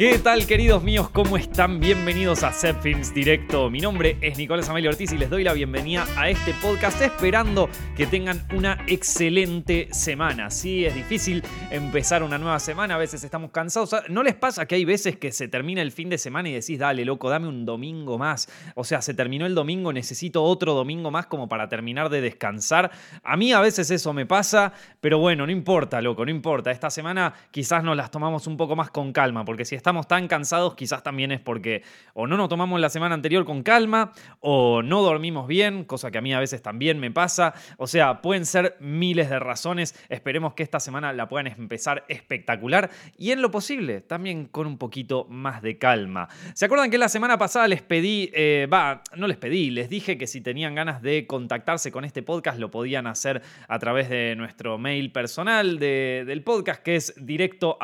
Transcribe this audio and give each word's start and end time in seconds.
¿Qué 0.00 0.18
tal 0.18 0.46
queridos 0.46 0.82
míos? 0.82 1.10
¿Cómo 1.10 1.36
están? 1.36 1.78
Bienvenidos 1.78 2.42
a 2.42 2.54
Set 2.54 2.80
Films 2.80 3.12
Directo. 3.12 3.68
Mi 3.68 3.80
nombre 3.80 4.16
es 4.22 4.38
Nicolás 4.38 4.66
Amelio 4.70 4.88
Ortiz 4.88 5.12
y 5.12 5.18
les 5.18 5.28
doy 5.28 5.44
la 5.44 5.52
bienvenida 5.52 6.06
a 6.16 6.30
este 6.30 6.54
podcast 6.54 7.02
esperando 7.02 7.68
que 7.98 8.06
tengan 8.06 8.46
una 8.54 8.82
excelente 8.86 9.88
semana. 9.92 10.48
Sí, 10.48 10.86
es 10.86 10.94
difícil 10.94 11.42
empezar 11.70 12.22
una 12.22 12.38
nueva 12.38 12.58
semana, 12.60 12.94
a 12.94 12.96
veces 12.96 13.22
estamos 13.24 13.50
cansados. 13.50 13.94
¿No 14.08 14.22
les 14.22 14.34
pasa 14.34 14.64
que 14.64 14.76
hay 14.76 14.86
veces 14.86 15.18
que 15.18 15.32
se 15.32 15.48
termina 15.48 15.82
el 15.82 15.92
fin 15.92 16.08
de 16.08 16.16
semana 16.16 16.48
y 16.48 16.54
decís, 16.54 16.78
dale 16.78 17.04
loco, 17.04 17.28
dame 17.28 17.48
un 17.48 17.66
domingo 17.66 18.16
más? 18.16 18.48
O 18.76 18.84
sea, 18.84 19.02
se 19.02 19.12
terminó 19.12 19.44
el 19.44 19.54
domingo, 19.54 19.92
necesito 19.92 20.42
otro 20.42 20.72
domingo 20.72 21.10
más 21.10 21.26
como 21.26 21.46
para 21.46 21.68
terminar 21.68 22.08
de 22.08 22.22
descansar. 22.22 22.90
A 23.22 23.36
mí 23.36 23.52
a 23.52 23.60
veces 23.60 23.90
eso 23.90 24.14
me 24.14 24.24
pasa, 24.24 24.72
pero 25.02 25.18
bueno, 25.18 25.44
no 25.44 25.52
importa, 25.52 26.00
loco, 26.00 26.24
no 26.24 26.30
importa. 26.30 26.70
Esta 26.70 26.88
semana 26.88 27.34
quizás 27.50 27.84
nos 27.84 27.98
las 27.98 28.10
tomamos 28.10 28.46
un 28.46 28.56
poco 28.56 28.74
más 28.74 28.90
con 28.90 29.12
calma, 29.12 29.44
porque 29.44 29.66
si 29.66 29.74
estamos 29.74 29.89
estamos 29.90 30.06
tan 30.06 30.28
cansados, 30.28 30.76
quizás 30.76 31.02
también 31.02 31.32
es 31.32 31.40
porque 31.40 31.82
o 32.14 32.28
no 32.28 32.36
nos 32.36 32.48
tomamos 32.48 32.80
la 32.80 32.90
semana 32.90 33.16
anterior 33.16 33.44
con 33.44 33.64
calma, 33.64 34.12
o 34.38 34.82
no 34.82 35.02
dormimos 35.02 35.48
bien, 35.48 35.82
cosa 35.82 36.12
que 36.12 36.18
a 36.18 36.20
mí 36.20 36.32
a 36.32 36.38
veces 36.38 36.62
también 36.62 37.00
me 37.00 37.10
pasa. 37.10 37.54
O 37.76 37.88
sea, 37.88 38.22
pueden 38.22 38.46
ser 38.46 38.76
miles 38.78 39.28
de 39.30 39.40
razones. 39.40 39.96
Esperemos 40.08 40.54
que 40.54 40.62
esta 40.62 40.78
semana 40.78 41.12
la 41.12 41.28
puedan 41.28 41.48
empezar 41.48 42.04
espectacular 42.06 42.88
y 43.18 43.32
en 43.32 43.42
lo 43.42 43.50
posible 43.50 44.00
también 44.00 44.46
con 44.46 44.68
un 44.68 44.78
poquito 44.78 45.26
más 45.28 45.60
de 45.60 45.76
calma. 45.76 46.28
¿Se 46.54 46.66
acuerdan 46.66 46.88
que 46.88 46.98
la 46.98 47.08
semana 47.08 47.36
pasada 47.36 47.66
les 47.66 47.82
pedí, 47.82 48.30
eh, 48.32 48.68
va, 48.72 49.02
no 49.16 49.26
les 49.26 49.38
pedí, 49.38 49.70
les 49.70 49.88
dije 49.90 50.16
que 50.16 50.28
si 50.28 50.40
tenían 50.40 50.76
ganas 50.76 51.02
de 51.02 51.26
contactarse 51.26 51.90
con 51.90 52.04
este 52.04 52.22
podcast 52.22 52.60
lo 52.60 52.70
podían 52.70 53.08
hacer 53.08 53.42
a 53.66 53.78
través 53.80 54.08
de 54.08 54.36
nuestro 54.36 54.78
mail 54.78 55.10
personal 55.10 55.80
del 55.80 56.42
podcast 56.44 56.80
que 56.80 56.94
es 56.94 57.12
directo 57.16 57.76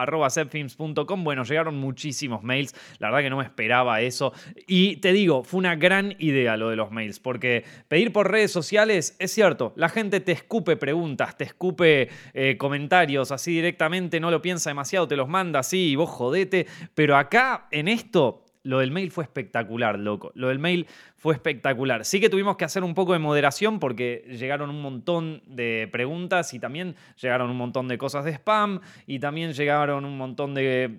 Bueno, 1.24 1.42
llegaron 1.42 1.76
muchos 1.76 1.95
muchísimos 1.96 2.42
mails. 2.42 2.74
La 2.98 3.08
verdad 3.08 3.22
que 3.22 3.30
no 3.30 3.38
me 3.38 3.44
esperaba 3.44 4.02
eso. 4.02 4.34
Y 4.66 4.96
te 4.96 5.14
digo, 5.14 5.42
fue 5.44 5.58
una 5.58 5.76
gran 5.76 6.14
idea 6.18 6.58
lo 6.58 6.68
de 6.68 6.76
los 6.76 6.90
mails, 6.90 7.20
porque 7.20 7.64
pedir 7.88 8.12
por 8.12 8.30
redes 8.30 8.52
sociales 8.52 9.16
es 9.18 9.32
cierto, 9.32 9.72
la 9.76 9.88
gente 9.88 10.20
te 10.20 10.32
escupe 10.32 10.76
preguntas, 10.76 11.38
te 11.38 11.44
escupe 11.44 12.10
eh, 12.34 12.56
comentarios 12.58 13.32
así 13.32 13.52
directamente, 13.52 14.20
no 14.20 14.30
lo 14.30 14.42
piensa 14.42 14.68
demasiado, 14.68 15.08
te 15.08 15.16
los 15.16 15.26
manda 15.26 15.60
así 15.60 15.92
y 15.92 15.96
vos 15.96 16.10
jodete. 16.10 16.66
Pero 16.94 17.16
acá, 17.16 17.66
en 17.70 17.88
esto, 17.88 18.44
lo 18.62 18.80
del 18.80 18.90
mail 18.90 19.10
fue 19.10 19.24
espectacular, 19.24 19.98
loco. 19.98 20.32
Lo 20.34 20.48
del 20.48 20.58
mail 20.58 20.86
fue 21.16 21.32
espectacular. 21.34 22.04
Sí 22.04 22.20
que 22.20 22.28
tuvimos 22.28 22.56
que 22.56 22.64
hacer 22.64 22.82
un 22.82 22.94
poco 22.94 23.14
de 23.14 23.20
moderación 23.20 23.78
porque 23.78 24.24
llegaron 24.28 24.68
un 24.68 24.82
montón 24.82 25.40
de 25.46 25.88
preguntas 25.90 26.52
y 26.52 26.58
también 26.58 26.94
llegaron 27.22 27.48
un 27.48 27.56
montón 27.56 27.88
de 27.88 27.96
cosas 27.96 28.24
de 28.24 28.32
spam 28.32 28.80
y 29.06 29.18
también 29.20 29.52
llegaron 29.52 30.04
un 30.04 30.18
montón 30.18 30.52
de 30.52 30.98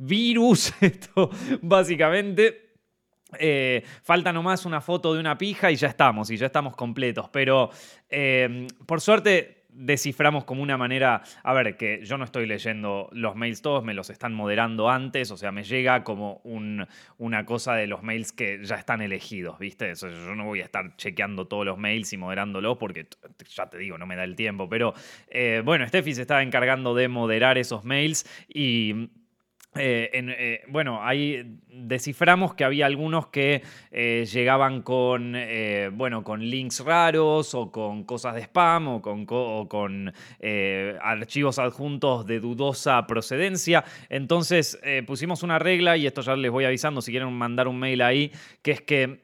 virus, 0.00 0.74
esto 0.80 1.30
básicamente. 1.62 2.66
Eh, 3.38 3.84
falta 4.02 4.32
nomás 4.32 4.66
una 4.66 4.80
foto 4.80 5.14
de 5.14 5.20
una 5.20 5.38
pija 5.38 5.70
y 5.70 5.76
ya 5.76 5.86
estamos, 5.86 6.30
y 6.30 6.36
ya 6.36 6.46
estamos 6.46 6.74
completos. 6.74 7.28
Pero 7.28 7.70
eh, 8.08 8.66
por 8.86 9.00
suerte 9.00 9.60
desciframos 9.72 10.44
como 10.44 10.62
una 10.62 10.76
manera, 10.76 11.22
a 11.42 11.52
ver, 11.52 11.76
que 11.76 12.04
yo 12.04 12.18
no 12.18 12.24
estoy 12.24 12.46
leyendo 12.46 13.08
los 13.12 13.36
mails 13.36 13.62
todos, 13.62 13.84
me 13.84 13.94
los 13.94 14.10
están 14.10 14.34
moderando 14.34 14.90
antes, 14.90 15.30
o 15.30 15.36
sea, 15.36 15.52
me 15.52 15.64
llega 15.64 16.04
como 16.04 16.40
una 16.44 17.46
cosa 17.46 17.74
de 17.74 17.86
los 17.86 18.02
mails 18.02 18.32
que 18.32 18.64
ya 18.64 18.76
están 18.76 19.00
elegidos, 19.00 19.58
¿viste? 19.58 19.92
yo 19.94 20.34
no 20.34 20.44
voy 20.44 20.60
a 20.60 20.64
estar 20.64 20.96
chequeando 20.96 21.46
todos 21.46 21.64
los 21.64 21.78
mails 21.78 22.12
y 22.12 22.16
moderándolos 22.16 22.76
porque 22.78 23.06
ya 23.54 23.68
te 23.68 23.78
digo, 23.78 23.98
no 23.98 24.06
me 24.06 24.16
da 24.16 24.24
el 24.24 24.36
tiempo, 24.36 24.68
pero 24.68 24.94
eh, 25.28 25.62
bueno, 25.64 25.86
Steffi 25.86 26.14
se 26.14 26.22
estaba 26.22 26.42
encargando 26.42 26.94
de 26.94 27.08
moderar 27.08 27.58
esos 27.58 27.84
mails 27.84 28.26
y 28.48 29.10
eh, 29.76 30.10
eh, 30.12 30.62
bueno, 30.66 31.00
ahí 31.00 31.58
desciframos 31.68 32.54
que 32.54 32.64
había 32.64 32.86
algunos 32.86 33.28
que 33.28 33.62
eh, 33.92 34.26
llegaban 34.30 34.82
con, 34.82 35.36
bueno, 35.92 36.24
con 36.24 36.40
links 36.40 36.80
raros 36.84 37.54
o 37.54 37.70
con 37.70 38.04
cosas 38.04 38.34
de 38.34 38.42
spam 38.42 38.88
o 38.88 39.02
con, 39.02 39.26
con 39.26 40.12
archivos 41.00 41.58
adjuntos 41.58 42.26
de 42.26 42.40
dudosa 42.40 43.06
procedencia. 43.06 43.84
Entonces 44.08 44.78
pusimos 45.06 45.42
una 45.42 45.58
regla 45.58 45.96
y 45.96 46.06
esto 46.06 46.22
ya 46.22 46.34
les 46.34 46.50
voy 46.50 46.64
avisando 46.64 47.00
si 47.00 47.12
quieren 47.12 47.32
mandar 47.32 47.68
un 47.68 47.78
mail 47.78 48.02
ahí, 48.02 48.32
que 48.62 48.72
es 48.72 48.80
que 48.80 49.20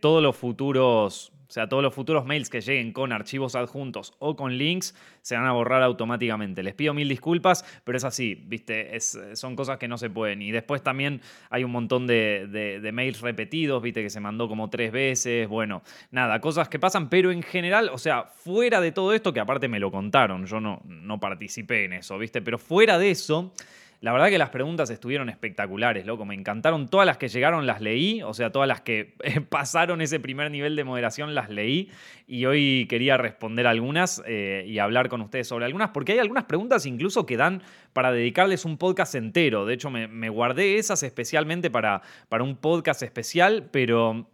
todos 0.00 0.22
los 0.22 0.36
futuros 0.36 1.32
o 1.48 1.50
sea, 1.50 1.66
todos 1.66 1.82
los 1.82 1.94
futuros 1.94 2.26
mails 2.26 2.50
que 2.50 2.60
lleguen 2.60 2.92
con 2.92 3.10
archivos 3.10 3.54
adjuntos 3.54 4.12
o 4.18 4.36
con 4.36 4.58
links 4.58 4.94
se 5.22 5.34
van 5.34 5.46
a 5.46 5.52
borrar 5.52 5.82
automáticamente. 5.82 6.62
Les 6.62 6.74
pido 6.74 6.92
mil 6.92 7.08
disculpas, 7.08 7.64
pero 7.84 7.96
es 7.96 8.04
así, 8.04 8.34
¿viste? 8.34 8.98
son 9.00 9.56
cosas 9.56 9.78
que 9.78 9.88
no 9.88 9.96
se 9.96 10.10
pueden. 10.10 10.42
Y 10.42 10.50
después 10.50 10.82
también 10.82 11.22
hay 11.48 11.64
un 11.64 11.70
montón 11.70 12.06
de, 12.06 12.90
mails 12.92 13.22
repetidos, 13.22 13.82
¿viste? 13.82 14.02
Que 14.02 14.10
se 14.10 14.20
mandó 14.20 14.46
como 14.46 14.68
tres 14.68 14.92
veces. 14.92 15.48
Bueno, 15.48 15.82
nada, 16.10 16.38
cosas 16.42 16.68
que 16.68 16.78
pasan, 16.78 17.08
pero 17.08 17.30
en 17.30 17.42
general, 17.42 17.88
o 17.94 17.98
sea, 17.98 18.24
fuera 18.24 18.82
de 18.82 18.92
todo 18.92 19.14
esto, 19.14 19.32
que 19.32 19.40
aparte 19.40 19.68
me 19.68 19.80
lo 19.80 19.90
contaron, 19.90 20.44
yo 20.44 20.60
no, 20.60 20.82
no 20.84 21.18
participé 21.18 21.86
en 21.86 21.94
eso, 21.94 22.18
¿viste? 22.18 22.42
Pero 22.42 22.58
fuera 22.58 22.98
de 22.98 23.10
eso... 23.10 23.54
La 24.00 24.12
verdad 24.12 24.28
que 24.28 24.38
las 24.38 24.50
preguntas 24.50 24.90
estuvieron 24.90 25.28
espectaculares, 25.28 26.06
loco. 26.06 26.24
Me 26.24 26.34
encantaron. 26.34 26.88
Todas 26.88 27.04
las 27.04 27.18
que 27.18 27.26
llegaron 27.26 27.66
las 27.66 27.80
leí. 27.80 28.22
O 28.22 28.32
sea, 28.32 28.52
todas 28.52 28.68
las 28.68 28.80
que 28.80 29.14
pasaron 29.48 30.00
ese 30.00 30.20
primer 30.20 30.52
nivel 30.52 30.76
de 30.76 30.84
moderación 30.84 31.34
las 31.34 31.50
leí. 31.50 31.90
Y 32.28 32.46
hoy 32.46 32.86
quería 32.88 33.16
responder 33.16 33.66
algunas 33.66 34.22
eh, 34.24 34.64
y 34.68 34.78
hablar 34.78 35.08
con 35.08 35.20
ustedes 35.20 35.48
sobre 35.48 35.64
algunas. 35.64 35.90
Porque 35.90 36.12
hay 36.12 36.20
algunas 36.20 36.44
preguntas 36.44 36.86
incluso 36.86 37.26
que 37.26 37.36
dan 37.36 37.62
para 37.92 38.12
dedicarles 38.12 38.64
un 38.64 38.78
podcast 38.78 39.16
entero. 39.16 39.66
De 39.66 39.74
hecho, 39.74 39.90
me, 39.90 40.28
guardé 40.28 40.78
esas 40.78 41.02
especialmente 41.02 41.68
para, 41.68 42.02
para 42.28 42.44
un 42.44 42.56
podcast 42.56 43.02
especial. 43.02 43.68
Pero 43.72 44.28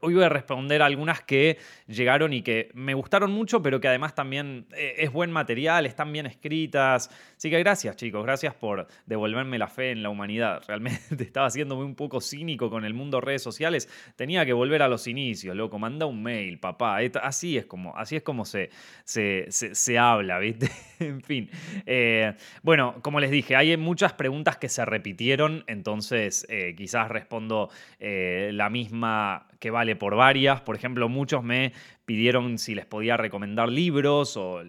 Hoy 0.00 0.14
voy 0.14 0.22
a 0.22 0.28
responder 0.28 0.82
algunas 0.82 1.22
que 1.22 1.56
llegaron 1.86 2.34
y 2.34 2.42
que 2.42 2.70
me 2.74 2.92
gustaron 2.92 3.32
mucho, 3.32 3.62
pero 3.62 3.80
que 3.80 3.88
además 3.88 4.14
también 4.14 4.66
eh, 4.76 4.96
es 4.98 5.10
buen 5.10 5.32
material, 5.32 5.86
están 5.86 6.12
bien 6.12 6.26
escritas. 6.26 7.10
Así 7.36 7.48
que 7.48 7.58
gracias, 7.58 7.96
chicos, 7.96 8.22
gracias 8.22 8.54
por 8.54 8.86
devolverme 9.06 9.58
la 9.58 9.66
fe 9.66 9.90
en 9.90 10.02
la 10.02 10.10
humanidad. 10.10 10.62
Realmente 10.68 11.24
estaba 11.24 11.46
haciéndome 11.46 11.84
un 11.84 11.94
poco 11.94 12.20
cínico 12.20 12.68
con 12.68 12.84
el 12.84 12.92
mundo 12.92 13.20
redes 13.20 13.42
sociales. 13.42 13.88
Tenía 14.14 14.44
que 14.44 14.52
volver 14.52 14.82
a 14.82 14.88
los 14.88 15.06
inicios, 15.06 15.56
loco. 15.56 15.78
Manda 15.78 16.04
un 16.04 16.22
mail, 16.22 16.60
papá. 16.60 16.98
Así 17.22 17.56
es 17.56 17.64
como, 17.64 17.96
así 17.96 18.16
es 18.16 18.22
como 18.22 18.44
se, 18.44 18.70
se, 19.04 19.98
habla, 19.98 20.38
¿viste? 20.38 20.70
en 21.00 21.22
fin. 21.22 21.50
Eh, 21.86 22.34
bueno, 22.62 22.96
como 23.00 23.20
les 23.20 23.30
dije, 23.30 23.56
hay 23.56 23.76
muchas 23.78 24.12
preguntas 24.12 24.58
que 24.58 24.68
se 24.68 24.84
repitieron, 24.84 25.64
entonces 25.66 26.46
eh, 26.50 26.74
quizás 26.76 27.08
respondo 27.08 27.70
la 27.98 28.70
misma 28.70 29.47
que 29.58 29.70
vale 29.70 29.96
por 29.96 30.14
varias. 30.14 30.60
Por 30.60 30.76
ejemplo, 30.76 31.08
muchos 31.08 31.42
me 31.42 31.72
pidieron 32.08 32.56
si 32.56 32.74
les 32.74 32.86
podía 32.86 33.18
recomendar 33.18 33.68
libros 33.68 34.38
o, 34.38 34.62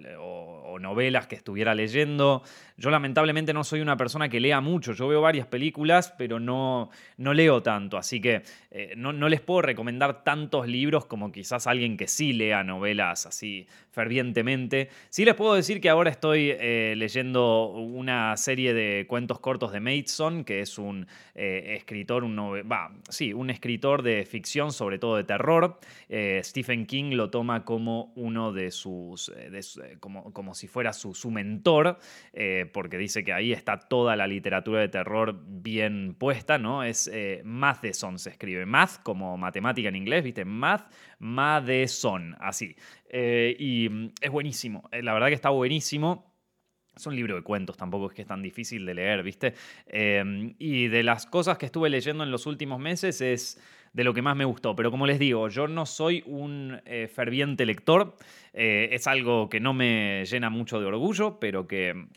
novelas 0.80 1.28
que 1.28 1.36
estuviera 1.36 1.76
leyendo. 1.76 2.42
Yo 2.78 2.90
lamentablemente 2.90 3.54
no 3.54 3.66
soy 3.66 3.82
una 3.82 3.98
persona 3.98 4.30
que 4.30 4.40
lea 4.40 4.62
mucho. 4.62 4.94
Yo 4.94 5.10
veo 5.10 5.20
varias 5.20 5.46
películas, 5.46 6.14
pero 6.18 6.40
no, 6.40 6.90
no 7.18 7.34
leo 7.34 7.62
tanto. 7.62 7.98
Así 7.98 8.22
que 8.22 8.44
eh, 8.72 8.94
no, 8.96 9.12
no, 9.12 9.28
les 9.28 9.42
puedo 9.42 9.62
recomendar 9.62 10.24
tantos 10.24 10.70
libros 10.70 11.06
como 11.06 11.34
quizás 11.34 11.68
alguien 11.68 11.98
que 11.98 12.08
sí 12.08 12.32
lea 12.32 12.64
novelas 12.64 13.26
así 13.26 13.68
fervientemente. 13.92 14.88
Sí 15.10 15.26
les 15.26 15.36
puedo 15.36 15.54
decir 15.56 15.82
que 15.82 15.90
ahora 15.90 16.10
estoy 16.10 16.52
eh, 16.52 16.94
leyendo 16.96 17.66
una 17.72 18.38
serie 18.38 18.74
de 18.74 19.06
cuentos 19.06 19.42
cortos 19.42 19.74
de 19.74 19.82
Maidson, 19.82 20.46
que 20.46 20.62
es 20.62 20.78
un 20.78 21.08
eh, 21.36 21.76
escritor, 21.78 22.24
un 22.24 22.40
va, 22.72 22.94
sí, 23.10 23.34
un 23.34 23.50
escritor 23.50 24.02
de 24.02 24.24
ficción, 24.26 24.72
sobre 24.72 24.98
todo 24.98 25.18
de 25.18 25.26
terror. 25.26 25.78
Stephen 26.42 26.86
King 26.86 27.16
lo 27.16 27.29
toma 27.30 27.66
como 27.66 28.14
uno 28.16 28.52
de 28.52 28.72
sus, 28.72 29.32
como, 30.00 30.32
como 30.34 30.54
si 30.54 30.68
fuera 30.68 30.94
su, 30.94 31.14
su 31.14 31.32
mentor, 31.32 31.98
porque 32.74 32.98
dice 32.98 33.24
que 33.24 33.34
ahí 33.34 33.52
está 33.52 33.80
toda 33.80 34.16
la 34.16 34.28
literatura 34.28 34.82
de 34.82 34.90
terror 34.90 35.40
bien 35.46 36.16
puesta, 36.18 36.58
¿no? 36.58 36.84
Es 36.84 37.10
Matheson 37.44 38.20
se 38.20 38.30
escribe 38.32 38.66
Math 38.66 39.02
como 39.04 39.38
matemática 39.38 39.90
en 39.90 39.96
inglés, 39.96 40.24
¿viste? 40.24 40.46
Math, 40.46 40.92
Matheson, 41.20 42.36
así. 42.40 42.76
Eh, 43.10 43.56
y 43.60 43.90
mm, 43.90 44.14
es 44.22 44.32
buenísimo, 44.32 44.90
eh, 44.92 45.04
la 45.04 45.14
verdad 45.14 45.28
que 45.28 45.34
está 45.34 45.50
buenísimo. 45.50 46.30
Es 46.96 47.06
un 47.08 47.16
libro 47.16 47.36
de 47.36 47.44
cuentos, 47.44 47.78
tampoco 47.78 48.08
es 48.08 48.14
que 48.14 48.24
es 48.24 48.28
tan 48.28 48.42
difícil 48.42 48.86
de 48.86 48.94
leer, 48.94 49.24
¿viste? 49.24 49.54
Eh, 49.88 50.54
y 50.58 50.88
de 50.90 51.04
las 51.04 51.26
cosas 51.26 51.58
que 51.58 51.66
estuve 51.66 51.90
leyendo 51.90 52.26
en 52.26 52.32
los 52.32 52.46
últimos 52.46 52.80
meses 52.80 53.22
es 53.22 53.62
de 54.00 54.06
lo 54.06 54.14
que 54.14 54.22
más 54.22 54.36
me 54.38 54.46
gustó. 54.46 54.76
Pero 54.76 54.92
como 54.92 55.06
les 55.06 55.20
digo, 55.20 55.50
yo 55.50 55.68
no 55.68 55.86
soy 55.86 56.24
un 56.26 56.82
ferviente 57.14 57.66
lector. 57.66 58.16
es 58.54 59.08
algo 59.08 59.50
que 59.50 59.60
no 59.60 59.74
me 59.74 60.24
llena 60.26 60.50
mucho 60.50 60.80
de 60.80 60.86
orgullo, 60.86 61.38
pero 61.38 61.68
que 61.68 62.08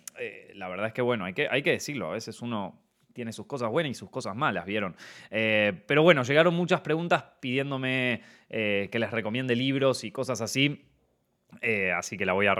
la 0.55 0.69
verdad 0.69 0.87
es 0.87 0.93
que, 0.93 1.03
bueno, 1.03 1.25
hay 1.25 1.35
que, 1.35 1.49
hay 1.51 1.63
que 1.63 1.73
decirlo. 1.73 2.11
A 2.11 2.13
veces 2.13 2.41
uno 2.41 2.79
tiene 3.13 3.33
sus 3.33 3.47
cosas 3.47 3.71
buenas 3.71 3.91
y 3.91 3.95
sus 3.95 4.11
cosas 4.11 4.35
malas, 4.35 4.67
¿vieron? 4.67 4.97
Eh, 5.31 5.73
pero 5.87 6.03
bueno, 6.03 6.23
llegaron 6.23 6.55
muchas 6.55 6.81
preguntas 6.81 7.25
pidiéndome 7.41 8.23
eh, 8.49 8.89
que 8.91 8.99
les 8.99 9.11
recomiende 9.11 9.55
libros 9.57 10.05
y 10.05 10.11
cosas 10.11 10.41
así. 10.41 10.85
Eh, 11.61 11.93
así 11.93 12.17
que 12.17 12.27
la 12.27 12.33
voy 12.33 12.47
a, 12.47 12.55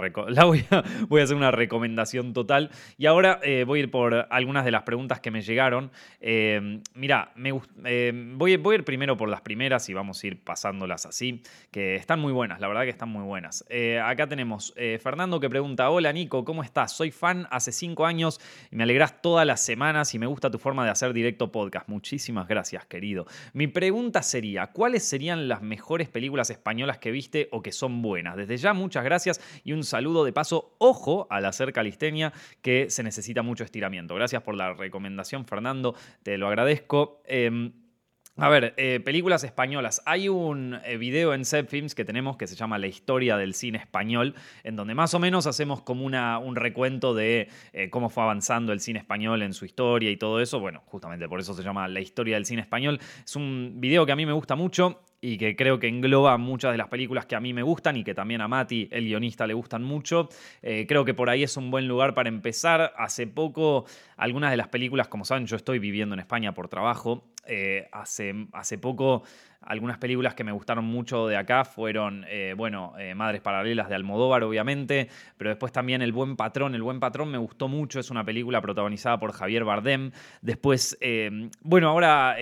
voy 0.45 1.21
a, 1.21 1.23
hacer 1.23 1.35
una 1.35 1.51
recomendación 1.51 2.33
total. 2.33 2.69
Y 2.97 3.05
ahora 3.05 3.39
eh, 3.43 3.63
voy 3.65 3.79
a 3.79 3.83
ir 3.83 3.91
por 3.91 4.27
algunas 4.29 4.65
de 4.65 4.71
las 4.71 4.83
preguntas 4.83 5.19
que 5.19 5.31
me 5.31 5.41
llegaron. 5.41 5.91
Eh, 6.21 6.81
mira, 6.93 7.31
me, 7.35 7.51
voy, 7.51 8.57
voy, 8.57 8.73
a 8.73 8.75
ir 8.75 8.83
primero 8.83 9.17
por 9.17 9.29
las 9.29 9.41
primeras 9.41 9.89
y 9.89 9.93
vamos 9.93 10.23
a 10.23 10.27
ir 10.27 10.43
pasándolas 10.43 11.05
así, 11.05 11.41
que 11.71 11.95
están 11.95 12.19
muy 12.19 12.31
buenas, 12.31 12.59
la 12.59 12.67
verdad 12.67 12.83
que 12.83 12.89
están 12.89 13.09
muy 13.09 13.23
buenas. 13.23 13.65
acá 14.03 14.27
tenemos 14.27 14.73
Fernando 15.01 15.39
que 15.39 15.49
pregunta, 15.49 15.89
hola 15.89 16.11
Nico, 16.11 16.45
¿cómo 16.45 16.63
estás? 16.63 16.91
Soy 16.91 17.11
fan 17.11 17.47
hace 17.51 17.71
cinco 17.71 18.05
años 18.05 18.39
y 18.71 18.75
me 18.75 18.83
alegras 18.83 19.21
todas 19.21 19.45
las 19.45 19.63
semanas 19.63 20.13
y 20.13 20.19
me 20.19 20.25
gusta 20.25 20.49
tu 20.49 20.59
forma 20.59 20.85
de 20.85 20.91
hacer 20.91 21.13
directo 21.13 21.51
podcast. 21.51 21.87
Muchísimas 21.87 22.47
gracias, 22.47 22.85
querido. 22.85 23.25
Mi 23.53 23.67
pregunta 23.67 24.21
sería, 24.21 24.67
¿cuáles 24.67 25.03
serían 25.03 25.47
las 25.47 25.61
mejores 25.61 26.09
películas 26.09 26.49
españolas 26.49 26.97
que 26.97 27.11
viste 27.11 27.49
o 27.51 27.61
que 27.61 27.71
son 27.71 28.01
buenas? 28.01 28.35
Desde 28.35 28.57
ya, 28.57 28.73
muchas 28.83 29.03
gracias 29.03 29.41
y 29.63 29.73
un 29.73 29.83
saludo 29.83 30.23
de 30.23 30.33
paso, 30.33 30.75
ojo 30.77 31.27
al 31.29 31.45
hacer 31.45 31.73
calistenia, 31.73 32.33
que 32.61 32.89
se 32.89 33.03
necesita 33.03 33.41
mucho 33.41 33.63
estiramiento. 33.63 34.15
Gracias 34.15 34.43
por 34.43 34.55
la 34.55 34.73
recomendación, 34.73 35.45
Fernando, 35.45 35.95
te 36.21 36.37
lo 36.37 36.47
agradezco. 36.47 37.21
Em, 37.25 37.73
a 38.35 38.49
ver, 38.49 38.73
eh, 38.77 38.99
películas 38.99 39.43
españolas. 39.43 40.01
Hay 40.07 40.27
un 40.27 40.79
eh, 40.85 40.97
video 40.97 41.35
en 41.35 41.45
Films 41.45 41.93
que 41.93 42.03
tenemos 42.03 42.35
que 42.35 42.47
se 42.47 42.55
llama 42.55 42.79
La 42.79 42.87
historia 42.87 43.37
del 43.37 43.53
cine 43.53 43.77
español, 43.77 44.33
en 44.63 44.75
donde 44.75 44.95
más 44.95 45.13
o 45.13 45.19
menos 45.19 45.45
hacemos 45.45 45.83
como 45.83 46.03
un 46.05 46.55
recuento 46.55 47.13
de 47.13 47.47
eh, 47.73 47.91
cómo 47.91 48.09
fue 48.09 48.23
avanzando 48.23 48.73
el 48.73 48.79
cine 48.79 48.97
español 48.97 49.43
en 49.43 49.53
su 49.53 49.65
historia 49.65 50.09
y 50.09 50.17
todo 50.17 50.41
eso. 50.41 50.59
Bueno, 50.59 50.81
justamente 50.87 51.29
por 51.29 51.39
eso 51.39 51.53
se 51.53 51.61
llama 51.61 51.87
La 51.87 51.99
historia 51.99 52.35
del 52.35 52.47
cine 52.47 52.63
español. 52.63 52.99
Es 53.23 53.35
un 53.35 53.75
video 53.75 54.03
que 54.07 54.13
a 54.13 54.15
mí 54.15 54.25
me 54.25 54.33
gusta 54.33 54.55
mucho 54.55 54.99
y 55.23 55.37
que 55.37 55.55
creo 55.55 55.79
que 55.79 55.87
engloba 55.87 56.37
muchas 56.37 56.73
de 56.73 56.77
las 56.77 56.89
películas 56.89 57.25
que 57.25 57.37
a 57.37 57.39
mí 57.39 57.53
me 57.53 57.63
gustan 57.63 57.95
y 57.95 58.03
que 58.03 58.13
también 58.13 58.41
a 58.41 58.49
Mati, 58.49 58.89
el 58.91 59.05
guionista, 59.05 59.47
le 59.47 59.53
gustan 59.53 59.81
mucho. 59.81 60.27
Eh, 60.61 60.85
creo 60.85 61.05
que 61.05 61.13
por 61.13 61.29
ahí 61.29 61.43
es 61.43 61.55
un 61.55 61.71
buen 61.71 61.87
lugar 61.87 62.13
para 62.13 62.27
empezar. 62.27 62.93
Hace 62.97 63.25
poco, 63.25 63.85
algunas 64.17 64.51
de 64.51 64.57
las 64.57 64.67
películas, 64.67 65.07
como 65.07 65.23
saben, 65.23 65.45
yo 65.45 65.55
estoy 65.55 65.79
viviendo 65.79 66.13
en 66.13 66.19
España 66.19 66.53
por 66.53 66.67
trabajo. 66.67 67.23
Eh, 67.47 67.87
hace, 67.93 68.47
hace 68.51 68.77
poco 68.77 69.23
algunas 69.65 69.97
películas 69.97 70.33
que 70.33 70.43
me 70.43 70.51
gustaron 70.51 70.85
mucho 70.85 71.27
de 71.27 71.37
acá 71.37 71.65
fueron, 71.65 72.25
eh, 72.27 72.53
bueno, 72.55 72.93
eh, 72.99 73.15
Madres 73.15 73.41
Paralelas 73.41 73.89
de 73.89 73.95
Almodóvar, 73.95 74.43
obviamente, 74.43 75.09
pero 75.37 75.49
después 75.49 75.71
también 75.71 76.01
El 76.01 76.11
Buen 76.11 76.35
Patrón. 76.35 76.75
El 76.75 76.83
Buen 76.83 76.99
Patrón 76.99 77.31
me 77.31 77.37
gustó 77.37 77.67
mucho, 77.67 77.99
es 77.99 78.09
una 78.11 78.23
película 78.23 78.61
protagonizada 78.61 79.19
por 79.19 79.31
Javier 79.31 79.63
Bardem. 79.63 80.11
Después, 80.41 80.97
eh, 81.01 81.49
bueno, 81.61 81.89
ahora, 81.89 82.35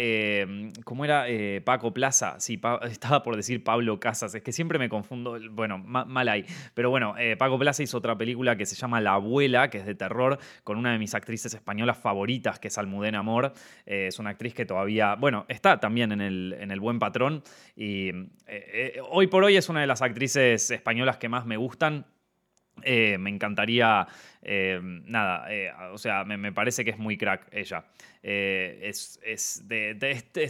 ¿cómo 0.84 1.06
era 1.06 1.26
Paco 1.64 1.94
Plaza? 1.94 2.40
Sí, 2.40 2.60
estaba 2.84 3.24
por 3.24 3.36
decir 3.36 3.64
Pablo 3.64 4.00
Casas, 4.00 4.34
es 4.36 4.42
que 4.42 4.52
siempre 4.52 4.80
me 4.80 4.90
confundo, 4.90 5.38
bueno, 5.52 5.78
mal 5.78 6.28
ahí. 6.28 6.46
Pero 6.74 6.90
bueno, 6.90 7.16
Paco 7.38 7.60
Plaza 7.60 7.84
hizo 7.84 7.98
otra 7.98 8.18
película 8.18 8.56
que 8.56 8.66
se 8.66 8.76
llama 8.76 9.00
La 9.00 9.14
Abuela, 9.14 9.70
que 9.70 9.80
es 9.80 9.86
de 9.86 9.96
terror, 9.96 10.40
con 10.64 10.78
una 10.78 10.92
de 10.92 11.00
mis 11.00 11.14
actrices 11.14 11.54
españolas 11.54 11.98
favoritas, 11.98 12.60
que 12.60 12.70
es 12.70 12.78
Almudena 12.78 13.20
Amor. 13.20 13.54
es 13.86 14.18
una 14.20 14.32
actriz 14.32 14.54
que 14.54 14.66
todavía, 14.66 15.16
bueno, 15.16 15.46
está 15.48 15.80
también 15.80 16.12
en 16.12 16.22
el, 16.22 16.56
en 16.60 16.72
el 16.72 16.80
Buen 16.80 17.00
Patrón 17.00 17.11
y 17.76 18.10
eh, 18.10 18.32
eh, 18.48 19.02
hoy 19.10 19.28
por 19.28 19.44
hoy 19.44 19.58
es 19.58 19.70
una 19.70 19.82
de 19.82 19.88
las 19.88 20.02
actrices 20.02 20.72
españolas 20.72 21.18
que 21.18 21.30
más 21.30 21.46
me 21.46 21.58
gustan. 21.58 22.06
Eh, 22.84 23.18
me 23.18 23.30
encantaría, 23.30 24.08
nada, 24.44 25.48
o 25.92 25.98
sea, 25.98 26.24
me, 26.24 26.52
parece 26.52 26.84
que 26.84 26.92
es 26.92 26.98
muy 26.98 27.18
crack 27.18 27.48
ella. 27.52 27.86
es, 28.24 29.20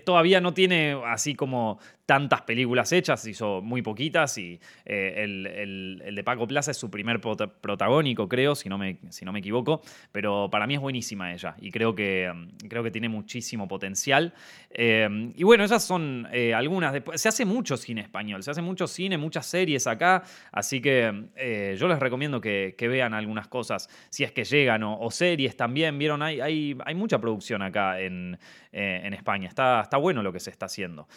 todavía 0.04 0.42
no 0.42 0.54
tiene 0.54 0.98
así 1.06 1.36
como 1.36 1.80
tantas 2.12 2.42
películas 2.42 2.92
hechas, 2.92 3.26
hizo 3.26 3.62
muy 3.62 3.82
poquitas 3.82 4.38
y 4.38 4.60
eh, 4.84 5.14
el, 5.24 6.14
de 6.14 6.24
Paco 6.26 6.46
Plaza 6.46 6.72
es 6.72 6.76
su 6.76 6.92
primer 6.92 7.22
protagónico, 7.22 8.28
creo, 8.28 8.54
si 8.54 8.68
no, 8.68 8.78
me, 8.78 8.98
si 9.12 9.24
no 9.24 9.32
me 9.32 9.40
equivoco, 9.40 9.82
pero 10.12 10.50
para 10.52 10.68
mí 10.68 10.74
es 10.74 10.82
buenísima 10.82 11.32
ella 11.34 11.56
y 11.62 11.72
creo 11.72 11.96
que, 11.96 12.30
mm, 12.30 12.68
creo 12.68 12.84
que 12.84 12.92
tiene 12.92 13.08
muchísimo 13.08 13.66
potencial. 13.66 14.34
Eh, 14.72 15.32
y 15.38 15.44
bueno, 15.46 15.64
esas 15.64 15.86
son 15.86 16.28
eh, 16.34 16.54
algunas. 16.54 17.02
se 17.16 17.30
hace 17.30 17.46
mucho 17.46 17.78
cine 17.78 18.02
español, 18.02 18.44
se 18.44 18.52
hace 18.52 18.62
mucho 18.62 18.88
cine, 18.88 19.18
muchas 19.18 19.46
series 19.46 19.88
acá, 19.88 20.24
así 20.52 20.82
que 20.82 21.30
yo 21.78 21.88
les 21.88 22.00
recomiendo 22.00 22.42
que, 22.42 22.76
vean 22.92 23.14
algunas 23.14 23.48
cosas, 23.48 23.81
si 24.10 24.24
es 24.24 24.32
que 24.32 24.44
llegan, 24.44 24.84
o, 24.84 25.12
series 25.12 25.56
también, 25.56 25.98
vieron, 25.98 26.22
hay, 26.22 26.42
hay, 26.42 26.78
hay 26.86 26.96
mucha 26.96 27.20
producción 27.20 27.62
acá 27.62 28.00
en, 28.00 28.38
en 28.72 29.14
España, 29.14 29.48
está, 29.48 29.82
está 29.82 29.98
bueno 29.98 30.24
lo 30.24 30.32
que 30.32 30.40
se 30.40 30.50
está 30.50 30.66
haciendo. 30.68 31.08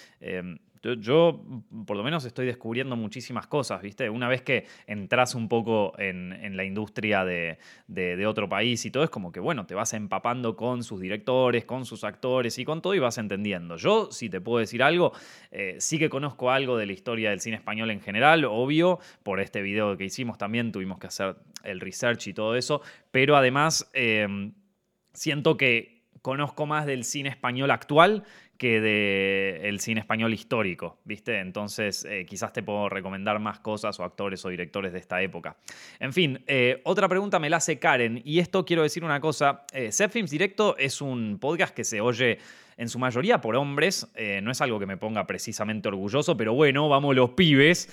Yo, 0.99 1.45
por 1.87 1.97
lo 1.97 2.03
menos, 2.03 2.25
estoy 2.25 2.47
descubriendo 2.47 2.97
muchísimas 2.97 3.47
cosas, 3.47 3.81
¿viste? 3.83 4.11
Una 4.11 4.29
vez 4.29 4.43
que 4.43 4.67
entras 4.87 5.35
un 5.35 5.49
poco 5.49 5.95
en, 5.99 6.57
la 6.57 6.65
industria 6.65 7.25
de, 7.25 7.59
otro 8.27 8.49
país 8.49 8.85
y 8.85 8.91
todo, 8.91 9.05
es 9.05 9.11
como 9.11 9.33
que, 9.33 9.41
bueno, 9.41 9.67
te 9.67 9.75
vas 9.75 9.93
empapando 9.95 10.57
con 10.57 10.83
sus 10.83 11.01
directores, 11.01 11.65
con 11.65 11.85
sus 11.85 12.05
actores 12.05 12.59
y 12.59 12.65
con 12.65 12.83
todo 12.83 12.95
y 12.95 12.99
vas 12.99 13.19
entendiendo. 13.19 13.77
Yo, 13.77 14.11
si 14.13 14.29
te 14.29 14.41
puedo 14.41 14.59
decir 14.59 14.83
algo, 14.83 15.13
eh, 15.51 15.77
sí 15.79 15.99
que 15.99 16.09
conozco 16.09 16.51
algo 16.51 16.77
de 16.77 16.87
la 16.87 16.93
historia 16.93 17.31
del 17.31 17.41
cine 17.41 17.57
español 17.57 17.91
en 17.91 18.01
general, 18.01 18.45
obvio, 18.45 18.99
por 19.23 19.41
este 19.41 19.63
video 19.63 19.97
que 19.97 20.05
hicimos 20.05 20.39
también 20.39 20.73
tuvimos 20.73 20.99
que 20.99 21.07
hacer 21.07 21.37
el 21.63 21.81
research 21.81 22.29
y 22.29 22.35
todo 22.35 22.57
eso, 22.57 22.83
pero 23.11 23.37
además 23.37 23.91
eh, 23.95 24.53
siento 25.13 25.57
que 25.57 25.95
conozco 26.25 26.65
más 26.65 26.87
del 26.87 27.05
cine 27.05 27.29
español 27.29 27.71
actual 27.71 28.25
del 28.69 29.81
cine 29.81 30.01
español 30.01 30.33
histórico, 30.35 30.99
¿viste? 31.05 31.39
Entonces 31.39 32.05
eh, 32.05 32.25
quizás 32.27 32.53
te 32.53 32.63
puedo 32.63 32.89
recomendar 32.89 33.39
más 33.39 33.61
cosas 33.61 33.99
o 34.01 34.05
actores 34.05 34.45
o 34.45 34.49
directores 34.49 34.93
de 34.93 34.99
esta 34.99 35.23
época. 35.23 35.57
En 36.01 36.13
fin, 36.13 36.43
eh, 36.47 36.81
otra 36.85 37.09
pregunta 37.09 37.39
me 37.39 37.51
la 37.51 37.59
hace 37.59 37.79
Karen 37.79 38.21
y 38.25 38.39
esto 38.39 38.65
quiero 38.65 38.83
decir 38.83 39.05
una 39.05 39.21
cosa, 39.21 39.65
eh, 39.73 39.91
Films 40.11 40.31
Directo 40.31 40.77
es 40.77 41.01
un 41.01 41.39
podcast 41.41 41.75
que 41.75 41.85
se 41.85 42.01
oye 42.01 42.39
en 42.77 42.89
su 42.89 42.99
mayoría 42.99 43.41
por 43.41 43.55
hombres. 43.55 44.09
Eh, 44.17 44.41
no 44.43 44.51
es 44.51 44.61
algo 44.61 44.81
que 44.81 44.87
me 44.87 44.97
ponga 44.97 45.27
precisamente 45.29 45.87
orgulloso, 45.87 46.37
pero 46.37 46.55
bueno, 46.55 46.89
vamos 46.89 47.15
los 47.15 47.31
pibes. 47.31 47.89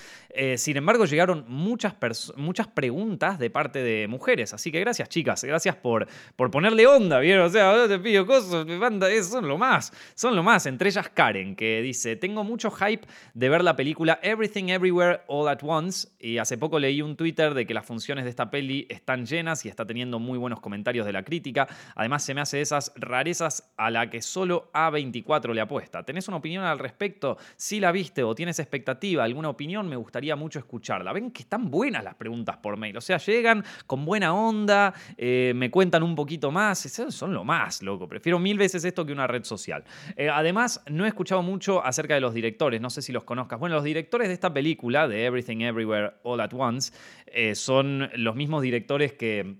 Sin 0.56 0.76
embargo, 0.76 1.04
llegaron 1.04 1.44
muchas, 1.46 1.94
muchas 2.36 2.66
preguntas 2.66 3.38
de 3.38 3.48
parte 3.48 3.80
de 3.80 4.08
mujeres. 4.08 4.52
Así 4.54 4.72
que 4.72 4.80
gracias, 4.80 5.08
chicas. 5.08 5.44
Gracias 5.44 5.76
por, 5.76 6.08
por 6.34 6.50
ponerle 6.50 6.86
onda, 6.86 7.20
¿vieron? 7.20 7.46
O 7.46 7.50
sea, 7.50 7.86
te 7.86 7.98
pido 8.00 8.26
cosas, 8.26 8.66
banda, 8.78 9.06
son 9.22 9.46
lo 9.46 9.56
más. 9.56 9.92
Son 10.14 10.34
lo 10.34 10.42
más. 10.42 10.61
Entre 10.66 10.88
ellas 10.88 11.08
Karen, 11.08 11.56
que 11.56 11.82
dice: 11.82 12.16
Tengo 12.16 12.44
mucho 12.44 12.70
hype 12.70 13.06
de 13.34 13.48
ver 13.48 13.64
la 13.64 13.76
película 13.76 14.18
Everything 14.22 14.68
Everywhere 14.68 15.20
All 15.26 15.48
at 15.48 15.60
Once. 15.62 16.08
Y 16.18 16.38
hace 16.38 16.58
poco 16.58 16.78
leí 16.78 17.02
un 17.02 17.16
Twitter 17.16 17.54
de 17.54 17.66
que 17.66 17.74
las 17.74 17.86
funciones 17.86 18.24
de 18.24 18.30
esta 18.30 18.50
peli 18.50 18.86
están 18.88 19.26
llenas 19.26 19.64
y 19.64 19.68
está 19.68 19.86
teniendo 19.86 20.18
muy 20.18 20.38
buenos 20.38 20.60
comentarios 20.60 21.06
de 21.06 21.12
la 21.12 21.22
crítica. 21.22 21.68
Además, 21.94 22.24
se 22.24 22.34
me 22.34 22.40
hace 22.40 22.60
esas 22.60 22.92
rarezas 22.96 23.72
a 23.76 23.90
la 23.90 24.10
que 24.10 24.22
solo 24.22 24.70
a24 24.72 25.52
le 25.52 25.60
apuesta. 25.60 26.04
¿Tenés 26.04 26.28
una 26.28 26.38
opinión 26.38 26.64
al 26.64 26.78
respecto? 26.78 27.38
Si 27.56 27.80
la 27.80 27.92
viste 27.92 28.22
o 28.22 28.34
tienes 28.34 28.58
expectativa, 28.58 29.24
alguna 29.24 29.48
opinión, 29.48 29.88
me 29.88 29.96
gustaría 29.96 30.36
mucho 30.36 30.58
escucharla. 30.58 31.12
Ven 31.12 31.30
que 31.30 31.42
están 31.42 31.70
buenas 31.70 32.04
las 32.04 32.14
preguntas 32.14 32.56
por 32.58 32.76
mail. 32.76 32.96
O 32.96 33.00
sea, 33.00 33.18
llegan 33.18 33.64
con 33.86 34.04
buena 34.04 34.34
onda, 34.34 34.94
eh, 35.16 35.52
me 35.54 35.70
cuentan 35.70 36.02
un 36.02 36.14
poquito 36.14 36.50
más. 36.50 36.78
Son 36.78 37.32
lo 37.32 37.44
más, 37.44 37.82
loco. 37.82 38.08
Prefiero 38.08 38.38
mil 38.38 38.58
veces 38.58 38.84
esto 38.84 39.04
que 39.04 39.12
una 39.12 39.26
red 39.26 39.44
social. 39.44 39.84
Eh, 40.16 40.28
además, 40.42 40.82
no 40.90 41.04
he 41.04 41.08
escuchado 41.08 41.42
mucho 41.42 41.84
acerca 41.84 42.14
de 42.14 42.20
los 42.20 42.34
directores. 42.34 42.80
No 42.80 42.90
sé 42.90 43.02
si 43.02 43.12
los 43.12 43.24
conozcas. 43.24 43.58
Bueno, 43.58 43.76
los 43.76 43.84
directores 43.84 44.28
de 44.28 44.34
esta 44.34 44.52
película, 44.52 45.08
de 45.08 45.24
Everything 45.24 45.62
Everywhere 45.62 46.12
All 46.22 46.40
at 46.40 46.52
Once, 46.52 46.92
eh, 47.26 47.54
son 47.54 48.10
los 48.14 48.36
mismos 48.36 48.62
directores 48.62 49.14
que 49.14 49.56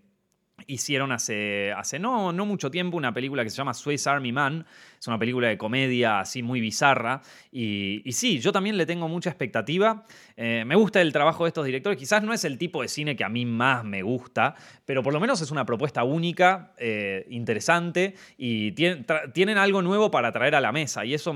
hicieron 0.67 1.13
hace, 1.13 1.73
hace 1.73 1.99
no, 1.99 2.33
no 2.33 2.47
mucho 2.47 2.71
tiempo 2.71 2.97
una 2.97 3.13
película 3.13 3.43
que 3.43 3.51
se 3.51 3.57
llama 3.57 3.75
Swiss 3.75 4.07
Army 4.07 4.33
Man, 4.33 4.67
es 5.03 5.09
una 5.09 5.19
película 5.19 5.49
de 5.49 5.59
comedia 5.59 6.21
así 6.21 6.45
muy 6.45 6.61
bizarra. 6.61 7.23
Y, 7.51 8.03
sí, 8.13 8.39
yo 8.39 8.53
también 8.53 8.77
le 8.77 8.87
tengo 8.87 9.09
mucha 9.09 9.31
expectativa. 9.31 10.05
Eh, 10.37 10.63
me 10.65 10.77
gusta 10.77 11.01
el 11.01 11.13
trabajo 11.13 11.43
de 11.43 11.49
estos 11.49 11.67
directores. 11.67 11.99
Quizás 11.99 12.23
no 12.23 12.33
es 12.33 12.45
el 12.45 12.57
tipo 12.57 12.83
de 12.83 12.89
cine 12.89 13.17
que 13.17 13.25
a 13.25 13.29
mí 13.29 13.45
más 13.45 13.83
me 13.83 14.03
gusta, 14.03 14.55
pero 14.85 15.03
por 15.03 15.13
lo 15.13 15.19
menos 15.19 15.41
es 15.41 15.51
una 15.51 15.67
propuesta 15.67 16.05
única, 16.05 16.73
eh, 16.79 17.27
interesante 17.31 18.15
y 18.39 18.71
tienen 18.71 19.59
algo 19.59 19.83
nuevo 19.83 20.13
para 20.13 20.31
traer 20.31 20.55
a 20.55 20.61
la 20.61 20.71
mesa. 20.71 21.05
Y 21.05 21.15
eso 21.15 21.35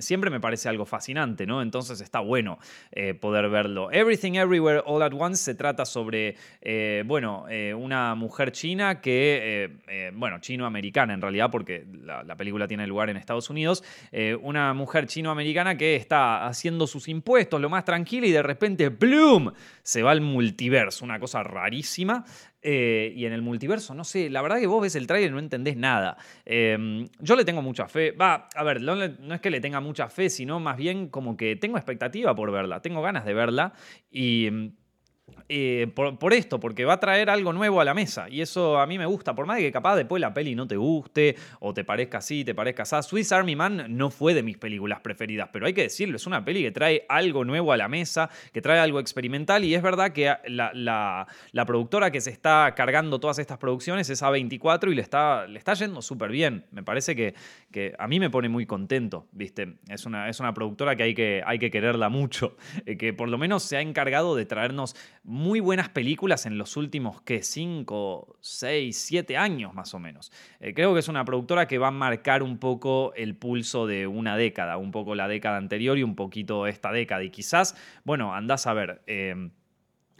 siempre 0.00 0.28
me 0.28 0.40
parece 0.40 0.68
algo 0.68 0.84
fascinante, 0.84 1.46
¿no? 1.46 1.62
Entonces 1.62 2.00
está 2.00 2.18
bueno 2.18 2.58
eh, 2.90 3.14
poder 3.14 3.48
verlo. 3.48 3.92
Everything 3.92 4.32
Everywhere 4.32 4.82
All 4.86 5.02
at 5.02 5.12
Once 5.16 5.40
se 5.40 5.54
trata 5.54 5.84
sobre, 5.84 6.34
bueno, 7.04 7.46
una 7.78 8.16
mujer 8.16 8.50
china 8.50 9.00
que, 9.00 10.10
bueno, 10.14 10.40
chino-americana 10.40 11.14
en 11.14 11.22
realidad, 11.22 11.48
porque 11.52 11.86
la 12.02 12.36
película 12.36 12.66
tiene 12.66 12.88
lugar 12.88 13.03
en 13.10 13.16
Estados 13.16 13.50
Unidos, 13.50 13.84
eh, 14.12 14.36
una 14.40 14.74
mujer 14.74 15.06
chino-americana 15.06 15.76
que 15.76 15.96
está 15.96 16.46
haciendo 16.46 16.86
sus 16.86 17.08
impuestos 17.08 17.60
lo 17.60 17.68
más 17.68 17.84
tranquila 17.84 18.26
y 18.26 18.32
de 18.32 18.42
repente, 18.42 18.88
¡bloom! 18.88 19.52
se 19.82 20.02
va 20.02 20.10
al 20.10 20.20
multiverso, 20.20 21.04
una 21.04 21.20
cosa 21.20 21.42
rarísima. 21.42 22.24
Eh, 22.66 23.12
y 23.14 23.26
en 23.26 23.34
el 23.34 23.42
multiverso, 23.42 23.94
no 23.94 24.04
sé, 24.04 24.30
la 24.30 24.40
verdad 24.40 24.58
que 24.58 24.66
vos 24.66 24.80
ves 24.80 24.94
el 24.94 25.06
trailer 25.06 25.28
y 25.28 25.32
no 25.34 25.38
entendés 25.38 25.76
nada. 25.76 26.16
Eh, 26.46 27.06
yo 27.20 27.36
le 27.36 27.44
tengo 27.44 27.60
mucha 27.60 27.88
fe. 27.88 28.12
Va, 28.12 28.48
a 28.54 28.64
ver, 28.64 28.80
no, 28.80 28.96
no, 28.96 29.34
es 29.34 29.40
que 29.42 29.50
le 29.50 29.60
tenga 29.60 29.80
mucha 29.80 30.08
fe, 30.08 30.30
sino 30.30 30.60
más 30.60 30.78
bien 30.78 31.08
como 31.08 31.36
que 31.36 31.56
tengo 31.56 31.76
expectativa 31.76 32.34
por 32.34 32.50
verla, 32.50 32.80
tengo 32.80 33.02
ganas 33.02 33.26
de 33.26 33.34
verla 33.34 33.74
y 34.10 34.48
eh, 35.48 35.92
por, 35.94 36.32
esto, 36.32 36.58
porque 36.58 36.86
va 36.86 36.94
a 36.94 37.00
traer 37.00 37.28
algo 37.28 37.52
nuevo 37.52 37.80
a 37.80 37.84
la 37.84 37.92
mesa. 37.92 38.28
Y 38.30 38.40
eso 38.40 38.78
a 38.78 38.86
mí 38.86 38.98
me 38.98 39.04
gusta, 39.04 39.34
por 39.34 39.46
más 39.46 39.58
que 39.58 39.70
capaz 39.70 39.96
después 39.96 40.20
la 40.20 40.32
peli 40.32 40.54
no 40.54 40.66
te 40.66 40.76
guste, 40.76 41.36
o 41.60 41.74
te 41.74 41.84
parezca 41.84 42.18
así, 42.18 42.44
te 42.44 42.54
parezca 42.54 42.84
así. 42.84 42.94
Swiss 43.02 43.32
Army 43.32 43.54
Man 43.54 43.86
no 43.88 44.10
fue 44.10 44.32
de 44.32 44.42
mis 44.42 44.56
películas 44.56 45.00
preferidas, 45.00 45.50
pero 45.52 45.66
hay 45.66 45.74
que 45.74 45.82
decirlo, 45.82 46.16
es 46.16 46.26
una 46.26 46.44
peli 46.44 46.62
que 46.62 46.70
trae 46.70 47.04
algo 47.08 47.44
nuevo 47.44 47.72
a 47.72 47.76
la 47.76 47.88
mesa, 47.88 48.30
que 48.52 48.62
trae 48.62 48.78
algo 48.78 49.00
experimental, 49.00 49.64
y 49.64 49.74
es 49.74 49.82
verdad 49.82 50.12
que 50.12 50.34
la, 50.46 51.26
productora 51.66 52.10
que 52.10 52.20
se 52.20 52.30
está 52.30 52.72
cargando 52.74 53.20
todas 53.20 53.38
estas 53.38 53.58
producciones 53.58 54.08
es 54.10 54.22
A24 54.22 54.92
y 54.92 54.94
le 54.94 55.02
está, 55.02 55.46
le 55.46 55.58
está 55.58 55.74
yendo 55.74 56.00
súper 56.00 56.30
bien. 56.30 56.64
Me 56.70 56.82
parece 56.82 57.14
que, 57.16 57.34
que, 57.70 57.94
a 57.98 58.08
mí 58.08 58.20
me 58.20 58.30
pone 58.30 58.48
muy 58.48 58.66
contento, 58.66 59.26
¿viste? 59.32 59.76
Es 59.88 60.06
una, 60.06 60.28
es 60.28 60.40
una 60.40 60.54
productora 60.54 60.96
que 60.96 61.02
hay, 61.02 61.14
que 61.14 61.42
hay 61.44 61.58
que 61.58 61.70
quererla 61.70 62.08
mucho, 62.08 62.56
eh, 62.86 62.96
que 62.96 63.12
por 63.12 63.28
lo 63.28 63.36
menos 63.36 63.62
se 63.62 63.76
ha 63.76 63.80
encargado 63.80 64.36
de 64.36 64.46
traernos 64.46 64.96
muy 65.34 65.58
buenas 65.58 65.88
películas 65.88 66.46
en 66.46 66.58
los 66.58 66.76
últimos, 66.76 67.20
¿qué? 67.22 67.42
5, 67.42 68.36
6, 68.40 68.96
7 68.96 69.36
años 69.36 69.74
más 69.74 69.92
o 69.92 69.98
menos. 69.98 70.30
Eh, 70.60 70.72
creo 70.74 70.94
que 70.94 71.00
es 71.00 71.08
una 71.08 71.24
productora 71.24 71.66
que 71.66 71.76
va 71.76 71.88
a 71.88 71.90
marcar 71.90 72.44
un 72.44 72.58
poco 72.58 73.12
el 73.16 73.34
pulso 73.34 73.88
de 73.88 74.06
una 74.06 74.36
década, 74.36 74.76
un 74.76 74.92
poco 74.92 75.16
la 75.16 75.26
década 75.26 75.56
anterior 75.56 75.98
y 75.98 76.04
un 76.04 76.14
poquito 76.14 76.68
esta 76.68 76.92
década. 76.92 77.24
Y 77.24 77.30
quizás, 77.30 77.76
bueno, 78.04 78.32
andás 78.32 78.68
a 78.68 78.74
ver. 78.74 79.02
Eh, 79.08 79.50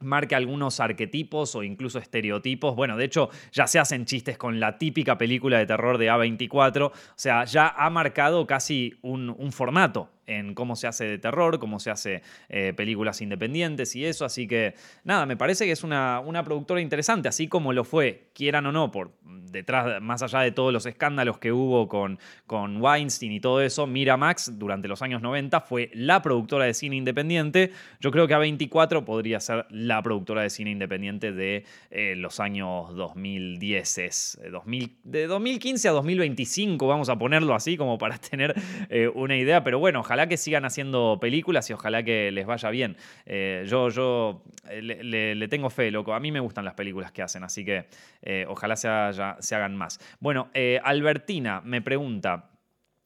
marque 0.01 0.35
algunos 0.35 0.81
arquetipos 0.81 1.55
o 1.55 1.63
incluso 1.63 2.01
estereotipos. 2.01 2.75
Bueno, 2.75 2.97
de 2.97 3.05
hecho 3.05 3.31
ya 3.53 3.69
se 3.69 3.79
hacen 3.79 4.07
chistes 4.07 4.37
con 4.37 4.59
la 4.59 4.79
típica 4.79 5.17
película 5.17 5.59
de 5.59 5.67
terror 5.67 5.97
de 5.97 6.11
A24, 6.11 6.87
o 6.89 6.93
sea, 7.15 7.45
ya 7.45 7.69
ha 7.69 7.89
marcado 7.89 8.49
casi 8.49 8.99
un 9.03 9.53
formato 9.53 10.11
en 10.27 10.55
cómo 10.55 10.77
se 10.77 10.87
hace 10.87 11.05
de 11.05 11.19
terror, 11.19 11.59
cómo 11.59 11.81
se 11.81 11.91
hace 11.91 12.23
eh, 12.49 12.73
películas 12.75 13.21
independientes 13.21 13.95
y 13.97 14.05
eso. 14.05 14.25
Así 14.25 14.47
que 14.47 14.75
nada, 15.05 15.27
me 15.27 15.37
parece 15.37 15.65
que 15.67 15.73
es 15.73 15.85
una, 15.85 16.21
una, 16.21 16.45
productora 16.45 16.81
interesante, 16.81 17.29
así 17.29 17.49
como 17.49 17.73
lo 17.73 17.85
fue, 17.85 18.29
quieran 18.35 18.67
o 18.67 18.73
no, 18.73 18.91
por 18.91 19.13
detrás, 19.23 20.03
más 20.03 20.23
allá 20.23 20.41
de 20.41 20.51
todos 20.51 20.73
los 20.73 20.87
escándalos 20.87 21.39
que 21.39 21.53
hubo 21.53 21.89
con, 21.89 22.19
con 22.47 22.81
Weinstein 22.83 23.33
y 23.33 23.41
todo 23.41 23.61
eso, 23.61 23.87
Miramax 23.87 24.59
durante 24.59 24.89
los 24.89 25.01
años 25.03 25.23
90 25.23 25.61
fue 25.61 25.91
la 25.95 26.23
productora 26.23 26.65
de 26.65 26.75
cine 26.75 26.97
independiente. 26.97 27.73
Yo 28.01 28.11
creo 28.11 28.27
que 28.27 28.35
A24 28.35 29.05
podría 29.05 29.41
ser 29.41 29.67
la 29.71 30.03
productora 30.03 30.43
de 30.43 30.51
cine 30.51 30.71
independiente 30.71 31.33
de 31.33 31.65
eh, 31.91 32.15
los 32.17 32.41
años 32.41 32.95
2010, 32.95 33.99
es, 33.99 34.41
2000, 34.51 34.97
de 35.05 35.27
2015 35.27 35.89
a 35.89 35.93
2025, 35.93 36.87
vamos 36.87 37.09
a 37.09 37.19
ponerlo 37.19 37.55
así 37.55 37.77
como 37.77 37.99
para 37.99 38.19
tener 38.31 38.55
eh, 38.89 39.09
una 39.09 39.37
idea, 39.37 39.65
pero 39.65 39.79
bueno, 39.79 40.01
ojalá 40.01 40.14
ojalá 40.15 40.29
que 40.29 40.37
sigan 40.37 40.65
haciendo 40.65 41.19
películas 41.21 41.69
y 41.71 41.73
ojalá 41.73 42.05
que 42.05 42.31
les 42.31 42.47
vaya 42.47 42.71
bien. 42.71 42.97
Eh, 43.27 43.65
yo 43.67 43.89
yo 43.89 44.45
eh, 44.71 44.81
le, 44.81 45.49
tengo 45.49 45.71
fe, 45.71 45.91
loco. 45.91 46.15
A 46.15 46.21
mí 46.21 46.31
me 46.31 46.39
gustan 46.39 46.65
las 46.65 46.75
películas 46.75 47.11
que 47.11 47.21
hacen, 47.21 47.43
así 47.43 47.65
que 47.65 47.87
eh, 48.23 48.47
ojalá 48.49 48.77
se, 48.77 48.89
se, 49.41 49.55
hagan 49.57 49.75
más. 49.75 49.99
Bueno, 50.21 50.51
Albertina 50.85 51.63
me 51.65 51.83
pregunta. 51.83 52.51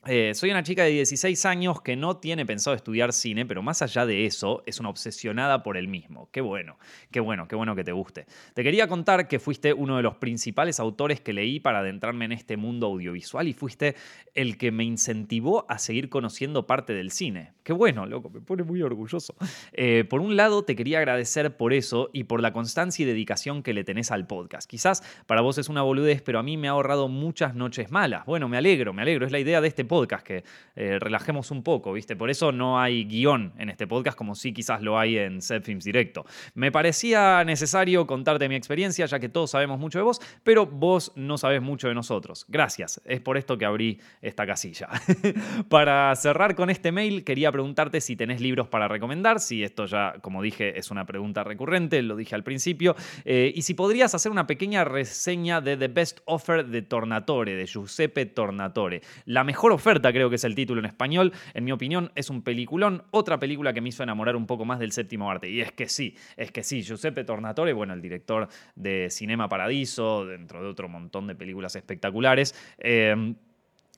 Eh, 0.06 0.32
soy 0.34 0.52
una 0.52 0.62
chica 0.62 0.84
de 0.84 0.90
16 0.90 1.44
años 1.44 1.82
que 1.82 1.96
no 1.96 2.18
tiene 2.18 2.46
pensado 2.46 2.76
estudiar 2.76 3.12
cine, 3.12 3.44
pero 3.44 3.62
más 3.62 3.82
allá 3.82 4.06
de 4.06 4.26
eso, 4.26 4.62
es 4.64 4.78
una 4.78 4.90
obsesionada 4.90 5.64
por 5.64 5.76
el 5.76 5.88
mismo. 5.88 6.30
Qué 6.30 6.40
bueno, 6.40 6.78
qué 7.10 7.18
bueno, 7.18 7.48
qué 7.48 7.56
bueno 7.56 7.74
que 7.74 7.82
te 7.82 7.90
guste. 7.90 8.26
Te 8.54 8.62
quería 8.62 8.86
contar 8.86 9.26
que 9.26 9.40
fuiste 9.40 9.72
uno 9.72 9.96
de 9.96 10.04
los 10.04 10.14
principales 10.14 10.78
autores 10.78 11.20
que 11.20 11.32
leí 11.32 11.58
para 11.58 11.80
adentrarme 11.80 12.26
en 12.26 12.32
este 12.32 12.56
mundo 12.56 12.86
audiovisual 12.86 13.48
y 13.48 13.54
fuiste 13.54 13.96
el 14.34 14.56
que 14.56 14.70
me 14.70 14.84
incentivó 14.84 15.66
a 15.68 15.78
seguir 15.78 16.08
conociendo 16.08 16.66
parte 16.66 16.92
del 16.92 17.10
cine. 17.10 17.52
Qué 17.68 17.74
bueno, 17.74 18.06
loco, 18.06 18.30
me 18.30 18.40
pone 18.40 18.62
muy 18.62 18.80
orgulloso. 18.80 19.34
Eh, 19.74 20.06
por 20.08 20.22
un 20.22 20.36
lado, 20.36 20.64
te 20.64 20.74
quería 20.74 21.00
agradecer 21.00 21.54
por 21.58 21.74
eso 21.74 22.08
y 22.14 22.24
por 22.24 22.40
la 22.40 22.54
constancia 22.54 23.02
y 23.02 23.06
dedicación 23.06 23.62
que 23.62 23.74
le 23.74 23.84
tenés 23.84 24.10
al 24.10 24.26
podcast. 24.26 24.66
Quizás 24.66 25.02
para 25.26 25.42
vos 25.42 25.58
es 25.58 25.68
una 25.68 25.82
boludez, 25.82 26.22
pero 26.22 26.38
a 26.38 26.42
mí 26.42 26.56
me 26.56 26.68
ha 26.68 26.70
ahorrado 26.70 27.08
muchas 27.08 27.54
noches 27.54 27.90
malas. 27.90 28.24
Bueno, 28.24 28.48
me 28.48 28.56
alegro, 28.56 28.94
me 28.94 29.02
alegro. 29.02 29.26
Es 29.26 29.32
la 29.32 29.38
idea 29.38 29.60
de 29.60 29.68
este 29.68 29.84
podcast, 29.84 30.26
que 30.26 30.44
eh, 30.76 30.98
relajemos 30.98 31.50
un 31.50 31.62
poco, 31.62 31.92
¿viste? 31.92 32.16
Por 32.16 32.30
eso 32.30 32.52
no 32.52 32.80
hay 32.80 33.04
guion 33.04 33.52
en 33.58 33.68
este 33.68 33.86
podcast 33.86 34.16
como 34.16 34.34
sí 34.34 34.54
quizás 34.54 34.80
lo 34.80 34.98
hay 34.98 35.18
en 35.18 35.42
Set 35.42 35.62
Films 35.62 35.84
Directo. 35.84 36.24
Me 36.54 36.72
parecía 36.72 37.44
necesario 37.44 38.06
contarte 38.06 38.48
mi 38.48 38.54
experiencia, 38.54 39.04
ya 39.04 39.18
que 39.18 39.28
todos 39.28 39.50
sabemos 39.50 39.78
mucho 39.78 39.98
de 39.98 40.04
vos, 40.04 40.22
pero 40.42 40.64
vos 40.64 41.12
no 41.16 41.36
sabés 41.36 41.60
mucho 41.60 41.88
de 41.88 41.94
nosotros. 41.94 42.46
Gracias, 42.48 43.02
es 43.04 43.20
por 43.20 43.36
esto 43.36 43.58
que 43.58 43.66
abrí 43.66 44.00
esta 44.22 44.46
casilla. 44.46 44.88
para 45.68 46.16
cerrar 46.16 46.54
con 46.54 46.70
este 46.70 46.92
mail, 46.92 47.24
quería 47.24 47.52
preguntarte 47.58 48.00
si 48.00 48.14
tenés 48.14 48.40
libros 48.40 48.68
para 48.68 48.86
recomendar, 48.86 49.40
si 49.40 49.64
esto 49.64 49.86
ya, 49.86 50.14
como 50.20 50.42
dije, 50.42 50.78
es 50.78 50.92
una 50.92 51.04
pregunta 51.06 51.42
recurrente, 51.42 52.00
lo 52.02 52.14
dije 52.14 52.36
al 52.36 52.44
principio, 52.44 52.94
eh, 53.24 53.52
y 53.52 53.62
si 53.62 53.74
podrías 53.74 54.14
hacer 54.14 54.30
una 54.30 54.46
pequeña 54.46 54.84
reseña 54.84 55.60
de 55.60 55.76
The 55.76 55.88
Best 55.88 56.20
Offer 56.24 56.66
de 56.66 56.82
Tornatore, 56.82 57.56
de 57.56 57.66
Giuseppe 57.66 58.26
Tornatore. 58.26 59.00
La 59.24 59.42
mejor 59.42 59.72
oferta 59.72 60.12
creo 60.12 60.30
que 60.30 60.36
es 60.36 60.44
el 60.44 60.54
título 60.54 60.78
en 60.78 60.86
español. 60.86 61.32
En 61.52 61.64
mi 61.64 61.72
opinión, 61.72 62.12
es 62.14 62.30
un 62.30 62.42
peliculón. 62.42 63.02
Otra 63.10 63.40
película 63.40 63.72
que 63.72 63.80
me 63.80 63.88
hizo 63.88 64.04
enamorar 64.04 64.36
un 64.36 64.46
poco 64.46 64.64
más 64.64 64.78
del 64.78 64.92
séptimo 64.92 65.28
arte. 65.28 65.50
Y 65.50 65.60
es 65.60 65.72
que 65.72 65.88
sí, 65.88 66.14
es 66.36 66.52
que 66.52 66.62
sí. 66.62 66.82
Giuseppe 66.82 67.24
Tornatore, 67.24 67.72
bueno, 67.72 67.92
el 67.92 68.00
director 68.00 68.46
de 68.76 69.10
Cinema 69.10 69.48
Paradiso, 69.48 70.24
dentro 70.24 70.62
de 70.62 70.68
otro 70.68 70.88
montón 70.88 71.26
de 71.26 71.34
películas 71.34 71.74
espectaculares. 71.74 72.54
Eh, 72.78 73.34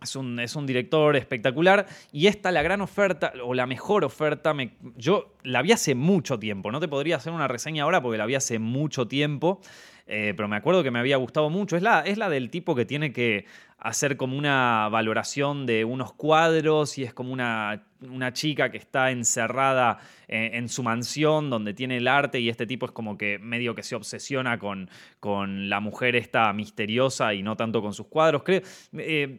es 0.03 0.17
un, 0.17 0.39
es 0.41 0.57
un, 0.57 0.67
director 0.67 1.17
espectacular 1.17 1.87
y 2.13 2.27
esta, 2.27 2.51
la 2.53 2.63
gran 2.63 2.81
oferta, 2.81 3.33
o 3.45 3.55
la 3.55 3.67
mejor 3.67 4.05
oferta, 4.05 4.55
me, 4.55 4.73
yo 4.97 5.35
la 5.43 5.63
vi 5.63 5.73
hace 5.73 5.95
mucho 5.95 6.39
tiempo, 6.39 6.71
no 6.71 6.81
te 6.81 6.89
podría 6.89 7.17
hacer 7.17 7.33
una 7.33 7.49
reseña 7.49 7.85
ahora 7.85 8.01
porque 8.01 8.19
la 8.19 8.27
vi 8.27 8.35
hace 8.35 8.59
mucho 8.59 9.09
tiempo, 9.09 9.61
eh, 10.07 10.35
pero 10.37 10.49
me 10.49 10.57
acuerdo 10.57 10.83
que 10.83 10.91
me 10.91 10.99
había 10.99 11.17
gustado 11.19 11.51
mucho. 11.51 11.77
Es 11.77 11.83
la, 11.83 12.01
es 12.01 12.19
la 12.19 12.29
del 12.29 12.51
tipo 12.51 12.75
que 12.75 12.85
tiene 12.85 13.13
que 13.13 13.47
hacer 13.79 14.17
como 14.17 14.37
una 14.37 14.89
valoración 14.91 15.67
de 15.67 15.85
unos 15.85 16.13
cuadros 16.13 16.99
y 16.99 17.05
es 17.05 17.15
como 17.15 17.33
una, 17.33 17.85
una 18.03 18.33
chica 18.33 18.71
que 18.71 18.77
está 18.77 19.11
encerrada 19.11 19.99
en, 20.29 20.69
su 20.69 20.83
mansión 20.83 21.49
donde 21.49 21.75
tiene 21.75 21.97
el 21.97 22.09
arte 22.09 22.41
y 22.41 22.49
este 22.49 22.67
tipo 22.67 22.87
es 22.87 22.93
como 22.93 23.17
que 23.17 23.39
medio 23.39 23.75
que 23.75 23.83
se 23.83 23.95
obsesiona 23.95 24.59
con, 24.59 24.91
con 25.19 25.71
la 25.71 25.81
mujer 25.81 26.15
esta 26.15 26.53
misteriosa 26.53 27.33
y 27.33 27.43
no 27.43 27.57
tanto 27.57 27.81
con 27.81 27.95
sus 27.95 28.07
cuadros. 28.09 28.43
Creo, 28.43 28.63
eh, 28.99 29.39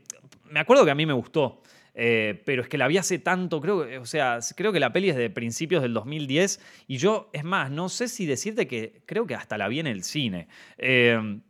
me 0.51 0.59
acuerdo 0.59 0.85
que 0.85 0.91
a 0.91 0.95
mí 0.95 1.05
me 1.05 1.13
gustó. 1.13 1.61
Eh, 1.93 2.41
pero 2.45 2.61
es 2.61 2.69
que 2.69 2.77
la 2.77 2.87
vi 2.87 2.97
hace 2.97 3.19
tanto, 3.19 3.59
creo, 3.59 4.01
o 4.01 4.05
sea, 4.05 4.39
creo 4.55 4.71
que 4.71 4.79
la 4.79 4.93
peli 4.93 5.09
es 5.09 5.17
de 5.17 5.29
principios 5.29 5.81
del 5.81 5.93
2010 5.93 6.61
y 6.87 6.97
yo, 6.97 7.29
es 7.33 7.43
más, 7.43 7.69
no 7.69 7.89
sé 7.89 8.07
si 8.07 8.25
decirte 8.25 8.65
que 8.65 9.01
creo 9.05 9.27
que 9.27 9.35
hasta 9.35 9.57
la 9.57 9.67
vi 9.67 9.81
en 9.81 9.87
el 9.87 10.03
cine. 10.03 10.47
Eh, 10.77 11.41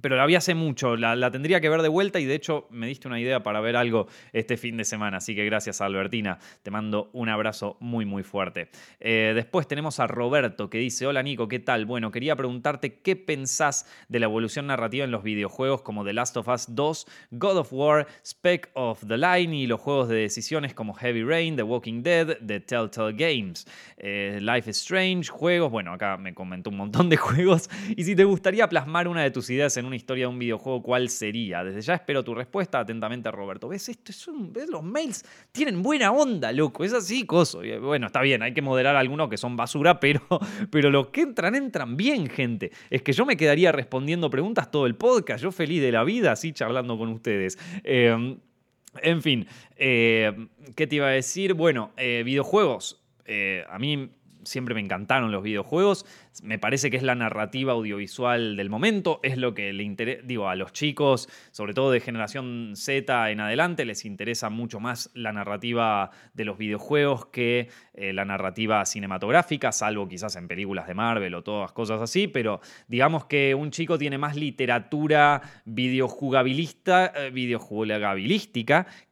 pero 0.00 0.16
la 0.16 0.24
vi 0.24 0.36
hace 0.36 0.54
mucho, 0.54 0.96
la, 0.96 1.30
tendría 1.30 1.60
que 1.60 1.68
ver 1.68 1.82
de 1.82 1.88
vuelta 1.88 2.18
y 2.18 2.24
de 2.24 2.34
hecho 2.34 2.66
me 2.70 2.86
diste 2.86 3.08
una 3.08 3.20
idea 3.20 3.42
para 3.42 3.60
ver 3.60 3.76
algo 3.76 4.06
este 4.32 4.56
fin 4.56 4.76
de 4.78 4.84
semana, 4.84 5.18
así 5.18 5.34
que 5.34 5.44
gracias 5.44 5.82
Albertina, 5.82 6.38
te 6.62 6.70
mando 6.70 7.10
un 7.12 7.28
abrazo 7.28 7.76
muy 7.80 8.06
muy 8.06 8.22
fuerte. 8.22 8.70
Eh, 9.00 9.32
después 9.34 9.68
tenemos 9.68 10.00
a 10.00 10.06
Roberto 10.06 10.70
que 10.70 10.78
dice, 10.78 11.06
hola 11.06 11.22
Nico, 11.22 11.46
¿qué 11.46 11.58
tal? 11.58 11.84
Bueno, 11.84 12.10
quería 12.10 12.36
preguntarte 12.36 13.00
qué 13.00 13.16
pensás 13.16 13.86
de 14.08 14.18
la 14.18 14.26
evolución 14.26 14.66
narrativa 14.66 15.04
en 15.04 15.10
los 15.10 15.22
videojuegos 15.22 15.82
como 15.82 16.04
The 16.04 16.14
Last 16.14 16.36
of 16.38 16.48
Us 16.48 16.66
2, 16.74 17.06
God 17.32 17.58
of 17.58 17.72
War, 17.72 18.06
Speck 18.24 18.70
of 18.72 19.04
the 19.06 19.18
Line 19.18 19.54
y 19.54 19.66
los 19.66 19.80
juegos 19.80 20.08
de 20.08 20.16
decisiones 20.16 20.72
como 20.72 20.94
Heavy 20.94 21.22
Rain, 21.22 21.56
The 21.56 21.64
Walking 21.64 22.02
Dead, 22.02 22.38
The 22.46 22.60
Telltale 22.60 23.12
Games, 23.12 23.66
eh, 23.98 24.38
Life 24.40 24.70
is 24.70 24.78
Strange, 24.78 25.30
juegos, 25.30 25.70
bueno, 25.70 25.92
acá 25.92 26.16
me 26.16 26.32
comentó 26.32 26.70
un 26.70 26.78
montón 26.78 27.10
de 27.10 27.16
juegos 27.18 27.68
y 27.94 28.04
si 28.04 28.16
te 28.16 28.24
gustaría 28.24 28.66
plasmar 28.68 29.06
una 29.06 29.22
de 29.22 29.30
tus 29.30 29.50
ideas 29.50 29.76
una 29.86 29.96
historia 29.96 30.24
de 30.24 30.28
un 30.28 30.38
videojuego, 30.38 30.82
¿cuál 30.82 31.08
sería? 31.08 31.64
Desde 31.64 31.80
ya 31.80 31.94
espero 31.94 32.22
tu 32.22 32.34
respuesta 32.34 32.80
atentamente, 32.80 33.30
Roberto. 33.30 33.68
¿Ves 33.68 33.88
esto? 33.88 34.10
Es 34.12 34.26
¿Ves? 34.50 34.68
Los 34.68 34.82
mails 34.82 35.24
tienen 35.52 35.82
buena 35.82 36.12
onda, 36.12 36.52
loco. 36.52 36.84
Es 36.84 36.92
así, 36.92 37.24
coso. 37.24 37.62
Bueno, 37.80 38.06
está 38.06 38.20
bien, 38.20 38.42
hay 38.42 38.54
que 38.54 38.62
moderar 38.62 38.96
algunos 38.96 39.28
que 39.28 39.36
son 39.36 39.56
basura, 39.56 40.00
pero, 40.00 40.20
pero 40.70 40.90
los 40.90 41.08
que 41.08 41.22
entran, 41.22 41.54
entran 41.54 41.96
bien, 41.96 42.28
gente. 42.28 42.70
Es 42.90 43.02
que 43.02 43.12
yo 43.12 43.26
me 43.26 43.36
quedaría 43.36 43.72
respondiendo 43.72 44.30
preguntas 44.30 44.70
todo 44.70 44.86
el 44.86 44.94
podcast. 44.94 45.42
Yo 45.42 45.52
feliz 45.52 45.82
de 45.82 45.92
la 45.92 46.04
vida, 46.04 46.32
así 46.32 46.52
charlando 46.52 46.98
con 46.98 47.08
ustedes. 47.08 47.58
Em, 47.84 48.38
en 49.00 49.22
fin, 49.22 49.46
eh, 49.76 50.48
¿qué 50.76 50.86
te 50.86 50.96
iba 50.96 51.06
a 51.06 51.10
decir? 51.10 51.54
Bueno, 51.54 51.92
eh, 51.96 52.22
videojuegos. 52.24 53.02
Eh, 53.24 53.64
a 53.68 53.78
mí 53.78 54.10
siempre 54.44 54.74
me 54.74 54.80
encantaron 54.80 55.32
los 55.32 55.42
videojuegos. 55.42 56.06
Me 56.42 56.58
parece 56.58 56.90
que 56.90 56.96
es 56.96 57.02
la 57.02 57.14
narrativa 57.14 57.72
audiovisual 57.72 58.56
del 58.56 58.70
momento, 58.70 59.20
es 59.22 59.36
lo 59.36 59.54
que 59.54 59.72
le 59.72 59.82
interesa, 59.82 60.22
digo, 60.24 60.48
a 60.48 60.56
los 60.56 60.72
chicos, 60.72 61.28
sobre 61.50 61.74
todo 61.74 61.90
de 61.90 62.00
generación 62.00 62.72
Z 62.74 63.30
en 63.30 63.40
adelante, 63.40 63.84
les 63.84 64.04
interesa 64.04 64.50
mucho 64.50 64.80
más 64.80 65.10
la 65.14 65.32
narrativa 65.32 66.10
de 66.34 66.44
los 66.44 66.58
videojuegos 66.58 67.26
que 67.26 67.68
eh, 67.94 68.12
la 68.12 68.24
narrativa 68.24 68.84
cinematográfica, 68.86 69.72
salvo 69.72 70.08
quizás 70.08 70.36
en 70.36 70.48
películas 70.48 70.86
de 70.86 70.94
Marvel 70.94 71.34
o 71.34 71.42
todas 71.42 71.72
cosas 71.72 72.00
así, 72.00 72.28
pero 72.28 72.60
digamos 72.88 73.26
que 73.26 73.54
un 73.54 73.70
chico 73.70 73.98
tiene 73.98 74.18
más 74.18 74.36
literatura 74.36 75.42
videojugabilista, 75.64 77.12
eh, 77.16 77.30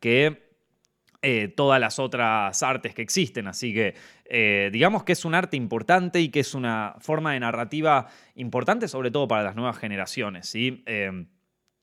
que 0.01 0.50
eh, 1.23 1.49
todas 1.49 1.79
las 1.81 1.99
otras 1.99 2.63
artes 2.63 2.95
que 2.95 3.03
existen. 3.03 3.47
Así 3.47 3.75
que 3.75 3.95
eh, 4.25 4.71
digamos 4.73 5.05
que 5.05 5.13
es 5.13 5.25
un 5.25 5.35
arte 5.35 5.57
importante 5.57 6.21
y 6.21 6.31
que 6.31 6.41
es 6.41 6.55
una 6.55 6.95
forma 6.99 7.33
de 7.33 7.41
narrativa 7.41 8.07
importante, 8.37 8.89
sobre 8.89 9.11
todo 9.11 9.29
para 9.29 9.43
las 9.43 9.57
nuevas 9.57 9.77
generaciones. 9.77 10.49
¿sí? 10.49 10.83
Eh, 10.87 11.27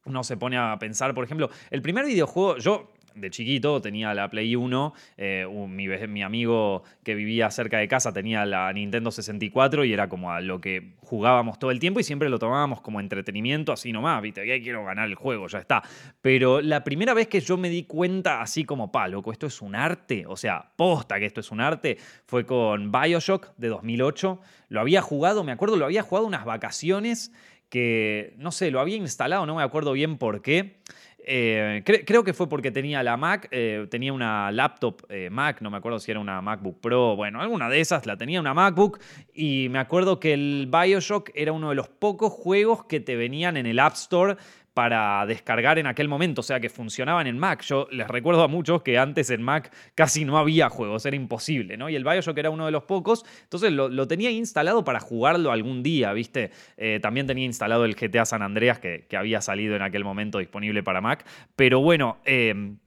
uno 0.05 0.23
se 0.23 0.37
pone 0.37 0.57
a 0.57 0.77
pensar, 0.79 1.13
por 1.13 1.23
ejemplo, 1.23 1.49
el 1.69 1.81
primer 1.81 2.05
videojuego, 2.05 2.57
yo 2.57 2.91
de 3.17 3.29
chiquito 3.29 3.81
tenía 3.81 4.13
la 4.13 4.29
Play 4.29 4.55
1, 4.55 4.93
eh, 5.17 5.47
mi, 5.67 6.23
amigo 6.23 6.83
que 7.03 7.15
vivía 7.15 7.49
cerca 7.51 7.77
de 7.77 7.87
casa 7.87 8.13
tenía 8.13 8.45
la 8.45 8.71
Nintendo 8.73 9.11
64 9.11 9.85
y 9.85 9.93
era 9.93 10.09
como 10.09 10.31
a 10.31 10.41
lo 10.41 10.61
que 10.61 10.93
jugábamos 11.01 11.59
todo 11.59 11.71
el 11.71 11.79
tiempo 11.79 11.99
y 11.99 12.03
siempre 12.03 12.29
lo 12.29 12.39
tomábamos 12.39 12.81
como 12.81 12.99
entretenimiento, 12.99 13.71
así 13.71 13.91
nomás, 13.91 14.21
viste, 14.21 14.45
que 14.45 14.61
quiero 14.61 14.83
ganar 14.85 15.07
el 15.07 15.15
juego, 15.15 15.47
ya 15.47 15.59
está. 15.59 15.83
Pero 16.21 16.61
la 16.61 16.83
primera 16.83 17.13
vez 17.13 17.27
que 17.27 17.39
yo 17.39 17.57
me 17.57 17.69
di 17.69 17.83
cuenta, 17.83 18.41
así 18.41 18.65
como, 18.65 18.91
pa, 18.91 19.07
loco, 19.07 19.31
esto 19.31 19.47
es 19.47 19.61
un 19.61 19.75
arte, 19.75 20.25
o 20.27 20.37
sea, 20.37 20.71
posta 20.75 21.19
que 21.19 21.25
esto 21.25 21.41
es 21.41 21.51
un 21.51 21.61
arte, 21.61 21.97
fue 22.25 22.45
con 22.45 22.91
Bioshock 22.91 23.55
de 23.57 23.69
2008. 23.69 24.41
Lo 24.69 24.81
había 24.81 25.01
jugado, 25.01 25.43
me 25.43 25.51
acuerdo, 25.51 25.77
lo 25.77 25.85
había 25.85 26.03
jugado 26.03 26.27
unas 26.27 26.45
vacaciones 26.45 27.31
que, 27.69 28.33
no 28.37 28.51
sé, 28.51 28.71
lo 28.71 28.79
había 28.79 28.95
instalado, 28.95 29.45
no 29.45 29.55
me 29.55 29.63
acuerdo 29.63 29.91
bien 29.91 30.17
por 30.17 30.41
qué. 30.41 30.77
Eh, 31.29 31.83
creo 31.83 32.23
que 32.23 32.33
fue 32.33 32.47
porque 32.47 32.71
tenía 32.71 33.03
la 33.03 33.17
Mac, 33.17 33.49
eh, 33.51 33.85
tenía 33.91 34.13
una 34.13 34.49
laptop 34.49 35.01
eh, 35.09 35.29
Mac, 35.29 35.59
no 35.59 35.69
me 35.69 35.75
acuerdo 35.75 35.99
si 35.99 36.09
era 36.09 36.21
una 36.21 36.41
MacBook 36.41 36.79
Pro, 36.79 37.17
bueno, 37.17 37.41
alguna 37.41 37.67
de 37.67 37.81
esas, 37.81 38.05
la 38.05 38.15
tenía 38.15 38.39
una 38.39 38.53
MacBook 38.53 39.01
y 39.33 39.67
me 39.69 39.79
acuerdo 39.79 40.21
que 40.21 40.31
el 40.31 40.69
Bioshock 40.71 41.31
era 41.35 41.51
uno 41.51 41.67
de 41.67 41.75
los 41.75 41.89
pocos 41.89 42.31
juegos 42.31 42.85
que 42.85 43.01
te 43.01 43.17
venían 43.17 43.57
en 43.57 43.65
el 43.65 43.77
App 43.79 43.95
Store 43.95 44.37
para 44.77 45.25
descargar 45.25 45.79
en 45.79 45.87
aquel 45.87 46.07
momento, 46.07 46.41
o 46.41 46.43
sea 46.43 46.59
que 46.59 46.69
funcionaban 46.69 47.25
en 47.25 47.39
Mac. 47.39 47.63
Yo 47.63 47.87
les 47.89 48.07
recuerdo 48.07 48.43
a 48.43 48.47
muchos 48.47 48.83
que 48.83 48.99
antes 48.99 49.31
en 49.31 49.41
Mac 49.41 49.73
casi 49.95 50.23
no 50.23 50.37
había 50.37 50.69
juegos, 50.69 51.03
era 51.07 51.15
imposible, 51.15 51.77
¿no? 51.77 51.89
Y 51.89 51.95
el 51.95 52.03
Bioshock 52.03 52.37
era 52.37 52.51
uno 52.51 52.67
de 52.67 52.71
los 52.71 52.83
pocos, 52.83 53.25
entonces 53.41 53.71
lo, 53.71 54.07
tenía 54.07 54.29
instalado 54.29 54.83
para 54.83 54.99
jugarlo 54.99 55.51
algún 55.51 55.81
día, 55.81 56.13
¿viste? 56.13 56.51
Eh, 56.77 56.99
también 57.01 57.25
tenía 57.25 57.45
instalado 57.45 57.85
el 57.85 57.95
GTA 57.95 58.25
San 58.25 58.43
Andreas 58.43 58.77
que, 58.77 59.07
había 59.17 59.41
salido 59.41 59.75
en 59.75 59.81
aquel 59.81 60.03
momento 60.03 60.37
disponible 60.37 60.83
para 60.83 61.01
Mac, 61.01 61.25
pero 61.55 61.79
bueno... 61.79 62.19
Em, 62.23 62.77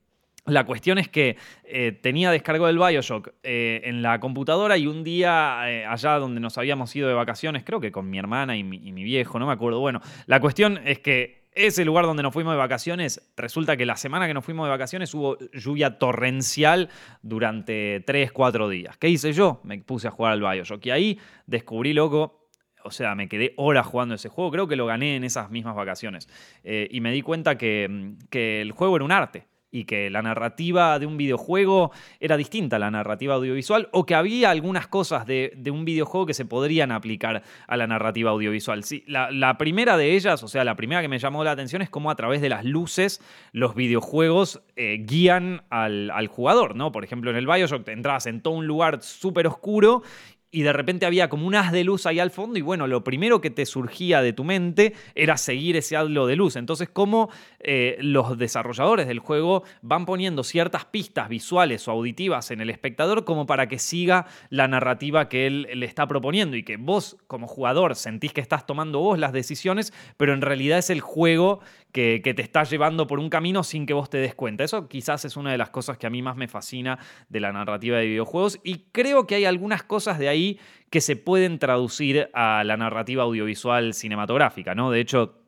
la 0.47 0.65
cuestión 0.65 0.97
es 0.97 1.07
que 1.07 1.37
eh, 1.65 1.91
tenía 1.91 2.31
descargado 2.31 2.67
el 2.67 2.79
Bioshock 2.79 3.29
eh, 3.43 3.81
en 3.83 4.01
la 4.01 4.19
computadora 4.19 4.75
y 4.75 4.87
un 4.87 5.03
día 5.03 5.61
allá 5.61 6.17
donde 6.17 6.39
nos 6.39 6.57
habíamos 6.57 6.95
ido 6.95 7.07
de 7.07 7.13
vacaciones, 7.13 7.63
creo 7.63 7.79
que 7.79 7.91
con 7.91 8.09
mi 8.09 8.17
hermana 8.17 8.57
y 8.57 8.63
mi, 8.63 8.77
y 8.77 8.91
mi, 8.91 9.03
viejo, 9.03 9.37
no 9.37 9.45
me 9.45 9.53
acuerdo. 9.53 9.79
Bueno, 9.79 10.01
la 10.25 10.39
cuestión 10.39 10.79
es 10.83 10.97
que 10.97 11.40
ese 11.53 11.83
lugar 11.85 12.05
donde 12.05 12.23
nos 12.23 12.33
fuimos 12.33 12.53
de 12.53 12.57
vacaciones, 12.57 13.29
resulta 13.35 13.75
que 13.75 13.85
la 13.85 13.97
semana 13.97 14.27
que 14.27 14.33
nos 14.33 14.45
fuimos 14.45 14.65
de 14.65 14.71
vacaciones 14.71 15.13
hubo 15.13 15.37
lluvia 15.53 15.99
torrencial 15.99 16.89
durante 17.21 18.01
3, 18.05 18.31
4 18.31 18.69
días. 18.69 18.97
¿Qué 18.97 19.09
hice 19.09 19.33
yo? 19.33 19.59
Me 19.63 19.77
puse 19.79 20.07
a 20.07 20.11
jugar 20.11 20.33
al 20.33 20.39
Bioshock 20.39 20.85
y 20.85 20.91
ahí 20.91 21.19
descubrí, 21.45 21.93
loco, 21.93 22.47
o 22.83 22.91
sea, 22.91 23.15
me 23.15 23.27
quedé 23.27 23.53
horas 23.57 23.85
jugando 23.85 24.15
ese 24.15 24.29
juego, 24.29 24.51
creo 24.51 24.67
que 24.67 24.75
lo 24.75 24.85
gané 24.85 25.15
en 25.15 25.23
esas 25.23 25.51
mismas 25.51 25.75
vacaciones. 25.75 26.27
Eh, 26.63 26.87
y 26.91 27.01
me 27.01 27.11
di 27.11 27.21
cuenta 27.21 27.57
que, 27.57 28.15
que 28.29 28.61
el 28.61 28.71
juego 28.71 28.95
era 28.95 29.05
un 29.05 29.11
arte 29.11 29.50
y 29.71 29.85
que 29.85 30.09
la 30.09 30.21
narrativa 30.21 30.99
de 30.99 31.05
un 31.05 31.17
videojuego 31.17 31.91
era 32.19 32.37
distinta 32.37 32.75
a 32.75 32.79
la 32.79 32.91
narrativa 32.91 33.35
audiovisual 33.35 33.89
o 33.91 34.05
que 34.05 34.15
había 34.15 34.49
algunas 34.49 34.87
cosas 34.87 35.25
de, 35.25 35.51
un 35.71 35.85
videojuego 35.85 36.25
que 36.25 36.33
se 36.33 36.45
podrían 36.45 36.91
aplicar 36.91 37.43
a 37.67 37.77
la 37.77 37.87
narrativa 37.87 38.31
audiovisual. 38.31 38.83
Sí, 38.83 39.05
la, 39.07 39.57
primera 39.57 39.95
de 39.95 40.15
ellas, 40.15 40.43
o 40.43 40.47
sea, 40.47 40.65
la 40.65 40.75
primera 40.75 41.01
que 41.01 41.07
me 41.07 41.19
llamó 41.19 41.43
la 41.43 41.51
atención 41.51 41.81
es 41.81 41.89
cómo 41.89 42.11
a 42.11 42.15
través 42.15 42.41
de 42.41 42.49
las 42.49 42.65
luces 42.65 43.21
los 43.53 43.73
videojuegos 43.75 44.61
eh, 44.75 45.03
guían 45.05 45.63
al, 45.69 46.27
jugador, 46.27 46.75
¿no? 46.75 46.91
Por 46.91 47.03
ejemplo, 47.03 47.31
en 47.31 47.37
el 47.37 47.47
Bioshock 47.47 47.85
te 47.85 47.93
entras 47.93 48.25
en 48.25 48.41
todo 48.41 48.55
un 48.55 48.67
lugar 48.67 49.01
súper 49.01 49.47
oscuro 49.47 50.03
y 50.51 50.63
de 50.63 50.73
repente 50.73 51.05
había 51.05 51.29
como 51.29 51.47
un 51.47 51.55
haz 51.55 51.71
de 51.71 51.83
luz 51.83 52.05
ahí 52.05 52.19
al 52.19 52.29
fondo 52.29 52.59
y 52.59 52.61
bueno, 52.61 52.85
lo 52.85 53.03
primero 53.03 53.39
que 53.39 53.49
te 53.49 53.65
surgía 53.65 54.21
de 54.21 54.33
tu 54.33 54.43
mente 54.43 54.93
era 55.15 55.37
seguir 55.37 55.77
ese 55.77 55.95
halo 55.95 56.27
de 56.27 56.35
luz. 56.35 56.57
Entonces, 56.57 56.89
cómo 56.91 57.29
eh, 57.59 57.97
los 58.01 58.37
desarrolladores 58.37 59.07
del 59.07 59.19
juego 59.19 59.63
van 59.81 60.05
poniendo 60.05 60.43
ciertas 60.43 60.85
pistas 60.85 61.29
visuales 61.29 61.87
o 61.87 61.91
auditivas 61.91 62.51
en 62.51 62.59
el 62.59 62.69
espectador 62.69 63.23
como 63.23 63.45
para 63.45 63.67
que 63.67 63.79
siga 63.79 64.27
la 64.49 64.67
narrativa 64.67 65.29
que 65.29 65.47
él 65.47 65.67
le 65.73 65.85
está 65.85 66.07
proponiendo 66.07 66.57
y 66.57 66.63
que 66.63 66.77
vos 66.77 67.17
como 67.27 67.47
jugador 67.47 67.95
sentís 67.95 68.33
que 68.33 68.41
estás 68.41 68.65
tomando 68.65 68.99
vos 68.99 69.17
las 69.17 69.31
decisiones, 69.31 69.93
pero 70.17 70.33
en 70.33 70.41
realidad 70.41 70.79
es 70.79 70.89
el 70.89 70.99
juego 71.01 71.61
que, 71.91 72.21
te 72.21 72.41
está 72.41 72.63
llevando 72.63 73.07
por 73.07 73.19
un 73.19 73.29
camino 73.29 73.63
sin 73.63 73.85
que 73.85 73.93
vos 73.93 74.09
te 74.09 74.17
des 74.17 74.35
cuenta. 74.35 74.63
Eso 74.63 74.87
quizás 74.87 75.25
es 75.25 75.37
una 75.37 75.51
de 75.51 75.57
las 75.57 75.69
cosas 75.69 75.97
que 75.97 76.07
a 76.07 76.09
mí 76.09 76.21
más 76.21 76.35
me 76.35 76.47
fascina 76.47 76.99
de 77.29 77.39
la 77.39 77.51
narrativa 77.51 77.97
de 77.97 78.05
videojuegos 78.07 78.59
y 78.63 78.85
creo 78.91 79.27
que 79.27 79.35
hay 79.35 79.45
algunas 79.45 79.83
cosas 79.83 80.19
de 80.19 80.29
ahí 80.29 80.59
que 80.89 81.01
se 81.01 81.15
pueden 81.15 81.59
traducir 81.59 82.29
a 82.33 82.63
la 82.63 82.77
narrativa 82.77 83.23
audiovisual 83.23 83.93
cinematográfica, 83.93 84.75
¿no? 84.75 84.91
De 84.91 84.99
hecho, 84.99 85.41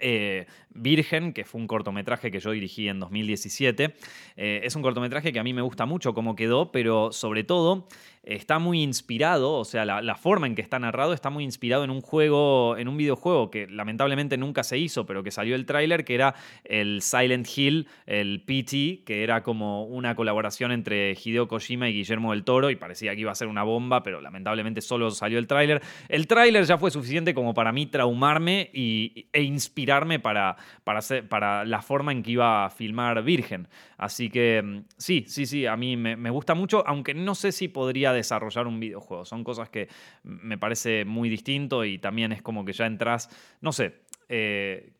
eh, 0.00 0.46
Virgen, 0.76 1.32
que 1.32 1.44
fue 1.44 1.60
un 1.60 1.66
cortometraje 1.66 2.30
que 2.30 2.40
yo 2.40 2.50
dirigí 2.50 2.88
en 2.88 3.00
2017. 3.00 3.94
Eh, 4.36 4.60
es 4.64 4.76
un 4.76 4.82
cortometraje 4.82 5.32
que 5.32 5.38
a 5.38 5.44
mí 5.44 5.52
me 5.52 5.62
gusta 5.62 5.86
mucho 5.86 6.14
cómo 6.14 6.36
quedó, 6.36 6.72
pero 6.72 7.12
sobre 7.12 7.44
todo 7.44 7.88
está 8.26 8.58
muy 8.58 8.82
inspirado, 8.82 9.52
o 9.52 9.64
sea, 9.64 9.84
la, 9.84 10.16
forma 10.16 10.48
en 10.48 10.56
que 10.56 10.62
está 10.62 10.78
narrado 10.80 11.12
está 11.12 11.30
muy 11.30 11.44
inspirado 11.44 11.84
en 11.84 11.90
un 11.90 12.00
juego, 12.00 12.76
en 12.76 12.88
un 12.88 12.96
videojuego 12.96 13.50
que 13.50 13.68
lamentablemente 13.68 14.36
nunca 14.36 14.64
se 14.64 14.78
hizo, 14.78 15.06
pero 15.06 15.22
que 15.22 15.30
salió 15.30 15.54
el 15.54 15.64
tráiler, 15.64 16.04
que 16.04 16.16
era 16.16 16.34
el 16.64 17.02
Silent 17.02 17.46
Hill, 17.56 17.86
el 18.06 18.42
PT, 18.42 19.04
que 19.04 19.22
era 19.22 19.44
como 19.44 19.84
una 19.84 20.16
colaboración 20.16 20.72
entre 20.72 21.12
Hideo 21.12 21.46
Kojima 21.46 21.88
y 21.88 21.92
Guillermo 21.92 22.32
del 22.32 22.42
Toro, 22.42 22.70
y 22.70 22.76
parecía 22.76 23.14
que 23.14 23.20
iba 23.20 23.30
a 23.30 23.36
ser 23.36 23.46
una 23.46 23.62
bomba, 23.62 24.02
pero 24.02 24.20
lamentablemente 24.20 24.80
solo 24.80 25.12
salió 25.12 25.38
el 25.38 25.46
tráiler. 25.46 25.80
El 26.08 26.26
tráiler 26.26 26.64
ya 26.64 26.78
fue 26.78 26.90
suficiente 26.90 27.32
como 27.32 27.54
para 27.54 27.70
mí 27.70 27.86
traumarme 27.86 28.70
y, 28.74 29.28
e 29.32 29.42
inspirarme 29.42 30.18
para, 30.18 30.56
para, 30.84 31.00
para 31.28 31.64
la 31.64 31.82
forma 31.82 32.12
en 32.12 32.22
que 32.22 32.32
iba 32.32 32.64
a 32.64 32.70
filmar 32.70 33.22
Virgen. 33.22 33.68
Así 33.96 34.30
que 34.30 34.62
mm, 34.62 34.84
sí, 34.96 35.24
sí, 35.28 35.46
sí, 35.46 35.66
a 35.66 35.76
mí 35.76 35.96
me, 35.96 36.30
gusta 36.30 36.54
mucho, 36.54 36.86
aunque 36.86 37.14
no 37.14 37.34
sé 37.34 37.52
si 37.52 37.68
podría 37.68 38.12
desarrollar 38.12 38.66
un 38.66 38.80
videojuego. 38.80 39.24
Son 39.24 39.44
cosas 39.44 39.70
que 39.70 39.88
me 40.22 40.58
parece 40.58 41.04
muy 41.04 41.28
distinto 41.28 41.84
y 41.84 41.98
también 41.98 42.32
es 42.32 42.42
como 42.42 42.64
que 42.64 42.72
ya 42.72 42.86
entras, 42.86 43.28
no 43.60 43.72
sé, 43.72 44.00
eh, 44.28 44.92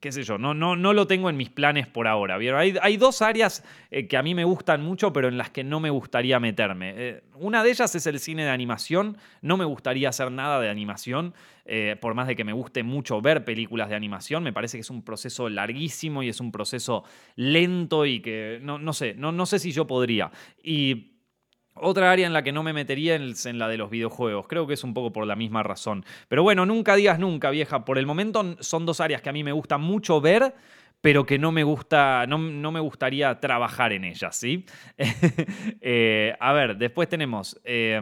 qué 0.00 0.12
sé 0.12 0.22
yo, 0.22 0.38
no, 0.38 0.54
no, 0.54 0.76
no 0.76 0.92
lo 0.92 1.06
tengo 1.06 1.30
en 1.30 1.36
mis 1.36 1.50
planes 1.50 1.86
por 1.86 2.06
ahora. 2.06 2.36
Hay, 2.36 2.76
hay 2.80 2.96
dos 2.96 3.22
áreas 3.22 3.64
eh, 3.90 4.06
que 4.06 4.16
a 4.16 4.22
mí 4.22 4.34
me 4.34 4.44
gustan 4.44 4.82
mucho, 4.82 5.12
pero 5.12 5.28
en 5.28 5.38
las 5.38 5.50
que 5.50 5.64
no 5.64 5.80
me 5.80 5.90
gustaría 5.90 6.38
meterme. 6.40 6.94
Eh, 6.96 7.22
una 7.34 7.62
de 7.62 7.70
ellas 7.70 7.94
es 7.94 8.06
el 8.06 8.20
cine 8.20 8.44
de 8.44 8.50
animación. 8.50 9.16
No 9.42 9.56
me 9.56 9.64
gustaría 9.64 10.08
hacer 10.08 10.30
nada 10.30 10.60
de 10.60 10.68
animación, 10.68 11.34
eh, 11.64 11.96
por 12.00 12.14
más 12.14 12.28
de 12.28 12.36
que 12.36 12.44
me 12.44 12.52
guste 12.52 12.82
mucho 12.82 13.20
ver 13.20 13.44
películas 13.44 13.88
de 13.88 13.96
animación. 13.96 14.42
Me 14.42 14.52
parece 14.52 14.76
que 14.78 14.82
es 14.82 14.90
un 14.90 15.02
proceso 15.02 15.48
larguísimo 15.48 16.22
y 16.22 16.28
es 16.28 16.40
un 16.40 16.52
proceso 16.52 17.04
lento 17.36 18.06
y 18.06 18.20
que 18.20 18.60
no, 18.62 18.78
no 18.78 18.92
sé, 18.92 19.14
no, 19.14 19.32
no 19.32 19.46
sé 19.46 19.58
si 19.58 19.72
yo 19.72 19.86
podría. 19.86 20.30
Y 20.62 21.17
otra 21.80 22.10
área 22.10 22.26
en 22.26 22.32
la 22.32 22.42
que 22.42 22.52
no 22.52 22.62
me 22.62 22.72
metería 22.72 23.16
es 23.16 23.46
en 23.46 23.58
la 23.58 23.68
de 23.68 23.76
los 23.76 23.90
videojuegos. 23.90 24.46
Creo 24.48 24.66
que 24.66 24.74
es 24.74 24.84
un 24.84 24.94
poco 24.94 25.12
por 25.12 25.26
la 25.26 25.36
misma 25.36 25.62
razón. 25.62 26.04
Pero 26.28 26.42
bueno, 26.42 26.66
nunca 26.66 26.96
digas 26.96 27.18
nunca, 27.18 27.50
vieja. 27.50 27.84
Por 27.84 27.98
el 27.98 28.06
momento 28.06 28.56
son 28.60 28.86
dos 28.86 29.00
áreas 29.00 29.22
que 29.22 29.28
a 29.28 29.32
mí 29.32 29.44
me 29.44 29.52
gusta 29.52 29.78
mucho 29.78 30.20
ver, 30.20 30.54
pero 31.00 31.24
que 31.24 31.38
no 31.38 31.52
me 31.52 31.64
gusta, 31.64 32.26
no, 32.26 32.38
me 32.38 32.80
gustaría 32.80 33.38
trabajar 33.40 33.92
en 33.92 34.04
ellas, 34.04 34.36
¿sí? 34.36 34.66
Eh, 35.80 36.34
a 36.38 36.52
ver, 36.52 36.76
después 36.76 37.08
tenemos. 37.08 37.58
Eh, 37.64 38.00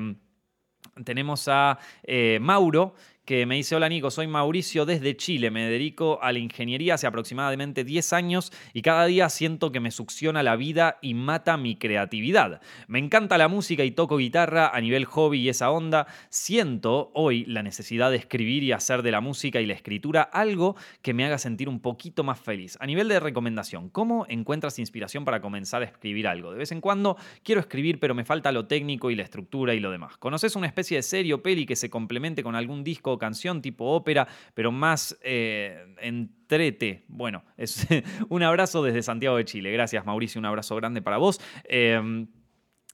tenemos 1.05 1.47
a 1.49 1.79
eh, 2.03 2.39
Mauro, 2.41 2.95
que 3.27 3.45
me 3.45 3.57
dice, 3.57 3.75
hola 3.75 3.89
Nico, 3.89 4.13
soy 4.13 4.29
Mauricio 4.29 4.87
desde 4.87 5.17
Chile, 5.17 5.51
me 5.51 5.69
dedico 5.69 6.21
a 6.23 6.31
la 6.31 6.39
ingeniería 6.39 6.95
hace 6.95 7.09
aproximadamente 7.09 7.83
10 7.83 8.13
años 8.13 8.53
y 8.73 8.83
cada 8.83 9.05
día 9.07 9.29
siento 9.29 9.73
que 9.73 9.81
me 9.81 9.91
succiona 9.91 10.45
la 10.45 10.55
vida 10.55 10.99
y 11.03 11.15
mata 11.15 11.57
mi 11.57 11.75
creatividad. 11.75 12.61
Me 12.87 13.01
encanta 13.01 13.37
la 13.37 13.49
música 13.49 13.83
y 13.83 13.91
toco 13.91 14.19
guitarra 14.19 14.69
a 14.69 14.81
nivel 14.81 15.07
hobby 15.07 15.41
y 15.41 15.49
esa 15.49 15.73
onda. 15.73 16.07
Siento 16.29 17.11
hoy 17.15 17.45
la 17.47 17.65
necesidad 17.65 18.13
de 18.13 18.17
escribir 18.17 18.63
y 18.63 18.71
hacer 18.71 19.03
de 19.03 19.11
la 19.11 19.21
música 19.21 19.61
y 19.61 19.67
la 19.67 19.75
escritura 19.75 20.23
algo 20.23 20.77
que 21.03 21.13
me 21.13 21.25
haga 21.25 21.39
sentir 21.39 21.69
un 21.69 21.81
poquito 21.81 22.23
más 22.23 22.39
feliz. 22.39 22.79
A 22.81 22.87
nivel 22.87 23.09
de 23.09 23.19
recomendación, 23.19 23.89
¿cómo 23.89 24.27
encuentras 24.29 24.79
inspiración 24.79 25.25
para 25.25 25.41
comenzar 25.41 25.83
a 25.83 25.87
escribir 25.87 26.29
algo? 26.29 26.53
De 26.53 26.59
vez 26.59 26.71
en 26.71 26.81
cuando 26.81 27.17
quiero 27.43 27.61
escribir 27.61 27.99
pero 27.99 28.15
me 28.15 28.25
falta 28.25 28.53
lo 28.53 28.69
técnico 28.69 29.11
y 29.11 29.17
la 29.17 29.25
estructura 29.25 29.75
y 29.75 29.81
lo 29.81 29.91
demás. 29.91 30.17
¿Conoces 30.17 30.55
una 30.55 30.69
especie 30.69 30.99
de 30.99 31.03
serie 31.03 31.35
o 31.35 31.43
peli 31.43 31.67
que 31.67 31.75
se 31.75 31.91
complemente 31.91 32.45
con 32.45 32.55
algún 32.55 32.85
disco 32.85 33.16
canción 33.19 33.63
tipo 33.63 33.85
ópera, 33.85 34.27
pero 34.55 34.73
más 34.73 35.17
eh, 35.23 35.95
entrete. 36.01 37.05
Bueno, 37.09 37.45
es 37.57 37.87
un 38.29 38.43
abrazo 38.43 38.83
desde 38.83 39.03
Santiago 39.03 39.37
de 39.37 39.45
Chile. 39.45 39.73
Gracias, 39.73 40.05
Mauricio. 40.05 40.39
Un 40.39 40.47
abrazo 40.47 40.77
grande 40.77 41.03
para 41.03 41.19
vos. 41.19 41.41
Em, 41.65 42.27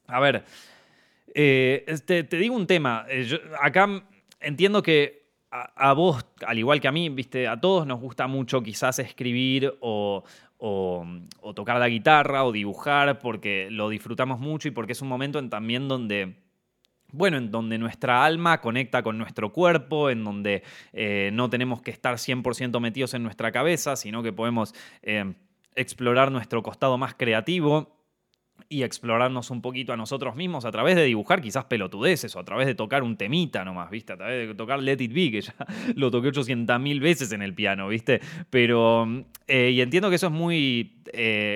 a 0.06 0.20
ver, 0.20 0.44
eh, 1.34 1.84
te, 2.04 2.22
digo 2.24 2.54
un 2.54 2.66
tema. 2.66 3.06
Eh, 3.08 3.40
acá 3.60 3.88
entiendo 4.40 4.82
que 4.82 5.22
a, 5.50 5.92
vos, 5.92 6.24
al 6.46 6.58
igual 6.58 6.80
que 6.80 6.88
a 6.88 6.92
mí, 6.92 7.08
viste, 7.10 7.46
a 7.46 7.60
todos 7.60 7.86
nos 7.86 8.00
gusta 8.00 8.26
mucho 8.26 8.62
quizás 8.62 8.98
escribir 8.98 9.74
o, 9.80 10.24
tocar 11.54 11.78
la 11.78 11.88
guitarra 11.88 12.44
o 12.44 12.52
dibujar 12.52 13.18
porque 13.18 13.68
lo 13.70 13.88
disfrutamos 13.88 14.38
mucho 14.38 14.68
y 14.68 14.70
porque 14.70 14.92
es 14.92 15.02
un 15.02 15.08
momento 15.08 15.38
en, 15.38 15.50
también 15.50 15.88
donde 15.88 16.41
bueno, 17.12 17.36
en 17.36 17.50
donde 17.50 17.78
nuestra 17.78 18.24
alma 18.24 18.60
conecta 18.60 19.02
con 19.02 19.18
nuestro 19.18 19.52
cuerpo, 19.52 20.10
en 20.10 20.24
donde 20.24 20.62
eh, 20.92 21.30
no 21.32 21.48
tenemos 21.50 21.82
que 21.82 21.90
estar 21.90 22.14
100% 22.14 22.80
metidos 22.80 23.14
en 23.14 23.22
nuestra 23.22 23.52
cabeza, 23.52 23.96
sino 23.96 24.22
que 24.22 24.32
podemos 24.32 24.74
eh, 25.02 25.34
explorar 25.76 26.32
nuestro 26.32 26.62
costado 26.62 26.96
más 26.98 27.14
creativo 27.14 27.98
y 28.68 28.84
explorarnos 28.84 29.50
un 29.50 29.60
poquito 29.60 29.92
a 29.92 29.96
nosotros 29.96 30.36
mismos 30.36 30.64
a 30.64 30.70
través 30.70 30.96
de 30.96 31.04
dibujar 31.04 31.42
quizás 31.42 31.64
pelotudeces 31.66 32.34
o 32.36 32.40
a 32.40 32.44
través 32.44 32.66
de 32.66 32.74
tocar 32.74 33.02
un 33.02 33.16
temita 33.16 33.64
nomás, 33.64 33.90
¿viste? 33.90 34.14
A 34.14 34.16
través 34.16 34.48
de 34.48 34.54
tocar 34.54 34.82
Let 34.82 35.02
It 35.02 35.12
Be, 35.12 35.30
que 35.30 35.40
ya 35.42 35.54
lo 35.96 36.10
toqué 36.10 36.28
800.000 36.28 37.00
veces 37.00 37.32
en 37.32 37.42
el 37.42 37.54
piano, 37.54 37.88
¿viste? 37.88 38.20
Pero, 38.48 39.06
eh, 39.46 39.70
y 39.70 39.80
entiendo 39.82 40.08
que 40.08 40.16
eso 40.16 40.28
es 40.28 40.32
muy 40.32 41.02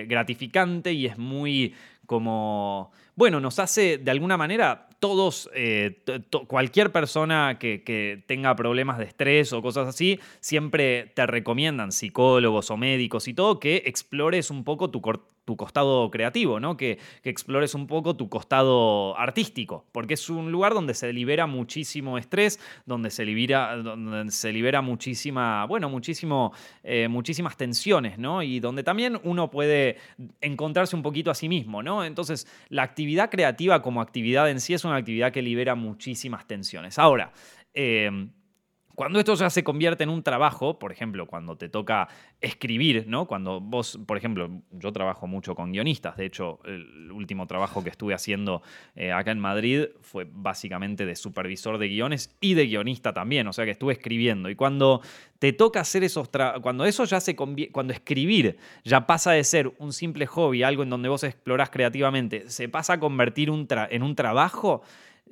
gratificante 0.07 0.92
y 0.92 1.07
es 1.07 1.16
muy 1.16 1.75
como, 2.07 2.90
bueno, 3.16 3.40
nos 3.40 3.59
hace 3.59 3.98
de 3.98 4.11
alguna 4.11 4.37
manera 4.37 4.88
todos, 5.00 5.50
eh, 5.55 6.02
cualquier 6.46 6.92
persona 6.92 7.59
que, 7.59 7.83
que, 7.83 8.22
tenga 8.26 8.55
problemas 8.57 8.98
de 8.98 9.05
estrés 9.05 9.52
o 9.52 9.62
cosas 9.62 9.88
así, 9.88 10.20
siempre 10.40 11.12
te 11.14 11.26
recomiendan 11.26 11.92
psicólogos 11.92 12.70
o 12.70 12.76
médicos 12.76 13.29
y 13.29 13.35
todo 13.35 13.59
que 13.59 13.83
explores 13.87 14.50
un 14.50 14.64
poco 14.64 14.90
tu, 14.90 15.00
tu 15.46 15.56
costado 15.56 16.11
creativo, 16.11 16.61
¿no? 16.61 16.76
Que, 16.76 16.98
explores 17.22 17.74
un 17.74 17.87
poco 17.87 18.16
tu 18.16 18.28
costado 18.28 19.16
artístico, 19.18 19.87
porque 19.92 20.14
es 20.14 20.28
un 20.28 20.52
lugar 20.52 20.74
donde 20.74 20.94
se 20.94 21.12
libera 21.12 21.46
muchísimo 21.46 22.18
estrés, 22.18 22.61
donde 22.85 23.11
se 23.11 23.24
libera, 23.24 23.76
donde 23.76 24.30
se 24.30 24.52
libera 24.52 24.82
muchísima, 24.82 25.64
bueno, 25.66 25.88
muchísimo, 25.88 26.52
eh, 26.82 27.09
muchísimas 27.09 27.56
tensiones, 27.56 28.18
¿no? 28.18 28.42
Y 28.42 28.61
donde 28.61 28.82
también 28.82 29.18
uno 29.22 29.50
puede 29.50 29.96
encontrarse 30.40 30.96
un 30.96 31.02
poquito 31.02 31.30
a 31.30 31.35
sí 31.35 31.48
mismo, 31.48 31.82
¿no? 31.82 32.04
Entonces, 32.04 32.46
la 32.68 32.82
actividad 32.82 33.30
creativa 33.30 33.82
como 33.82 34.00
actividad 34.00 34.50
en 34.50 34.61
sí 34.61 34.74
es 34.74 34.85
una 34.85 34.96
actividad 34.96 35.32
que 35.32 35.42
libera 35.42 35.74
muchísimas 35.74 36.46
tensiones. 36.46 36.98
Ahora, 36.98 37.32
eh, 37.72 38.11
cuando 38.96 39.18
esto 39.18 39.35
ya 39.35 39.50
se 39.50 39.62
convierte 39.62 40.04
en 40.04 40.11
un 40.11 40.22
trabajo, 40.22 40.78
por 40.78 40.90
ejemplo, 40.90 41.26
cuando 41.26 41.56
te 41.56 41.68
toca 41.68 42.09
escribir, 42.40 43.04
¿no? 43.06 43.26
Cuando 43.26 43.61
vos, 43.61 44.00
por 44.06 44.16
ejemplo, 44.16 44.50
yo 44.72 44.90
trabajo 44.90 45.26
mucho 45.26 45.54
con 45.54 45.70
guionistas, 45.70 46.16
de 46.16 46.24
hecho, 46.24 46.61
el 46.64 47.12
último 47.12 47.46
trabajo 47.46 47.85
que 47.85 47.90
estuve 47.90 48.14
haciendo 48.14 48.62
eh, 48.94 49.12
acá 49.12 49.32
en 49.32 49.38
Madrid 49.38 49.85
fue 50.00 50.26
básicamente 50.28 51.04
de 51.04 51.14
supervisor 51.14 51.76
de 51.76 51.88
guiones 51.88 52.35
y 52.40 52.54
de 52.54 52.66
guionista 52.66 53.12
también, 53.12 53.46
o 53.46 53.52
sea 53.52 53.66
que 53.66 53.72
estuve 53.72 53.92
escribiendo. 53.92 54.48
Y 54.48 54.56
cuando 54.56 55.02
te 55.38 55.52
toca 55.52 55.80
hacer 55.80 56.02
esos 56.02 56.30
cuando 56.62 56.87
eso 56.87 57.04
ya 57.04 57.20
se 57.20 57.37
cuando 57.37 57.92
escribir 57.92 58.56
ya 58.82 59.06
pasa 59.06 59.32
de 59.32 59.44
ser 59.44 59.72
un 59.78 59.92
simple 59.92 60.24
hobby, 60.24 60.62
algo 60.62 60.82
en 60.82 60.88
donde 60.88 61.11
vos 61.11 61.22
explorás 61.22 61.68
creativamente, 61.68 62.48
se 62.48 62.70
pasa 62.70 62.94
a 62.94 63.00
convertir 63.00 63.50
en 63.50 64.02
un 64.02 64.16
trabajo, 64.16 64.82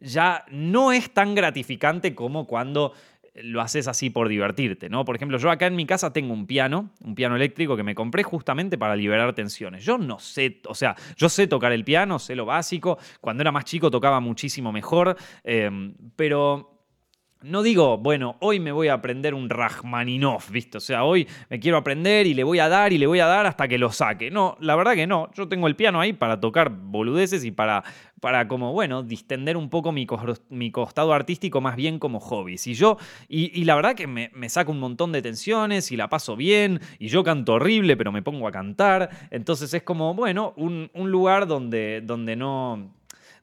ya 0.01 0.45
no 0.51 0.93
es 0.93 1.13
tan 1.13 1.35
gratificante 1.35 2.15
como 2.15 2.47
cuando 2.47 2.93
lo 3.35 3.61
haces 3.61 3.89
así 3.89 4.11
por 4.11 4.29
divertirte, 4.29 4.89
¿no? 4.89 5.05
Por 5.05 5.17
ejemplo, 5.17 5.39
yo 5.39 5.51
acá 5.51 5.67
en 5.67 5.75
mi 5.75 5.87
casa 5.87 6.13
tengo 6.13 6.33
un 6.33 6.47
piano, 6.47 6.91
un 7.05 7.15
piano 7.15 7.35
eléctrico 7.35 7.77
que 7.77 7.83
me 7.83 7.95
compré 7.95 8.23
justamente 8.23 8.79
para 8.79 8.95
liberar 8.95 9.35
tensiones. 9.35 9.85
Yo 9.85 9.99
no 9.99 10.21
sé, 10.21 10.61
o 10.67 10.75
sea, 10.75 10.95
yo 11.17 11.29
sé 11.29 11.47
tocar 11.47 11.73
el 11.73 11.85
piano, 11.85 12.19
sé 12.19 12.37
lo 12.37 12.47
básico. 12.47 12.99
Cuando 13.21 13.43
era 13.43 13.51
más 13.51 13.65
chico 13.65 13.91
tocaba 13.91 14.21
muchísimo 14.21 14.71
mejor, 14.71 15.17
em, 15.43 15.95
pero 16.15 16.74
no 17.45 17.63
digo, 17.63 17.99
bueno, 17.99 18.37
hoy 18.41 18.59
me 18.59 18.73
voy 18.73 18.89
a 18.89 18.95
aprender 18.95 19.35
un 19.35 19.51
Rachmaninoff, 19.51 20.51
¿viste? 20.51 20.79
O 20.79 20.81
sea, 20.81 21.05
hoy 21.05 21.29
me 21.51 21.61
quiero 21.61 21.77
aprender 21.77 22.27
y 22.27 22.33
le 22.33 22.43
voy 22.43 22.59
a 22.59 22.71
dar 22.71 22.95
y 22.95 22.99
le 22.99 23.07
voy 23.07 23.21
a 23.21 23.27
dar 23.27 23.45
hasta 23.45 23.69
que 23.69 23.77
lo 23.77 23.93
saque. 23.93 24.31
No, 24.31 24.57
la 24.61 24.75
verdad 24.77 24.95
que 24.95 25.07
no. 25.07 25.31
Yo 25.35 25.47
tengo 25.47 25.67
el 25.67 25.77
piano 25.77 26.01
ahí 26.01 26.15
para 26.15 26.41
tocar 26.41 26.71
boludeces 26.71 27.45
y 27.45 27.51
para, 27.51 27.85
para 28.21 28.49
como, 28.49 28.73
bueno, 28.73 29.03
distender 29.03 29.59
un 29.59 29.69
poco 29.69 29.93
mi, 29.93 30.07
mi 30.49 30.71
costado 30.71 31.13
artístico 31.13 31.61
más 31.61 31.77
bien 31.77 31.99
como 31.99 32.19
hobby. 32.19 32.57
Y 32.65 32.73
yo, 32.73 32.97
y, 33.29 33.65
la 33.65 33.77
verdad 33.77 33.95
que 33.95 34.07
me, 34.07 34.31
me 34.35 34.49
saca 34.49 34.71
un 34.71 34.81
montón 34.81 35.13
de 35.13 35.21
tensiones 35.21 35.93
y 35.93 35.99
la 35.99 36.09
paso 36.09 36.37
bien 36.37 36.81
y 36.99 37.09
yo 37.09 37.23
canto 37.25 37.55
horrible, 37.55 37.99
pero 37.99 38.11
me 38.11 38.23
pongo 38.23 38.49
a 38.49 38.53
cantar. 38.53 39.11
Entonces 39.31 39.75
es 39.75 39.83
como, 39.83 40.15
bueno, 40.15 40.55
un, 40.57 40.91
un 40.95 41.11
lugar 41.11 41.47
donde, 41.47 42.01
donde 42.03 42.37
no 42.37 42.95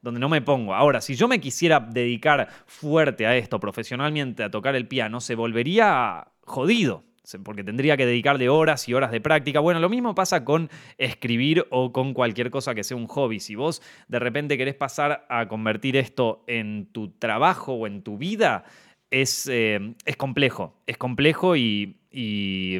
donde 0.01 0.19
no 0.19 0.29
me 0.29 0.41
pongo. 0.41 0.73
Ahora, 0.73 1.01
si 1.01 1.15
yo 1.15 1.27
me 1.27 1.39
quisiera 1.39 1.79
dedicar 1.79 2.47
fuerte 2.65 3.27
a 3.27 3.35
esto, 3.35 3.59
profesionalmente, 3.59 4.43
a 4.43 4.51
tocar 4.51 4.75
el 4.75 4.87
piano, 4.87 5.21
se 5.21 5.35
volvería 5.35 6.27
jodido 6.41 7.03
porque 7.43 7.63
tendría 7.63 7.97
que 7.97 8.05
dedicarle 8.05 8.49
horas 8.49 8.87
y 8.89 8.93
horas 8.93 9.11
de 9.11 9.21
práctica. 9.21 9.59
Bueno, 9.59 9.79
lo 9.79 9.89
mismo 9.89 10.15
pasa 10.15 10.43
con 10.43 10.69
escribir 10.97 11.65
o 11.69 11.91
con 11.91 12.13
cualquier 12.13 12.49
cosa 12.49 12.75
que 12.75 12.83
sea 12.83 12.97
un 12.97 13.07
hobby. 13.07 13.39
Si 13.39 13.55
vos 13.55 13.81
de 14.07 14.19
repente 14.19 14.57
querés 14.57 14.75
pasar 14.75 15.25
a 15.29 15.47
convertir 15.47 15.95
esto 15.95 16.43
en 16.47 16.87
tu 16.91 17.11
trabajo 17.11 17.73
o 17.73 17.87
en 17.87 18.01
tu 18.01 18.17
vida, 18.17 18.63
es, 19.09 19.47
eh, 19.47 19.95
es 20.05 20.15
complejo. 20.17 20.75
Es 20.87 20.97
complejo 20.97 21.55
y, 21.55 21.97
y, 22.11 22.79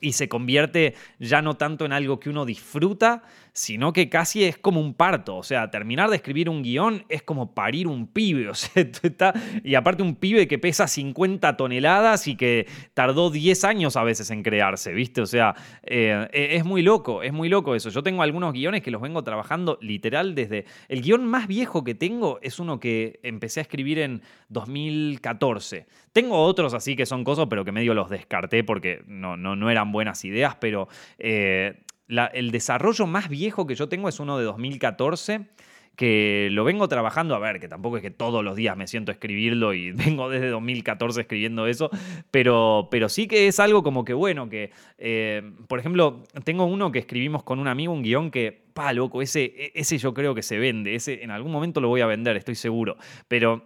y 0.00 0.12
se 0.12 0.28
convierte 0.28 0.94
ya 1.18 1.42
no 1.42 1.56
tanto 1.56 1.84
en 1.84 1.92
algo 1.92 2.20
que 2.20 2.30
uno 2.30 2.44
disfruta, 2.44 3.22
sino 3.58 3.92
que 3.92 4.08
casi 4.08 4.44
es 4.44 4.56
como 4.56 4.80
un 4.80 4.94
parto. 4.94 5.36
O 5.36 5.42
sea, 5.42 5.68
terminar 5.68 6.10
de 6.10 6.16
escribir 6.16 6.48
un 6.48 6.62
guion 6.62 7.04
es 7.08 7.24
como 7.24 7.54
parir 7.54 7.88
un 7.88 8.06
pibe. 8.06 8.48
O 8.48 8.54
sea, 8.54 8.84
y 9.64 9.74
aparte 9.74 10.02
un 10.02 10.14
pibe 10.14 10.46
que 10.46 10.58
pesa 10.58 10.86
50 10.86 11.56
toneladas 11.56 12.28
y 12.28 12.36
que 12.36 12.66
tardó 12.94 13.30
10 13.30 13.64
años 13.64 13.96
a 13.96 14.04
veces 14.04 14.30
en 14.30 14.42
crearse, 14.42 14.92
¿viste? 14.92 15.20
O 15.20 15.26
sea, 15.26 15.54
eh, 15.82 16.28
e, 16.32 16.56
es 16.56 16.64
muy 16.64 16.82
loco, 16.82 17.22
es 17.22 17.32
muy 17.32 17.48
loco 17.48 17.74
eso. 17.74 17.90
Yo 17.90 18.02
tengo 18.02 18.22
algunos 18.22 18.52
guiones 18.52 18.82
que 18.82 18.92
los 18.92 19.02
vengo 19.02 19.24
trabajando 19.24 19.76
literal 19.82 20.36
desde... 20.36 20.64
El 20.88 21.02
guion 21.02 21.26
más 21.26 21.48
viejo 21.48 21.82
que 21.82 21.94
tengo 21.96 22.38
es 22.42 22.60
uno 22.60 22.78
que 22.78 23.18
empecé 23.24 23.58
a 23.58 23.62
escribir 23.62 23.98
en 23.98 24.22
2014. 24.50 25.86
Tengo 26.12 26.40
otros 26.40 26.74
así 26.74 26.94
que 26.94 27.06
son 27.06 27.24
cosas, 27.24 27.46
pero 27.50 27.64
que 27.64 27.72
medio 27.72 27.92
los 27.92 28.08
descarté 28.08 28.62
porque 28.62 29.02
no, 29.06 29.36
no, 29.36 29.56
no 29.56 29.68
eran 29.68 29.90
buenas 29.90 30.24
ideas, 30.24 30.54
pero... 30.60 30.86
Eh, 31.18 31.82
el 32.08 32.50
desarrollo 32.50 33.06
más 33.06 33.28
viejo 33.28 33.66
que 33.66 33.74
yo 33.74 33.88
tengo 33.88 34.08
es 34.08 34.20
uno 34.20 34.38
de 34.38 34.44
2014 34.44 35.46
que 35.98 36.48
lo 36.52 36.62
vengo 36.62 36.86
trabajando, 36.86 37.34
a 37.34 37.40
ver, 37.40 37.58
que 37.58 37.66
tampoco 37.66 37.96
es 37.96 38.02
que 38.04 38.12
todos 38.12 38.44
los 38.44 38.54
días 38.54 38.76
me 38.76 38.86
siento 38.86 39.10
a 39.10 39.14
escribirlo 39.14 39.74
y 39.74 39.90
vengo 39.92 40.30
desde 40.30 40.46
2014 40.46 41.22
escribiendo 41.22 41.66
eso, 41.66 41.90
pero, 42.30 42.86
pero 42.88 43.08
sí 43.08 43.26
que 43.26 43.48
es 43.48 43.58
algo 43.58 43.82
como 43.82 44.04
que 44.04 44.14
bueno, 44.14 44.48
que, 44.48 44.70
eh, 44.96 45.42
por 45.66 45.80
ejemplo, 45.80 46.22
tengo 46.44 46.66
uno 46.66 46.92
que 46.92 47.00
escribimos 47.00 47.42
con 47.42 47.58
un 47.58 47.66
amigo, 47.66 47.92
un 47.92 48.04
guion 48.04 48.30
que, 48.30 48.66
pa, 48.72 48.92
loco, 48.92 49.22
ese, 49.22 49.72
ese 49.74 49.98
yo 49.98 50.14
creo 50.14 50.36
que 50.36 50.44
se 50.44 50.56
vende, 50.56 50.94
ese 50.94 51.24
en 51.24 51.32
algún 51.32 51.50
momento 51.50 51.80
lo 51.80 51.88
voy 51.88 52.00
a 52.00 52.06
vender, 52.06 52.36
estoy 52.36 52.54
seguro, 52.54 52.96
pero 53.26 53.64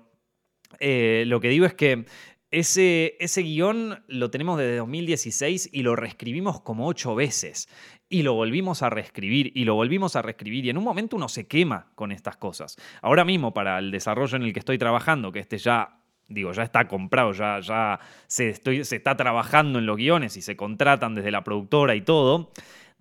eh, 0.80 1.24
lo 1.26 1.38
que 1.38 1.50
digo 1.50 1.66
es 1.66 1.74
que 1.74 2.06
ese, 2.50 3.16
ese, 3.20 3.42
guion 3.42 4.02
lo 4.08 4.30
tenemos 4.30 4.58
desde 4.58 4.76
2016 4.76 5.70
y 5.72 5.82
lo 5.82 5.96
reescribimos 5.96 6.60
como 6.62 6.86
ocho 6.86 7.14
veces 7.14 7.68
y 8.12 8.22
lo 8.22 8.34
volvimos 8.34 8.82
a 8.82 8.90
reescribir 8.90 9.52
y 9.54 9.64
lo 9.64 9.74
volvimos 9.74 10.16
a 10.16 10.22
reescribir 10.22 10.66
y 10.66 10.70
en 10.70 10.76
un 10.76 10.84
momento 10.84 11.16
uno 11.16 11.30
se 11.30 11.46
quema 11.46 11.86
con 11.94 12.12
estas 12.12 12.36
cosas. 12.36 12.76
Ahora 13.00 13.24
mismo 13.24 13.54
para 13.54 13.78
el 13.78 13.90
desarrollo 13.90 14.36
en 14.36 14.42
el 14.42 14.52
que 14.52 14.58
estoy 14.58 14.76
trabajando, 14.76 15.32
que 15.32 15.38
este 15.38 15.56
ya 15.56 15.96
digo, 16.28 16.52
ya 16.52 16.62
está 16.62 16.86
comprado, 16.86 17.32
ya, 17.32 17.60
ya 17.60 17.98
se, 18.26 18.50
estoy, 18.50 18.84
se 18.84 18.96
está 18.96 19.16
trabajando 19.16 19.78
en 19.78 19.86
los 19.86 19.96
guiones 19.96 20.36
y 20.36 20.42
se 20.42 20.56
contratan 20.56 21.14
desde 21.14 21.30
la 21.30 21.42
productora 21.42 21.94
y 21.94 22.02
todo. 22.02 22.50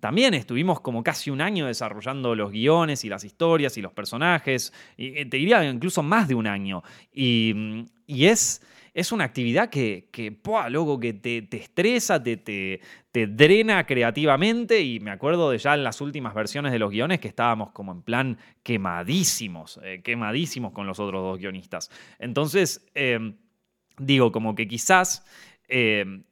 También 0.00 0.32
estuvimos 0.32 0.80
como 0.80 1.02
casi 1.04 1.30
un 1.30 1.42
año 1.42 1.66
desarrollando 1.66 2.34
los 2.34 2.50
guiones 2.50 3.04
y 3.04 3.10
las 3.10 3.22
historias 3.22 3.76
y 3.76 3.82
los 3.82 3.92
personajes, 3.92 4.72
y 4.96 5.18
eh, 5.18 5.26
te 5.26 5.36
diría 5.36 5.62
incluso 5.64 6.02
más 6.02 6.26
de 6.26 6.34
un 6.34 6.46
año. 6.46 6.82
Y, 7.12 7.86
y 8.06 8.26
es, 8.26 8.62
es 8.94 9.10
una 9.10 9.24
actividad 9.24 9.70
que, 9.70 10.08
loco, 10.68 11.00
que 11.00 11.14
te, 11.14 11.48
estresa, 11.56 12.22
te, 12.22 12.36
te, 12.36 13.26
drena 13.26 13.86
creativamente 13.86 14.82
y 14.82 15.00
me 15.00 15.10
acuerdo 15.10 15.50
de 15.50 15.58
ya 15.58 15.74
en 15.74 15.82
las 15.82 16.00
últimas 16.00 16.34
versiones 16.34 16.72
de 16.72 16.78
los 16.78 16.90
guiones 16.90 17.18
que 17.18 17.28
estábamos 17.28 17.72
como 17.72 17.92
en 17.92 18.02
plan 18.02 18.38
quemadísimos, 18.62 19.80
eh, 19.82 20.02
quemadísimos 20.02 20.72
con 20.72 20.86
los 20.86 21.00
otros 21.00 21.22
dos 21.22 21.38
guionistas. 21.38 21.90
Entonces, 22.18 22.86
em, 22.94 23.36
digo, 23.98 24.30
como 24.30 24.54
que 24.54 24.68
quizás 24.68 25.24
em, 25.68 26.24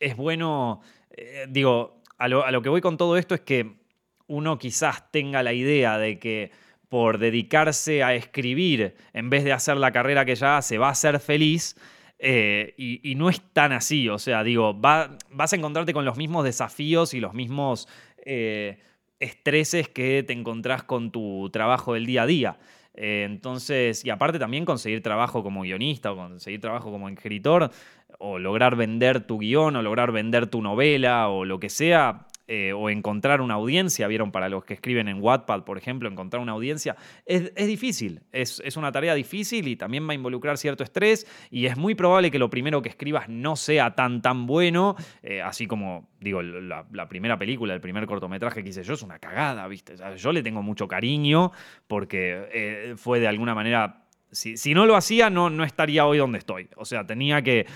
es 0.00 0.16
bueno, 0.16 0.80
eh, 1.10 1.46
digo, 1.48 2.02
a 2.16 2.26
lo, 2.26 2.44
a 2.44 2.50
lo 2.50 2.62
que 2.62 2.68
voy 2.68 2.80
con 2.80 2.96
todo 2.96 3.16
esto 3.16 3.36
es 3.36 3.42
que 3.42 3.78
uno 4.26 4.58
quizás 4.58 5.10
tenga 5.12 5.44
la 5.44 5.52
idea 5.52 5.98
de 5.98 6.18
que 6.18 6.50
por 6.88 7.18
dedicarse 7.18 8.02
a 8.02 8.14
escribir 8.14 8.96
en 9.12 9.30
vez 9.30 9.44
de 9.44 9.52
hacer 9.52 9.76
la 9.76 9.92
carrera 9.92 10.24
que 10.24 10.34
ya 10.34 10.56
hace, 10.56 10.78
va 10.78 10.88
a 10.88 10.94
ser 10.94 11.20
feliz. 11.20 11.76
Eh, 12.20 12.74
y, 12.76 13.14
no 13.14 13.28
es 13.30 13.40
tan 13.52 13.72
así, 13.72 14.08
o 14.08 14.18
sea, 14.18 14.42
digo, 14.42 14.74
vas 14.74 15.52
a 15.52 15.56
encontrarte 15.56 15.92
con 15.92 16.04
los 16.04 16.16
mismos 16.16 16.44
desafíos 16.44 17.14
y 17.14 17.20
los 17.20 17.32
mismos 17.32 17.88
eh, 18.24 18.78
estreses 19.20 19.88
que 19.88 20.24
te 20.24 20.32
encontrás 20.32 20.82
con 20.82 21.12
tu 21.12 21.48
trabajo 21.52 21.94
del 21.94 22.06
día 22.06 22.22
a 22.22 22.26
día. 22.26 22.58
Eh, 22.94 23.24
entonces, 23.24 24.04
y 24.04 24.10
aparte 24.10 24.40
también 24.40 24.64
conseguir 24.64 25.02
trabajo 25.02 25.44
como 25.44 25.62
guionista 25.62 26.10
o 26.10 26.16
conseguir 26.16 26.60
trabajo 26.60 26.90
como 26.90 27.08
escritor, 27.08 27.70
o 28.18 28.38
lograr 28.38 28.74
vender 28.74 29.20
tu 29.20 29.38
guion 29.38 29.76
o 29.76 29.82
lograr 29.82 30.12
vender 30.12 30.48
tu 30.48 30.62
novela 30.62 31.28
o 31.28 31.44
lo 31.44 31.60
que 31.60 31.68
sea, 31.68 32.26
eh, 32.50 32.72
o 32.72 32.88
encontrar 32.88 33.42
una 33.42 33.54
audiencia, 33.54 34.08
vieron 34.08 34.32
para 34.32 34.48
los 34.48 34.64
que 34.64 34.72
escriben 34.72 35.06
en 35.06 35.22
Wattpad, 35.22 35.64
por 35.64 35.76
ejemplo, 35.76 36.08
encontrar 36.08 36.42
una 36.42 36.52
audiencia, 36.52 36.96
es, 37.26 37.54
difícil, 37.54 38.22
es, 38.32 38.76
una 38.76 38.90
tarea 38.90 39.12
difícil 39.14 39.68
y 39.68 39.76
también 39.76 40.08
va 40.08 40.12
a 40.12 40.14
involucrar 40.14 40.56
cierto 40.56 40.82
estrés 40.82 41.26
y 41.50 41.66
es 41.66 41.76
muy 41.76 41.94
probable 41.94 42.30
que 42.30 42.38
lo 42.38 42.48
primero 42.48 42.80
que 42.80 42.88
escribas 42.88 43.28
no 43.28 43.54
sea 43.54 43.94
tan 43.94 44.22
tan 44.22 44.46
bueno, 44.46 44.96
eh, 45.22 45.42
así 45.42 45.66
como, 45.66 46.08
digo, 46.20 46.40
la, 46.40 47.08
primera 47.08 47.38
película, 47.38 47.74
el 47.74 47.82
primer 47.82 48.06
cortometraje 48.06 48.62
que 48.62 48.70
hice 48.70 48.82
yo 48.82 48.94
es 48.94 49.02
una 49.02 49.18
cagada, 49.18 49.68
¿viste? 49.68 49.96
yo 50.16 50.32
le 50.32 50.42
tengo 50.42 50.62
mucho 50.62 50.88
cariño 50.88 51.52
porque 51.86 52.48
eh, 52.52 52.94
fue 52.96 53.20
de 53.20 53.28
alguna 53.28 53.54
manera 53.54 54.07
si, 54.30 54.74
no 54.74 54.86
lo 54.86 54.96
hacía, 54.96 55.30
no, 55.30 55.50
no, 55.50 55.64
estaría 55.64 56.06
hoy 56.06 56.18
donde 56.18 56.38
estoy. 56.38 56.68
O 56.76 56.84
sea, 56.84 57.06
tenía 57.06 57.42
que, 57.42 57.66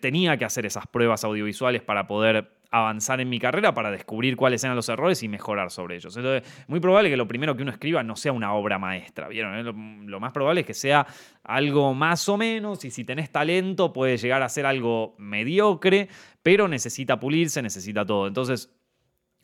tenía 0.00 0.36
que 0.36 0.44
hacer 0.44 0.66
esas 0.66 0.86
pruebas 0.86 1.24
audiovisuales 1.24 1.82
para 1.82 2.06
poder 2.06 2.50
avanzar 2.70 3.20
en 3.20 3.28
mi 3.28 3.38
carrera 3.38 3.72
para 3.72 3.90
descubrir 3.90 4.36
cuáles 4.36 4.62
eran 4.62 4.76
los 4.76 4.88
errores 4.88 5.22
y 5.22 5.28
mejorar 5.28 5.70
sobre 5.70 5.96
ellos. 5.96 6.16
Entonces, 6.16 6.50
muy 6.66 6.80
probable 6.80 7.08
que 7.08 7.16
lo 7.16 7.26
primero 7.26 7.56
que 7.56 7.62
uno 7.62 7.72
escriba 7.72 8.02
no 8.02 8.14
sea 8.14 8.32
una 8.32 8.52
obra 8.52 8.78
maestra, 8.78 9.28
¿vieron? 9.28 9.64
Lo, 10.06 10.20
más 10.20 10.32
probable 10.32 10.62
es 10.62 10.66
que 10.66 10.74
sea 10.74 11.06
algo 11.44 11.94
más 11.94 12.28
o 12.28 12.36
menos 12.36 12.84
y 12.84 12.90
si 12.90 13.04
tenés 13.04 13.30
talento 13.30 13.92
puede 13.92 14.18
llegar 14.18 14.42
a 14.42 14.48
ser 14.48 14.66
algo 14.66 15.14
mediocre, 15.18 16.08
pero 16.42 16.68
necesita 16.68 17.18
pulirse, 17.18 17.62
necesita 17.62 18.04
todo. 18.04 18.26
Entonces, 18.26 18.70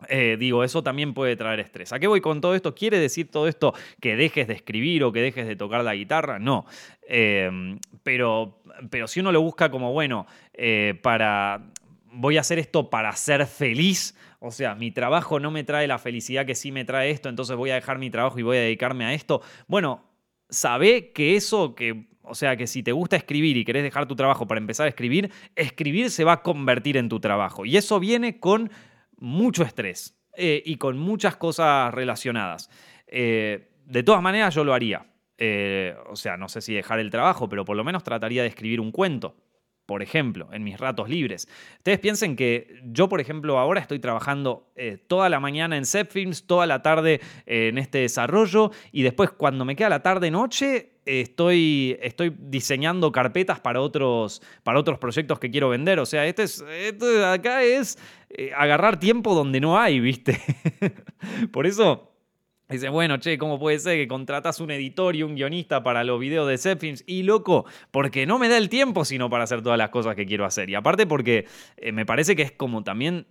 eh, 0.08 0.36
digo, 0.38 0.64
eso 0.64 0.82
también 0.82 1.14
puede 1.14 1.36
traer 1.36 1.60
estrés. 1.60 1.92
¿A 1.92 1.98
qué 1.98 2.06
voy 2.06 2.20
con 2.20 2.40
todo 2.40 2.54
esto? 2.54 2.74
¿Quiere 2.74 2.98
decir 2.98 3.30
todo 3.30 3.48
esto 3.48 3.74
que 4.00 4.16
dejes 4.16 4.46
de 4.48 4.54
escribir 4.54 5.04
o 5.04 5.12
que 5.12 5.20
dejes 5.20 5.46
de 5.46 5.56
tocar 5.56 5.82
la 5.84 5.94
guitarra? 5.94 6.38
No. 6.38 6.66
Eh, 7.08 7.78
pero, 8.02 8.60
pero 8.90 9.06
si 9.06 9.20
uno 9.20 9.32
lo 9.32 9.40
busca 9.40 9.70
como, 9.70 9.92
bueno, 9.92 10.26
eh, 10.52 10.98
para 11.02 11.62
voy 12.14 12.36
a 12.36 12.40
hacer 12.40 12.58
esto 12.58 12.90
para 12.90 13.14
ser 13.16 13.46
feliz. 13.46 14.16
O 14.38 14.50
sea, 14.50 14.74
mi 14.74 14.90
trabajo 14.90 15.40
no 15.40 15.50
me 15.50 15.64
trae 15.64 15.86
la 15.86 15.98
felicidad 15.98 16.46
que 16.46 16.54
sí 16.54 16.70
me 16.70 16.84
trae 16.84 17.10
esto, 17.10 17.28
entonces 17.28 17.56
voy 17.56 17.70
a 17.70 17.74
dejar 17.74 17.98
mi 17.98 18.10
trabajo 18.10 18.38
y 18.38 18.42
voy 18.42 18.56
a 18.56 18.60
dedicarme 18.60 19.04
a 19.04 19.14
esto. 19.14 19.42
Bueno, 19.66 20.04
sabe 20.48 21.12
que 21.12 21.36
eso, 21.36 21.74
que, 21.74 22.08
o 22.22 22.34
sea, 22.34 22.56
que 22.56 22.66
si 22.66 22.82
te 22.82 22.92
gusta 22.92 23.16
escribir 23.16 23.56
y 23.56 23.64
querés 23.64 23.82
dejar 23.82 24.06
tu 24.06 24.16
trabajo 24.16 24.46
para 24.46 24.60
empezar 24.60 24.86
a 24.86 24.90
escribir, 24.90 25.30
escribir 25.56 26.10
se 26.10 26.24
va 26.24 26.34
a 26.34 26.42
convertir 26.42 26.96
en 26.96 27.08
tu 27.08 27.20
trabajo. 27.20 27.64
Y 27.64 27.76
eso 27.76 27.98
viene 27.98 28.38
con 28.38 28.70
mucho 29.24 29.62
estrés 29.62 30.16
eh, 30.36 30.62
y 30.64 30.76
con 30.76 30.98
muchas 30.98 31.36
cosas 31.36 31.92
relacionadas. 31.92 32.70
Eh, 33.06 33.70
de 33.86 34.02
todas 34.02 34.22
maneras, 34.22 34.54
yo 34.54 34.64
lo 34.64 34.74
haría. 34.74 35.06
Eh, 35.38 35.96
o 36.08 36.16
sea, 36.16 36.36
no 36.36 36.48
sé 36.48 36.60
si 36.60 36.74
dejar 36.74 37.00
el 37.00 37.10
trabajo, 37.10 37.48
pero 37.48 37.64
por 37.64 37.76
lo 37.76 37.84
menos 37.84 38.04
trataría 38.04 38.42
de 38.42 38.48
escribir 38.48 38.80
un 38.80 38.92
cuento 38.92 39.36
por 39.86 40.02
ejemplo, 40.02 40.48
en 40.50 40.64
mis 40.64 40.80
ratos 40.80 41.10
libres. 41.10 41.46
Ustedes 41.76 41.98
piensen 41.98 42.36
que 42.36 42.80
yo, 42.86 43.06
por 43.06 43.20
ejemplo, 43.20 43.58
ahora 43.58 43.82
estoy 43.82 43.98
trabajando 43.98 44.72
toda 45.08 45.28
la 45.28 45.40
mañana 45.40 45.76
en 45.76 45.84
Zepfilms, 45.84 46.46
toda 46.46 46.64
la 46.64 46.80
tarde 46.80 47.20
en 47.44 47.76
este 47.76 47.98
desarrollo 47.98 48.70
y 48.92 49.02
después 49.02 49.32
cuando 49.32 49.66
me 49.66 49.76
queda 49.76 49.90
la 49.90 50.02
tarde-noche 50.02 50.93
estoy, 51.06 51.98
estoy 52.02 52.34
diseñando 52.38 53.12
carpetas 53.12 53.60
para 53.60 53.80
otros, 53.80 54.42
para 54.62 54.78
otros 54.78 54.98
proyectos 54.98 55.38
que 55.38 55.50
quiero 55.50 55.68
vender. 55.68 55.98
O 55.98 56.06
sea, 56.06 56.26
este 56.26 56.44
es, 56.44 56.64
acá 57.24 57.62
es 57.62 57.98
eh, 58.30 58.50
agarrar 58.56 58.98
tiempo 58.98 59.34
donde 59.34 59.60
no 59.60 59.78
hay, 59.78 60.00
¿viste? 60.00 60.40
por 61.52 61.66
eso 61.66 62.14
Dice, 62.66 62.88
bueno, 62.88 63.18
che, 63.18 63.36
¿cómo 63.36 63.58
puede 63.58 63.78
ser 63.78 63.98
que 63.98 64.08
contratas 64.08 64.58
un 64.58 64.70
editor 64.70 65.14
y 65.14 65.22
un 65.22 65.34
guionista 65.34 65.82
para 65.82 66.02
los 66.02 66.18
videos 66.18 66.48
de 66.48 66.56
Zepfilms? 66.56 67.04
Y 67.06 67.22
loco, 67.22 67.66
porque 67.90 68.24
no 68.24 68.38
me 68.38 68.48
da 68.48 68.56
el 68.56 68.70
tiempo 68.70 69.04
sino 69.04 69.28
para 69.28 69.44
hacer 69.44 69.60
todas 69.60 69.76
las 69.76 69.90
cosas 69.90 70.16
que 70.16 70.24
quiero 70.24 70.46
hacer. 70.46 70.70
Y 70.70 70.74
aparte 70.74 71.06
porque 71.06 71.46
eh, 71.76 71.92
me 71.92 72.06
parece 72.06 72.34
que 72.34 72.42
es 72.42 72.52
como 72.52 72.82
también 72.82 73.26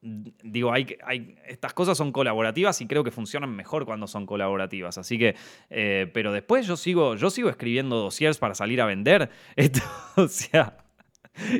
digo, 0.00 0.72
hay, 0.72 0.96
hay, 1.04 1.36
estas 1.46 1.74
cosas 1.74 1.98
son 1.98 2.12
colaborativas 2.12 2.80
y 2.80 2.86
creo 2.86 3.04
que 3.04 3.10
funcionan 3.10 3.54
mejor 3.54 3.84
cuando 3.84 4.06
son 4.06 4.26
colaborativas. 4.26 4.98
Así 4.98 5.18
que, 5.18 5.34
eh, 5.70 6.10
pero 6.12 6.32
después 6.32 6.66
yo 6.66 6.76
sigo, 6.76 7.16
yo 7.16 7.30
sigo 7.30 7.48
escribiendo 7.48 7.96
dossiers 7.96 8.38
para 8.38 8.54
salir 8.54 8.80
a 8.80 8.86
vender. 8.86 9.30
O 10.16 10.26
sea, 10.26 10.76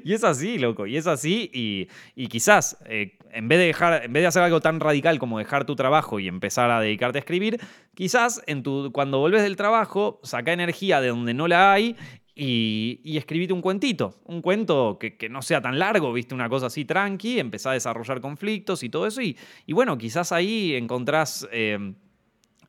y 0.05 0.13
es 0.13 0.25
así, 0.25 0.59
loco, 0.59 0.87
y 0.87 0.97
es 0.97 1.07
así, 1.07 1.51
y, 1.53 2.27
quizás 2.29 2.79
eh, 2.87 3.19
en, 3.31 3.49
vez 3.49 3.59
de 3.59 3.67
dejar, 3.67 4.05
en 4.05 4.13
vez 4.13 4.23
de 4.23 4.27
hacer 4.27 4.43
algo 4.43 4.61
tan 4.61 4.81
radical 4.81 5.19
como 5.19 5.39
dejar 5.39 5.65
tu 5.65 5.77
trabajo 5.77 6.19
y 6.19 6.27
empezar 6.27 6.71
a 6.71 6.81
dedicarte 6.81 7.19
a 7.19 7.21
escribir, 7.21 7.61
quizás 7.95 8.43
en 8.47 8.63
tu, 8.63 8.91
cuando 8.93 9.19
volvés 9.19 9.43
del 9.43 9.57
trabajo, 9.57 10.21
saca 10.25 10.53
energía 10.53 11.01
de 11.01 11.09
donde 11.09 11.35
no 11.35 11.47
la 11.47 11.73
hay 11.73 11.97
y, 12.41 13.01
y 13.03 13.53
un 13.53 13.61
cuentito, 13.61 14.15
un 14.27 14.41
cuento 14.43 14.97
que, 14.97 15.29
no 15.29 15.43
sea 15.43 15.61
tan 15.61 15.77
largo, 15.77 16.13
viste, 16.13 16.37
una 16.37 16.49
cosa 16.49 16.67
así 16.67 16.85
tranqui, 16.85 17.41
empezá 17.41 17.71
a 17.71 17.73
desarrollar 17.73 18.21
conflictos 18.21 18.85
y 18.85 18.89
todo 18.89 19.09
eso, 19.09 19.21
y, 19.21 19.37
bueno, 19.73 19.99
quizás 19.99 20.33
ahí 20.33 20.75
encontrás... 20.75 21.47
Eh, 21.53 21.95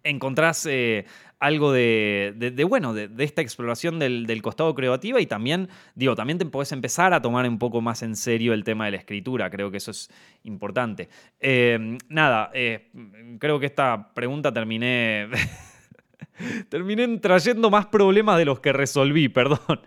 encontrás 0.02 0.66
eh, 0.66 1.06
algo 1.40 1.74
de, 1.74 2.66
bueno, 2.68 2.94
de, 2.94 3.12
esta 3.22 3.42
exploración 3.42 4.00
del, 4.00 4.42
costado 4.42 4.74
creativo 4.74 5.20
y 5.20 5.26
también, 5.26 5.68
digo, 5.94 6.16
también 6.16 6.40
te 6.40 6.46
puedes 6.46 6.72
empezar 6.72 7.14
a 7.14 7.22
tomar 7.22 7.48
un 7.48 7.60
poco 7.60 7.82
más 7.82 8.02
en 8.02 8.16
serio 8.16 8.54
el 8.54 8.64
tema 8.64 8.86
de 8.86 8.92
la 8.92 8.98
escritura, 8.98 9.50
creo 9.50 9.70
que 9.70 9.78
eso 9.78 9.92
es 9.92 10.10
importante. 10.44 11.10
Eh, 11.40 11.98
nada, 12.08 12.50
creo 13.40 13.60
que 13.60 13.66
esta 13.68 14.14
pregunta 14.14 14.52
terminé... 14.54 15.28
terminé 16.70 17.08
trayendo 17.20 17.70
más 17.70 17.88
problemas 17.88 18.38
de 18.38 18.46
los 18.46 18.60
que 18.60 18.74
resolví, 18.74 19.30
perdón. 19.30 19.82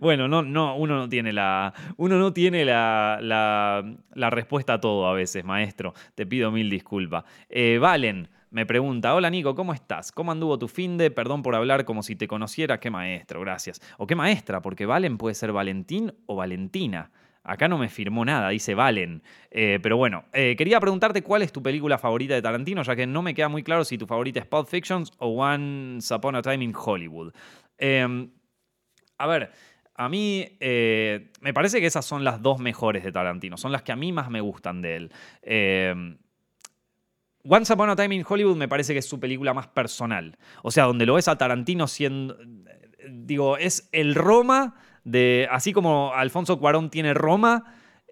Bueno, 0.00 0.26
no, 0.26 0.42
no, 0.42 0.76
uno 0.76 0.96
no 0.96 1.08
tiene 1.08 1.32
la. 1.32 1.72
Uno 1.96 2.18
no 2.18 2.32
tiene 2.32 2.64
la, 2.64 3.18
la, 3.22 4.30
respuesta 4.30 4.74
a 4.74 4.80
todo 4.80 5.06
a 5.06 5.12
veces, 5.12 5.44
maestro. 5.44 5.94
Te 6.16 6.26
pido 6.26 6.50
mil 6.50 6.68
disculpas. 6.68 7.24
Valen 7.80 8.28
me 8.52 8.66
pregunta, 8.66 9.14
hola 9.14 9.30
Nico, 9.30 9.54
¿cómo 9.54 9.72
estás? 9.72 10.12
¿Cómo 10.12 10.30
anduvo 10.30 10.58
tu 10.58 10.68
fin 10.68 10.98
de? 10.98 11.10
Perdón 11.10 11.42
por 11.42 11.54
hablar 11.54 11.86
como 11.86 12.02
si 12.02 12.16
te 12.16 12.28
conociera. 12.28 12.78
Qué 12.80 12.90
maestro, 12.90 13.40
gracias. 13.40 13.80
O 13.96 14.06
qué 14.06 14.14
maestra, 14.14 14.60
porque 14.60 14.84
Valen 14.84 15.16
puede 15.16 15.34
ser 15.34 15.52
Valentín 15.52 16.12
o 16.26 16.36
Valentina. 16.36 17.10
Acá 17.44 17.66
no 17.66 17.76
me 17.76 17.88
firmó 17.88 18.24
nada, 18.24 18.50
dice 18.50 18.74
Valen. 18.74 19.22
Eh, 19.50 19.80
pero 19.82 19.96
bueno, 19.96 20.24
eh, 20.32 20.54
quería 20.56 20.78
preguntarte 20.78 21.22
cuál 21.22 21.42
es 21.42 21.52
tu 21.52 21.62
película 21.62 21.98
favorita 21.98 22.34
de 22.34 22.42
Tarantino, 22.42 22.82
ya 22.82 22.94
que 22.94 23.06
no 23.06 23.20
me 23.22 23.34
queda 23.34 23.48
muy 23.48 23.64
claro 23.64 23.84
si 23.84 23.98
tu 23.98 24.06
favorita 24.06 24.38
es 24.38 24.46
Pulp 24.46 24.68
Fiction 24.68 25.04
o 25.18 25.28
Once 25.44 26.14
Upon 26.14 26.36
a 26.36 26.42
Time 26.42 26.64
in 26.64 26.72
Hollywood. 26.74 27.32
Em, 27.78 28.30
a 29.18 29.26
ver, 29.26 29.50
a 29.96 30.08
mí 30.08 30.56
eh, 30.60 31.32
me 31.40 31.52
parece 31.52 31.80
que 31.80 31.86
esas 31.86 32.04
son 32.04 32.22
las 32.22 32.40
dos 32.42 32.60
mejores 32.60 33.02
de 33.02 33.10
Tarantino, 33.10 33.56
son 33.56 33.72
las 33.72 33.82
que 33.82 33.90
a 33.90 33.96
mí 33.96 34.12
más 34.12 34.30
me 34.30 34.40
gustan 34.40 34.80
de 34.80 34.96
él. 34.96 35.12
Em, 35.42 36.18
Once 37.44 37.72
Upon 37.72 37.90
a 37.90 37.96
Time 37.96 38.14
in 38.14 38.24
Hollywood 38.28 38.56
me 38.56 38.68
parece 38.68 38.92
que 38.92 39.00
es 39.00 39.08
su 39.08 39.18
película 39.18 39.52
más 39.52 39.66
personal. 39.66 40.38
O 40.62 40.70
sea, 40.70 40.84
donde 40.84 41.06
lo 41.06 41.14
ves 41.14 41.26
a 41.26 41.36
Tarantino 41.36 41.88
siendo. 41.88 42.38
Digo, 43.10 43.56
es 43.56 43.88
el 43.90 44.14
Roma 44.14 44.76
Así 45.50 45.72
como 45.72 46.12
Alfonso 46.14 46.58
Cuarón 46.58 46.90
tiene 46.90 47.14
Roma, 47.14 47.64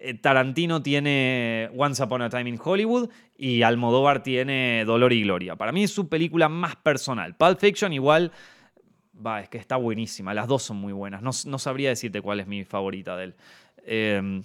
eh, 0.03 0.15
Tarantino 0.15 0.81
tiene 0.81 1.69
Once 1.77 2.01
Upon 2.03 2.23
a 2.23 2.29
Time 2.29 2.49
in 2.49 2.59
Hollywood 2.61 3.09
y 3.37 3.61
Almodóvar 3.61 4.23
tiene 4.23 4.83
Dolor 4.83 5.13
y 5.13 5.21
Gloria. 5.21 5.55
Para 5.55 5.71
mí 5.71 5.83
es 5.83 5.91
su 5.91 6.09
película 6.09 6.49
más 6.49 6.75
personal. 6.75 7.35
Pulp 7.35 7.59
Fiction, 7.59 7.93
igual. 7.93 8.31
Va, 9.23 9.41
es 9.41 9.49
que 9.49 9.59
está 9.59 9.75
buenísima. 9.75 10.33
Las 10.33 10.47
dos 10.47 10.63
son 10.63 10.77
muy 10.77 10.91
buenas. 10.91 11.21
No, 11.21 11.59
sabría 11.59 11.89
decirte 11.89 12.21
cuál 12.21 12.39
es 12.39 12.47
mi 12.47 12.63
favorita 12.65 13.15
de 13.15 13.25
él. 13.25 13.35
Eh, 13.85 14.41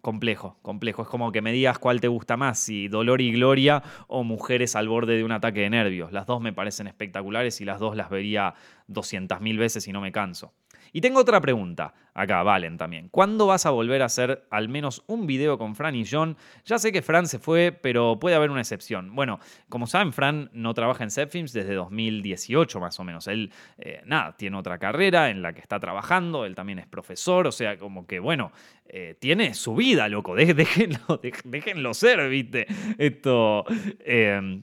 complejo, 0.00 0.58
complejo. 0.62 1.02
Es 1.02 1.08
como 1.08 1.32
que 1.32 1.42
me 1.42 1.50
digas 1.50 1.80
cuál 1.80 2.00
te 2.00 2.06
gusta 2.06 2.36
más, 2.36 2.60
si 2.60 2.86
Dolor 2.86 3.20
y 3.20 3.32
Gloria 3.32 3.82
o 4.06 4.22
Mujeres 4.22 4.76
al 4.76 4.86
borde 4.86 5.16
de 5.16 5.24
un 5.24 5.32
ataque 5.32 5.60
de 5.60 5.70
nervios. 5.70 6.12
Las 6.12 6.26
dos 6.26 6.40
me 6.40 6.52
parecen 6.52 6.86
espectaculares 6.86 7.60
y 7.60 7.64
las 7.64 7.80
dos 7.80 7.96
las 7.96 8.10
vería 8.10 8.54
200.000 8.88 9.58
veces 9.58 9.88
y 9.88 9.92
no 9.92 10.00
me 10.00 10.12
canso. 10.12 10.52
Y 10.96 11.00
tengo 11.00 11.18
otra 11.18 11.40
pregunta, 11.40 11.92
acá 12.14 12.44
Valen 12.44 12.78
también. 12.78 13.08
¿Cuándo 13.08 13.48
vas 13.48 13.66
a 13.66 13.70
volver 13.70 14.00
a 14.00 14.04
hacer 14.04 14.46
al 14.48 14.68
menos 14.68 15.02
un 15.08 15.26
video 15.26 15.58
con 15.58 15.74
Fran 15.74 15.96
y 15.96 16.04
John? 16.08 16.36
Ya 16.64 16.78
sé 16.78 16.92
que 16.92 17.02
Fran 17.02 17.26
se 17.26 17.40
fue, 17.40 17.72
pero 17.72 18.20
puede 18.20 18.36
haber 18.36 18.52
una 18.52 18.60
excepción. 18.60 19.12
Bueno, 19.12 19.40
como 19.68 19.88
saben, 19.88 20.12
Fran 20.12 20.50
no 20.52 20.72
trabaja 20.72 21.02
en 21.02 21.10
Zepfilms 21.10 21.52
desde 21.52 21.74
2018 21.74 22.78
más 22.78 23.00
o 23.00 23.02
menos. 23.02 23.26
Él, 23.26 23.50
eh, 23.76 24.02
nada, 24.06 24.36
tiene 24.36 24.56
otra 24.56 24.78
carrera 24.78 25.30
en 25.30 25.42
la 25.42 25.52
que 25.52 25.60
está 25.60 25.80
trabajando, 25.80 26.44
él 26.44 26.54
también 26.54 26.78
es 26.78 26.86
profesor, 26.86 27.48
o 27.48 27.52
sea, 27.52 27.76
como 27.76 28.06
que, 28.06 28.20
bueno, 28.20 28.52
eh, 28.86 29.16
tiene 29.18 29.52
su 29.54 29.74
vida, 29.74 30.08
loco, 30.08 30.36
déjenlo, 30.36 31.20
déjenlo 31.44 31.92
ser, 31.92 32.28
¿viste? 32.28 32.68
Esto... 32.98 33.64
Eh, 33.98 34.62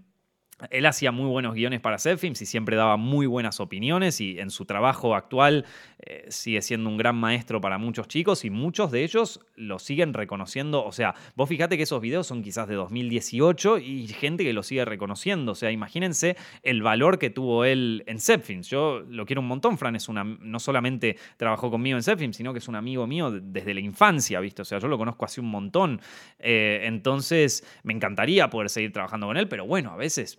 él 0.69 0.85
hacía 0.85 1.11
muy 1.11 1.27
buenos 1.27 1.55
guiones 1.55 1.79
para 1.79 1.97
Zepfilms 1.97 2.41
y 2.41 2.45
siempre 2.45 2.75
daba 2.75 2.97
muy 2.97 3.25
buenas 3.25 3.59
opiniones 3.59 4.21
y 4.21 4.39
en 4.39 4.51
su 4.51 4.65
trabajo 4.65 5.15
actual 5.15 5.65
eh, 6.03 6.25
sigue 6.29 6.61
siendo 6.61 6.89
un 6.89 6.97
gran 6.97 7.15
maestro 7.15 7.61
para 7.61 7.77
muchos 7.77 8.07
chicos 8.07 8.43
y 8.45 8.49
muchos 8.49 8.91
de 8.91 9.03
ellos 9.03 9.39
lo 9.55 9.79
siguen 9.79 10.13
reconociendo. 10.13 10.83
O 10.83 10.91
sea, 10.91 11.13
vos 11.35 11.47
fíjate 11.47 11.77
que 11.77 11.83
esos 11.83 12.01
videos 12.01 12.27
son 12.27 12.41
quizás 12.41 12.67
de 12.67 12.75
2018 12.75 13.77
y 13.77 14.07
gente 14.07 14.43
que 14.43 14.53
lo 14.53 14.63
sigue 14.63 14.83
reconociendo. 14.85 15.51
O 15.51 15.55
sea, 15.55 15.71
imagínense 15.71 16.37
el 16.63 16.81
valor 16.81 17.19
que 17.19 17.29
tuvo 17.29 17.65
él 17.65 18.03
en 18.07 18.19
Zepfilms. 18.19 18.67
Yo 18.67 19.01
lo 19.07 19.25
quiero 19.25 19.41
un 19.41 19.47
montón, 19.47 19.77
Fran 19.77 19.95
es 19.95 20.09
una, 20.09 20.23
no 20.23 20.59
solamente 20.59 21.17
trabajó 21.37 21.69
conmigo 21.69 21.97
en 21.97 22.03
Zepfilms, 22.03 22.35
sino 22.35 22.53
que 22.53 22.59
es 22.59 22.67
un 22.67 22.75
amigo 22.75 23.05
mío 23.05 23.31
desde 23.31 23.73
la 23.73 23.81
infancia, 23.81 24.39
¿viste? 24.39 24.63
O 24.63 24.65
sea, 24.65 24.79
yo 24.79 24.87
lo 24.87 24.97
conozco 24.97 25.25
hace 25.25 25.39
un 25.39 25.49
montón. 25.49 26.01
Eh, 26.39 26.81
entonces, 26.83 27.63
me 27.83 27.93
encantaría 27.93 28.49
poder 28.49 28.69
seguir 28.69 28.91
trabajando 28.91 29.27
con 29.27 29.37
él, 29.37 29.47
pero 29.47 29.65
bueno, 29.65 29.91
a 29.91 29.97
veces, 29.97 30.37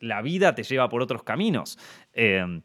la 0.00 0.22
vida 0.22 0.54
te 0.54 0.62
lleva 0.62 0.88
por 0.88 1.02
otros 1.02 1.22
caminos. 1.22 1.78
Eh, 2.12 2.60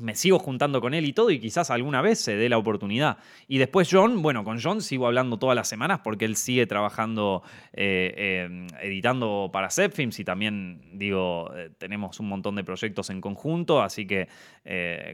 me 0.00 0.14
sigo 0.14 0.38
juntando 0.38 0.80
con 0.80 0.94
él 0.94 1.04
y 1.04 1.12
todo, 1.12 1.30
y 1.30 1.38
quizás 1.38 1.70
alguna 1.70 2.02
vez 2.02 2.20
se 2.20 2.36
dé 2.36 2.48
la 2.48 2.58
oportunidad. 2.58 3.18
Y 3.48 3.58
después 3.58 3.88
John, 3.90 4.22
bueno, 4.22 4.44
con 4.44 4.60
John 4.60 4.82
sigo 4.82 5.06
hablando 5.06 5.38
todas 5.38 5.56
las 5.56 5.68
semanas 5.68 6.00
porque 6.02 6.24
él 6.24 6.36
sigue 6.36 6.66
trabajando, 6.66 7.42
eh, 7.72 8.14
eh, 8.16 8.66
editando 8.82 9.50
para 9.52 9.70
Zepfilms 9.70 10.18
y 10.20 10.24
también, 10.24 10.80
digo, 10.92 11.50
eh, 11.56 11.70
tenemos 11.78 12.20
un 12.20 12.28
montón 12.28 12.56
de 12.56 12.64
proyectos 12.64 13.10
en 13.10 13.20
conjunto, 13.20 13.82
así 13.82 14.06
que 14.06 14.28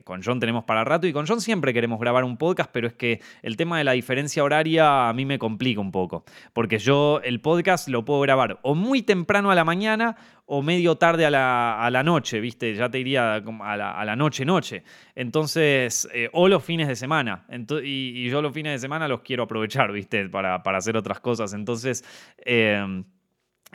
con 0.04 0.22
John 0.22 0.40
tenemos 0.40 0.64
para 0.64 0.84
rato 0.84 1.06
y 1.06 1.12
con 1.12 1.26
John 1.26 1.40
siempre 1.40 1.72
queremos 1.72 1.98
grabar 1.98 2.24
un 2.24 2.36
podcast, 2.36 2.70
pero 2.72 2.88
es 2.88 2.94
que 2.94 3.20
el 3.42 3.56
tema 3.56 3.78
de 3.78 3.84
la 3.84 3.92
diferencia 3.92 4.44
horaria 4.44 5.08
a 5.08 5.12
mí 5.12 5.24
me 5.24 5.38
complica 5.38 5.80
un 5.80 5.92
poco, 5.92 6.24
porque 6.52 6.78
yo 6.78 7.20
el 7.22 7.40
podcast 7.40 7.88
lo 7.88 8.04
puedo 8.04 8.20
grabar 8.20 8.58
o 8.62 8.74
muy 8.74 9.02
temprano 9.02 9.50
a 9.50 9.54
la 9.54 9.64
mañana 9.64 10.16
o 10.46 10.62
medio 10.62 10.96
tarde 10.96 11.26
a 11.26 11.30
la, 11.30 12.02
noche, 12.04 12.40
¿viste? 12.40 12.74
Ya 12.74 12.88
te 12.88 13.00
iría 13.00 13.34
a 13.34 13.76
la, 13.76 13.92
a 13.92 14.04
la 14.04 14.16
noche, 14.16 14.44
noche. 14.44 14.84
Entonces, 15.14 16.08
eh, 16.14 16.28
o 16.32 16.48
los 16.48 16.64
fines 16.64 16.88
de 16.88 16.96
semana. 16.96 17.44
y, 17.82 18.28
yo 18.28 18.40
los 18.40 18.52
fines 18.52 18.72
de 18.72 18.78
semana 18.78 19.08
los 19.08 19.22
quiero 19.22 19.42
aprovechar, 19.44 19.92
¿viste? 19.92 20.28
Para, 20.28 20.62
para 20.62 20.78
hacer 20.78 20.96
otras 20.96 21.20
cosas. 21.20 21.52
Entonces, 21.52 22.04
eh, 22.38 23.02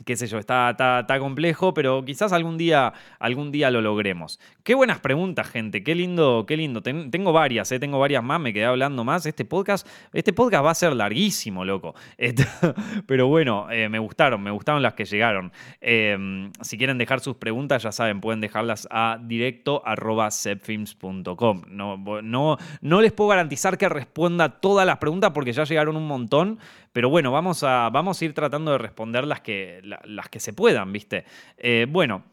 qué 0.06 0.16
sé 0.16 0.28
yo, 0.28 0.38
está, 0.38 0.72
está, 0.72 1.20
complejo, 1.20 1.74
pero 1.74 2.04
quizás 2.06 2.32
algún 2.34 2.58
día, 2.58 2.94
algún 3.20 3.52
día 3.52 3.72
lo 3.72 3.82
logremos. 3.82 4.40
Qué 4.64 4.76
buenas 4.76 5.00
preguntas, 5.00 5.48
gente, 5.50 5.84
qué 5.84 5.96
lindo, 5.96 6.46
qué 6.48 6.58
lindo. 6.58 6.82
tengo 6.82 7.34
varias, 7.34 7.72
eh, 7.72 7.80
tengo 7.80 8.00
varias 8.00 8.24
más, 8.24 8.40
me 8.40 8.54
quedé 8.54 8.66
hablando 8.66 9.04
más. 9.04 9.26
Este 9.26 9.46
podcast, 9.46 9.88
este 10.14 10.34
podcast 10.34 10.66
va 10.66 10.72
a 10.72 10.76
ser 10.76 10.94
larguísimo, 10.94 11.66
loco. 11.66 11.96
pero 13.06 13.28
bueno, 13.28 13.70
eh, 13.72 13.90
me 13.90 14.00
gustaron, 14.00 14.42
me 14.42 14.52
gustaron 14.52 14.82
las 14.82 14.94
que 14.94 15.06
llegaron. 15.06 15.52
Em, 15.80 16.52
si 16.62 16.78
quieren 16.78 16.98
dejar 16.98 17.20
sus 17.20 17.36
preguntas, 17.36 17.84
ya 17.84 17.92
saben, 17.92 18.22
pueden 18.22 18.42
dejarlas 18.42 18.88
a 18.92 19.20
directo 19.22 19.84
No, 21.70 22.22
no, 22.22 22.58
no 22.82 23.02
les 23.02 23.12
puedo 23.12 23.30
garantizar 23.30 23.78
que 23.78 23.90
responda 23.90 24.60
todas 24.60 24.86
las 24.86 24.98
preguntas 24.98 25.32
porque 25.32 25.54
ya 25.54 25.64
llegaron 25.64 25.96
un 25.96 26.08
montón, 26.08 26.60
pero 26.92 27.10
bueno, 27.10 27.32
vamos 27.32 27.64
a, 27.64 27.90
vamos 27.90 28.22
a 28.22 28.26
ir 28.26 28.34
tratando 28.34 28.72
de 28.72 28.78
responder 28.78 29.26
las 29.26 29.42
que, 29.42 29.82
las 29.84 30.30
que 30.30 30.40
se 30.40 30.54
puedan, 30.54 30.92
¿viste? 30.92 31.26
Eh, 31.58 31.88
bueno, 31.90 32.24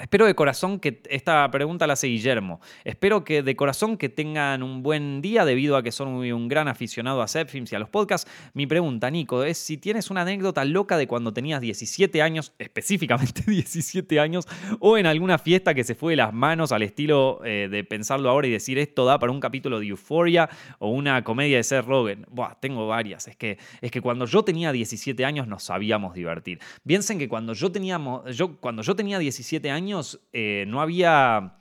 Espero 0.00 0.24
de 0.24 0.34
corazón 0.34 0.80
que 0.80 1.02
esta 1.10 1.50
pregunta 1.50 1.86
la 1.86 1.92
hace 1.92 2.06
Guillermo. 2.06 2.60
Espero 2.84 3.22
que 3.22 3.42
de 3.42 3.54
corazón 3.54 3.98
que 3.98 4.08
tengan 4.08 4.62
un 4.62 4.82
buen 4.82 5.20
día 5.20 5.44
debido 5.44 5.76
a 5.76 5.82
que 5.82 5.92
son 5.92 6.08
un 6.08 6.48
gran 6.48 6.68
aficionado 6.68 7.20
a 7.20 7.28
Zepfilms 7.28 7.70
y 7.72 7.76
a 7.76 7.78
los 7.78 7.90
podcasts. 7.90 8.30
Mi 8.54 8.66
pregunta, 8.66 9.10
Nico, 9.10 9.44
es 9.44 9.58
si 9.58 9.76
tienes 9.76 10.10
una 10.10 10.22
anécdota 10.22 10.64
loca 10.64 10.96
de 10.96 11.06
cuando 11.06 11.34
tenías 11.34 11.60
17 11.60 12.22
años, 12.22 12.52
específicamente 12.58 13.42
17 13.46 14.20
años, 14.20 14.46
o 14.78 14.96
en 14.96 15.04
alguna 15.04 15.36
fiesta 15.38 15.74
que 15.74 15.84
se 15.84 15.94
fue 15.94 16.12
de 16.12 16.16
las 16.16 16.32
manos 16.32 16.72
al 16.72 16.82
estilo 16.82 17.40
eh, 17.44 17.68
de 17.70 17.84
pensarlo 17.84 18.30
ahora 18.30 18.46
y 18.46 18.50
decir 18.50 18.78
esto 18.78 19.04
da 19.04 19.18
para 19.18 19.32
un 19.32 19.40
capítulo 19.40 19.80
de 19.80 19.86
Euphoria 19.86 20.48
o 20.78 20.88
una 20.88 21.22
comedia 21.24 21.58
de 21.58 21.62
Seth 21.62 21.84
Rogen. 21.84 22.24
Buah, 22.30 22.54
tengo 22.58 22.86
varias. 22.86 23.28
Es 23.28 23.36
que, 23.36 23.58
es 23.82 23.90
que 23.90 24.00
cuando 24.00 24.24
yo 24.24 24.42
tenía 24.44 24.72
17 24.72 25.24
años 25.26 25.46
nos 25.46 25.64
sabíamos 25.64 26.14
divertir. 26.14 26.58
Piensen 26.86 27.18
que 27.18 27.28
cuando 27.28 27.52
yo 27.52 27.70
tenía, 27.70 28.00
yo, 28.32 28.56
cuando 28.56 28.82
yo 28.82 28.96
tenía 28.96 29.18
17 29.18 29.70
años 29.70 29.89
eh, 30.32 30.64
no 30.66 30.80
había... 30.80 31.56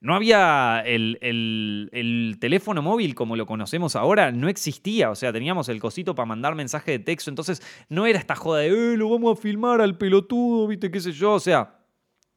No 0.00 0.14
había 0.14 0.80
el, 0.86 2.36
teléfono 2.40 2.82
móvil 2.82 3.16
como 3.16 3.34
lo 3.34 3.46
conocemos 3.46 3.96
ahora, 3.96 4.30
no 4.30 4.48
existía. 4.48 5.10
O 5.10 5.16
sea, 5.16 5.32
teníamos 5.32 5.68
el 5.68 5.80
cosito 5.80 6.14
para 6.14 6.24
mandar 6.24 6.54
mensaje 6.54 6.92
de 6.92 6.98
texto. 7.00 7.30
Entonces, 7.30 7.60
no 7.88 8.06
era 8.06 8.20
esta 8.20 8.36
joda 8.36 8.60
de, 8.60 8.68
eh, 8.68 8.96
lo 8.96 9.10
vamos 9.10 9.36
a 9.36 9.42
filmar 9.42 9.80
al 9.80 9.98
pelotudo, 9.98 10.68
viste, 10.68 10.92
qué 10.92 11.00
sé 11.00 11.10
yo. 11.10 11.32
O 11.32 11.40
sea, 11.40 11.80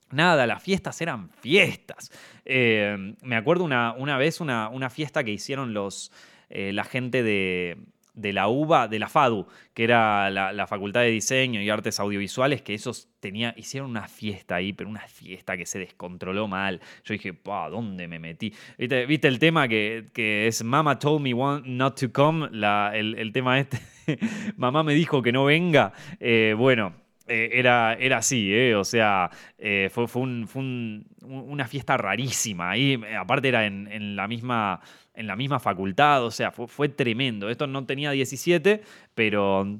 nada, 0.10 0.48
las 0.48 0.64
fiestas 0.64 1.00
eran 1.02 1.30
fiestas. 1.30 2.12
Eh, 2.46 3.14
me 3.22 3.36
acuerdo 3.36 3.64
una, 3.64 3.94
una 3.94 4.18
vez 4.18 4.42
una, 4.42 4.68
una, 4.70 4.90
fiesta 4.90 5.24
que 5.24 5.30
hicieron 5.30 5.72
los, 5.76 6.12
la 6.50 6.84
gente 6.84 7.22
de, 7.22 7.78
de 8.14 8.34
la 8.34 8.48
UBA, 8.48 8.88
de 8.88 9.00
la 9.00 9.08
FADU, 9.08 9.48
que 9.74 9.84
era 9.84 10.30
la, 10.30 10.68
Facultad 10.68 11.02
de 11.02 11.10
Diseño 11.10 11.62
y 11.62 11.70
Artes 11.70 12.00
Audiovisuales, 12.00 12.62
que 12.62 12.74
esos 12.74 13.10
tenía, 13.20 13.54
hicieron 13.58 13.90
una 13.90 14.08
fiesta 14.08 14.56
ahí, 14.56 14.74
pero 14.74 14.90
una 14.90 15.08
fiesta 15.08 15.58
que 15.58 15.66
se 15.66 15.80
descontroló 15.80 16.48
mal. 16.48 16.82
Yo 17.04 17.14
dije, 17.14 17.34
pa, 17.34 17.70
¿dónde 17.70 18.08
me 18.08 18.20
metí? 18.20 18.54
¿Viste, 18.78 19.28
el 19.28 19.40
tema 19.40 19.68
que, 19.68 20.10
es 20.48 20.64
Mama 20.64 21.00
told 21.00 21.22
me 21.22 21.34
not 21.66 22.00
to 22.00 22.12
come? 22.12 22.50
el, 22.94 23.32
tema 23.34 23.60
este, 23.60 23.80
mamá 24.58 24.84
me 24.84 24.94
dijo 24.94 25.22
que 25.22 25.32
no 25.32 25.46
venga. 25.46 25.94
Eh, 26.20 26.54
bueno, 26.58 26.94
eh, 27.32 27.50
era, 27.54 27.94
era 27.94 28.18
así, 28.18 28.54
¿eh? 28.54 28.76
o 28.76 28.84
sea, 28.84 29.30
eh, 29.58 29.90
fue, 29.90 30.06
fue, 30.08 30.22
una 30.22 31.66
fiesta 31.66 31.96
rarísima. 31.96 32.72
Ahí, 32.72 33.00
aparte 33.18 33.48
era 33.48 33.66
en, 33.66 34.16
la 34.18 34.28
misma, 34.28 34.82
en 35.14 35.28
la 35.28 35.36
misma 35.36 35.60
facultad, 35.60 36.24
o 36.26 36.32
sea, 36.32 36.52
fue, 36.52 36.90
tremendo. 36.90 37.50
Esto 37.50 37.68
no 37.68 37.86
tenía 37.86 38.12
17, 38.12 38.82
pero 39.14 39.80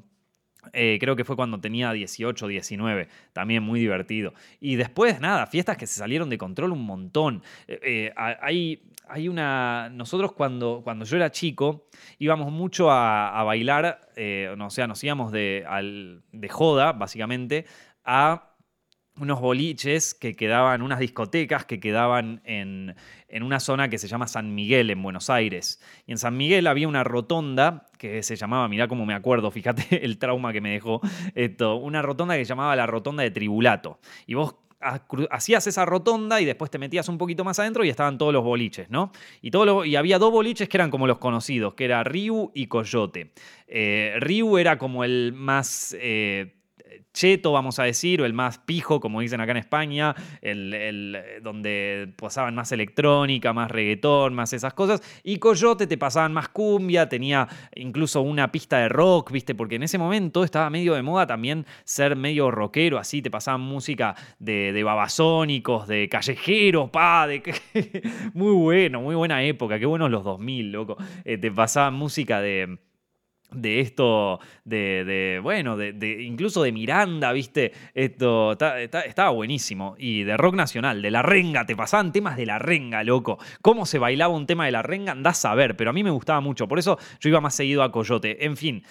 creo 0.72 1.16
que 1.16 1.24
fue 1.24 1.36
cuando 1.36 1.60
tenía 1.60 1.92
18, 1.92 2.46
19, 2.46 3.08
también 3.32 3.62
muy 3.62 3.80
divertido. 3.80 4.34
Y 4.60 4.76
después, 4.76 5.20
nada, 5.20 5.46
fiestas 5.46 5.76
que 5.76 5.86
se 5.86 5.98
salieron 5.98 6.30
de 6.30 6.38
control 6.38 6.72
un 6.72 6.84
montón. 6.84 7.42
hay, 8.16 8.82
hay 9.08 9.28
una. 9.28 9.90
Nosotros 9.90 10.32
cuando, 10.32 10.80
cuando 10.82 11.04
yo 11.04 11.16
era 11.16 11.30
chico 11.30 11.86
íbamos 12.18 12.50
mucho 12.50 12.90
a, 12.90 13.42
bailar, 13.44 14.08
eh, 14.16 14.54
o 14.58 14.70
sea, 14.70 14.86
nos 14.86 15.02
íbamos 15.04 15.32
de, 15.32 15.66
de 16.32 16.48
joda, 16.48 16.92
básicamente, 16.92 17.66
a 18.04 18.51
unos 19.18 19.40
boliches 19.40 20.14
que 20.14 20.34
quedaban, 20.34 20.82
unas 20.82 20.98
discotecas 20.98 21.64
que 21.66 21.80
quedaban 21.80 22.40
en, 22.44 22.94
en, 23.28 23.42
una 23.42 23.60
zona 23.60 23.88
que 23.88 23.98
se 23.98 24.08
llama 24.08 24.26
San 24.26 24.54
Miguel, 24.54 24.90
en 24.90 25.02
Buenos 25.02 25.30
Aires. 25.30 25.80
Y 26.06 26.12
en 26.12 26.18
San 26.18 26.36
Miguel 26.36 26.66
había 26.66 26.88
una 26.88 27.04
rotonda 27.04 27.86
que 27.98 28.22
se 28.22 28.36
llamaba, 28.36 28.68
mirá 28.68 28.88
cómo 28.88 29.04
me 29.04 29.14
acuerdo, 29.14 29.50
fíjate 29.50 30.02
el 30.04 30.18
trauma 30.18 30.52
que 30.52 30.60
me 30.60 30.70
dejó 30.70 31.00
esto, 31.34 31.76
una 31.76 32.02
rotonda 32.02 32.36
que 32.36 32.44
se 32.44 32.48
llamaba 32.48 32.74
la 32.74 32.86
rotonda 32.86 33.22
de 33.22 33.30
Tribulato. 33.30 34.00
Y 34.26 34.34
vos 34.34 34.56
hacías 35.30 35.66
esa 35.66 35.84
rotonda 35.84 36.40
y 36.40 36.44
después 36.44 36.70
te 36.70 36.78
metías 36.78 37.08
un 37.08 37.18
poquito 37.18 37.44
más 37.44 37.58
adentro 37.58 37.84
y 37.84 37.88
estaban 37.88 38.18
todos 38.18 38.32
los 38.32 38.42
boliches, 38.42 38.90
¿no? 38.90 39.12
Y, 39.40 39.50
todo 39.50 39.84
y 39.84 39.96
había 39.96 40.18
dos 40.18 40.32
boliches 40.32 40.68
que 40.68 40.76
eran 40.76 40.90
como 40.90 41.06
los 41.06 41.18
conocidos, 41.18 41.74
que 41.74 41.84
era 41.84 42.02
Ryu 42.02 42.50
y 42.54 42.66
Coyote. 42.66 43.32
Eh, 43.68 44.16
Ryu 44.18 44.58
era 44.58 44.78
como 44.78 45.04
el 45.04 45.32
más... 45.34 45.96
Eh, 46.00 46.54
cheto, 47.12 47.52
vamos 47.52 47.78
a 47.78 47.84
decir, 47.84 48.22
o 48.22 48.24
el 48.24 48.32
más 48.32 48.58
pijo, 48.58 49.00
como 49.00 49.20
dicen 49.20 49.40
acá 49.40 49.52
en 49.52 49.58
España, 49.58 50.14
el, 50.40 51.16
donde 51.42 52.12
pasaban 52.16 52.54
más 52.54 52.72
electrónica, 52.72 53.52
más 53.52 53.70
reggaetón, 53.70 54.34
más 54.34 54.52
esas 54.52 54.74
cosas. 54.74 55.02
Y 55.22 55.38
Coyote 55.38 55.86
te 55.86 55.98
pasaban 55.98 56.32
más 56.32 56.48
cumbia, 56.48 57.08
tenía 57.08 57.48
incluso 57.74 58.22
una 58.22 58.50
pista 58.50 58.78
de 58.78 58.88
rock, 58.88 59.30
¿viste? 59.30 59.54
Porque 59.54 59.76
en 59.76 59.82
ese 59.82 59.98
momento 59.98 60.44
estaba 60.44 60.70
medio 60.70 60.94
de 60.94 61.02
moda 61.02 61.26
también 61.26 61.66
ser 61.84 62.16
medio 62.16 62.50
rockero, 62.50 62.98
así 62.98 63.22
te 63.22 63.30
pasaban 63.30 63.60
música 63.60 64.14
de, 64.38 64.72
de 64.72 64.82
babasónicos, 64.82 65.86
de 65.86 66.08
callejeros, 66.08 66.90
pa, 66.90 67.26
de... 67.26 67.42
muy 68.34 68.52
bueno, 68.52 69.00
muy 69.00 69.14
buena 69.14 69.42
época, 69.42 69.78
qué 69.78 69.86
buenos 69.86 70.10
los 70.10 70.24
2000, 70.24 70.72
loco. 70.72 70.96
Eh, 71.24 71.38
te 71.38 71.50
pasaban 71.50 71.94
música 71.94 72.40
de 72.40 72.78
de 73.54 73.80
esto, 73.80 74.40
de, 74.64 75.40
bueno, 75.42 75.76
de, 75.76 76.22
incluso 76.22 76.62
de 76.62 76.72
Miranda, 76.72 77.32
¿viste? 77.32 77.72
Esto 77.94 78.52
estaba 78.52 79.30
buenísimo. 79.30 79.94
Y 79.98 80.24
de 80.24 80.36
rock 80.36 80.54
nacional, 80.54 81.02
de 81.02 81.10
la 81.10 81.22
renga, 81.22 81.66
te 81.66 81.76
pasaban 81.76 82.12
temas 82.12 82.36
de 82.36 82.46
la 82.46 82.58
renga, 82.58 83.04
loco. 83.04 83.38
¿Cómo 83.60 83.86
se 83.86 83.98
bailaba 83.98 84.34
un 84.34 84.46
tema 84.46 84.66
de 84.66 84.72
la 84.72 84.82
renga? 84.82 85.12
Andás 85.12 85.44
a 85.44 85.54
ver, 85.54 85.76
pero 85.76 85.90
a 85.90 85.92
mí 85.92 86.02
me 86.02 86.10
gustaba 86.10 86.40
mucho. 86.40 86.68
Por 86.68 86.78
eso 86.78 86.98
yo 87.20 87.28
iba 87.28 87.40
más 87.40 87.54
seguido 87.54 87.82
a 87.82 87.92
Coyote. 87.92 88.44
En 88.44 88.56
fin, 88.56 88.84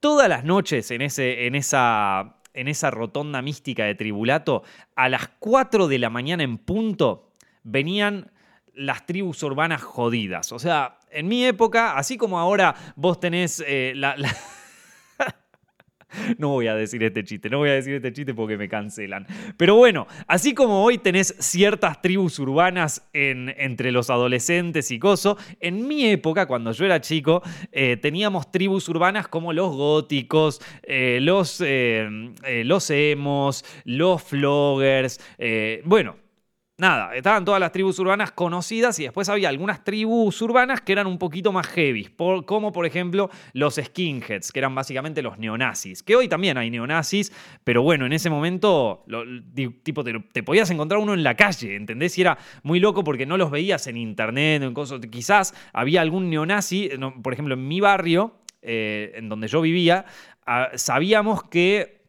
todas 0.00 0.28
las 0.28 0.44
noches 0.44 0.90
en, 0.90 1.02
ese, 1.02 1.46
en 1.46 1.54
esa 1.54 2.36
en 2.54 2.68
esa 2.68 2.90
rotonda 2.90 3.42
mística 3.42 3.84
de 3.84 3.96
Tribulato, 3.96 4.62
a 4.94 5.08
las 5.08 5.28
4 5.40 5.88
de 5.88 5.98
la 5.98 6.08
mañana 6.08 6.44
en 6.44 6.58
punto, 6.58 7.32
venían 7.64 8.30
las 8.76 9.06
tribus 9.06 9.42
urbanas 9.42 9.82
jodidas. 9.82 10.52
O 10.52 10.58
sea, 10.58 10.98
en 11.10 11.28
mi 11.28 11.44
época, 11.44 11.96
así 11.96 12.16
como 12.16 12.38
ahora 12.38 12.74
vos 12.96 13.20
tenés 13.20 13.62
eh, 13.66 13.92
la, 13.94 14.16
no 16.38 16.48
voy 16.48 16.66
a 16.66 16.74
decir 16.74 17.02
este 17.04 17.24
chiste, 17.24 17.48
no 17.48 17.58
voy 17.58 17.70
a 17.70 17.74
decir 17.74 17.94
este 17.94 18.12
chiste 18.12 18.34
porque 18.34 18.56
me 18.56 18.68
cancelan. 18.68 19.26
Pero 19.56 19.76
bueno, 19.76 20.06
así 20.26 20.54
como 20.54 20.82
hoy 20.82 20.98
tenés 20.98 21.34
ciertas 21.38 22.02
tribus 22.02 22.38
urbanas 22.38 23.08
entre 23.12 23.92
los 23.92 24.10
adolescentes 24.10 24.90
y 24.90 24.98
coso, 24.98 25.38
en 25.60 25.86
mi 25.86 26.06
época, 26.06 26.46
cuando 26.46 26.72
yo 26.72 26.84
era 26.84 27.00
chico, 27.00 27.42
eh, 27.72 27.96
teníamos 27.96 28.50
tribus 28.50 28.88
urbanas 28.88 29.28
como 29.28 29.52
los 29.52 29.74
góticos, 29.74 30.60
eh, 30.82 31.18
los, 31.20 31.62
los 31.62 32.90
emos, 32.90 33.64
los 33.84 34.22
floggers, 34.22 35.20
bueno, 35.84 36.23
nada, 36.76 37.14
estaban 37.14 37.44
todas 37.44 37.60
las 37.60 37.70
tribus 37.72 37.98
urbanas 37.98 38.32
conocidas 38.32 38.98
y 38.98 39.04
después 39.04 39.28
había 39.28 39.48
algunas 39.48 39.84
tribus 39.84 40.40
urbanas 40.42 40.80
que 40.80 40.92
eran 40.92 41.06
un 41.06 41.18
poquito 41.18 41.52
más 41.52 41.66
heavy, 41.68 42.08
como 42.46 42.72
por 42.72 42.86
ejemplo 42.86 43.30
los 43.52 43.76
skinheads, 43.76 44.50
que 44.50 44.58
eran 44.58 44.74
básicamente 44.74 45.22
los 45.22 45.38
neonazis, 45.38 46.02
que 46.02 46.16
hoy 46.16 46.28
también 46.28 46.58
hay 46.58 46.70
neonazis, 46.70 47.32
pero 47.62 47.82
bueno, 47.82 48.06
en 48.06 48.12
ese 48.12 48.28
momento 48.28 49.04
tipo 49.82 50.02
te, 50.02 50.42
podías 50.42 50.70
encontrar 50.70 51.00
uno 51.00 51.14
en 51.14 51.22
la 51.22 51.36
calle, 51.36 51.76
¿entendés? 51.76 52.18
Y 52.18 52.22
era 52.22 52.38
muy 52.62 52.80
loco 52.80 53.04
porque 53.04 53.26
no 53.26 53.36
los 53.36 53.50
veías 53.50 53.86
en 53.86 53.96
internet, 53.96 54.62
en 54.62 54.74
cosas, 54.74 55.00
quizás 55.10 55.54
había 55.72 56.00
algún 56.00 56.28
neonazi, 56.28 56.90
por 57.22 57.32
ejemplo, 57.32 57.54
en 57.54 57.68
mi 57.68 57.80
barrio, 57.80 58.34
eh, 58.62 59.12
en 59.14 59.28
donde 59.28 59.46
yo 59.46 59.60
vivía, 59.60 60.06
ah, 60.46 60.70
sabíamos 60.74 61.44
que 61.44 62.03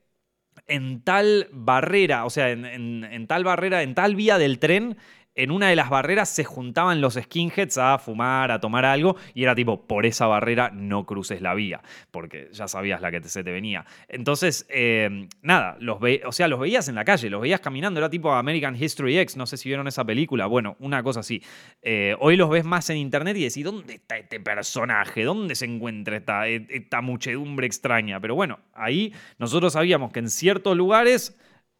en 0.67 1.01
tal 1.01 1.47
barrera, 1.51 2.25
o 2.25 2.29
sea, 2.29 2.49
en, 2.49 3.27
tal 3.27 3.43
barrera, 3.43 3.83
en 3.83 3.95
tal 3.95 4.15
vía 4.15 4.37
del 4.37 4.59
tren, 4.59 4.97
en 5.35 5.51
una 5.51 5.67
de 5.67 5.75
las 5.75 5.89
barreras 5.89 6.29
se 6.29 6.43
juntaban 6.43 7.01
los 7.01 7.15
skinheads 7.15 7.77
a 7.77 7.97
fumar, 7.99 8.51
a 8.51 8.59
tomar 8.59 8.85
algo, 8.85 9.17
y 9.33 9.43
era 9.43 9.53
tipo, 9.53 9.85
por 9.85 10.05
esa 10.05 10.27
barrera 10.27 10.71
no 10.73 11.05
cruces 11.05 11.41
la 11.41 11.53
vía, 11.53 11.81
porque 12.11 12.49
ya 12.51 12.67
sabías 12.67 13.01
la 13.01 13.11
que 13.11 13.21
se 13.23 13.43
te 13.43 13.51
venía. 13.51 13.85
Entonces, 14.07 14.65
eh, 14.69 15.27
nada, 15.41 15.77
los 15.79 15.99
o 16.25 16.31
sea, 16.31 16.47
los 16.47 16.59
veías 16.59 16.87
en 16.87 16.95
la 16.95 17.05
calle, 17.05 17.29
los 17.29 17.41
veías 17.41 17.59
caminando, 17.59 17.99
era 17.99 18.09
tipo 18.09 18.31
American 18.33 18.75
History 18.81 19.17
X, 19.19 19.37
no 19.37 19.45
sé 19.45 19.57
si 19.57 19.69
vieron 19.69 19.87
esa 19.87 20.05
película, 20.05 20.45
bueno, 20.45 20.75
una 20.79 21.03
cosa 21.03 21.19
así. 21.19 21.43
Eh, 21.81 22.15
hoy 22.19 22.37
los 22.37 22.49
ves 22.49 22.63
más 22.63 22.89
en 22.89 22.97
internet 22.97 23.35
y 23.37 23.43
decís, 23.43 23.63
¿dónde 23.63 23.95
está 23.95 24.17
este 24.17 24.39
personaje? 24.39 25.23
¿Dónde 25.23 25.55
se 25.55 25.65
encuentra 25.65 26.17
esta, 26.17 26.47
esta 26.47 27.01
muchedumbre 27.01 27.67
extraña? 27.67 28.19
Pero 28.19 28.35
bueno, 28.35 28.59
ahí 28.73 29.13
nosotros 29.37 29.73
sabíamos 29.73 30.11
que 30.11 30.19
en 30.19 30.29
ciertos 30.29 30.77
lugares 30.77 31.37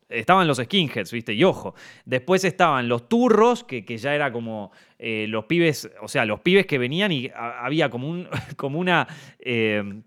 estaban 0.10 0.48
los 0.48 0.58
skinheads, 0.58 1.12
¿viste? 1.12 1.34
Y 1.34 1.44
ojo. 1.44 1.76
Después 2.06 2.44
estaban 2.44 2.88
los 2.88 3.10
turros, 3.10 3.64
que, 3.64 3.86
que 3.86 3.98
ya 3.98 4.14
era 4.14 4.32
como 4.32 4.72
eh, 5.00 5.26
los 5.28 5.46
pibes, 5.46 5.90
o 6.02 6.08
sea, 6.08 6.26
los 6.26 6.40
pibes 6.42 6.66
que 6.66 6.78
venían 6.78 7.12
y 7.12 7.30
había 7.36 7.90
como, 7.90 8.10
un, 8.10 8.28
como 8.58 8.80
una. 8.80 9.08
Eh, 9.40 10.02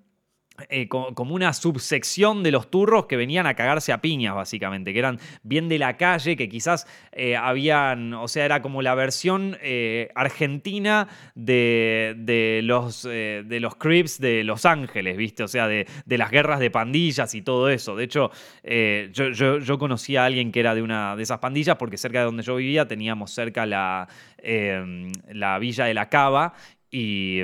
eh, 0.68 0.88
como 0.88 1.34
una 1.34 1.52
subsección 1.52 2.42
de 2.42 2.50
los 2.50 2.68
turros 2.68 3.06
que 3.06 3.16
venían 3.16 3.46
a 3.46 3.54
cagarse 3.54 3.92
a 3.92 4.00
piñas, 4.00 4.34
básicamente, 4.34 4.92
que 4.92 4.98
eran 4.98 5.20
bien 5.42 5.68
de 5.68 5.78
la 5.78 5.96
calle, 5.96 6.36
que 6.36 6.48
quizás 6.48 6.86
eh, 7.12 7.36
habían, 7.36 8.12
o 8.14 8.26
sea, 8.26 8.44
era 8.44 8.60
como 8.60 8.82
la 8.82 8.96
versión 8.96 9.56
eh, 9.62 10.10
argentina 10.16 11.06
de, 11.36 12.60
los, 12.64 13.04
de 13.04 13.58
los 13.60 13.76
Crips 13.76 14.20
de 14.20 14.42
Los 14.42 14.64
Ángeles, 14.66 15.16
¿viste? 15.16 15.44
O 15.44 15.48
sea, 15.48 15.68
de, 15.68 15.86
las 16.06 16.30
guerras 16.30 16.58
de 16.58 16.70
pandillas 16.70 17.34
y 17.34 17.42
todo 17.42 17.68
eso. 17.68 17.94
De 17.94 18.04
hecho, 18.04 18.32
yo, 18.64 19.58
yo, 19.58 19.78
conocí 19.78 20.16
a 20.16 20.24
alguien 20.24 20.50
que 20.50 20.60
era 20.60 20.74
de 20.74 20.82
una 20.82 21.14
de 21.14 21.22
esas 21.22 21.38
pandillas 21.38 21.76
porque 21.76 21.96
cerca 21.96 22.18
de 22.18 22.24
donde 22.24 22.42
yo 22.42 22.56
vivía 22.56 22.88
teníamos 22.88 23.30
cerca 23.30 23.64
la, 23.64 24.08
la 24.42 25.58
villa 25.60 25.84
de 25.84 25.94
la 25.94 26.08
Cava 26.08 26.54
y 26.90 27.42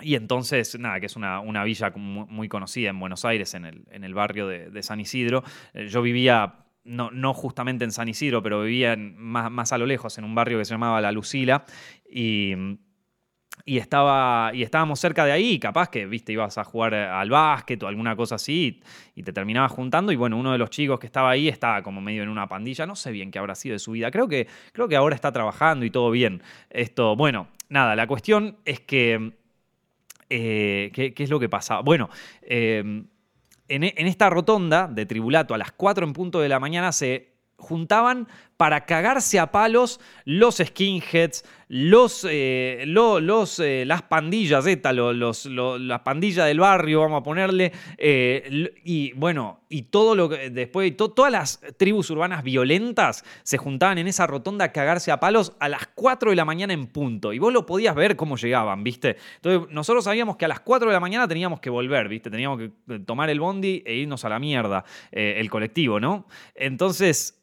y 0.00 0.14
entonces, 0.14 0.78
nada, 0.78 1.00
que 1.00 1.06
es 1.06 1.16
una, 1.16 1.64
villa 1.64 1.90
muy 1.96 2.48
conocida 2.48 2.90
en 2.90 3.00
Buenos 3.00 3.24
Aires, 3.24 3.54
en 3.54 3.64
el, 3.64 3.84
en 3.90 4.04
el 4.04 4.14
barrio 4.14 4.46
de, 4.46 4.82
San 4.82 5.00
Isidro. 5.00 5.42
Eh, 5.72 5.88
yo 5.88 6.02
vivía, 6.02 6.66
no, 6.84 7.10
no, 7.10 7.32
justamente 7.32 7.84
en 7.84 7.92
San 7.92 8.08
Isidro, 8.08 8.42
pero 8.42 8.62
vivía 8.62 8.96
más, 8.96 9.50
más, 9.50 9.72
a 9.72 9.78
lo 9.78 9.86
lejos, 9.86 10.18
en 10.18 10.24
un 10.24 10.34
barrio 10.34 10.58
que 10.58 10.66
se 10.66 10.74
llamaba 10.74 11.00
La 11.00 11.12
Lucila. 11.12 11.64
Y, 12.10 12.52
y, 13.64 13.78
estaba, 13.78 14.50
y 14.52 14.62
estábamos 14.64 15.00
cerca 15.00 15.24
de 15.24 15.32
ahí, 15.32 15.58
capaz 15.58 15.88
que, 15.88 16.04
viste, 16.04 16.32
ibas 16.32 16.58
a 16.58 16.64
jugar 16.64 16.92
al 16.94 17.30
básquet 17.30 17.82
o 17.82 17.88
alguna 17.88 18.14
cosa 18.16 18.34
así, 18.34 18.82
y 19.14 19.22
te 19.22 19.32
terminabas 19.32 19.72
juntando. 19.72 20.12
Y 20.12 20.16
bueno, 20.16 20.36
uno 20.36 20.52
de 20.52 20.58
los 20.58 20.68
chicos 20.68 21.00
que 21.00 21.06
estaba 21.06 21.30
ahí 21.30 21.48
estaba 21.48 21.82
como 21.82 22.02
medio 22.02 22.22
en 22.22 22.28
una 22.28 22.46
pandilla, 22.48 22.84
no 22.84 22.96
sé 22.96 23.12
bien 23.12 23.30
qué 23.30 23.38
habrá 23.38 23.54
sido 23.54 23.72
de 23.72 23.78
su 23.78 23.92
vida. 23.92 24.10
Creo 24.10 24.28
que, 24.28 24.46
creo 24.72 24.88
que 24.88 24.96
ahora 24.96 25.14
está 25.14 25.32
trabajando 25.32 25.86
y 25.86 25.90
todo 25.90 26.10
bien. 26.10 26.42
Esto, 26.68 27.16
bueno, 27.16 27.48
nada, 27.70 27.96
la 27.96 28.06
cuestión 28.06 28.58
es 28.66 28.80
que 28.80 29.32
eh, 30.30 30.90
¿qué, 30.92 31.14
es 31.16 31.30
lo 31.30 31.40
que 31.40 31.48
pasa? 31.48 31.80
Bueno, 31.80 32.08
em, 32.42 33.06
en, 33.68 33.84
en, 33.84 34.06
esta 34.06 34.30
rotonda 34.30 34.88
de 34.88 35.06
Tribulato 35.06 35.54
a 35.54 35.58
las 35.58 35.72
4 35.72 36.06
en 36.06 36.12
punto 36.12 36.40
de 36.40 36.48
la 36.48 36.60
mañana 36.60 36.92
se 36.92 37.36
juntaban 37.58 38.28
para 38.56 38.86
cagarse 38.86 39.38
a 39.38 39.50
palos 39.50 40.00
los 40.24 40.56
skinheads, 40.56 41.44
los, 41.68 42.26
eh, 42.28 42.84
los, 42.86 43.58
eh, 43.58 43.84
las 43.86 44.02
pandillas, 44.02 44.66
esta, 44.66 44.92
los, 44.92 45.46
la 45.46 46.04
pandilla 46.04 46.44
del 46.44 46.60
barrio, 46.60 47.00
vamos 47.00 47.20
a 47.20 47.22
ponerle, 47.24 47.72
eh, 47.98 48.72
y 48.84 49.12
bueno, 49.12 49.60
y 49.68 49.82
todo 49.82 50.14
lo 50.14 50.28
que 50.28 50.50
después, 50.50 50.96
todas 50.96 51.32
las 51.32 51.60
tribus 51.76 52.08
urbanas 52.10 52.44
violentas 52.44 53.24
se 53.42 53.58
juntaban 53.58 53.98
en 53.98 54.06
esa 54.06 54.26
rotonda 54.26 54.66
a 54.66 54.72
cagarse 54.72 55.10
a 55.10 55.18
palos 55.18 55.54
a 55.58 55.68
las 55.68 55.88
4 55.88 56.30
de 56.30 56.36
la 56.36 56.44
mañana 56.44 56.72
en 56.72 56.86
punto, 56.86 57.32
y 57.32 57.38
vos 57.38 57.52
lo 57.52 57.66
podías 57.66 57.94
ver 57.94 58.14
cómo 58.14 58.36
llegaban, 58.36 58.84
¿viste? 58.84 59.16
Entonces 59.36 59.72
nosotros 59.72 60.04
sabíamos 60.04 60.36
que 60.36 60.44
a 60.44 60.48
las 60.48 60.60
4 60.60 60.88
de 60.88 60.94
la 60.94 61.00
mañana 61.00 61.26
teníamos 61.26 61.60
que 61.60 61.70
volver, 61.70 62.08
¿viste? 62.08 62.30
Teníamos 62.30 62.60
que 62.60 63.00
tomar 63.00 63.28
el 63.28 63.40
bondi 63.40 63.82
e 63.84 63.94
irnos 63.96 64.24
a 64.24 64.28
la 64.28 64.38
mierda, 64.38 64.84
el 65.10 65.50
colectivo, 65.50 65.98
¿no? 65.98 66.26
Entonces, 66.54 67.40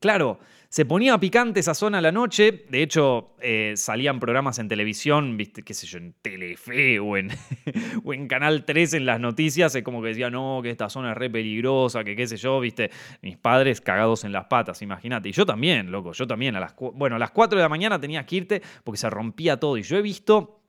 claro, 0.00 0.40
se 0.70 0.84
ponía 0.84 1.18
picante 1.18 1.58
esa 1.58 1.74
zona 1.74 1.98
a 1.98 2.00
la 2.00 2.12
noche. 2.12 2.64
De 2.68 2.80
hecho, 2.80 3.34
eh, 3.40 3.72
salían 3.76 4.20
programas 4.20 4.60
en 4.60 4.68
televisión, 4.68 5.36
viste, 5.36 5.64
qué 5.64 5.74
sé 5.74 5.88
yo, 5.88 5.98
en 5.98 6.14
Telefe 6.22 7.00
o 7.00 7.16
en, 7.16 7.28
Canal 8.28 8.64
3 8.64 8.94
en 8.94 9.04
las 9.04 9.18
noticias. 9.18 9.74
Es 9.74 9.82
como 9.82 10.00
que 10.00 10.08
decía, 10.08 10.30
no, 10.30 10.60
que 10.62 10.70
esta 10.70 10.88
zona 10.88 11.10
es 11.10 11.16
re 11.16 11.28
peligrosa, 11.28 12.04
que 12.04 12.14
qué 12.14 12.28
sé 12.28 12.36
yo, 12.36 12.60
viste. 12.60 12.92
Mis 13.20 13.36
padres 13.36 13.80
cagados 13.80 14.22
en 14.22 14.30
las 14.30 14.44
patas, 14.44 14.80
imagínate. 14.80 15.28
Y 15.28 15.32
yo 15.32 15.44
también, 15.44 15.90
loco, 15.90 16.12
yo 16.12 16.24
también. 16.24 16.54
A 16.54 16.60
las, 16.60 16.76
bueno, 16.76 17.16
a 17.16 17.18
las 17.18 17.32
4 17.32 17.58
de 17.58 17.62
la 17.64 17.68
mañana 17.68 18.00
tenías 18.00 18.24
que 18.24 18.36
irte 18.36 18.62
porque 18.84 18.98
se 18.98 19.10
rompía 19.10 19.58
todo. 19.58 19.76
Y 19.76 19.82
yo 19.82 19.96
he 19.96 20.02
visto, 20.02 20.60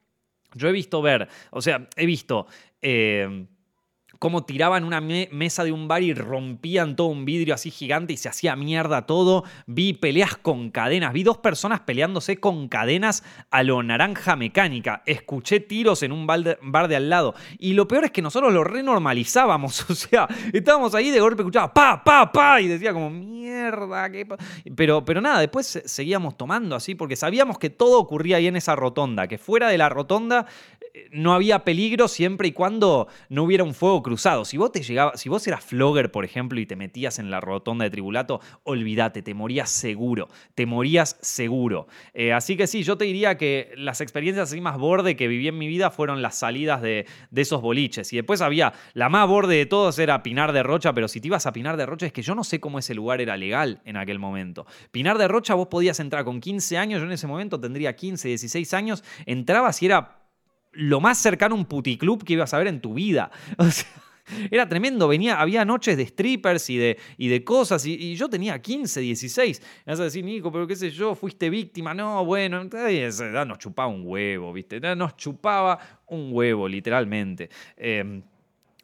yo 0.55 0.67
he 0.67 0.71
visto 0.71 0.99
ver, 1.03 1.27
o 1.51 1.61
sea, 1.61 1.87
he 1.95 2.07
visto... 2.07 2.47
Eh, 2.81 3.45
cómo 4.21 4.43
tiraban 4.43 4.83
una 4.83 5.01
mesa 5.01 5.63
de 5.63 5.71
un 5.71 5.87
bar 5.87 6.03
y 6.03 6.13
rompían 6.13 6.95
todo 6.95 7.07
un 7.07 7.25
vidrio 7.25 7.55
así 7.55 7.71
gigante 7.71 8.13
y 8.13 8.17
se 8.17 8.29
hacía 8.29 8.55
mierda 8.55 9.07
todo. 9.07 9.43
Vi 9.65 9.93
peleas 9.93 10.37
con 10.37 10.69
cadenas, 10.69 11.11
vi 11.11 11.23
dos 11.23 11.39
personas 11.39 11.79
peleándose 11.79 12.37
con 12.37 12.67
cadenas 12.67 13.23
a 13.49 13.63
lo 13.63 13.81
naranja 13.81 14.35
mecánica. 14.35 15.01
Escuché 15.07 15.59
tiros 15.59 16.03
en 16.03 16.11
un 16.11 16.27
bar 16.27 16.87
de 16.87 16.95
al 16.95 17.09
lado. 17.09 17.33
Y 17.57 17.73
lo 17.73 17.87
peor 17.87 18.05
es 18.05 18.11
que 18.11 18.21
nosotros 18.21 18.53
lo 18.53 18.63
renormalizábamos. 18.63 19.85
O 19.91 19.95
sea, 19.95 20.27
estábamos 20.53 20.95
ahí 20.95 21.09
de 21.09 21.19
golpe, 21.19 21.41
escuchaba 21.41 21.73
pa, 21.73 22.03
pa, 22.03 22.31
pa, 22.31 22.61
y 22.61 22.67
decía 22.67 22.93
como 22.93 23.09
mierda. 23.09 24.09
Qué 24.11 24.27
pero, 24.75 25.03
pero 25.03 25.19
nada, 25.19 25.39
después 25.39 25.81
seguíamos 25.83 26.37
tomando 26.37 26.75
así 26.75 26.93
porque 26.93 27.15
sabíamos 27.15 27.57
que 27.57 27.69
todo 27.71 27.99
ocurría 27.99 28.37
ahí 28.37 28.47
en 28.47 28.55
esa 28.55 28.75
rotonda, 28.75 29.27
que 29.27 29.37
fuera 29.37 29.67
de 29.67 29.77
la 29.77 29.89
rotonda 29.89 30.45
no 31.11 31.33
había 31.33 31.63
peligro 31.63 32.07
siempre 32.07 32.47
y 32.47 32.51
cuando 32.51 33.07
no 33.29 33.43
hubiera 33.43 33.63
un 33.63 33.73
fuego 33.73 34.01
cruzado. 34.01 34.45
Si 34.45 34.57
vos 34.57 34.71
te 34.71 34.81
llegaba, 34.81 35.15
si 35.15 35.29
vos 35.29 35.45
eras 35.47 35.63
flogger, 35.63 36.11
por 36.11 36.25
ejemplo, 36.25 36.59
y 36.59 36.65
te 36.65 36.75
metías 36.75 37.19
en 37.19 37.29
la 37.31 37.39
rotonda 37.39 37.83
de 37.83 37.89
Tribulato, 37.91 38.41
olvídate, 38.63 39.21
te 39.21 39.33
morías 39.33 39.69
seguro. 39.69 40.29
Te 40.55 40.65
morías 40.65 41.17
seguro. 41.21 41.87
Eh, 42.13 42.33
así 42.33 42.57
que 42.57 42.67
sí, 42.67 42.83
yo 42.83 42.97
te 42.97 43.05
diría 43.05 43.37
que 43.37 43.71
las 43.75 44.01
experiencias 44.01 44.49
así 44.49 44.61
más 44.61 44.77
borde 44.77 45.15
que 45.15 45.27
viví 45.27 45.47
en 45.47 45.57
mi 45.57 45.67
vida 45.67 45.91
fueron 45.91 46.21
las 46.21 46.37
salidas 46.37 46.81
de, 46.81 47.05
esos 47.35 47.61
boliches. 47.61 48.11
Y 48.13 48.17
después 48.17 48.41
había, 48.41 48.73
la 48.93 49.09
más 49.09 49.27
borde 49.27 49.55
de 49.55 49.65
todos 49.65 49.97
era 49.99 50.21
Pinar 50.23 50.53
de 50.53 50.63
Rocha, 50.63 50.93
pero 50.93 51.07
si 51.07 51.19
te 51.19 51.27
ibas 51.27 51.45
a 51.45 51.53
Pinar 51.53 51.77
de 51.77 51.85
Rocha 51.85 52.05
es 52.05 52.13
que 52.13 52.21
yo 52.21 52.35
no 52.35 52.43
sé 52.43 52.59
cómo 52.59 52.79
ese 52.79 52.93
lugar 52.93 53.21
era 53.21 53.35
legal 53.37 53.81
en 53.85 53.97
aquel 53.97 54.19
momento. 54.19 54.65
Pinar 54.91 55.17
de 55.17 55.27
Rocha 55.27 55.55
vos 55.55 55.67
podías 55.67 55.99
entrar 55.99 56.23
con 56.23 56.39
15 56.39 56.77
años, 56.77 56.99
yo 56.99 57.07
en 57.07 57.13
ese 57.13 57.27
momento 57.27 57.59
tendría 57.59 57.95
15, 57.95 58.27
16 58.27 58.73
años, 58.73 59.03
entrabas 59.25 59.81
y 59.81 59.87
era 59.87 60.20
lo 60.73 60.99
más 60.99 61.17
cercano 61.17 61.55
a 61.55 61.57
un 61.57 61.65
puticlub 61.65 62.23
que 62.23 62.33
ibas 62.33 62.53
a 62.53 62.57
ver 62.57 62.67
en 62.67 62.81
tu 62.81 62.93
vida. 62.93 63.31
era 64.51 64.67
tremendo, 64.67 65.07
venía, 65.07 65.39
había 65.39 65.65
noches 65.65 65.97
de 65.97 66.05
strippers 66.05 66.69
y 66.69 66.77
de, 66.77 66.97
y 67.17 67.27
de 67.27 67.43
cosas, 67.43 67.85
y, 67.85 68.15
yo 68.15 68.29
tenía 68.29 68.61
15, 68.61 69.01
16. 69.01 69.61
Me 69.85 69.93
vas 69.93 69.99
a 69.99 70.03
decir, 70.03 70.23
Nico, 70.23 70.51
pero 70.51 70.67
qué 70.67 70.75
sé 70.75 70.91
yo, 70.91 71.15
fuiste 71.15 71.49
víctima. 71.49 71.93
No, 71.93 72.23
bueno, 72.25 72.63
nos 72.63 73.57
chupaba 73.57 73.87
un 73.87 74.03
huevo, 74.05 74.53
¿viste? 74.53 74.79
Nos 74.95 75.15
chupaba 75.17 75.79
un 76.07 76.29
huevo, 76.31 76.67
literalmente. 76.67 77.49
Em, 77.77 78.21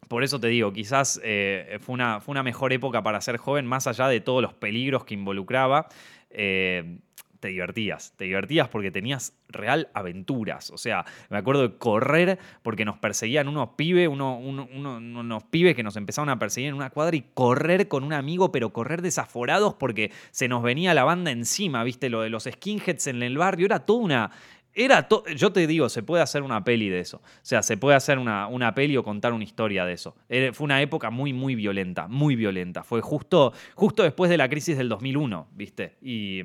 por 0.08 0.24
eso 0.24 0.40
te 0.40 0.48
digo, 0.48 0.72
quizás 0.72 1.20
eh, 1.22 1.78
fue, 1.80 1.94
una, 1.94 2.20
fue 2.20 2.32
una 2.32 2.42
mejor 2.42 2.72
época 2.72 3.02
para 3.02 3.20
ser 3.20 3.36
joven, 3.36 3.66
más 3.66 3.86
allá 3.86 4.08
de 4.08 4.20
todos 4.20 4.42
los 4.42 4.54
peligros 4.54 5.04
que 5.04 5.14
involucraba. 5.14 5.88
Eh, 6.30 6.98
te 7.40 7.48
divertías, 7.48 8.14
te 8.16 8.24
divertías 8.24 8.68
porque 8.68 8.90
tenías 8.90 9.34
real 9.48 9.88
aventuras. 9.94 10.70
O 10.70 10.78
sea, 10.78 11.04
me 11.30 11.38
acuerdo 11.38 11.62
de 11.62 11.76
correr 11.76 12.38
porque 12.62 12.84
nos 12.84 12.98
perseguían 12.98 13.48
unos 13.48 13.70
pibes, 13.70 14.08
unos 14.08 15.44
pibes 15.44 15.74
que 15.74 15.82
nos 15.82 15.96
empezaron 15.96 16.28
a 16.28 16.38
perseguir 16.38 16.70
en 16.70 16.74
una 16.74 16.90
cuadra 16.90 17.16
y 17.16 17.24
correr 17.34 17.88
con 17.88 18.04
un 18.04 18.12
amigo, 18.12 18.52
pero 18.52 18.72
correr 18.72 19.02
desaforados 19.02 19.74
porque 19.74 20.10
se 20.30 20.48
nos 20.48 20.62
venía 20.62 20.94
la 20.94 21.04
banda 21.04 21.30
encima, 21.30 21.84
¿viste? 21.84 22.10
Lo 22.10 22.22
de 22.22 22.30
los 22.30 22.44
skinheads 22.44 23.06
en 23.06 23.22
el 23.22 23.38
barrio, 23.38 23.66
era 23.66 23.80
toda 23.80 24.00
una... 24.00 24.30
Era 24.74 25.08
yo 25.34 25.50
te 25.50 25.66
digo, 25.66 25.88
se 25.88 26.04
puede 26.04 26.22
hacer 26.22 26.42
una 26.42 26.62
peli 26.62 26.88
de 26.88 27.00
eso. 27.00 27.16
O 27.16 27.40
sea, 27.42 27.64
se 27.64 27.76
puede 27.76 27.96
hacer 27.96 28.16
una, 28.18 28.46
una 28.46 28.74
peli 28.74 28.96
o 28.96 29.02
contar 29.02 29.32
una 29.32 29.42
historia 29.42 29.84
de 29.84 29.94
eso. 29.94 30.14
fue 30.52 30.64
una 30.64 30.80
época 30.80 31.10
muy, 31.10 31.32
muy 31.32 31.56
violenta, 31.56 32.06
muy 32.06 32.36
violenta. 32.36 32.84
Fue 32.84 33.00
justo, 33.00 33.52
justo 33.74 34.04
después 34.04 34.30
de 34.30 34.36
la 34.36 34.48
crisis 34.48 34.76
del 34.76 34.88
2001, 34.88 35.48
¿viste? 35.52 35.96
Y 36.00 36.42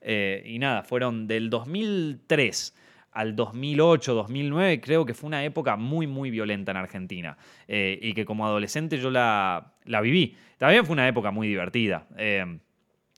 eh, 0.00 0.42
y 0.46 0.58
nada, 0.58 0.82
fueron 0.82 1.26
del 1.26 1.50
2003 1.50 2.76
al 3.12 3.34
2008, 3.34 4.14
2009, 4.14 4.80
creo 4.80 5.04
que 5.04 5.14
fue 5.14 5.28
una 5.28 5.44
época 5.44 5.76
muy, 5.76 6.06
muy 6.06 6.30
violenta 6.30 6.70
en 6.70 6.76
Argentina. 6.76 7.36
Eh, 7.66 7.98
y 8.00 8.14
que 8.14 8.24
como 8.24 8.46
adolescente 8.46 8.98
yo 8.98 9.10
la, 9.10 9.72
la, 9.84 10.00
viví. 10.00 10.36
También 10.58 10.86
fue 10.86 10.92
una 10.92 11.08
época 11.08 11.30
muy 11.30 11.48
divertida. 11.48 12.06
Eh, 12.16 12.58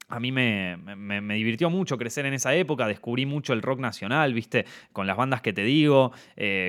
a 0.09 0.21
mí 0.21 0.31
me, 0.31 0.77
me, 0.77 1.35
divirtió 1.35 1.71
mucho 1.71 1.97
crecer 1.97 2.27
en 2.27 2.35
esa 2.35 2.55
época, 2.55 2.87
descubrí 2.87 3.25
mucho 3.25 3.55
el 3.55 3.63
rock 3.63 3.81
nacional, 3.81 4.35
viste, 4.35 4.67
con 4.93 5.07
las 5.07 5.17
bandas 5.17 5.41
que 5.41 5.55
te 5.55 5.65
digo, 5.65 6.13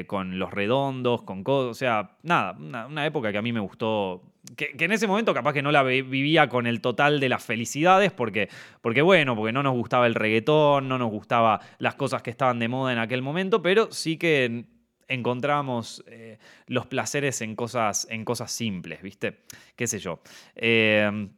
con 0.07 0.39
Los 0.39 0.53
Redondos, 0.53 1.23
con 1.23 1.43
o 1.45 1.73
sea, 1.73 2.11
nada, 2.23 2.53
una, 2.53 3.05
época 3.05 3.33
que 3.33 3.37
a 3.37 3.41
mí 3.41 3.51
me 3.51 3.59
gustó 3.59 4.32
que, 4.55 4.73
en 4.77 4.91
ese 4.91 5.07
momento 5.07 5.33
capaz 5.33 5.53
que 5.53 5.61
no 5.61 5.71
la 5.71 5.83
vivía 5.83 6.49
con 6.49 6.67
el 6.67 6.81
total 6.81 7.19
de 7.19 7.29
las 7.29 7.43
felicidades, 7.43 8.11
porque, 8.11 8.49
porque 8.81 9.01
bueno, 9.01 9.35
porque 9.35 9.53
no 9.53 9.63
nos 9.63 9.73
gustaba 9.73 10.07
el 10.07 10.15
reggaetón, 10.15 10.87
no 10.87 10.97
nos 10.97 11.09
gustaba 11.09 11.59
las 11.79 11.95
cosas 11.95 12.21
que 12.21 12.29
estaban 12.29 12.59
de 12.59 12.67
moda 12.67 12.93
en 12.93 12.99
aquel 12.99 13.21
momento, 13.21 13.61
pero 13.61 13.91
sí 13.91 14.17
que 14.17 14.65
encontramos 15.07 16.03
eh, 16.07 16.39
los 16.67 16.87
placeres 16.87 17.41
en 17.41 17.55
cosas, 17.55 18.07
en 18.09 18.25
cosas 18.25 18.51
simples, 18.51 19.01
¿viste? 19.01 19.39
¿Qué 19.75 19.87
sé 19.87 19.99
yo? 19.99 20.21
Eh, 20.55 21.29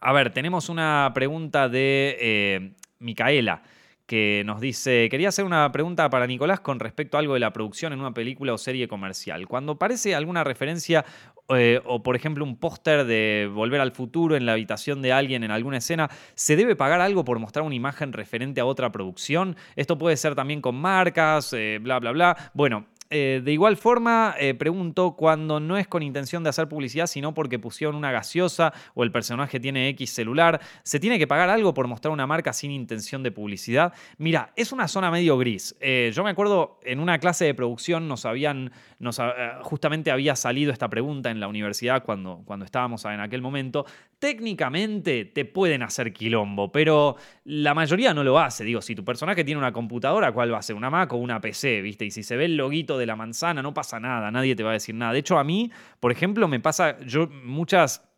a 0.00 0.12
ver, 0.12 0.32
tenemos 0.32 0.68
una 0.68 1.10
pregunta 1.14 1.68
de 1.68 2.16
eh, 2.20 2.72
Micaela 3.00 3.62
que 4.10 4.42
nos 4.44 4.60
dice, 4.60 5.08
quería 5.08 5.28
hacer 5.28 5.44
una 5.44 5.70
pregunta 5.70 6.10
para 6.10 6.26
Nicolás 6.26 6.58
con 6.58 6.80
respecto 6.80 7.16
a 7.16 7.20
algo 7.20 7.34
de 7.34 7.38
la 7.38 7.52
producción 7.52 7.92
en 7.92 8.00
una 8.00 8.12
película 8.12 8.52
o 8.52 8.58
serie 8.58 8.88
comercial. 8.88 9.46
Cuando 9.46 9.74
aparece 9.74 10.16
alguna 10.16 10.42
referencia 10.42 11.04
eh, 11.50 11.80
o 11.84 12.02
por 12.02 12.16
ejemplo 12.16 12.44
un 12.44 12.56
póster 12.56 13.04
de 13.04 13.48
Volver 13.54 13.80
al 13.80 13.92
Futuro 13.92 14.34
en 14.34 14.46
la 14.46 14.54
habitación 14.54 15.00
de 15.00 15.12
alguien 15.12 15.44
en 15.44 15.52
alguna 15.52 15.76
escena, 15.76 16.10
¿se 16.34 16.56
debe 16.56 16.74
pagar 16.74 17.00
algo 17.00 17.24
por 17.24 17.38
mostrar 17.38 17.64
una 17.64 17.76
imagen 17.76 18.12
referente 18.12 18.60
a 18.60 18.64
otra 18.64 18.90
producción? 18.90 19.54
Esto 19.76 19.96
puede 19.96 20.16
ser 20.16 20.34
también 20.34 20.60
con 20.60 20.74
marcas, 20.74 21.52
eh, 21.52 21.78
bla, 21.80 22.00
bla, 22.00 22.10
bla. 22.10 22.50
Bueno, 22.52 22.86
eh, 23.10 23.42
de 23.44 23.52
igual 23.52 23.76
forma, 23.76 24.36
eh, 24.38 24.54
pregunto, 24.54 25.16
cuando 25.16 25.58
no 25.58 25.76
es 25.76 25.88
con 25.88 26.04
intención 26.04 26.44
de 26.44 26.50
hacer 26.50 26.68
publicidad, 26.68 27.08
sino 27.08 27.34
porque 27.34 27.58
pusieron 27.58 27.96
una 27.96 28.12
gaseosa 28.12 28.72
o 28.94 29.02
el 29.02 29.10
personaje 29.10 29.58
tiene 29.58 29.88
X 29.88 30.10
celular, 30.10 30.60
¿se 30.84 31.00
tiene 31.00 31.18
que 31.18 31.26
pagar 31.26 31.50
algo 31.50 31.74
por 31.74 31.88
mostrar 31.88 32.12
una 32.12 32.28
marca 32.28 32.52
sin 32.52 32.70
intención 32.70 33.24
de 33.24 33.32
publicidad? 33.32 33.92
Mira, 34.18 34.52
es 34.54 34.70
una 34.70 34.86
zona 34.86 35.10
medio 35.10 35.36
gris. 35.38 35.74
Eh, 35.80 36.12
yo 36.14 36.22
me 36.22 36.30
acuerdo 36.30 36.78
en 36.84 37.00
una 37.00 37.18
clase 37.18 37.44
de 37.46 37.54
producción 37.54 38.06
nos 38.06 38.24
habían, 38.26 38.70
nos, 39.00 39.18
justamente 39.62 40.10
había 40.10 40.36
salido 40.36 40.72
esta 40.72 40.88
pregunta 40.88 41.30
en 41.30 41.40
la 41.40 41.48
universidad 41.48 42.04
cuando, 42.04 42.42
cuando 42.44 42.66
estábamos 42.66 43.04
en 43.06 43.20
aquel 43.20 43.40
momento. 43.40 43.86
Técnicamente 44.18 45.24
te 45.24 45.46
pueden 45.46 45.82
hacer 45.82 46.12
quilombo, 46.12 46.70
pero 46.70 47.16
la 47.44 47.72
mayoría 47.72 48.12
no 48.12 48.22
lo 48.22 48.38
hace. 48.38 48.62
Digo, 48.62 48.82
si 48.82 48.94
tu 48.94 49.02
personaje 49.02 49.42
tiene 49.42 49.58
una 49.58 49.72
computadora, 49.72 50.32
¿cuál 50.32 50.52
va 50.52 50.58
a 50.58 50.62
ser? 50.62 50.76
¿Una 50.76 50.90
Mac 50.90 51.14
o 51.14 51.16
una 51.16 51.40
PC? 51.40 51.80
¿Viste? 51.80 52.04
Y 52.04 52.10
si 52.10 52.22
se 52.22 52.36
ve 52.36 52.44
el 52.44 52.58
loguito 52.58 52.98
de 52.98 53.06
la 53.06 53.16
manzana, 53.16 53.62
no 53.62 53.72
pasa 53.72 53.98
nada, 53.98 54.30
nadie 54.30 54.54
te 54.54 54.62
va 54.62 54.70
a 54.70 54.74
decir 54.74 54.94
nada. 54.94 55.14
De 55.14 55.20
hecho, 55.20 55.38
a 55.38 55.44
mí, 55.44 55.70
por 55.98 56.12
ejemplo, 56.12 56.46
me 56.46 56.60
pasa, 56.60 56.98
yo 57.00 57.26
muchas 57.26 58.09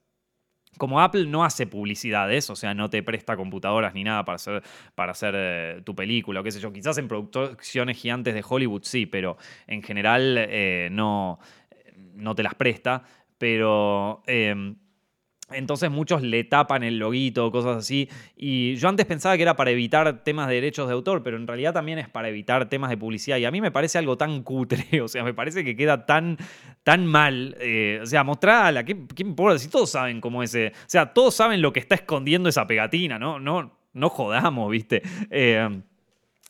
como 0.78 1.00
Apple 1.00 1.26
no 1.26 1.44
hace 1.44 1.66
publicidades, 1.66 2.50
o 2.50 2.56
sea, 2.56 2.74
no 2.74 2.90
te 2.90 3.02
presta 3.02 3.36
computadoras 3.36 3.94
ni 3.94 4.04
nada 4.04 4.24
para 4.24 4.36
hacer, 4.36 4.62
para 4.94 5.12
hacer 5.12 5.34
eh, 5.36 5.82
tu 5.84 5.94
película 5.94 6.40
o 6.40 6.42
qué 6.42 6.50
sé 6.50 6.60
yo. 6.60 6.72
Quizás 6.72 6.98
en 6.98 7.08
producciones 7.08 7.98
gigantes 7.98 8.34
de 8.34 8.44
Hollywood 8.46 8.82
sí, 8.84 9.06
pero 9.06 9.36
en 9.66 9.82
general 9.82 10.36
eh, 10.38 10.88
no, 10.90 11.38
no 12.14 12.34
te 12.34 12.42
las 12.42 12.54
presta. 12.54 13.02
Pero 13.38 14.22
entonces 15.55 15.90
muchos 15.90 16.22
le 16.22 16.44
tapan 16.44 16.82
el 16.82 16.98
loguito, 16.98 17.50
cosas 17.50 17.78
así. 17.78 18.09
Y 18.36 18.76
yo 18.76 18.88
antes 18.88 19.07
pensaba 19.07 19.36
que 19.36 19.42
era 19.42 19.57
para 19.57 19.70
evitar 19.70 20.22
temas 20.24 20.48
de 20.48 20.55
derechos 20.55 20.88
de 20.88 20.94
autor, 20.94 21.22
pero 21.22 21.36
en 21.36 21.46
realidad 21.46 21.72
también 21.72 21.98
es 21.98 22.09
para 22.09 22.28
evitar 22.28 22.68
temas 22.68 22.90
de 22.90 22.96
publicidad. 22.96 23.36
Y 23.38 23.44
a 23.44 23.50
mí 23.50 23.61
me 23.61 23.70
parece 23.70 23.98
algo 23.98 24.16
tan 24.16 24.42
cutre, 24.42 25.00
o 25.03 25.09
sea, 25.09 25.24
me 25.24 25.34
parece 25.34 25.64
que 25.64 25.76
queda 25.76 26.07
tan, 26.07 26.36
tan 26.82 27.07
mal. 27.07 27.57
Eh, 27.61 28.00
o 28.03 28.07
sea, 28.07 28.24
mostrala, 28.24 28.84
¿qué, 28.84 28.96
¿qué 29.14 29.22
importa? 29.22 29.59
Si 29.59 29.68
todos 29.68 29.90
saben 29.90 30.20
cómo 30.20 30.42
es. 30.42 30.55
O 30.55 30.70
sea, 30.86 31.12
todos 31.12 31.34
saben 31.34 31.62
lo 31.62 31.72
que 31.72 31.80
está 31.80 31.94
escondiendo 31.94 32.48
esa 32.48 32.66
pegatina, 32.66 33.18
¿no? 33.18 33.38
No, 33.38 33.72
no 33.92 34.09
jodamos, 34.09 34.70
¿viste? 34.70 35.03
Eh, 35.30 35.68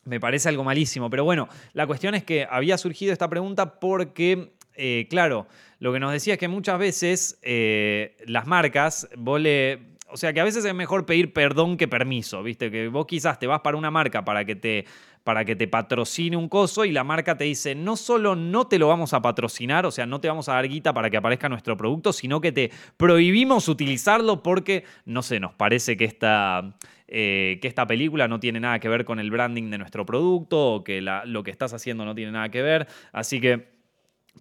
me 0.04 0.20
parece 0.20 0.48
algo 0.48 0.64
malísimo. 0.64 1.10
Pero 1.10 1.24
bueno, 1.24 1.48
la 1.72 1.86
cuestión 1.86 2.14
es 2.14 2.24
que 2.24 2.46
había 2.48 2.78
surgido 2.78 3.12
esta 3.12 3.28
pregunta 3.28 3.78
porque, 3.78 4.52
eh, 4.74 5.06
claro, 5.10 5.46
lo 5.78 5.92
que 5.92 6.00
nos 6.00 6.12
decía 6.12 6.34
es 6.34 6.40
que 6.40 6.48
muchas 6.48 6.78
veces 6.78 7.38
eh, 7.42 8.16
las 8.26 8.46
marcas, 8.46 9.08
vos 9.16 9.40
le, 9.40 9.92
o 10.08 10.16
sea, 10.16 10.32
que 10.32 10.40
a 10.40 10.44
veces 10.44 10.64
es 10.64 10.74
mejor 10.74 11.06
pedir 11.06 11.32
perdón 11.32 11.76
que 11.76 11.88
permiso, 11.88 12.42
¿viste? 12.42 12.70
Que 12.70 12.88
vos 12.88 13.06
quizás 13.06 13.38
te 13.38 13.46
vas 13.46 13.60
para 13.60 13.76
una 13.76 13.90
marca 13.90 14.24
para 14.24 14.44
que 14.44 14.54
te, 14.54 14.84
para 15.24 15.44
que 15.44 15.56
te 15.56 15.68
patrocine 15.68 16.36
un 16.36 16.48
coso 16.48 16.84
y 16.84 16.92
la 16.92 17.02
marca 17.02 17.36
te 17.36 17.44
dice, 17.44 17.74
no 17.74 17.96
solo 17.96 18.36
no 18.36 18.66
te 18.66 18.78
lo 18.78 18.88
vamos 18.88 19.14
a 19.14 19.22
patrocinar, 19.22 19.86
o 19.86 19.90
sea, 19.90 20.04
no 20.06 20.20
te 20.20 20.28
vamos 20.28 20.48
a 20.48 20.54
dar 20.54 20.68
guita 20.68 20.92
para 20.92 21.08
que 21.10 21.16
aparezca 21.16 21.48
nuestro 21.48 21.76
producto, 21.76 22.12
sino 22.12 22.40
que 22.40 22.52
te 22.52 22.70
prohibimos 22.96 23.68
utilizarlo 23.68 24.42
porque, 24.42 24.84
no 25.06 25.22
sé, 25.22 25.40
nos 25.40 25.54
parece 25.54 25.96
que 25.96 26.04
esta... 26.04 26.76
Eh, 27.14 27.58
que 27.60 27.68
esta 27.68 27.86
película 27.86 28.26
no 28.26 28.40
tiene 28.40 28.58
nada 28.58 28.78
que 28.78 28.88
ver 28.88 29.04
con 29.04 29.20
el 29.20 29.30
branding 29.30 29.68
de 29.68 29.76
nuestro 29.76 30.06
producto 30.06 30.76
o 30.76 30.82
que 30.82 31.02
lo 31.02 31.42
que 31.42 31.50
estás 31.50 31.74
haciendo 31.74 32.06
no 32.06 32.14
tiene 32.14 32.32
nada 32.32 32.48
que 32.48 32.62
ver. 32.62 32.86
Así 33.12 33.38
que, 33.38 33.68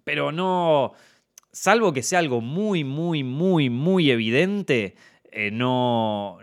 pero 0.04 0.32
no, 0.32 0.92
salvo 1.52 1.92
que 1.92 2.02
sea 2.02 2.18
algo 2.18 2.40
muy, 2.40 2.84
muy, 2.84 3.22
muy, 3.22 3.70
muy 3.70 4.10
evidente, 4.10 4.94
eh, 5.34 5.50
no, 5.50 6.38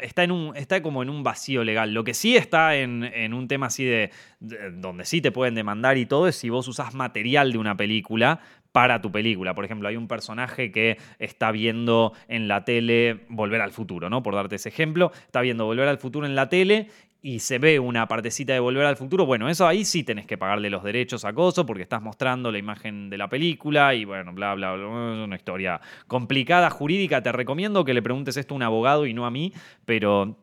está, 0.00 0.24
en 0.24 0.32
un, 0.32 0.56
está 0.56 0.82
como 0.82 1.04
en 1.04 1.08
un 1.08 1.22
vacío 1.22 1.62
legal. 1.62 1.94
Lo 1.94 2.02
que 2.02 2.14
sí 2.14 2.36
está 2.36 2.74
en, 2.74 3.32
un 3.32 3.46
tema 3.46 3.66
así 3.66 3.84
de, 3.84 4.10
donde 4.40 5.04
sí 5.04 5.20
te 5.20 5.30
pueden 5.30 5.54
demandar 5.54 5.98
y 5.98 6.06
todo 6.06 6.26
es 6.26 6.34
si 6.34 6.50
vos 6.50 6.66
usás 6.66 6.94
material 6.94 7.52
de 7.52 7.58
una 7.58 7.76
película 7.76 8.40
para 8.72 9.00
tu 9.00 9.12
película. 9.12 9.54
Por 9.54 9.64
ejemplo, 9.64 9.88
hay 9.88 9.96
un 9.96 10.08
personaje 10.08 10.72
que 10.72 10.98
está 11.20 11.52
viendo 11.52 12.12
en 12.26 12.48
la 12.48 12.64
tele 12.64 13.20
Volver 13.28 13.60
al 13.60 13.70
Futuro, 13.70 14.10
¿no? 14.10 14.24
Por 14.24 14.34
darte 14.34 14.56
ese 14.56 14.68
ejemplo, 14.68 15.12
está 15.26 15.40
viendo 15.40 15.64
Volver 15.64 15.86
al 15.86 15.98
Futuro 15.98 16.26
en 16.26 16.34
la 16.34 16.48
tele 16.48 16.88
y 17.26 17.38
se 17.38 17.58
ve 17.58 17.78
una 17.78 18.06
partecita 18.06 18.52
de 18.52 18.60
Volver 18.60 18.84
al 18.84 18.98
Futuro, 18.98 19.24
bueno, 19.24 19.48
eso 19.48 19.66
ahí 19.66 19.86
sí 19.86 20.04
tenés 20.04 20.26
que 20.26 20.36
pagarle 20.36 20.68
los 20.68 20.84
derechos 20.84 21.24
a 21.24 21.32
Coso 21.32 21.64
porque 21.64 21.82
estás 21.82 22.02
mostrando 22.02 22.52
la 22.52 22.58
imagen 22.58 23.08
de 23.08 23.16
la 23.16 23.30
película 23.30 23.94
y 23.94 24.04
bueno, 24.04 24.34
bla, 24.34 24.54
bla, 24.54 24.74
bla. 24.74 24.84
Es 24.84 25.24
una 25.24 25.34
historia 25.34 25.80
complicada, 26.06 26.68
jurídica. 26.68 27.22
Te 27.22 27.32
recomiendo 27.32 27.82
que 27.82 27.94
le 27.94 28.02
preguntes 28.02 28.36
esto 28.36 28.52
a 28.52 28.56
un 28.56 28.62
abogado 28.62 29.06
y 29.06 29.14
no 29.14 29.24
a 29.24 29.30
mí, 29.30 29.54
pero 29.86 30.36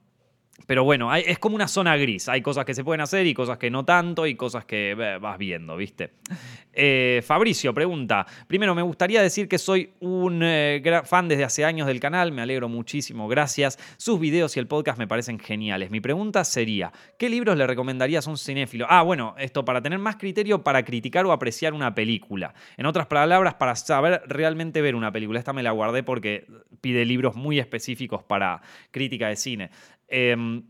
pero 0.67 0.83
bueno, 0.83 1.13
es 1.13 1.39
como 1.39 1.55
una 1.55 1.67
zona 1.67 1.97
gris. 1.97 2.29
Hay 2.29 2.41
cosas 2.41 2.65
que 2.65 2.73
se 2.73 2.83
pueden 2.83 3.01
hacer 3.01 3.27
y 3.27 3.33
cosas 3.33 3.57
que 3.57 3.69
no 3.69 3.85
tanto 3.85 4.25
y 4.25 4.35
cosas 4.35 4.65
que 4.65 4.95
vas 5.19 5.37
viendo, 5.37 5.77
¿viste? 5.77 6.11
Eh, 6.73 7.21
Fabricio 7.25 7.73
pregunta, 7.73 8.25
primero 8.47 8.73
me 8.73 8.81
gustaría 8.81 9.21
decir 9.21 9.49
que 9.49 9.57
soy 9.57 9.91
un 9.99 10.41
eh, 10.41 10.81
fan 11.03 11.27
desde 11.27 11.43
hace 11.43 11.65
años 11.65 11.85
del 11.85 11.99
canal, 11.99 12.31
me 12.31 12.41
alegro 12.41 12.69
muchísimo, 12.69 13.27
gracias. 13.27 13.77
Sus 13.97 14.19
videos 14.19 14.55
y 14.55 14.59
el 14.59 14.67
podcast 14.67 14.97
me 14.97 15.07
parecen 15.07 15.39
geniales. 15.39 15.91
Mi 15.91 15.99
pregunta 15.99 16.43
sería, 16.45 16.91
¿qué 17.17 17.29
libros 17.29 17.57
le 17.57 17.67
recomendarías 17.67 18.27
a 18.27 18.29
un 18.29 18.37
cinéfilo? 18.37 18.85
Ah, 18.89 19.01
bueno, 19.01 19.35
esto 19.37 19.65
para 19.65 19.81
tener 19.81 19.99
más 19.99 20.15
criterio 20.15 20.63
para 20.63 20.83
criticar 20.83 21.25
o 21.25 21.31
apreciar 21.31 21.73
una 21.73 21.93
película. 21.93 22.53
En 22.77 22.85
otras 22.85 23.07
palabras, 23.07 23.55
para 23.55 23.75
saber 23.75 24.21
realmente 24.27 24.81
ver 24.81 24.95
una 24.95 25.11
película. 25.11 25.39
Esta 25.39 25.53
me 25.53 25.63
la 25.63 25.71
guardé 25.71 26.03
porque 26.03 26.47
pide 26.79 27.05
libros 27.05 27.35
muy 27.35 27.59
específicos 27.59 28.23
para 28.23 28.61
crítica 28.91 29.27
de 29.27 29.35
cine. 29.35 29.69
Em, 30.11 30.63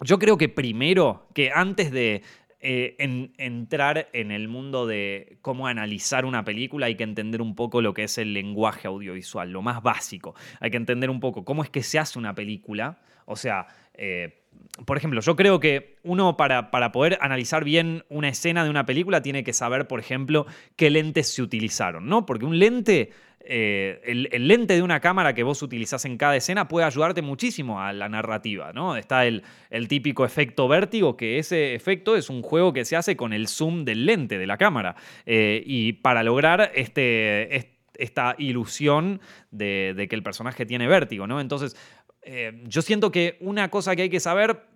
yo 0.00 0.18
creo 0.18 0.38
que 0.38 0.48
primero, 0.48 1.28
que 1.34 1.50
antes 1.52 1.90
de 1.90 2.22
eh, 2.60 2.96
entrar 3.38 4.08
en 4.12 4.30
el 4.30 4.46
mundo 4.46 4.86
de 4.86 5.38
cómo 5.42 5.66
analizar 5.66 6.24
una 6.24 6.44
película, 6.44 6.86
hay 6.86 6.94
que 6.94 7.02
entender 7.02 7.42
un 7.42 7.56
poco 7.56 7.82
lo 7.82 7.92
que 7.92 8.04
es 8.04 8.16
el 8.18 8.32
lenguaje 8.32 8.86
audiovisual, 8.86 9.50
lo 9.50 9.62
más 9.62 9.82
básico. 9.82 10.34
Hay 10.60 10.70
que 10.70 10.76
entender 10.76 11.10
un 11.10 11.18
poco 11.18 11.44
cómo 11.44 11.64
es 11.64 11.70
que 11.70 11.82
se 11.82 11.98
hace 11.98 12.20
una 12.20 12.36
película. 12.36 13.00
O 13.26 13.34
sea, 13.34 13.66
eh, 13.94 14.44
por 14.86 14.96
ejemplo, 14.96 15.20
yo 15.20 15.34
creo 15.34 15.58
que 15.58 15.96
uno 16.04 16.36
para, 16.36 16.70
para, 16.70 16.92
poder 16.92 17.18
analizar 17.20 17.64
bien 17.64 18.04
una 18.08 18.28
escena 18.28 18.62
de 18.62 18.70
una 18.70 18.86
película 18.86 19.22
tiene 19.22 19.42
que 19.42 19.52
saber, 19.52 19.88
por 19.88 19.98
ejemplo, 19.98 20.46
qué 20.76 20.90
lentes 20.90 21.34
se 21.34 21.42
utilizaron, 21.42 22.06
¿no? 22.06 22.26
Porque 22.26 22.44
un 22.44 22.60
lente 22.60 23.10
eh, 23.40 24.00
el, 24.04 24.48
lente 24.48 24.74
de 24.74 24.82
una 24.82 25.00
cámara 25.00 25.32
que 25.32 25.42
vos 25.42 25.62
utilizás 25.62 26.04
en 26.04 26.18
cada 26.18 26.36
escena 26.36 26.68
puede 26.68 26.86
ayudarte 26.86 27.22
muchísimo 27.22 27.80
a 27.80 27.92
la 27.92 28.08
narrativa, 28.08 28.72
¿no? 28.72 28.96
Está 28.96 29.26
el, 29.26 29.42
típico 29.88 30.24
efecto 30.24 30.68
vértigo, 30.68 31.16
que 31.16 31.38
ese 31.38 31.74
efecto 31.74 32.16
es 32.16 32.28
un 32.30 32.42
juego 32.42 32.72
que 32.72 32.84
se 32.84 32.96
hace 32.96 33.16
con 33.16 33.32
el 33.32 33.48
zoom 33.48 33.84
del 33.84 34.06
lente 34.06 34.38
de 34.38 34.46
la 34.46 34.58
cámara. 34.58 34.96
Eh, 35.24 35.62
y 35.64 35.94
para 35.94 36.22
lograr 36.22 36.72
este, 36.74 37.78
esta 37.94 38.34
ilusión 38.38 39.20
de, 39.50 40.06
que 40.08 40.16
el 40.16 40.22
personaje 40.22 40.66
tiene 40.66 40.86
vértigo, 40.86 41.26
¿no? 41.26 41.40
Entonces, 41.40 41.76
eh, 42.22 42.62
yo 42.66 42.82
siento 42.82 43.10
que 43.10 43.38
una 43.40 43.70
cosa 43.70 43.94
que 43.96 44.02
hay 44.02 44.10
que 44.10 44.20
saber 44.20 44.68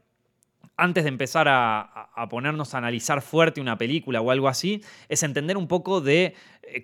antes 0.76 1.04
de 1.04 1.08
empezar 1.08 1.46
a, 1.48 2.08
ponernos 2.30 2.74
a 2.74 2.78
analizar 2.78 3.20
fuerte 3.22 3.60
una 3.60 3.76
película 3.78 4.20
o 4.20 4.30
algo 4.30 4.48
así, 4.48 4.82
es 5.08 5.22
entender 5.22 5.56
un 5.56 5.68
poco 5.68 6.00
de 6.00 6.34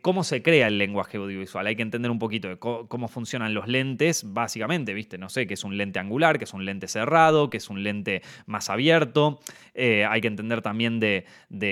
cómo 0.03 0.25
se 0.25 0.43
crea 0.43 0.67
el 0.67 0.79
lenguaje 0.79 1.17
audiovisual. 1.19 1.67
Hay 1.67 1.77
que 1.77 1.83
entender 1.83 2.11
un 2.11 2.19
poquito 2.19 2.49
de 2.49 2.59
cómo 2.59 3.09
funcionan 3.09 3.55
los 3.55 3.69
lentes, 3.69 4.25
básicamente, 4.33 4.93
¿viste? 4.93 5.19
No 5.19 5.29
sé, 5.29 5.47
que 5.47 5.55
es 5.55 5.65
un 5.65 5.77
lente 5.77 5.99
angular, 5.99 6.39
que 6.39 6.45
es 6.45 6.53
un 6.53 6.65
lente 6.65 6.89
cerrado, 6.89 7.49
que 7.51 7.59
es 7.59 7.71
un 7.71 7.83
lente 7.83 8.23
más 8.47 8.71
abierto. 8.71 9.41
Eh, 9.75 10.05
hay 10.05 10.21
que 10.21 10.29
entender 10.29 10.63
también 10.63 11.01
de, 11.01 11.25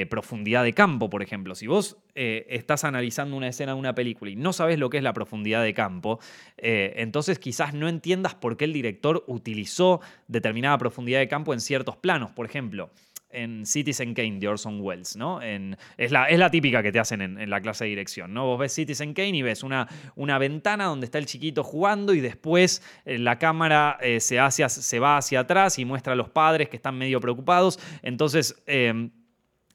profundidad 0.09 0.65
de 0.65 0.73
campo, 0.73 1.11
por 1.11 1.23
ejemplo. 1.23 1.55
Si 1.55 1.67
vos 1.67 1.99
eh, 2.15 2.47
estás 2.49 2.85
analizando 2.85 3.37
una 3.37 3.49
escena 3.49 3.73
de 3.73 3.79
una 3.79 3.95
película 3.95 4.31
y 4.31 4.37
no 4.37 4.53
sabes 4.53 4.79
lo 4.79 4.89
que 4.89 4.99
es 4.99 5.03
la 5.03 5.13
profundidad 5.13 5.63
de 5.63 5.75
campo, 5.75 6.21
entonces 6.57 7.39
quizás 7.39 7.75
no 7.75 7.89
entiendas 7.89 8.35
por 8.35 8.57
qué 8.57 8.65
el 8.65 8.73
director 8.73 9.25
utilizó 9.27 10.01
determinada 10.29 10.79
profundidad 10.79 11.19
de 11.19 11.29
campo 11.29 11.53
en 11.53 11.61
ciertos 11.61 11.97
planos. 11.97 12.31
Por 12.31 12.47
ejemplo, 12.47 12.91
en 13.37 13.67
Citizen 13.67 14.15
Kane 14.15 14.39
de 14.39 14.49
Orson 14.49 14.81
Welles, 14.81 15.17
¿no? 15.17 15.41
es, 15.43 16.11
la, 16.11 16.25
es, 16.25 16.39
la, 16.39 16.51
típica 16.51 16.83
que 16.83 16.91
te 16.91 16.99
hacen 16.99 17.21
en, 17.21 17.51
la 17.51 17.61
clase 17.61 17.85
de 17.85 17.91
dirección, 17.91 18.33
¿no? 18.33 18.47
Vos 18.47 18.59
ves 18.59 18.73
Citizen 18.73 19.13
Kane 19.15 19.37
y 19.37 19.43
ves 19.43 19.63
una, 19.63 19.87
una 20.15 20.39
ventana 20.39 20.87
donde 20.87 21.05
está 21.05 21.19
el 21.19 21.27
chiquito 21.27 21.63
jugando 21.63 22.15
y 22.15 22.21
después 22.21 22.83
eh, 23.05 23.19
la 23.19 23.39
cámara 23.39 23.99
eh, 24.01 24.21
se, 24.21 24.41
hacia, 24.41 24.69
se 24.69 24.99
va 24.99 25.19
hacia 25.19 25.41
atrás 25.41 25.79
y 25.79 25.85
muestra 25.85 26.15
a 26.15 26.17
los 26.17 26.31
padres 26.31 26.69
que 26.69 26.77
están 26.77 26.97
medio 26.97 27.21
preocupados. 27.21 27.79
Entonces... 28.03 28.63
Em, 28.67 29.11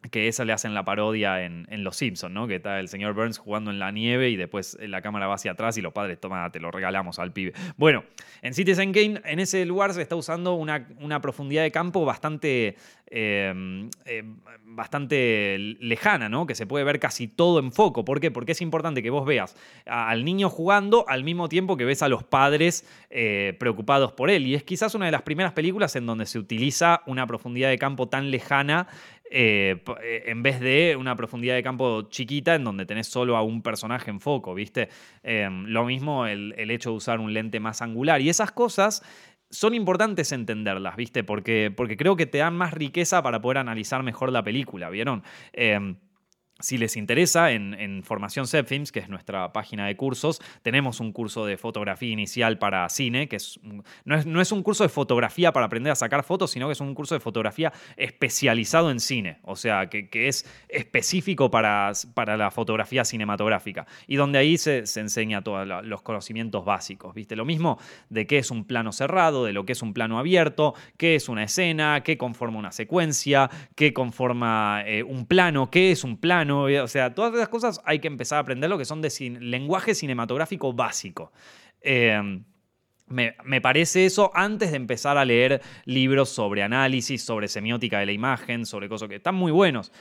que 0.10 0.28
esa 0.28 0.46
le 0.46 0.54
hacen 0.54 0.74
la 0.74 0.84
parodia 0.84 1.44
en, 1.44 1.84
Los 1.84 1.98
Simpsons, 1.98 2.34
¿no? 2.34 2.48
Que 2.48 2.56
está 2.56 2.80
el 2.80 2.88
señor 2.88 3.14
Burns 3.14 3.38
jugando 3.38 3.72
en 3.72 3.80
la 3.80 3.92
nieve 3.92 4.30
y 4.30 4.36
después 4.36 4.78
la 4.82 5.02
cámara 5.02 5.28
va 5.28 5.36
hacia 5.36 5.52
atrás 5.52 5.78
y 5.78 5.82
los 5.82 5.94
padres, 5.94 6.20
toma, 6.20 6.50
te 6.52 6.60
lo 6.60 6.72
regalamos 6.72 7.20
al 7.20 7.32
pibe. 7.32 7.54
Bueno, 7.78 8.04
en 8.42 8.54
Citizen 8.54 8.94
Kane, 8.94 9.22
en 9.26 9.40
ese 9.40 9.66
lugar 9.66 9.94
se 9.94 10.02
está 10.02 10.16
usando 10.16 10.54
una, 10.56 10.88
una 11.00 11.22
profundidad 11.22 11.64
de 11.64 11.72
campo 11.72 12.04
bastante, 12.04 12.76
eh, 13.08 13.90
eh, 14.06 14.24
bastante 14.64 15.58
lejana, 15.80 16.30
¿no? 16.30 16.48
Que 16.48 16.56
se 16.56 16.66
puede 16.66 16.84
ver 16.84 17.00
casi 17.00 17.28
todo 17.28 17.60
en 17.60 17.72
foco. 17.72 18.04
¿Por 18.04 18.20
qué? 18.20 18.32
Porque 18.32 18.54
es 18.54 18.62
importante 18.62 19.04
que 19.04 19.10
vos 19.10 19.26
veas 19.26 19.56
al 19.86 20.26
niño 20.26 20.50
jugando 20.50 21.06
al 21.08 21.24
mismo 21.24 21.50
tiempo 21.50 21.78
que 21.78 21.86
ves 21.86 22.02
a 22.02 22.10
los 22.10 22.24
padres 22.24 22.86
eh, 23.10 23.56
preocupados 23.60 24.14
por 24.14 24.30
él. 24.30 24.48
Y 24.48 24.56
es 24.56 24.64
quizás 24.64 24.96
una 24.96 25.06
de 25.06 25.12
las 25.12 25.22
primeras 25.22 25.54
películas 25.54 25.96
en 25.96 26.06
donde 26.06 26.26
se 26.26 26.40
utiliza 26.40 27.02
una 27.06 27.28
profundidad 27.28 27.70
de 27.70 27.78
campo 27.78 28.08
tan 28.08 28.32
lejana 28.32 28.88
eh, 29.34 29.82
eh, 30.04 30.24
en 30.26 30.44
vez 30.44 30.60
de 30.60 30.98
una 31.00 31.16
profundidad 31.16 31.56
de 31.56 31.64
campo 31.64 32.04
chiquita 32.10 32.54
en 32.56 32.66
donde 32.66 32.86
tenés 32.86 33.08
solo 33.08 33.38
a 33.38 33.42
un 33.42 33.62
personaje 33.62 34.12
en 34.12 34.20
foco, 34.20 34.54
¿viste? 34.54 34.90
Em, 35.24 35.66
lo 35.68 35.86
mismo 35.86 36.26
el, 36.26 36.54
hecho 36.70 36.90
de 36.92 36.98
usar 36.98 37.22
un 37.22 37.34
lente 37.34 37.62
más 37.62 37.82
angular. 37.82 38.20
Y 38.20 38.28
esas 38.28 38.52
cosas 38.52 39.02
son 39.50 39.74
importantes 39.74 40.34
entenderlas, 40.34 40.98
¿viste? 40.98 41.24
Porque, 41.24 41.72
porque 41.76 41.96
creo 41.96 42.18
que 42.18 42.26
te 42.26 42.40
dan 42.40 42.58
más 42.58 42.74
riqueza 42.74 43.24
para 43.24 43.42
poder 43.42 43.60
analizar 43.60 44.04
mejor 44.04 44.34
la 44.34 44.44
película, 44.44 44.90
¿vieron? 44.90 45.24
Em, 45.54 45.96
si 46.62 46.78
les 46.78 46.96
interesa, 46.98 47.52
en, 47.52 48.02
Formación 48.04 48.48
Films, 48.48 48.92
que 48.92 49.00
es 49.00 49.10
nuestra 49.10 49.54
página 49.54 49.88
de 49.88 49.96
cursos, 49.96 50.42
tenemos 50.62 51.00
un 51.00 51.12
curso 51.12 51.46
de 51.46 51.58
fotografía 51.58 52.10
inicial 52.10 52.58
para 52.58 52.88
cine, 52.90 53.28
que 53.28 53.36
es, 53.36 53.60
no, 54.06 54.16
es, 54.16 54.26
no 54.26 54.42
es 54.42 54.52
un 54.52 54.64
curso 54.64 54.84
de 54.84 54.90
fotografía 54.90 55.52
para 55.52 55.66
aprender 55.66 55.92
a 55.92 55.96
sacar 55.96 56.24
fotos, 56.24 56.52
sino 56.52 56.68
que 56.68 56.74
es 56.74 56.82
un 56.82 56.96
curso 56.96 57.16
de 57.16 57.20
fotografía 57.20 57.72
especializado 57.98 58.92
en 58.92 59.00
cine, 59.00 59.40
o 59.44 59.56
sea, 59.56 59.90
que, 59.90 60.10
es 60.28 60.46
específico 60.70 61.50
para, 61.50 61.92
para, 62.14 62.38
la 62.38 62.52
fotografía 62.52 63.06
cinematográfica, 63.06 63.88
y 64.08 64.16
donde 64.16 64.40
ahí 64.40 64.58
se, 64.58 64.84
enseña 64.96 65.42
todos 65.42 65.68
los 65.86 66.02
conocimientos 66.02 66.66
básicos, 66.66 67.14
¿viste? 67.14 67.36
Lo 67.36 67.46
mismo 67.46 67.80
de 68.10 68.28
qué 68.28 68.38
es 68.38 68.52
un 68.52 68.66
plano 68.66 68.92
cerrado, 68.92 69.46
de 69.46 69.54
lo 69.54 69.66
que 69.66 69.74
es 69.74 69.82
un 69.82 69.94
plano 69.94 70.20
abierto, 70.20 70.74
qué 70.98 71.16
es 71.16 71.30
una 71.30 71.44
escena, 71.44 72.02
qué 72.04 72.18
conforma 72.18 72.60
una 72.60 72.72
secuencia, 72.72 73.50
qué 73.76 73.94
conforma 73.94 74.84
eh, 74.86 75.04
un 75.04 75.26
plano, 75.26 75.70
qué 75.72 75.92
es 75.92 76.04
un 76.04 76.18
plano, 76.18 76.51
o 76.52 76.88
sea, 76.88 77.14
todas 77.14 77.34
esas 77.34 77.50
cosas 77.50 77.82
hay 77.86 78.00
que 78.00 78.08
empezar 78.08 78.38
a 78.38 78.42
aprender 78.42 78.70
lo 78.70 78.78
que 78.78 78.86
son 78.86 79.02
de 79.02 79.10
lenguaje 79.40 79.96
cinematográfico 79.96 80.74
básico. 80.74 81.32
Em, 81.82 82.44
me, 83.12 83.62
parece 83.62 84.06
eso 84.06 84.32
antes 84.34 84.72
de 84.72 84.78
empezar 84.78 85.18
a 85.18 85.26
leer 85.26 85.62
libros 85.86 86.30
sobre 86.30 86.64
análisis, 86.64 87.22
sobre 87.24 87.48
semiótica 87.48 88.00
de 88.00 88.06
la 88.06 88.12
imagen, 88.12 88.66
sobre 88.66 88.90
cosas 88.90 89.10
que 89.10 89.16
están 89.16 89.36
muy 89.36 89.52
buenos. 89.52 89.92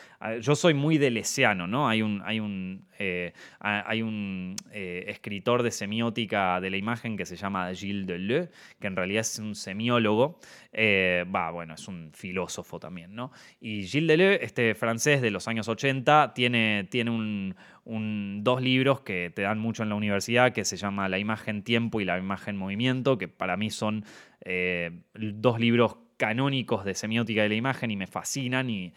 Yo 0.40 0.54
soy 0.54 0.74
muy 0.74 0.98
delesiano, 0.98 1.66
¿no? 1.66 1.88
Hay 1.88 2.02
un, 2.02 2.22
hay 2.24 2.40
un, 2.40 2.86
eh, 2.98 3.32
hay 3.60 4.02
un 4.02 4.56
eh, 4.72 5.04
escritor 5.08 5.62
de 5.62 5.70
semiótica 5.70 6.60
de 6.60 6.70
la 6.70 6.76
imagen 6.76 7.16
que 7.16 7.26
se 7.26 7.36
llama 7.36 7.74
Gilles 7.74 8.06
Deleuze, 8.06 8.50
que 8.78 8.86
en 8.86 8.96
realidad 8.96 9.20
es 9.22 9.38
un 9.38 9.54
semiólogo. 9.54 10.38
Eh, 10.72 11.24
bueno, 11.26 11.74
es 11.74 11.88
un 11.88 12.10
filósofo 12.12 12.78
también, 12.78 13.14
¿no? 13.14 13.32
Y 13.60 13.84
Gilles 13.84 14.08
Deleuze, 14.08 14.44
este 14.44 14.74
francés 14.74 15.20
de 15.22 15.30
los 15.30 15.48
años 15.48 15.68
80, 15.68 16.32
tiene, 16.34 16.86
tiene 16.90 17.10
un, 17.10 17.56
dos 17.84 18.62
libros 18.62 19.00
que 19.00 19.30
te 19.34 19.42
dan 19.42 19.58
mucho 19.58 19.82
en 19.82 19.88
la 19.88 19.94
universidad, 19.94 20.52
que 20.52 20.64
se 20.64 20.76
llama 20.76 21.08
La 21.08 21.18
imagen 21.18 21.62
tiempo 21.62 22.00
y 22.00 22.04
la 22.04 22.18
imagen 22.18 22.56
movimiento, 22.56 23.18
que 23.18 23.28
para 23.28 23.56
mí 23.56 23.70
son 23.70 24.04
eh, 24.42 25.02
dos 25.14 25.60
libros 25.60 25.96
canónicos 26.20 26.84
de 26.84 26.92
semiótica 26.92 27.42
de 27.42 27.48
la 27.48 27.54
imagen 27.54 27.90
y 27.90 27.96
me 27.96 28.06
fascinan 28.06 28.68
y, 28.68 28.92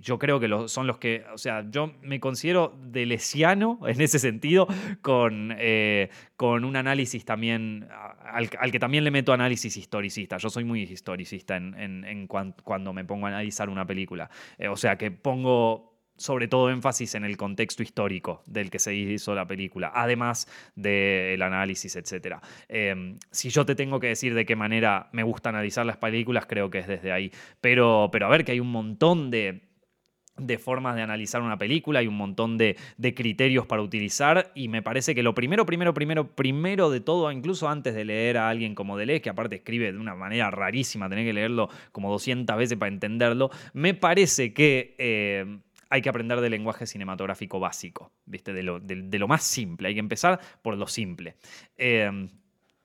yo 0.00 0.18
creo 0.18 0.40
que 0.40 0.48
son 0.66 0.88
los 0.88 0.98
que, 0.98 1.24
o 1.32 1.38
sea, 1.38 1.64
yo 1.70 1.92
me 2.02 2.18
considero 2.18 2.76
delesiano 2.82 3.78
en 3.86 4.00
ese 4.00 4.18
sentido 4.18 4.66
con, 5.02 5.54
eh, 5.56 6.10
con 6.34 6.64
un 6.64 6.74
análisis 6.74 7.24
también, 7.24 7.86
al, 8.24 8.72
que 8.72 8.80
también 8.80 9.04
le 9.04 9.12
meto 9.12 9.32
análisis 9.32 9.76
historicista. 9.76 10.36
Yo 10.38 10.50
soy 10.50 10.64
muy 10.64 10.82
historicista 10.82 11.56
en, 11.56 12.26
cuando 12.26 12.92
me 12.92 13.04
pongo 13.04 13.26
a 13.26 13.28
analizar 13.28 13.68
una 13.70 13.86
película. 13.86 14.28
Eh, 14.58 14.66
o 14.66 14.76
sea, 14.76 14.98
que 14.98 15.12
pongo 15.12 15.93
sobre 16.16 16.48
todo 16.48 16.70
énfasis 16.70 17.14
en 17.14 17.24
el 17.24 17.36
contexto 17.36 17.82
histórico 17.82 18.42
del 18.46 18.70
que 18.70 18.78
se 18.78 18.94
hizo 18.94 19.34
la 19.34 19.46
película, 19.46 19.92
además 19.94 20.48
del 20.74 21.42
análisis, 21.42 21.96
etc. 21.96 22.36
Em, 22.68 23.18
si 23.30 23.50
yo 23.50 23.66
te 23.66 23.74
tengo 23.74 24.00
que 24.00 24.08
decir 24.08 24.34
de 24.34 24.46
qué 24.46 24.56
manera 24.56 25.08
me 25.12 25.22
gusta 25.22 25.48
analizar 25.48 25.84
las 25.84 25.96
películas, 25.96 26.46
creo 26.46 26.70
que 26.70 26.78
es 26.78 26.86
desde 26.86 27.12
ahí. 27.12 27.32
Pero, 27.60 28.08
pero 28.12 28.26
a 28.26 28.28
ver 28.30 28.44
que 28.44 28.52
hay 28.52 28.60
un 28.60 28.70
montón 28.70 29.30
de, 29.30 29.62
de 30.36 30.58
formas 30.58 30.96
de 30.96 31.02
analizar 31.02 31.42
una 31.42 31.58
película, 31.58 32.00
hay 32.00 32.06
un 32.06 32.16
montón 32.16 32.58
de, 32.58 32.76
de, 32.96 33.14
criterios 33.14 33.66
para 33.66 33.82
utilizar 33.82 34.52
y 34.54 34.68
me 34.68 34.82
parece 34.82 35.14
que 35.14 35.22
lo 35.22 35.34
primero, 35.34 35.64
primero, 35.66 35.94
primero, 35.94 36.34
primero 36.34 36.90
de 36.90 37.00
todo, 37.00 37.30
incluso 37.30 37.68
antes 37.68 37.94
de 37.94 38.04
leer 38.04 38.38
a 38.38 38.48
alguien 38.48 38.74
como 38.74 38.96
Deleuze, 38.96 39.22
que 39.22 39.30
aparte 39.30 39.56
escribe 39.56 39.92
de 39.92 39.98
una 39.98 40.14
manera 40.14 40.50
rarísima, 40.50 41.08
tener 41.08 41.24
que 41.24 41.32
leerlo 41.32 41.68
como 41.92 42.10
200 42.10 42.56
veces 42.56 42.78
para 42.78 42.92
entenderlo, 42.92 43.50
me 43.72 43.94
parece 43.94 44.52
que... 44.52 44.94
Eh, 44.98 45.58
hay 45.90 46.02
que 46.02 46.08
aprender 46.08 46.40
del 46.40 46.50
lenguaje 46.50 46.86
cinematográfico 46.86 47.60
básico, 47.60 48.12
¿viste? 48.26 48.52
De 48.52 48.62
lo, 48.62 48.80
de, 48.80 49.18
lo, 49.18 49.28
más 49.28 49.42
simple. 49.42 49.88
Hay 49.88 49.94
que 49.94 50.00
empezar 50.00 50.40
por 50.62 50.76
lo 50.76 50.86
simple. 50.86 51.36
Em, 51.76 52.28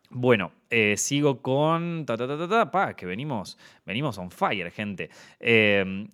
bueno, 0.10 0.52
eh, 0.70 0.98
sigo 0.98 1.42
con. 1.42 2.06
Ta, 2.06 2.18
ta, 2.18 2.48
ta, 2.48 2.72
pa, 2.72 2.96
que 2.96 3.06
venimos, 3.06 3.58
venimos 3.86 4.18
on 4.18 4.32
fire, 4.32 4.72
gente. 4.72 5.10
Em, 5.40 6.08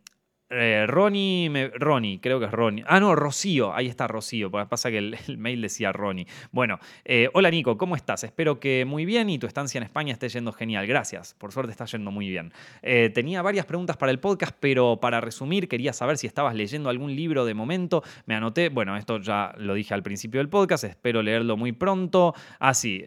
eh, 0.50 0.86
Ronnie, 0.88 1.72
Ronnie, 1.76 2.20
creo 2.22 2.39
que 2.39 2.46
es 2.46 2.52
Ronnie. 2.52 2.84
Ah, 2.88 3.00
no, 3.00 3.16
Rocío, 3.16 3.74
ahí 3.74 3.88
está 3.88 4.08
Rocío, 4.08 4.52
pasa 4.52 4.91
que 4.91 4.98
el, 5.28 5.38
mail 5.38 5.62
decía 5.62 5.91
Ronnie. 5.91 6.28
Bueno, 6.52 6.80
eh, 7.04 7.30
hola 7.34 7.50
Nico, 7.50 7.78
¿cómo 7.78 7.96
estás? 7.96 8.24
Espero 8.24 8.60
que 8.60 8.86
muy 8.86 9.06
bien 9.06 9.30
y 9.30 9.39
tu 9.39 9.48
estancia 9.48 9.80
en 9.80 9.84
España 9.84 10.14
esté 10.14 10.30
yendo 10.30 10.52
genial. 10.52 10.86
Gracias, 10.86 11.34
por 11.34 11.52
suerte 11.52 11.72
está 11.72 11.86
yendo 11.86 12.12
muy 12.12 12.30
bien. 12.30 12.54
Eh, 12.84 13.10
tenía 13.14 13.41
varias 13.41 13.66
preguntas 13.66 13.98
para 13.98 14.12
el 14.12 14.20
podcast, 14.20 14.56
pero 14.60 15.00
para 15.02 15.20
resumir, 15.20 15.68
quería 15.68 15.93
saber 15.93 16.18
si 16.18 16.28
estabas 16.28 16.54
leyendo 16.54 16.89
algún 16.89 17.16
libro 17.16 17.46
de 17.46 17.54
momento. 17.54 18.04
Me 18.26 18.36
anoté, 18.36 18.70
bueno, 18.70 18.96
esto 18.98 19.20
ya 19.20 19.54
lo 19.58 19.74
dije 19.74 19.93
al 19.93 20.04
principio 20.04 20.39
del 20.39 20.50
podcast, 20.50 20.84
espero 20.84 21.24
leerlo 21.24 21.58
muy 21.58 21.72
pronto. 21.72 22.36
Ah, 22.60 22.74
sí. 22.74 23.04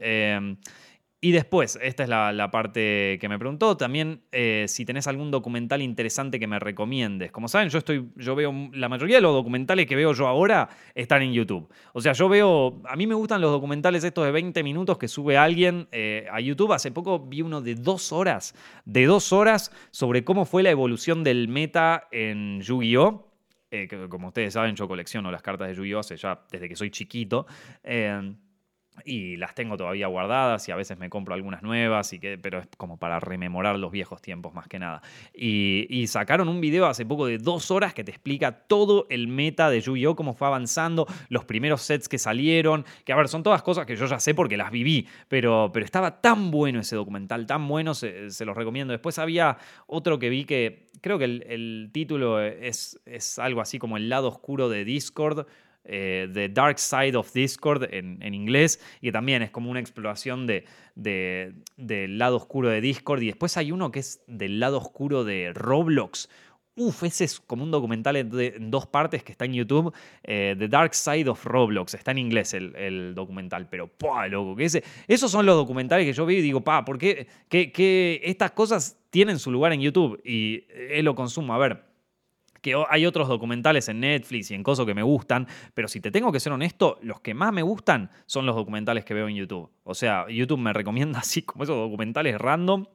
Y 1.21 1.33
después, 1.33 1.77
esta 1.83 2.05
es 2.05 2.09
la, 2.09 2.51
parte 2.53 3.19
que 3.21 3.29
me 3.29 3.41
preguntó, 3.41 3.77
también 3.77 4.23
eh, 4.31 4.67
si 4.69 4.85
tenés 4.85 5.09
algún 5.09 5.33
documental 5.33 5.83
interesante 5.83 6.39
que 6.39 6.47
me 6.47 6.61
recomiendes. 6.61 7.33
Como 7.33 7.49
saben, 7.49 7.71
yo 7.71 7.79
estoy, 7.79 8.09
yo 8.15 8.37
veo 8.37 8.53
la 8.73 8.89
mayoría 8.89 9.17
de 9.17 9.23
los 9.23 9.35
documentales 9.35 9.87
que 9.87 9.97
veo 9.97 10.13
yo 10.13 10.29
ahora 10.29 10.69
están 10.95 11.23
en 11.23 11.33
YouTube. 11.33 11.69
O 11.93 12.01
sea, 12.01 12.13
yo 12.13 12.29
veo, 12.29 12.81
a 12.89 12.95
mí 12.95 13.09
me 13.09 13.17
gustan 13.17 13.41
los 13.41 13.51
documentales 13.51 14.05
estos 14.05 14.27
de 14.27 14.31
20 14.31 14.63
minutos 14.63 14.97
que 14.97 15.09
sube 15.09 15.37
alguien 15.37 15.89
eh, 15.91 16.29
a 16.31 16.39
YouTube. 16.39 16.73
Hace 16.73 16.93
poco 16.93 17.19
vi 17.19 17.43
uno 17.43 17.63
de 17.63 17.75
dos 17.75 18.13
horas, 18.13 18.55
de 18.85 19.07
dos 19.07 19.33
horas 19.33 19.73
sobre 19.91 20.23
cómo 20.23 20.45
fue 20.45 20.63
la 20.63 20.71
evolución 20.71 21.25
del 21.25 21.49
meta 21.49 22.07
en 22.13 22.61
Yu-Gi-Oh! 22.61 23.25
que 23.71 24.09
como 24.09 24.29
ustedes 24.29 24.55
saben, 24.55 24.77
yo 24.77 24.89
colecciono 24.89 25.31
las 25.31 25.43
cartas 25.43 25.69
de 25.69 25.75
Yu-Gi-Oh! 25.75 26.03
ya 26.15 26.41
desde 26.49 26.69
que 26.69 26.77
soy 26.77 26.91
chiquito. 26.91 27.47
Y 29.05 29.37
las 29.37 29.55
tengo 29.55 29.77
todavía 29.77 30.07
guardadas 30.07 30.69
y 30.69 30.73
a 30.73 30.77
veces 30.77 30.99
me 30.99 31.11
compro 31.11 31.35
algunas 31.35 31.63
nuevas, 31.63 32.13
y 32.13 32.19
que, 32.19 32.39
pero 32.39 32.61
es 32.61 32.69
como 32.77 32.97
para 32.97 33.21
rememorar 33.21 33.79
los 33.79 33.91
viejos 33.91 34.21
tiempos 34.21 34.55
más 34.55 34.69
que 34.69 34.79
nada. 34.79 35.03
Y, 35.33 36.07
sacaron 36.09 36.49
un 36.49 36.61
video 36.61 36.87
hace 36.87 37.05
poco 37.05 37.27
de 37.27 37.37
dos 37.37 37.71
horas 37.71 37.93
que 37.93 38.03
te 38.03 38.11
explica 38.11 38.53
todo 38.53 39.07
el 39.11 39.29
meta 39.29 39.69
de 39.69 39.81
Yu-Gi-Oh! 39.81 40.17
cómo 40.17 40.33
fue 40.33 40.47
avanzando, 40.47 41.07
los 41.29 41.45
primeros 41.45 41.83
sets 41.83 42.09
que 42.09 42.19
salieron, 42.19 42.87
que 43.05 43.13
a 43.13 43.17
ver, 43.17 43.29
son 43.29 43.43
todas 43.43 43.63
cosas 43.63 43.85
que 43.85 43.95
yo 43.95 44.07
ya 44.07 44.19
sé 44.19 44.35
porque 44.35 44.57
las 44.57 44.71
viví, 44.71 45.07
pero, 45.29 45.71
pero 45.73 45.85
estaba 45.85 46.23
tan 46.23 46.51
bueno 46.51 46.81
ese 46.81 46.97
documental, 46.97 47.47
tan 47.47 47.69
bueno, 47.69 47.95
se, 47.95 48.29
los 48.45 48.57
recomiendo. 48.57 48.93
Después 48.93 49.19
había 49.19 49.59
otro 49.87 50.19
que 50.19 50.31
vi 50.31 50.45
que 50.45 50.87
creo 51.03 51.19
que 51.19 51.25
el, 51.25 51.91
título 51.93 52.41
es, 52.41 52.99
es 53.05 53.39
algo 53.39 53.61
así 53.61 53.79
como 53.79 53.97
el 53.97 54.09
lado 54.09 54.29
oscuro 54.29 54.69
de 54.69 54.85
Discord 54.85 55.47
eh, 55.85 56.29
The 56.33 56.49
Dark 56.51 56.79
Side 56.79 57.17
of 57.17 57.33
Discord 57.33 57.85
en, 57.91 58.35
inglés, 58.35 58.81
y 59.01 59.11
también 59.11 59.43
es 59.43 59.51
como 59.51 59.71
una 59.71 59.81
exploración 59.81 60.47
de, 60.47 60.65
del 60.95 62.19
lado 62.19 62.37
oscuro 62.37 62.69
de 62.69 62.81
Discord. 62.81 63.23
Y 63.23 63.27
después 63.27 63.57
hay 63.57 63.73
uno 63.73 63.91
que 63.91 64.01
es 64.01 64.23
del 64.27 64.61
lado 64.61 64.79
oscuro 64.79 65.25
de 65.25 65.53
Roblox. 65.55 66.29
Uf, 66.79 67.03
ese 67.03 67.25
es 67.25 67.41
como 67.41 67.65
un 67.65 67.73
documental 67.73 68.15
en, 68.15 68.71
dos 68.71 68.87
partes 68.87 69.25
que 69.25 69.33
está 69.33 69.47
en 69.47 69.55
YouTube. 69.55 69.93
Eh, 70.23 70.55
The 70.57 70.69
Dark 70.69 70.95
Side 70.95 71.29
of 71.29 71.45
Roblox. 71.45 71.95
Está 71.95 72.13
en 72.13 72.19
inglés 72.19 72.55
el, 72.55 73.15
documental, 73.17 73.69
pero 73.69 73.89
¡pua, 73.89 74.29
loco! 74.29 74.55
Que 74.55 74.65
ese, 74.65 74.85
esos 75.09 75.31
son 75.31 75.45
los 75.45 75.57
documentales 75.57 76.07
que 76.07 76.13
yo 76.13 76.25
vi 76.25 76.37
y 76.37 76.43
digo, 76.43 76.61
pa, 76.61 76.85
¿por 76.85 76.99
qué 76.99 77.27
que, 77.49 78.21
estas 78.23 78.53
cosas 78.53 78.97
tienen 79.11 79.41
su 79.41 79.51
lugar 79.51 79.73
en 79.73 79.81
YouTube? 79.81 80.21
Y 80.25 80.67
él 80.71 81.05
lo 81.05 81.17
consumo. 81.17 81.53
A 81.53 81.59
ver, 81.59 81.88
que 82.61 82.75
hay 82.89 83.07
otros 83.07 83.29
documentales 83.29 83.89
en 83.89 84.01
Netflix 84.01 84.51
y 84.51 84.55
en 84.55 84.63
cosas 84.63 84.87
que 84.87 84.95
me 84.95 85.03
gustan, 85.03 85.47
pero 85.75 85.89
si 85.89 86.01
te 86.01 86.11
tengo 86.11 86.33
que 86.33 86.41
ser 86.41 86.53
honesto, 86.53 86.99
los 87.03 87.21
que 87.21 87.35
más 87.35 87.53
me 87.53 87.63
gustan 87.63 88.11
son 88.27 88.47
los 88.47 88.57
documentales 88.57 89.05
que 89.05 89.15
veo 89.15 89.29
en 89.29 89.37
YouTube. 89.37 89.71
O 89.85 89.95
sea, 89.95 90.27
YouTube 90.29 90.59
me 90.59 90.73
recomienda 90.73 91.19
así 91.21 91.43
como 91.43 91.65
esos 91.65 91.77
documentales 91.77 92.39
random. 92.39 92.87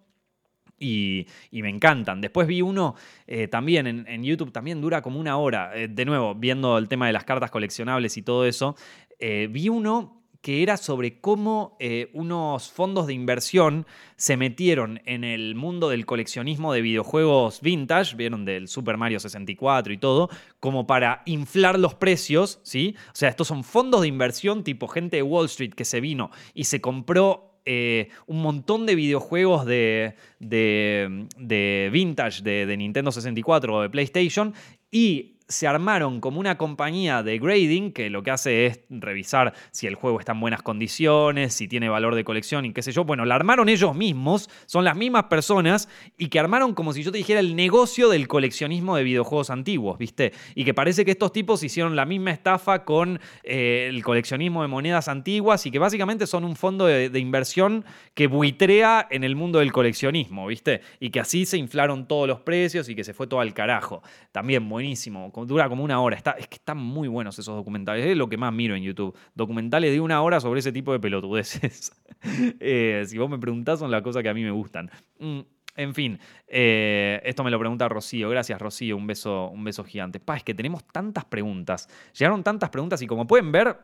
Y, 0.80 1.28
me 1.52 1.70
encantan. 1.70 2.20
Después 2.20 2.46
vi 2.46 2.62
uno 2.62 2.96
eh, 3.26 3.48
también 3.48 3.88
en, 3.88 4.24
YouTube, 4.24 4.52
también 4.52 4.82
dura 4.82 5.02
como 5.02 5.18
una 5.18 5.38
hora. 5.38 5.72
Eh, 5.76 5.88
de 5.88 6.04
nuevo, 6.04 6.36
viendo 6.36 6.78
el 6.78 6.90
tema 6.90 7.08
de 7.08 7.14
las 7.14 7.24
cartas 7.24 7.52
coleccionables 7.52 8.18
y 8.18 8.22
todo 8.22 8.46
eso. 8.46 8.76
Eh, 9.18 9.48
vi 9.50 9.70
uno 9.70 10.23
que 10.44 10.62
era 10.62 10.76
sobre 10.76 11.22
cómo 11.22 11.78
eh, 11.80 12.10
unos 12.12 12.70
fondos 12.70 13.08
de 13.08 13.14
inversión 13.14 13.88
se 14.18 14.36
metieron 14.36 15.02
en 15.06 15.24
el 15.24 15.56
mundo 15.56 15.88
del 15.88 16.06
coleccionismo 16.06 16.74
de 16.74 16.82
videojuegos 16.82 17.62
vintage, 17.62 18.18
vieron 18.18 18.44
del 18.44 18.68
Super 18.68 18.98
Mario 18.98 19.22
64 19.22 19.94
y 19.94 19.98
todo, 19.98 20.30
como 20.60 20.86
para 20.86 21.24
inflar 21.26 21.80
los 21.80 21.96
precios, 21.96 22.60
¿sí? 22.62 22.96
O 23.08 23.16
sea, 23.16 23.30
estos 23.30 23.48
son 23.48 23.64
fondos 23.64 24.02
de 24.02 24.10
inversión 24.10 24.66
tipo 24.66 24.90
gente 24.90 25.16
de 25.16 25.24
Wall 25.24 25.46
Street 25.46 25.74
que 25.74 25.86
se 25.86 26.02
vino 26.02 26.30
y 26.54 26.66
se 26.66 26.82
compró 26.82 27.62
eh, 27.66 28.10
un 28.28 28.42
montón 28.42 28.86
de 28.86 28.96
videojuegos 28.96 29.66
de, 29.66 30.18
de, 30.42 31.90
vintage 31.90 32.44
de, 32.44 32.66
de, 32.66 32.76
Nintendo 32.76 33.14
64 33.14 33.74
o 33.74 33.82
de 33.82 33.90
PlayStation 33.90 34.54
y 34.92 35.33
se 35.54 35.68
armaron 35.68 36.20
como 36.20 36.40
una 36.40 36.58
compañía 36.58 37.24
de 37.24 37.38
grading 37.40 37.94
que 37.94 38.10
lo 38.10 38.24
que 38.24 38.32
hace 38.32 38.66
es 38.66 38.80
revisar 38.90 39.54
si 39.72 39.88
el 39.88 39.96
juego 39.96 40.20
está 40.20 40.34
en 40.34 40.40
buenas 40.40 40.62
condiciones, 40.62 41.54
si 41.54 41.68
tiene 41.68 41.90
valor 41.90 42.16
de 42.16 42.24
colección 42.24 42.66
y 42.66 42.74
qué 42.74 42.82
sé 42.82 42.92
yo. 42.92 43.06
Bueno, 43.06 43.24
la 43.26 43.36
armaron 43.36 43.70
ellos 43.70 43.96
mismos, 43.96 44.50
son 44.66 44.84
las 44.84 44.98
mismas 44.98 45.26
personas 45.26 45.88
y 46.18 46.28
que 46.28 46.40
armaron 46.40 46.74
como 46.74 46.94
si 46.94 47.04
yo 47.04 47.12
te 47.12 47.18
dijera 47.18 47.40
el 47.40 47.56
negocio 47.56 48.10
del 48.10 48.28
coleccionismo 48.28 48.96
de 48.96 49.04
videojuegos 49.04 49.50
antiguos, 49.50 49.98
¿viste? 49.98 50.34
Y 50.56 50.66
que 50.66 50.74
parece 50.74 51.06
que 51.06 51.12
estos 51.12 51.32
tipos 51.32 51.64
hicieron 51.64 51.96
la 51.96 52.06
misma 52.06 52.32
estafa 52.32 52.84
con 52.84 53.20
eh, 53.44 53.88
el 53.90 54.04
coleccionismo 54.04 54.64
de 54.64 54.68
monedas 54.68 55.08
antiguas 55.08 55.66
y 55.66 55.72
que 55.72 55.80
básicamente 55.80 56.28
son 56.28 56.44
un 56.44 56.56
fondo 56.56 56.86
de, 56.88 57.10
de 57.10 57.20
inversión 57.20 57.86
que 58.16 58.28
buitrea 58.28 59.08
en 59.10 59.24
el 59.24 59.36
mundo 59.36 59.60
del 59.60 59.72
coleccionismo, 59.72 60.48
¿viste? 60.48 60.82
Y 61.00 61.12
que 61.12 61.20
así 61.20 61.46
se 61.46 61.58
inflaron 61.58 62.08
todos 62.08 62.28
los 62.28 62.42
precios 62.42 62.90
y 62.90 62.96
que 62.96 63.04
se 63.04 63.14
fue 63.14 63.28
todo 63.28 63.40
al 63.40 63.54
carajo. 63.54 64.02
También 64.32 64.68
buenísimo 64.68 65.32
dura 65.46 65.70
como 65.70 65.84
una 65.84 66.00
hora. 66.02 66.16
Está, 66.16 66.32
es 66.32 66.48
que 66.48 66.56
están 66.56 66.78
muy 66.78 67.08
buenos 67.08 67.38
esos 67.40 67.56
documentales. 67.56 68.06
Es 68.06 68.18
lo 68.18 68.30
que 68.30 68.38
más 68.38 68.54
miro 68.54 68.76
en 68.76 68.84
YouTube. 68.84 69.16
Documentales 69.36 69.92
de 69.92 70.00
una 70.00 70.22
hora 70.22 70.40
sobre 70.40 70.60
ese 70.60 70.72
tipo 70.72 70.92
de 70.92 71.00
pelotudeces. 71.00 71.92
Eh, 72.26 73.04
si 73.06 73.18
vos 73.18 73.30
me 73.30 73.38
preguntás, 73.38 73.80
son 73.80 73.92
las 73.92 74.02
cosas 74.02 74.24
que 74.24 74.30
a 74.30 74.34
mí 74.34 74.44
me 74.44 74.52
gustan. 74.52 74.90
Mm, 75.20 75.42
en 75.76 75.94
fin, 75.94 76.20
eh, 76.48 77.20
esto 77.26 77.44
me 77.44 77.52
lo 77.52 77.60
pregunta 77.60 77.90
Rocío. 77.90 78.30
Gracias, 78.30 78.62
Rocío. 78.62 78.96
Un 78.96 79.08
beso, 79.08 79.50
un 79.50 79.64
beso 79.64 79.84
gigante. 79.84 80.22
Pa, 80.22 80.38
es 80.38 80.44
que 80.44 80.54
tenemos 80.54 80.86
tantas 80.86 81.26
preguntas. 81.26 81.90
Llegaron 82.18 82.44
tantas 82.44 82.70
preguntas 82.70 83.02
y 83.02 83.08
como 83.08 83.28
pueden 83.28 83.52
ver, 83.52 83.78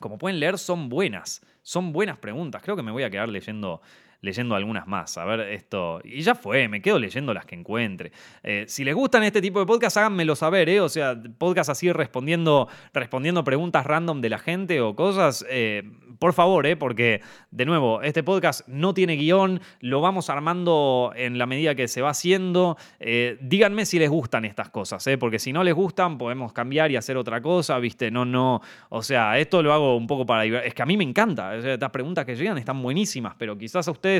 como 0.00 0.18
pueden 0.18 0.40
leer, 0.40 0.58
son 0.58 0.88
buenas. 0.88 1.40
Son 1.62 1.92
buenas 1.92 2.18
preguntas. 2.18 2.60
Creo 2.62 2.76
que 2.76 2.82
me 2.82 2.90
voy 2.90 3.04
a 3.04 3.10
quedar 3.10 3.28
leyendo 3.28 3.80
leyendo 4.22 4.54
algunas 4.54 4.86
más. 4.86 5.18
A 5.18 5.24
ver, 5.24 5.40
esto. 5.40 6.00
Y 6.04 6.22
ya 6.22 6.34
fue, 6.34 6.68
me 6.68 6.80
quedo 6.80 6.98
leyendo 6.98 7.34
las 7.34 7.44
que 7.44 7.56
encuentre. 7.56 8.12
Eh, 8.42 8.64
si 8.68 8.84
les 8.84 8.94
gustan 8.94 9.24
este 9.24 9.42
tipo 9.42 9.58
de 9.58 9.66
podcast, 9.66 9.96
háganmelo 9.98 10.34
saber, 10.36 10.68
¿eh? 10.68 10.80
O 10.80 10.88
sea, 10.88 11.20
podcast 11.38 11.68
así 11.68 11.92
respondiendo, 11.92 12.68
respondiendo 12.94 13.44
preguntas 13.44 13.84
random 13.84 14.20
de 14.20 14.30
la 14.30 14.38
gente 14.38 14.80
o 14.80 14.96
cosas. 14.96 15.44
Eh, 15.50 15.82
por 16.20 16.34
favor, 16.34 16.66
¿eh? 16.66 16.76
Porque, 16.76 17.20
de 17.50 17.66
nuevo, 17.66 18.00
este 18.00 18.22
podcast 18.22 18.66
no 18.68 18.94
tiene 18.94 19.16
guion, 19.16 19.60
lo 19.80 20.00
vamos 20.00 20.30
armando 20.30 21.12
en 21.16 21.36
la 21.36 21.46
medida 21.46 21.74
que 21.74 21.88
se 21.88 22.00
va 22.00 22.10
haciendo. 22.10 22.76
Eh, 23.00 23.38
díganme 23.40 23.84
si 23.86 23.98
les 23.98 24.08
gustan 24.08 24.44
estas 24.44 24.70
cosas, 24.70 25.04
¿eh? 25.08 25.18
Porque 25.18 25.40
si 25.40 25.52
no 25.52 25.64
les 25.64 25.74
gustan, 25.74 26.16
podemos 26.18 26.52
cambiar 26.52 26.92
y 26.92 26.96
hacer 26.96 27.16
otra 27.16 27.42
cosa, 27.42 27.76
¿viste? 27.80 28.12
No, 28.12 28.24
no. 28.24 28.60
O 28.88 29.02
sea, 29.02 29.36
esto 29.38 29.64
lo 29.64 29.72
hago 29.72 29.96
un 29.96 30.06
poco 30.06 30.24
para. 30.24 30.44
Es 30.64 30.74
que 30.74 30.82
a 30.82 30.86
mí 30.86 30.96
me 30.96 31.02
encanta. 31.02 31.56
estas 31.56 31.90
preguntas 31.90 32.24
que 32.24 32.36
llegan 32.36 32.56
están 32.56 32.80
buenísimas, 32.80 33.34
pero 33.36 33.58
quizás 33.58 33.88
a 33.88 33.90
ustedes 33.90 34.11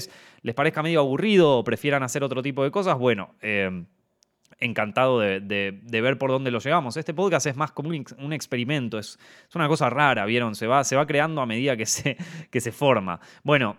les 0.42 0.54
parezca 0.54 0.82
medio 0.82 1.00
aburrido 1.00 1.58
o 1.58 1.64
prefieran 1.64 2.02
hacer 2.02 2.22
otro 2.24 2.42
tipo 2.42 2.64
de 2.64 2.70
cosas, 2.70 2.98
bueno, 2.98 3.34
eh, 3.40 3.84
encantado 4.62 5.20
de, 5.20 5.80
ver 5.90 6.18
por 6.18 6.30
dónde 6.30 6.50
lo 6.50 6.58
llevamos. 6.58 6.96
Este 6.96 7.14
podcast 7.14 7.46
es 7.46 7.56
más 7.56 7.72
como 7.72 7.90
un, 7.90 8.32
experimento, 8.32 8.98
es, 8.98 9.18
una 9.54 9.68
cosa 9.68 9.90
rara, 9.90 10.24
¿vieron? 10.24 10.54
Se 10.54 10.66
va, 10.66 10.84
se 10.84 10.96
va 10.96 11.06
creando 11.06 11.40
a 11.40 11.46
medida 11.46 11.76
que 11.76 11.86
se, 11.86 12.16
que 12.50 12.60
se 12.60 12.72
forma. 12.72 13.20
Bueno, 13.42 13.76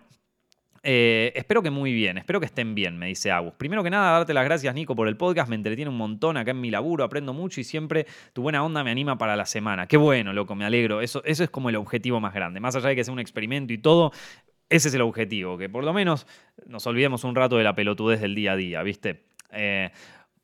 eh, 0.86 1.32
espero 1.34 1.62
que 1.62 1.70
muy 1.70 1.94
bien, 1.94 2.18
espero 2.18 2.40
que 2.40 2.46
estén 2.46 2.74
bien, 2.74 2.98
me 2.98 3.06
dice 3.06 3.30
Agus. 3.30 3.54
Primero 3.54 3.82
que 3.82 3.88
nada, 3.88 4.12
darte 4.12 4.34
las 4.34 4.44
gracias, 4.44 4.74
Nico, 4.74 4.94
por 4.94 5.08
el 5.08 5.16
podcast. 5.16 5.48
Me 5.48 5.56
entretiene 5.56 5.90
un 5.90 5.96
montón 5.96 6.36
acá 6.36 6.50
en 6.50 6.60
mi 6.60 6.70
laburo, 6.70 7.04
aprendo 7.04 7.32
mucho 7.32 7.60
y 7.60 7.64
siempre 7.64 8.06
tu 8.34 8.42
buena 8.42 8.62
onda 8.62 8.84
me 8.84 8.90
anima 8.90 9.16
para 9.16 9.34
la 9.34 9.46
semana. 9.46 9.86
Qué 9.86 9.96
bueno, 9.96 10.34
loco, 10.34 10.54
me 10.54 10.66
alegro. 10.66 11.00
Eso, 11.00 11.24
eso 11.24 11.42
es 11.42 11.50
como 11.50 11.70
el 11.70 11.76
objetivo 11.76 12.20
más 12.20 12.34
grande. 12.34 12.60
Más 12.60 12.76
allá 12.76 12.90
de 12.90 12.96
que 12.96 13.04
sea 13.04 13.14
un 13.14 13.20
experimento 13.20 13.72
y 13.72 13.78
todo, 13.78 14.12
ese 14.68 14.88
es 14.88 14.94
el 14.94 15.02
objetivo, 15.02 15.58
que 15.58 15.68
por 15.68 15.84
lo 15.84 15.92
menos 15.92 16.26
nos 16.66 16.86
olvidemos 16.86 17.24
un 17.24 17.34
rato 17.34 17.56
de 17.56 17.64
la 17.64 17.74
pelotudez 17.74 18.20
del 18.20 18.34
día 18.34 18.52
a 18.52 18.56
día, 18.56 18.82
¿viste? 18.82 19.26
Eh, 19.52 19.90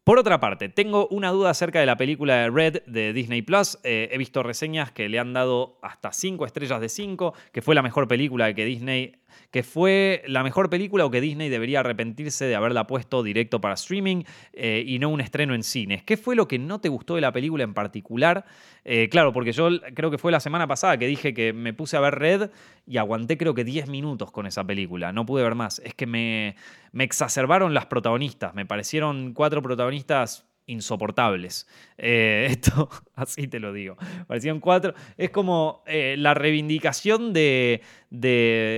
por 0.04 0.18
otra 0.18 0.40
parte, 0.40 0.68
tengo 0.68 1.06
una 1.08 1.30
duda 1.30 1.50
acerca 1.50 1.78
de 1.78 1.86
la 1.86 1.96
película 1.96 2.36
de 2.36 2.50
Red 2.50 2.82
de 2.86 3.12
Disney 3.12 3.42
Plus. 3.42 3.78
Eh, 3.84 4.08
he 4.10 4.18
visto 4.18 4.42
reseñas 4.42 4.90
que 4.90 5.08
le 5.08 5.18
han 5.18 5.32
dado 5.32 5.78
hasta 5.82 6.12
5 6.12 6.46
estrellas 6.46 6.80
de 6.80 6.88
5, 6.88 7.34
que 7.52 7.62
fue 7.62 7.74
la 7.74 7.82
mejor 7.82 8.08
película 8.08 8.52
que 8.54 8.64
Disney 8.64 9.19
que 9.50 9.62
fue 9.62 10.22
la 10.26 10.42
mejor 10.42 10.70
película 10.70 11.04
o 11.04 11.10
que 11.10 11.20
Disney 11.20 11.48
debería 11.48 11.80
arrepentirse 11.80 12.44
de 12.44 12.54
haberla 12.54 12.86
puesto 12.86 13.22
directo 13.22 13.60
para 13.60 13.74
streaming 13.74 14.24
eh, 14.52 14.84
y 14.86 14.98
no 14.98 15.08
un 15.08 15.20
estreno 15.20 15.54
en 15.54 15.62
cines. 15.62 16.02
¿Qué 16.02 16.16
fue 16.16 16.36
lo 16.36 16.48
que 16.48 16.58
no 16.58 16.80
te 16.80 16.88
gustó 16.88 17.14
de 17.14 17.20
la 17.20 17.32
película 17.32 17.64
en 17.64 17.74
particular? 17.74 18.44
Eh, 18.84 19.08
claro, 19.08 19.32
porque 19.32 19.52
yo 19.52 19.68
creo 19.94 20.10
que 20.10 20.18
fue 20.18 20.32
la 20.32 20.40
semana 20.40 20.66
pasada 20.66 20.98
que 20.98 21.06
dije 21.06 21.34
que 21.34 21.52
me 21.52 21.72
puse 21.72 21.96
a 21.96 22.00
ver 22.00 22.14
Red 22.14 22.50
y 22.86 22.96
aguanté 22.96 23.36
creo 23.36 23.54
que 23.54 23.64
10 23.64 23.88
minutos 23.88 24.30
con 24.30 24.46
esa 24.46 24.64
película, 24.64 25.12
no 25.12 25.26
pude 25.26 25.42
ver 25.42 25.54
más. 25.54 25.80
Es 25.84 25.94
que 25.94 26.06
me, 26.06 26.56
me 26.92 27.04
exacerbaron 27.04 27.74
las 27.74 27.86
protagonistas, 27.86 28.54
me 28.54 28.66
parecieron 28.66 29.32
cuatro 29.34 29.62
protagonistas 29.62 30.49
insoportables. 30.70 31.66
Eh, 31.98 32.46
esto, 32.50 32.88
así 33.14 33.48
te 33.48 33.60
lo 33.60 33.72
digo. 33.72 33.96
Parecían 34.26 34.60
cuatro. 34.60 34.94
Es 35.16 35.30
como 35.30 35.82
eh, 35.86 36.16
la 36.18 36.34
reivindicación 36.34 37.32
de, 37.32 37.82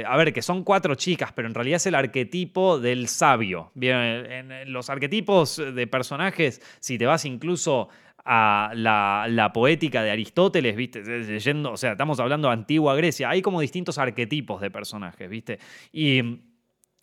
A 0.06 0.16
ver, 0.16 0.32
que 0.32 0.42
son 0.42 0.64
cuatro 0.64 0.94
chicas, 0.94 1.32
pero 1.32 1.48
en 1.48 1.54
realidad 1.54 1.76
es 1.76 1.86
el 1.86 1.94
arquetipo 1.94 2.78
del 2.78 3.08
sabio. 3.08 3.70
Bien, 3.74 3.96
en 3.96 4.72
los 4.72 4.90
arquetipos 4.90 5.56
de 5.56 5.86
personajes, 5.86 6.60
si 6.80 6.98
te 6.98 7.06
vas 7.06 7.24
incluso 7.24 7.88
a 8.24 8.70
la, 8.74 9.26
la, 9.28 9.52
poética 9.52 10.02
de 10.02 10.12
Aristóteles, 10.12 10.76
¿viste? 10.76 11.02
Leyendo, 11.02 11.72
o 11.72 11.76
sea, 11.76 11.92
estamos 11.92 12.20
hablando 12.20 12.48
de 12.48 12.54
antigua 12.54 12.94
Grecia, 12.94 13.28
hay 13.28 13.42
como 13.42 13.60
distintos 13.60 13.98
arquetipos 13.98 14.60
de 14.60 14.70
personajes, 14.70 15.28
¿viste? 15.28 15.58
Y 15.92 16.22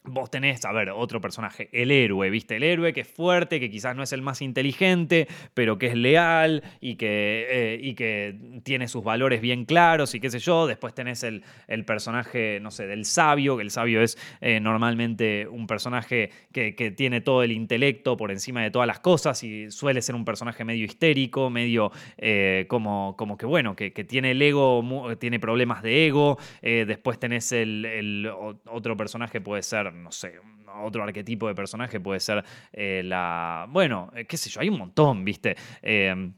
Vos 0.06 0.32
tenés, 0.32 0.64
a 0.64 0.72
ver, 0.72 0.92
otro 0.92 1.20
personaje, 1.20 1.68
el 1.74 1.92
héroe, 1.92 2.30
¿viste? 2.30 2.56
El 2.56 2.64
héroe 2.64 2.94
que 2.94 3.02
es 3.02 3.08
fuerte, 3.08 3.60
que 3.60 3.70
quizás 3.70 3.98
no 3.98 4.04
es 4.04 4.14
el 4.14 4.22
más 4.22 4.42
inteligente, 4.42 5.28
pero 5.54 5.78
que 5.78 5.88
es 5.88 5.96
leal 5.96 6.64
y 6.80 6.96
que, 6.96 7.48
eh, 7.50 7.80
y 7.82 7.96
que 7.96 8.62
tiene 8.64 8.88
sus 8.88 9.04
valores 9.04 9.42
bien 9.42 9.66
claros 9.66 10.16
y 10.16 10.22
qué 10.22 10.30
sé 10.30 10.40
yo. 10.40 10.68
Después 10.68 10.94
tenés 10.94 11.24
el, 11.24 11.44
el 11.68 11.84
personaje, 11.84 12.60
no 12.62 12.72
sé, 12.72 12.88
del 12.88 13.04
sabio, 13.04 13.58
que 13.58 13.64
el 13.64 13.72
sabio 13.72 14.02
es 14.02 14.18
eh, 14.40 14.62
normalmente 14.62 15.46
un 15.50 15.68
personaje 15.68 16.32
que, 16.54 16.72
tiene 16.96 17.20
todo 17.20 17.44
el 17.44 17.52
intelecto 17.52 18.16
por 18.16 18.32
encima 18.32 18.64
de 18.64 18.72
todas 18.72 18.88
las 18.88 19.02
cosas 19.02 19.44
y 19.44 19.70
suele 19.70 20.02
ser 20.02 20.16
un 20.16 20.24
personaje 20.24 20.64
medio 20.64 20.86
histérico, 20.86 21.50
medio 21.50 21.92
eh, 22.18 22.66
como, 22.70 23.16
como 23.18 23.36
que, 23.36 23.46
bueno, 23.46 23.76
que, 23.76 23.92
tiene 23.92 24.32
el 24.32 24.42
ego, 24.42 25.18
tiene 25.20 25.42
problemas 25.42 25.84
de 25.84 26.08
ego. 26.08 26.38
después 26.62 27.20
tenés 27.20 27.52
el, 27.52 27.86
el 27.86 28.32
otro 28.66 28.96
personaje, 28.96 29.42
puede 29.42 29.62
ser 29.62 29.89
no 29.92 30.12
sé, 30.12 30.40
otro 30.84 31.04
arquetipo 31.04 31.48
de 31.48 31.56
personaje 31.56 32.00
puede 32.00 32.20
ser 32.20 32.44
eh, 32.72 33.02
la... 33.04 33.68
Bueno, 33.70 34.12
eh, 34.16 34.26
qué 34.26 34.38
sé 34.38 34.50
yo, 34.50 34.62
hay 34.62 34.70
un 34.70 34.78
montón, 34.78 35.26
¿viste? 35.26 35.56
Eh, 35.82 36.32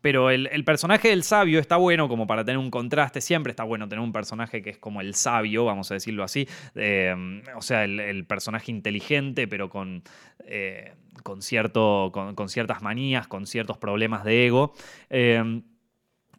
pero 0.00 0.30
el, 0.30 0.64
personaje 0.64 1.08
del 1.08 1.22
sabio 1.22 1.60
está 1.60 1.76
bueno 1.76 2.08
como 2.08 2.26
para 2.26 2.44
tener 2.44 2.58
un 2.58 2.70
contraste. 2.70 3.20
Siempre 3.20 3.50
está 3.50 3.62
bueno 3.62 3.88
tener 3.88 4.02
un 4.02 4.12
personaje 4.12 4.60
que 4.60 4.70
es 4.70 4.78
como 4.78 5.00
el 5.00 5.14
sabio, 5.14 5.64
vamos 5.64 5.88
a 5.92 5.94
decirlo 5.94 6.24
así. 6.24 6.48
o 6.74 7.62
sea, 7.62 7.84
el, 7.84 8.26
personaje 8.26 8.72
inteligente, 8.72 9.46
pero 9.46 9.70
con, 9.70 10.02
con, 11.22 11.42
cierto, 11.42 12.10
con, 12.12 12.48
ciertas 12.48 12.82
manías, 12.82 13.28
con 13.28 13.46
ciertos 13.46 13.78
problemas 13.78 14.24
de 14.24 14.46
ego. 14.46 14.74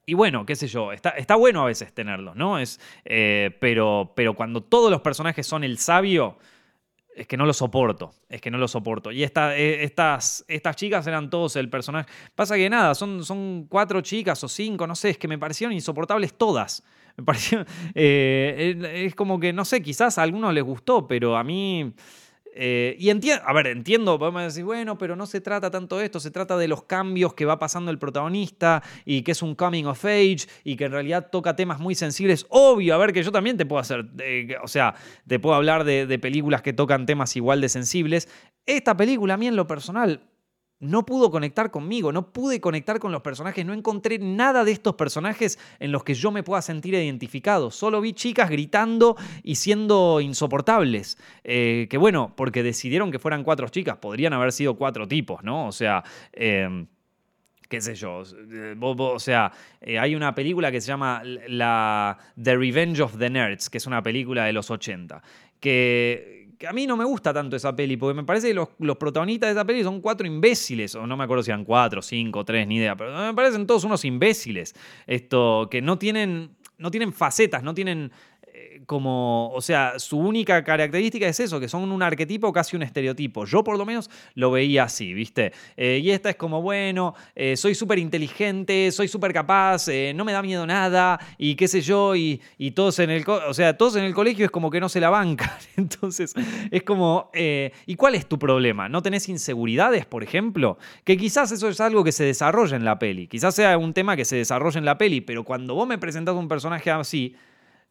Y 0.05 0.13
bueno, 0.13 0.45
qué 0.45 0.55
sé 0.55 0.67
yo, 0.67 0.91
está, 0.91 1.11
está 1.11 1.35
bueno 1.35 1.61
a 1.61 1.65
veces 1.65 1.93
tenerlos, 1.93 2.35
¿no? 2.35 2.59
Es, 2.59 2.79
eh, 3.05 3.55
pero, 3.59 4.13
pero 4.15 4.35
cuando 4.35 4.61
todos 4.61 4.91
los 4.91 5.01
personajes 5.01 5.47
son 5.47 5.63
el 5.63 5.79
sabio, 5.79 6.37
es 7.15 7.27
que 7.27 7.37
no 7.37 7.45
lo 7.45 7.53
soporto, 7.53 8.13
es 8.29 8.41
que 8.41 8.51
no 8.51 8.57
lo 8.57 8.67
soporto. 8.67 9.11
Y 9.11 9.23
eh, 9.23 9.83
estas, 9.83 10.45
estas 10.47 10.75
chicas 10.75 11.07
eran 11.07 11.29
todos 11.29 11.55
el 11.55 11.69
personaje. 11.69 12.09
Pasa 12.35 12.55
que 12.55 12.69
nada, 12.69 12.93
son, 12.93 13.23
son 13.23 13.65
cuatro 13.67 14.01
chicas 14.01 14.43
o 14.43 14.47
cinco, 14.47 14.85
no 14.85 14.95
sé, 14.95 15.11
es 15.11 15.17
que 15.17 15.27
me 15.27 15.39
parecieron 15.39 15.73
insoportables 15.73 16.37
todas. 16.37 16.83
Me 17.17 17.23
pareció, 17.23 17.65
eh, 17.95 19.05
es 19.05 19.15
como 19.15 19.39
que, 19.39 19.53
no 19.53 19.65
sé, 19.65 19.81
quizás 19.81 20.17
a 20.17 20.23
algunos 20.23 20.53
les 20.53 20.63
gustó, 20.63 21.07
pero 21.07 21.35
a 21.35 21.43
mí... 21.43 21.93
Eh, 22.57 22.95
y 22.97 23.09
entiendo, 23.09 23.43
a 23.45 23.51
ver, 23.51 23.67
entiendo, 23.67 24.17
podemos 24.17 24.41
decir, 24.43 24.63
bueno, 24.63 24.97
pero 24.97 25.17
no 25.17 25.25
se 25.25 25.41
trata 25.41 25.69
tanto 25.69 25.97
de 25.97 26.05
esto, 26.05 26.21
se 26.21 26.31
trata 26.31 26.57
de 26.57 26.69
los 26.69 26.83
cambios 26.83 27.33
que 27.33 27.43
va 27.43 27.59
pasando 27.59 27.91
el 27.91 27.99
protagonista 27.99 28.81
y 29.03 29.23
que 29.23 29.33
es 29.33 29.41
un 29.41 29.55
coming 29.55 29.83
of 29.83 30.05
age 30.05 30.47
y 30.63 30.77
que 30.77 30.85
en 30.85 30.93
realidad 30.93 31.27
toca 31.29 31.57
temas 31.57 31.79
muy 31.79 31.95
sensibles. 31.95 32.45
Obvio, 32.49 32.95
a 32.95 32.97
ver, 32.97 33.11
que 33.11 33.21
yo 33.23 33.31
también 33.31 33.57
te 33.57 33.65
puedo 33.65 33.81
hacer, 33.81 34.05
o 34.63 34.67
sea, 34.69 34.95
te 35.27 35.37
puedo 35.37 35.55
hablar 35.55 35.83
de 35.83 36.19
películas 36.19 36.61
que 36.61 36.71
tocan 36.71 37.05
temas 37.05 37.35
igual 37.35 37.59
de 37.59 37.67
sensibles. 37.67 38.29
Esta 38.65 38.95
película, 38.95 39.33
a 39.33 39.37
mí 39.37 39.47
en 39.47 39.57
lo 39.57 39.67
personal, 39.67 40.21
no 40.79 41.05
pudo 41.05 41.31
conectar 41.31 41.71
conmigo, 41.71 42.11
no 42.11 42.31
pude 42.31 42.59
conectar 42.59 42.99
con 42.99 43.11
los 43.11 43.21
personajes, 43.21 43.65
no 43.65 43.73
encontré 43.73 44.19
nada 44.19 44.63
de 44.63 44.71
estos 44.71 44.95
personajes 44.95 45.57
en 45.79 45.91
los 45.91 46.03
que 46.03 46.13
yo 46.13 46.31
me 46.31 46.43
pueda 46.43 46.61
sentir 46.61 46.93
identificado. 46.93 47.71
Solo 47.71 48.01
vi 48.01 48.13
chicas 48.13 48.49
gritando 48.49 49.15
y 49.43 49.55
siendo 49.55 50.19
insoportables. 50.21 51.17
Eh, 51.43 51.87
que 51.89 51.97
bueno, 51.97 52.33
porque 52.35 52.63
decidieron 52.63 53.11
que 53.11 53.19
fueran 53.19 53.43
cuatro 53.43 53.67
chicas, 53.69 53.97
podrían 53.97 54.33
haber 54.33 54.51
sido 54.51 54.75
cuatro 54.75 55.07
tipos, 55.07 55.43
¿no? 55.43 55.67
O 55.67 55.71
sea... 55.71 56.03
Em, 56.33 56.87
qué 57.67 57.81
sé 57.81 57.95
yo, 57.95 58.21
eh, 58.51 58.75
o 58.79 59.19
sea, 59.19 59.51
eh, 59.81 59.97
hay 59.97 60.13
una 60.13 60.35
película 60.35 60.71
que 60.71 60.79
se 60.79 60.87
llama 60.87 61.23
la 61.47 62.15
The 62.41 62.55
Revenge 62.57 63.01
of 63.01 63.17
the 63.17 63.27
Nerds, 63.27 63.71
que 63.71 63.79
es 63.79 63.87
una 63.87 64.03
película 64.03 64.45
de 64.45 64.53
los 64.53 64.69
80, 64.69 65.23
que 65.59 66.34
que 66.34 66.34
a 66.67 66.73
mí 66.73 66.87
no 66.87 66.97
me 66.97 67.05
gusta 67.05 67.33
tanto 67.33 67.55
esa 67.55 67.75
peli, 67.75 67.97
porque 67.97 68.15
me 68.15 68.23
parece 68.23 68.49
que 68.49 68.53
los, 68.53 68.97
protagonistas 68.97 69.49
de 69.49 69.51
esa 69.53 69.65
peli 69.65 69.83
son 69.83 70.01
cuatro 70.01 70.25
imbéciles, 70.25 70.95
o 70.95 71.05
no 71.05 71.17
me 71.17 71.23
acuerdo 71.23 71.43
si 71.43 71.51
eran 71.51 71.65
cuatro, 71.65 72.01
cinco, 72.01 72.45
tres, 72.45 72.67
ni 72.67 72.77
idea, 72.77 72.95
pero 72.95 73.15
me 73.17 73.33
parecen 73.33 73.67
todos 73.67 73.83
unos 73.83 74.05
imbéciles, 74.05 74.75
esto, 75.07 75.67
que 75.69 75.81
no 75.81 75.97
tienen, 75.97 76.51
no 76.77 76.91
tienen 76.91 77.13
facetas, 77.13 77.63
no 77.63 77.73
tienen 77.73 78.11
como, 78.85 79.51
o 79.51 79.61
sea, 79.61 79.99
su 79.99 80.17
única 80.17 80.63
característica 80.63 81.27
es 81.27 81.39
eso, 81.39 81.59
que 81.59 81.67
son 81.67 81.91
un 81.91 82.03
arquetipo, 82.03 82.51
casi 82.53 82.75
un 82.75 82.83
estereotipo. 82.83 83.45
Yo 83.45 83.63
por 83.63 83.77
lo 83.77 83.85
menos 83.85 84.09
lo 84.35 84.51
veía 84.51 84.83
así, 84.83 85.13
¿viste? 85.13 85.53
Eh, 85.77 85.99
y 86.03 86.11
esta 86.11 86.29
es 86.29 86.35
como, 86.35 86.61
bueno, 86.61 87.15
eh, 87.35 87.57
soy 87.57 87.75
súper 87.75 87.99
inteligente, 87.99 88.91
soy 88.91 89.07
súper 89.07 89.33
capaz, 89.33 89.87
eh, 89.87 90.13
no 90.15 90.25
me 90.25 90.31
da 90.31 90.41
miedo 90.41 90.65
nada, 90.65 91.19
y 91.37 91.55
qué 91.55 91.67
sé 91.67 91.81
yo, 91.81 92.15
y, 92.15 92.41
todos 92.75 92.99
en 92.99 93.09
el, 93.09 93.23
o 93.27 93.53
sea, 93.53 93.77
todos 93.77 93.95
en 93.95 94.03
el 94.03 94.13
colegio 94.13 94.45
es 94.45 94.51
como 94.51 94.69
que 94.69 94.79
no 94.79 94.89
se 94.89 94.99
la 94.99 95.09
bancan. 95.09 95.51
Entonces, 95.77 96.33
es 96.71 96.83
como, 96.83 97.31
¿y 97.85 97.95
cuál 97.95 98.15
es 98.15 98.27
tu 98.27 98.37
problema? 98.37 98.89
¿No 98.89 99.01
tenés 99.01 99.29
inseguridades, 99.29 100.05
por 100.05 100.23
ejemplo? 100.23 100.77
Que 101.03 101.17
quizás 101.17 101.51
eso 101.51 101.69
es 101.69 101.79
algo 101.79 102.03
que 102.03 102.11
se 102.11 102.23
desarrolla 102.23 102.75
en 102.75 102.85
la 102.85 102.99
peli, 102.99 103.27
quizás 103.27 103.55
sea 103.55 103.77
un 103.77 103.93
tema 103.93 104.15
que 104.15 104.25
se 104.25 104.35
desarrolla 104.35 104.77
en 104.77 104.85
la 104.85 104.97
peli, 104.97 105.21
pero 105.21 105.43
cuando 105.43 105.75
vos 105.75 105.87
me 105.87 105.97
presentás 105.97 106.35
un 106.35 106.47
personaje 106.47 106.91
así, 106.91 107.35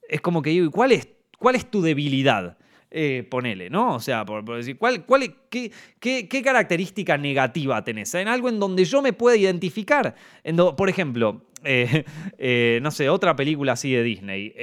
es 0.09 0.21
como 0.21 0.43
que 0.43 0.51
digo, 0.51 0.71
¿cuál 0.71 0.93
es, 0.93 1.09
cuál 1.39 1.55
es 1.55 1.71
tu 1.71 1.83
debilidad? 1.83 2.57
Eh, 2.97 3.27
ponele, 3.29 3.71
¿no? 3.71 3.97
O 3.97 4.01
sea, 4.01 4.25
por, 4.25 4.45
decir, 4.57 4.79
¿cuál, 4.79 5.05
cuál, 5.05 5.35
qué, 5.51 5.73
qué, 5.99 6.43
característica 6.45 7.19
negativa 7.19 7.83
tenés? 7.83 8.15
En 8.15 8.29
algo 8.29 8.49
en 8.49 8.61
donde 8.61 8.85
yo 8.85 9.03
me 9.03 9.13
pueda 9.13 9.37
identificar. 9.37 10.15
por 10.77 10.89
ejemplo, 10.89 11.43
eh, 11.65 12.05
eh, 12.39 12.79
no 12.83 12.93
sé, 12.93 13.09
otra 13.09 13.35
película 13.35 13.73
así 13.73 13.91
de 13.91 14.03
Disney. 14.05 14.55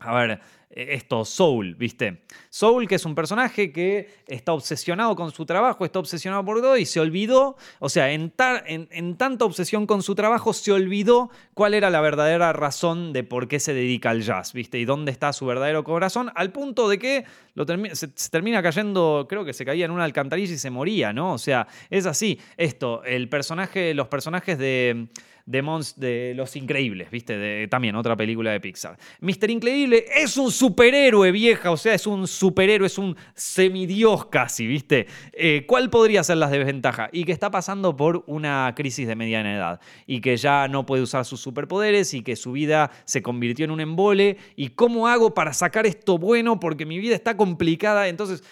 a 0.00 0.14
ver, 0.14 0.40
esto, 0.70 1.24
Soul, 1.24 1.74
¿viste? 1.76 2.22
Soul, 2.50 2.88
que 2.88 2.96
es 2.96 3.04
un 3.04 3.14
personaje 3.14 3.72
que 3.72 4.10
está 4.26 4.52
obsesionado 4.52 5.14
con 5.14 5.30
su 5.30 5.46
trabajo, 5.46 5.84
está 5.84 5.98
obsesionado 6.00 6.44
por 6.44 6.60
todo 6.60 6.76
y 6.76 6.84
se 6.84 7.00
olvidó, 7.00 7.56
o 7.78 7.88
sea, 7.88 8.10
en, 8.10 8.32
en, 8.66 9.16
tanta 9.16 9.44
obsesión 9.44 9.86
con 9.86 10.02
su 10.02 10.14
trabajo, 10.14 10.52
se 10.52 10.72
olvidó 10.72 11.30
cuál 11.54 11.74
era 11.74 11.88
la 11.88 12.00
verdadera 12.00 12.52
razón 12.52 13.12
de 13.12 13.24
por 13.24 13.48
qué 13.48 13.60
se 13.60 13.74
dedica 13.74 14.10
al 14.10 14.22
jazz, 14.22 14.52
¿viste? 14.52 14.78
Y 14.78 14.84
dónde 14.84 15.12
está 15.12 15.32
su 15.32 15.46
verdadero 15.46 15.84
corazón, 15.84 16.30
al 16.34 16.52
punto 16.52 16.88
de 16.88 16.98
que 16.98 17.24
lo 17.54 17.64
se, 17.94 18.08
termina 18.30 18.62
cayendo, 18.62 19.26
creo 19.28 19.44
que 19.44 19.52
se 19.52 19.64
caía 19.64 19.86
en 19.86 19.90
una 19.90 20.04
alcantarilla 20.04 20.52
y 20.52 20.58
se 20.58 20.70
moría, 20.70 21.12
¿no? 21.12 21.32
O 21.32 21.38
sea, 21.38 21.68
es 21.90 22.06
así. 22.06 22.38
Esto, 22.56 23.02
el 23.04 23.28
personaje, 23.28 23.94
los 23.94 24.08
personajes 24.08 24.58
de 24.58 25.08
de, 25.46 25.62
de 25.96 26.34
Los 26.34 26.56
Increíbles, 26.56 27.10
¿viste? 27.10 27.68
También 27.68 27.94
otra 27.96 28.16
película 28.16 28.50
de 28.50 28.60
Pixar. 28.60 28.98
Mr. 29.20 29.50
Increíble 29.50 30.04
es 30.14 30.36
un 30.36 30.50
superhéroe, 30.50 31.30
vieja, 31.30 31.70
o 31.70 31.76
sea, 31.76 31.94
es 31.94 32.06
un 32.06 32.26
superhéroe, 32.26 32.86
es 32.86 32.98
un 32.98 33.16
semidios 33.34 34.26
casi, 34.26 34.66
¿viste? 34.66 35.06
Eh, 35.32 35.64
¿Cuál 35.66 35.88
podría 35.88 36.24
ser 36.24 36.38
la 36.38 36.48
desventaja? 36.48 37.08
Y 37.12 37.24
que 37.24 37.32
está 37.32 37.50
pasando 37.50 37.96
por 37.96 38.24
una 38.26 38.72
crisis 38.76 39.06
de 39.06 39.14
mediana 39.14 39.54
edad 39.54 39.80
y 40.06 40.20
que 40.20 40.36
ya 40.36 40.68
no 40.68 40.84
puede 40.84 41.02
usar 41.02 41.24
sus 41.24 41.40
superpoderes 41.40 42.12
y 42.14 42.22
que 42.22 42.36
su 42.36 42.52
vida 42.52 42.90
se 43.04 43.22
convirtió 43.22 43.64
en 43.64 43.70
un 43.70 43.80
embole. 43.80 44.38
¿Y 44.56 44.70
cómo 44.70 45.06
hago 45.06 45.32
para 45.32 45.52
sacar 45.52 45.86
esto 45.86 46.18
bueno? 46.18 46.58
Porque 46.58 46.86
mi 46.86 46.98
vida 46.98 47.14
está 47.14 47.36
complicada. 47.36 48.08
Entonces, 48.08 48.42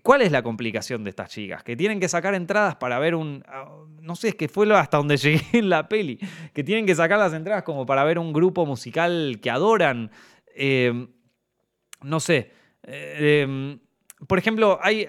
¿Cuál 0.00 0.22
es 0.22 0.32
la 0.32 0.42
complicación 0.42 1.04
de 1.04 1.10
estas 1.10 1.28
chicas? 1.28 1.62
Que 1.62 1.76
tienen 1.76 2.00
que 2.00 2.08
sacar 2.08 2.34
entradas 2.34 2.76
para 2.76 2.98
ver 2.98 3.14
un. 3.14 3.44
Ah, 3.46 3.68
no 4.00 4.16
sé, 4.16 4.28
es 4.28 4.34
que 4.34 4.48
fue 4.48 4.72
hasta 4.74 4.96
donde 4.96 5.16
llegué 5.18 5.42
en 5.52 5.68
la 5.68 5.88
peli. 5.88 6.18
Que 6.54 6.64
tienen 6.64 6.86
que 6.86 6.94
sacar 6.94 7.18
las 7.18 7.34
entradas 7.34 7.62
como 7.62 7.84
para 7.84 8.02
ver 8.04 8.18
un 8.18 8.32
grupo 8.32 8.64
musical 8.64 9.38
que 9.42 9.50
adoran. 9.50 10.10
Em, 10.54 11.08
no 12.02 12.20
sé. 12.20 12.52
Eh, 12.84 13.42
em, 13.42 13.78
por 14.26 14.38
ejemplo, 14.38 14.78
hay 14.82 15.06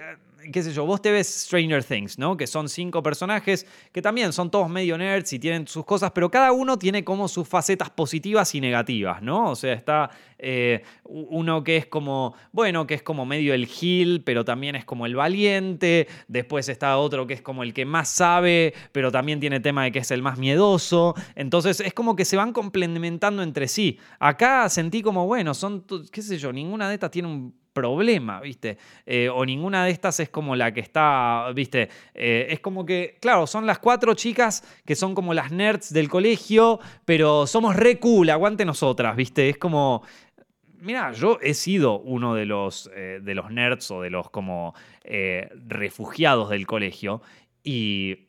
qué 0.52 0.62
sé 0.62 0.72
yo, 0.72 0.86
vos 0.86 1.00
te 1.02 1.10
ves 1.10 1.26
Stranger 1.26 1.82
Things, 1.84 2.18
¿no? 2.18 2.36
Que 2.36 2.46
son 2.46 2.68
cinco 2.68 3.02
personajes 3.02 3.66
que 3.92 4.02
también 4.02 4.32
son 4.32 4.50
todos 4.50 4.68
medio 4.68 4.96
nerds 4.98 5.32
y 5.32 5.38
tienen 5.38 5.66
sus 5.66 5.84
cosas, 5.84 6.12
pero 6.12 6.30
cada 6.30 6.52
uno 6.52 6.78
tiene 6.78 7.04
como 7.04 7.28
sus 7.28 7.46
facetas 7.48 7.90
positivas 7.90 8.54
y 8.54 8.60
negativas, 8.60 9.22
¿no? 9.22 9.50
O 9.50 9.56
sea, 9.56 9.72
está 9.72 10.10
eh, 10.38 10.82
uno 11.04 11.64
que 11.64 11.76
es 11.76 11.86
como, 11.86 12.34
bueno, 12.52 12.86
que 12.86 12.94
es 12.94 13.02
como 13.02 13.24
medio 13.24 13.54
el 13.54 13.66
gil, 13.66 14.22
pero 14.24 14.44
también 14.44 14.76
es 14.76 14.84
como 14.84 15.06
el 15.06 15.14
valiente. 15.14 16.08
Después 16.28 16.68
está 16.68 16.96
otro 16.98 17.26
que 17.26 17.34
es 17.34 17.42
como 17.42 17.62
el 17.62 17.72
que 17.72 17.84
más 17.84 18.08
sabe, 18.08 18.74
pero 18.92 19.10
también 19.10 19.40
tiene 19.40 19.60
tema 19.60 19.84
de 19.84 19.92
que 19.92 20.00
es 20.00 20.10
el 20.10 20.22
más 20.22 20.38
miedoso. 20.38 21.14
Entonces 21.34 21.80
es 21.80 21.94
como 21.94 22.16
que 22.16 22.24
se 22.24 22.36
van 22.36 22.52
complementando 22.52 23.42
entre 23.42 23.68
sí. 23.68 23.98
Acá 24.18 24.68
sentí 24.68 25.02
como, 25.02 25.26
bueno, 25.26 25.54
son, 25.54 25.84
qué 26.10 26.22
sé 26.22 26.38
yo, 26.38 26.52
ninguna 26.52 26.88
de 26.88 26.94
estas 26.94 27.10
tiene 27.10 27.28
un 27.28 27.63
problema, 27.74 28.40
¿viste? 28.40 28.78
Eh, 29.04 29.28
o 29.28 29.44
ninguna 29.44 29.84
de 29.84 29.90
estas 29.90 30.20
es 30.20 30.30
como 30.30 30.56
la 30.56 30.72
que 30.72 30.80
está, 30.80 31.50
¿viste? 31.54 31.90
Eh, 32.14 32.46
es 32.48 32.60
como 32.60 32.86
que, 32.86 33.18
claro, 33.20 33.46
son 33.46 33.66
las 33.66 33.78
cuatro 33.80 34.14
chicas 34.14 34.64
que 34.86 34.94
son 34.94 35.14
como 35.14 35.34
las 35.34 35.52
nerds 35.52 35.92
del 35.92 36.08
colegio, 36.08 36.80
pero 37.04 37.46
somos 37.46 37.76
re 37.76 37.98
aguante 38.30 38.64
nosotras, 38.64 39.14
¿viste? 39.16 39.50
Es 39.50 39.58
como... 39.58 40.02
Mira, 40.78 41.12
yo 41.12 41.38
he 41.40 41.54
sido 41.54 41.98
uno 42.00 42.34
de 42.34 42.44
los, 42.44 42.90
eh, 42.94 43.18
de 43.22 43.34
los 43.34 43.50
nerds 43.50 43.90
o 43.90 44.02
de 44.02 44.10
los 44.10 44.30
como 44.30 44.74
refugiados 45.66 46.50
del 46.50 46.66
colegio 46.66 47.20
y 47.62 48.28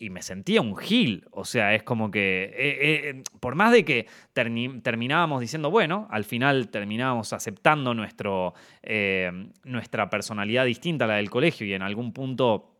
y 0.00 0.08
me 0.08 0.22
sentía 0.22 0.62
un 0.62 0.76
gil. 0.76 1.28
O 1.30 1.44
sea, 1.44 1.74
es 1.74 1.82
como 1.82 2.10
que, 2.10 2.44
eh, 2.44 3.10
eh, 3.10 3.22
por 3.38 3.54
más 3.54 3.70
de 3.70 3.84
que 3.84 4.06
terminábamos 4.32 5.42
diciendo, 5.42 5.70
bueno, 5.70 6.08
al 6.10 6.24
final 6.24 6.70
terminábamos 6.70 7.34
aceptando 7.34 7.92
nuestro, 7.92 8.54
eh, 8.82 9.30
nuestra 9.62 10.08
personalidad 10.08 10.64
distinta 10.64 11.04
a 11.04 11.08
la 11.08 11.16
del 11.16 11.28
colegio 11.30 11.66
y 11.66 11.74
en 11.74 11.82
algún 11.82 12.12
punto 12.12 12.74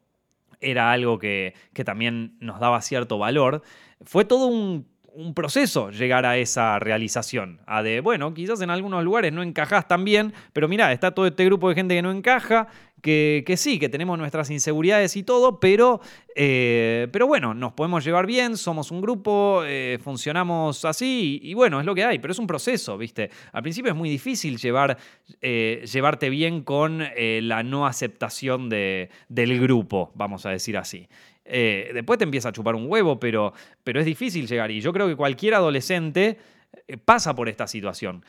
era 0.60 0.92
algo 0.92 1.18
que, 1.18 1.54
que 1.74 1.84
también 1.84 2.36
nos 2.40 2.58
daba 2.58 2.80
cierto 2.80 3.18
valor, 3.18 3.62
fue 4.02 4.24
todo 4.24 4.46
un 4.46 4.86
un 5.14 5.34
proceso 5.34 5.90
llegar 5.90 6.26
a 6.26 6.36
esa 6.36 6.78
realización. 6.78 7.60
A 7.66 7.82
de, 7.82 8.00
bueno, 8.00 8.32
quizás 8.34 8.60
en 8.60 8.70
algunos 8.70 9.04
lugares 9.04 9.32
no 9.32 9.42
encajás 9.42 9.88
tan 9.88 10.04
bien, 10.04 10.32
pero 10.52 10.68
mira, 10.68 10.92
está 10.92 11.12
todo 11.12 11.26
este 11.26 11.44
grupo 11.44 11.68
de 11.68 11.74
gente 11.74 11.94
que 11.94 12.02
no 12.02 12.10
encaja, 12.10 12.68
que, 13.00 13.54
sí, 13.56 13.78
que 13.78 13.88
tenemos 13.88 14.18
nuestras 14.18 14.50
inseguridades 14.50 15.16
y 15.16 15.22
todo, 15.22 15.58
pero, 15.58 16.00
eh, 16.36 17.08
pero 17.12 17.26
bueno, 17.26 17.54
nos 17.54 17.72
podemos 17.72 18.04
llevar 18.04 18.26
bien, 18.26 18.56
somos 18.56 18.90
un 18.90 19.00
grupo, 19.00 19.62
eh, 19.64 19.98
funcionamos 20.02 20.84
así 20.84 21.40
y, 21.42 21.54
bueno, 21.54 21.80
es 21.80 21.86
lo 21.86 21.94
que 21.94 22.04
hay, 22.04 22.18
pero 22.18 22.32
es 22.32 22.38
un 22.38 22.46
proceso, 22.46 22.98
¿viste? 22.98 23.30
Al 23.52 23.62
principio 23.62 23.90
es 23.90 23.96
muy 23.96 24.10
difícil 24.10 24.58
llevar, 24.58 24.98
eh, 25.40 25.84
llevarte 25.90 26.30
bien 26.30 26.62
con 26.62 27.00
la 27.16 27.62
no 27.62 27.86
aceptación 27.86 28.68
de, 28.68 29.10
del 29.28 29.58
grupo, 29.60 30.12
vamos 30.14 30.46
a 30.46 30.50
decir 30.50 30.76
así. 30.76 31.08
Eh, 31.52 31.90
después 31.92 32.16
te 32.16 32.24
empieza 32.24 32.50
a 32.50 32.52
chupar 32.52 32.76
un 32.76 32.86
huevo, 32.88 33.18
pero, 33.18 33.52
pero 33.82 33.98
es 33.98 34.06
difícil 34.06 34.46
llegar. 34.46 34.70
Y 34.70 34.80
yo 34.80 34.92
creo 34.92 35.08
que 35.08 35.16
cualquier 35.16 35.54
adolescente 35.54 36.38
eh, 36.86 36.96
pasa 36.96 37.34
por 37.34 37.48
esta 37.48 37.66
situación. 37.66 38.24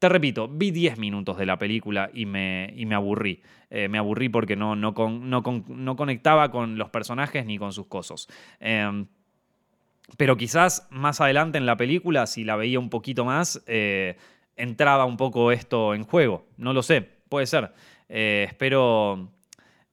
Te 0.00 0.08
repito, 0.08 0.48
vi 0.48 0.72
10 0.72 0.98
minutos 0.98 1.38
de 1.38 1.46
la 1.46 1.58
película 1.58 2.10
y 2.12 2.26
me, 2.26 2.72
y 2.76 2.86
me 2.86 2.96
aburrí. 2.96 3.42
Eh, 3.70 3.88
me 3.88 3.98
aburrí 3.98 4.28
porque 4.28 4.56
no, 4.56 4.74
no, 4.74 4.92
no, 4.96 5.96
conectaba 5.96 6.50
con 6.50 6.76
los 6.76 6.90
personajes 6.90 7.46
ni 7.46 7.56
con 7.56 7.72
sus 7.72 7.86
cosas. 7.86 8.26
Em, 8.58 9.06
pero 10.16 10.36
quizás 10.36 10.88
más 10.90 11.20
adelante 11.20 11.58
en 11.58 11.66
la 11.66 11.76
película, 11.76 12.26
si 12.26 12.42
la 12.42 12.56
veía 12.56 12.80
un 12.80 12.90
poquito 12.90 13.24
más, 13.24 13.62
entraba 14.56 15.04
un 15.04 15.16
poco 15.16 15.52
esto 15.52 15.94
en 15.94 16.02
juego. 16.02 16.46
No 16.56 16.72
lo 16.72 16.82
sé, 16.82 17.06
puede 17.28 17.46
ser. 17.46 17.72
espero 18.08 19.30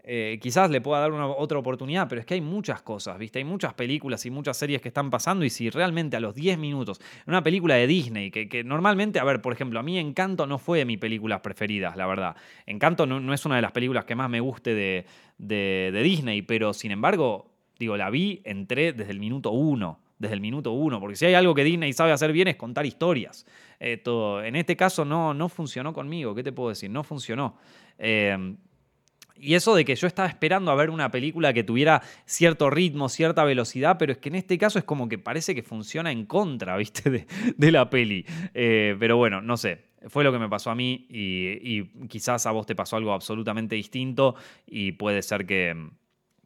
eh, 0.10 0.40
quizás 0.42 0.72
le 0.72 0.80
pueda 0.80 1.02
dar 1.02 1.12
una, 1.12 1.28
otra 1.28 1.60
oportunidad, 1.60 2.08
pero 2.08 2.22
es 2.22 2.26
que 2.26 2.36
hay 2.36 2.40
muchas 2.40 2.82
cosas, 2.82 3.18
¿viste? 3.18 3.40
Hay 3.40 3.44
muchas 3.44 3.74
películas 3.74 4.26
y 4.26 4.32
muchas 4.32 4.56
series 4.56 4.82
que 4.82 4.88
están 4.88 5.10
pasando 5.10 5.44
y 5.44 5.50
si 5.50 5.70
realmente 5.70 6.16
a 6.16 6.22
los 6.22 6.34
10 6.34 6.58
minutos, 6.58 7.02
una 7.26 7.44
película 7.44 7.76
de 7.76 7.88
Disney, 7.88 8.32
que, 8.32 8.64
normalmente, 8.64 9.20
a 9.20 9.26
ver, 9.26 9.42
por 9.42 9.52
ejemplo, 9.52 9.82
a 9.82 9.84
mí 9.84 10.00
Encanto 10.00 10.48
no 10.48 10.60
fue 10.60 10.78
de 10.78 10.86
mis 10.86 10.98
películas 10.98 11.42
preferidas, 11.42 11.98
la 11.98 12.08
verdad. 12.08 12.38
Encanto 12.66 13.06
no, 13.06 13.34
es 13.34 13.46
una 13.46 13.58
de 13.58 13.62
las 13.62 13.74
películas 13.74 14.06
que 14.06 14.16
más 14.16 14.30
me 14.30 14.40
guste 14.40 14.74
de, 14.74 15.06
de, 15.40 16.02
Disney, 16.02 16.42
pero 16.42 16.72
sin 16.72 16.92
embargo, 16.92 17.52
digo, 17.78 17.98
la 17.98 18.10
vi, 18.10 18.42
entré 18.46 18.94
desde 18.94 19.12
el 19.12 19.20
minuto 19.20 19.52
uno 19.52 20.00
desde 20.20 20.34
el 20.34 20.42
minuto 20.42 20.72
uno, 20.72 21.00
porque 21.00 21.16
si 21.16 21.26
hay 21.26 21.36
algo 21.36 21.54
que 21.54 21.64
Disney 21.64 21.94
sabe 21.94 22.12
hacer 22.12 22.32
bien 22.32 22.48
es 22.48 22.56
contar 22.56 22.88
historias. 22.88 23.46
Eh, 23.80 23.98
todo. 23.98 24.44
En 24.44 24.56
este 24.56 24.76
caso 24.76 25.06
no, 25.06 25.36
no 25.36 25.48
funcionó 25.48 25.94
conmigo, 25.94 26.34
¿qué 26.34 26.42
te 26.42 26.52
puedo 26.52 26.70
decir? 26.70 26.90
No 26.90 27.04
funcionó. 27.04 27.56
Eh, 28.00 28.56
y 29.40 29.56
eso 29.56 29.76
de 29.76 29.86
que 29.86 29.96
yo 29.96 30.08
estaba 30.08 30.28
esperando 30.28 30.72
a 30.72 30.76
ver 30.76 30.90
una 30.90 31.12
película 31.12 31.54
que 31.54 31.64
tuviera 31.64 32.02
cierto 32.26 32.70
ritmo, 32.70 33.10
cierta 33.10 33.44
velocidad, 33.44 33.98
pero 33.98 34.12
es 34.12 34.18
que 34.18 34.30
en 34.30 34.36
este 34.36 34.58
caso 34.58 34.80
es 34.80 34.86
como 34.86 35.08
que 35.08 35.18
parece 35.18 35.56
que 35.56 35.64
funciona 35.64 36.12
en 36.12 36.26
contra, 36.26 36.78
¿viste? 36.78 37.26
De, 37.58 37.72
la 37.72 37.90
peli. 37.90 38.26
Eh, 38.54 38.96
pero 39.00 39.18
bueno, 39.18 39.42
no 39.42 39.58
sé. 39.58 39.88
Fue 40.10 40.24
lo 40.24 40.32
que 40.32 40.40
me 40.40 40.48
pasó 40.48 40.70
a 40.70 40.76
mí 40.76 41.08
y, 41.10 41.84
quizás 42.08 42.46
a 42.46 42.52
vos 42.52 42.66
te 42.66 42.76
pasó 42.76 42.98
algo 42.98 43.14
absolutamente 43.14 43.76
distinto 43.76 44.36
y 44.66 44.92
puede 44.92 45.22
ser 45.22 45.46
que, 45.46 45.90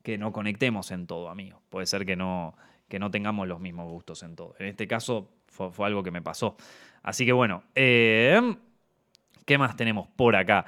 que 0.03 0.17
no 0.17 0.31
conectemos 0.31 0.89
en 0.91 1.05
todo, 1.05 1.29
amigo. 1.29 1.61
Puede 1.69 1.85
ser 1.85 2.05
que 2.05 2.15
no, 2.15 2.55
que 2.91 2.99
no 2.99 3.09
tengamos 3.09 3.47
los 3.47 3.59
mismos 3.59 3.89
gustos 3.89 4.21
en 4.23 4.35
todo. 4.35 4.53
En 4.59 4.67
este 4.67 4.85
caso 4.85 5.29
fue, 5.47 5.71
algo 5.85 6.03
que 6.03 6.11
me 6.11 6.21
pasó. 6.21 6.57
Así 7.03 7.25
que 7.25 7.31
bueno, 7.31 7.63
eh, 7.73 8.55
¿qué 9.45 9.57
más 9.57 9.75
tenemos 9.75 10.07
por 10.09 10.35
acá? 10.35 10.65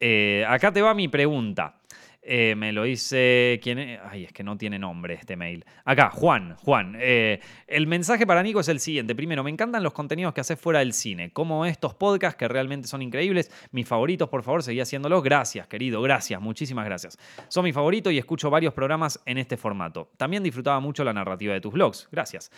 Eh, 0.00 0.44
acá 0.48 0.72
te 0.72 0.82
va 0.82 0.94
mi 0.94 1.08
pregunta. 1.08 1.80
Eh, 2.26 2.54
me 2.56 2.72
lo 2.72 2.84
dice. 2.84 3.60
¿Quién? 3.62 3.98
Ay, 4.02 4.24
es 4.24 4.32
que 4.32 4.42
no 4.42 4.56
tiene 4.56 4.78
nombre 4.78 5.14
este 5.14 5.36
mail. 5.36 5.64
Acá, 5.84 6.08
Juan. 6.08 6.56
Juan. 6.56 6.96
Eh, 6.98 7.38
el 7.66 7.86
mensaje 7.86 8.26
para 8.26 8.42
Nico 8.42 8.60
es 8.60 8.68
el 8.68 8.80
siguiente. 8.80 9.14
Primero, 9.14 9.44
me 9.44 9.50
encantan 9.50 9.82
los 9.82 9.92
contenidos 9.92 10.32
que 10.32 10.40
haces 10.40 10.58
fuera 10.58 10.78
del 10.78 10.94
cine, 10.94 11.32
como 11.32 11.66
estos 11.66 11.94
podcasts 11.94 12.38
que 12.38 12.48
realmente 12.48 12.88
son 12.88 13.02
increíbles. 13.02 13.50
Mis 13.72 13.86
favoritos, 13.86 14.30
por 14.30 14.42
favor, 14.42 14.62
seguí 14.62 14.80
haciéndolos. 14.80 15.22
Gracias, 15.22 15.68
querido. 15.68 16.00
Gracias. 16.00 16.40
Muchísimas 16.40 16.86
gracias. 16.86 17.18
Son 17.48 17.62
mi 17.62 17.74
favorito 17.74 18.10
y 18.10 18.16
escucho 18.16 18.48
varios 18.48 18.72
programas 18.72 19.22
en 19.26 19.36
este 19.36 19.58
formato. 19.58 20.10
También 20.16 20.42
disfrutaba 20.42 20.80
mucho 20.80 21.04
la 21.04 21.12
narrativa 21.12 21.52
de 21.52 21.60
tus 21.60 21.74
blogs. 21.74 22.08
Gracias. 22.10 22.50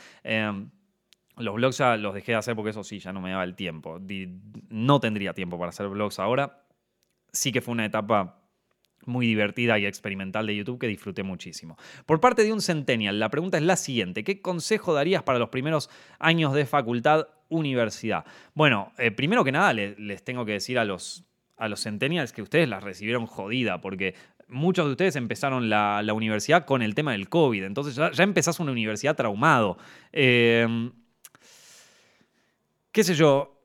los 1.39 1.55
blogs 1.55 1.78
ya 1.78 1.97
los 1.97 2.14
dejé 2.14 2.32
de 2.32 2.39
hacer 2.39 2.55
porque 2.55 2.70
eso 2.70 2.84
sí, 2.84 3.01
ya 3.01 3.12
no 3.12 3.20
me 3.20 3.30
daba 3.30 3.43
el 3.43 3.57
tiempo. 3.57 3.99
No 4.70 5.01
tendría 5.01 5.34
tiempo 5.34 5.59
para 5.59 5.70
hacer 5.70 5.89
blogs 5.89 6.20
ahora 6.20 6.66
sí 7.37 7.53
que 7.53 7.61
fue 7.61 7.72
una 7.72 7.84
etapa 7.84 8.43
muy 9.05 9.26
divertida 9.26 9.78
y 9.78 9.87
experimental 9.87 10.47
de 10.47 10.57
YouTube 10.57 10.80
que 10.80 10.89
disfruté 10.89 11.22
muchísimo. 11.22 11.76
Por 12.07 12.20
parte 12.20 12.43
de 12.43 12.53
un 12.53 12.61
centennial, 12.61 13.18
la 13.18 13.30
pregunta 13.30 13.57
es 13.57 13.62
la 13.62 13.76
siguiente. 13.76 14.24
¿Qué 14.24 14.41
consejo 14.43 14.95
darías 14.95 15.22
para 15.22 15.39
los 15.39 15.49
primeros 15.49 15.91
años 16.18 16.53
de 16.55 16.66
facultad, 16.66 17.28
universidad? 17.49 18.24
Bueno, 18.55 18.93
eh, 18.99 19.12
primero 19.12 19.45
que 19.45 19.53
nada 19.53 19.72
les, 19.72 20.24
tengo 20.24 20.45
que 20.45 20.53
decir 20.53 20.78
a 20.78 20.84
los, 20.84 21.24
a 21.57 21.68
los 21.68 21.82
centennials 21.82 22.32
que 22.32 22.43
ustedes 22.43 22.68
las 22.68 22.82
recibieron 22.82 23.26
jodida, 23.26 23.80
porque 23.80 24.14
muchos 24.49 24.87
de 24.87 24.93
ustedes 24.93 25.16
empezaron 25.16 25.68
la, 25.68 26.03
universidad 26.12 26.64
con 26.64 26.82
el 26.82 26.95
tema 26.95 27.12
del 27.12 27.28
COVID, 27.28 27.62
entonces 27.64 27.95
ya, 27.95 28.11
ya 28.11 28.24
empezás 28.24 28.59
una 28.59 28.72
universidad 28.72 29.14
traumado. 29.14 29.78
Eh, 30.12 30.91
¿Qué 32.91 33.05
sé 33.05 33.14
yo? 33.14 33.56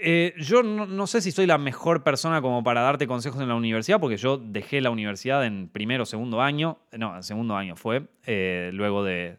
Eh, 0.00 0.34
yo 0.38 0.62
no, 0.62 1.06
sé 1.06 1.20
si 1.22 1.32
soy 1.32 1.46
la 1.46 1.58
mejor 1.58 2.02
persona 2.02 2.42
como 2.42 2.62
para 2.62 2.82
darte 2.82 3.06
consejos 3.06 3.40
en 3.40 3.48
la 3.48 3.54
universidad, 3.54 3.98
porque 3.98 4.16
yo 4.16 4.36
dejé 4.36 4.80
la 4.80 4.90
universidad 4.90 5.44
en 5.46 5.68
primero 5.68 6.02
o 6.02 6.06
segundo 6.06 6.42
año, 6.42 6.78
no, 6.92 7.16
en 7.16 7.22
segundo 7.22 7.56
año 7.56 7.76
fue, 7.76 8.02
eh, 8.26 8.70
luego 8.74 9.04
de, 9.04 9.38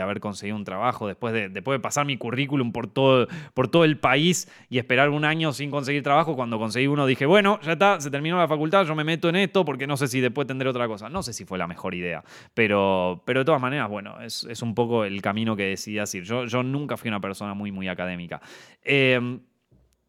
haber 0.00 0.18
conseguido 0.18 0.56
un 0.56 0.64
trabajo, 0.64 1.06
después 1.06 1.32
de, 1.32 1.48
después 1.48 1.78
de 1.78 1.80
pasar 1.80 2.04
mi 2.04 2.16
currículum 2.16 2.72
por 2.72 2.88
todo, 2.88 3.28
por 3.54 3.68
todo 3.68 3.84
el 3.84 3.98
país 3.98 4.50
y 4.68 4.78
esperar 4.78 5.10
un 5.10 5.24
año 5.24 5.52
sin 5.52 5.70
conseguir 5.70 6.02
trabajo, 6.02 6.34
cuando 6.34 6.58
conseguí 6.58 6.88
uno 6.88 7.06
dije, 7.06 7.24
bueno, 7.24 7.60
ya 7.62 7.74
está, 7.74 8.00
se 8.00 8.10
terminó 8.10 8.38
la 8.38 8.48
facultad, 8.48 8.84
yo 8.84 8.96
me 8.96 9.04
meto 9.04 9.28
en 9.28 9.36
esto 9.36 9.64
porque 9.64 9.86
no 9.86 9.96
sé 9.96 10.08
si 10.08 10.20
después 10.20 10.48
tendré 10.48 10.68
otra 10.68 10.88
cosa. 10.88 11.08
No 11.08 11.22
sé 11.22 11.32
si 11.32 11.44
fue 11.44 11.58
la 11.58 11.68
mejor 11.68 11.94
idea, 11.94 12.24
pero, 12.54 13.22
pero 13.24 13.40
de 13.40 13.44
todas 13.44 13.60
maneras, 13.60 13.88
bueno, 13.88 14.20
es, 14.20 14.44
un 14.62 14.74
poco 14.74 15.04
el 15.04 15.22
camino 15.22 15.54
que 15.54 15.66
decidí 15.66 16.00
hacer. 16.00 16.24
Yo, 16.24 16.46
yo 16.46 16.64
nunca 16.64 16.96
fui 16.96 17.06
una 17.06 17.20
persona 17.20 17.54
muy, 17.54 17.70
muy 17.70 17.86
académica. 17.86 18.40
Eh, 18.82 19.38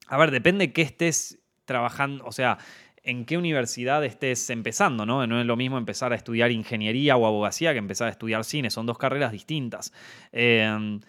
a 0.08 0.18
ver, 0.18 0.32
depende 0.32 0.74
qué 0.74 0.82
estés 0.82 1.40
trabajando, 1.66 2.26
o 2.26 2.32
sea, 2.32 2.58
en 3.04 3.26
qué 3.26 3.38
universidad 3.38 4.04
estés 4.04 4.50
empezando, 4.50 5.06
¿no? 5.06 5.26
No 5.28 5.40
es 5.40 5.46
lo 5.46 5.56
mismo 5.56 5.78
empezar 5.78 6.12
a 6.12 6.16
estudiar 6.16 6.52
ingeniería 6.52 7.16
o 7.16 7.26
abogacía 7.26 7.72
que 7.72 7.80
empezar 7.80 8.08
a 8.08 8.12
estudiar 8.12 8.44
cine, 8.44 8.70
son 8.70 8.86
dos 8.86 8.98
carreras 8.98 9.32
distintas. 9.32 9.94
Em, 10.32 11.00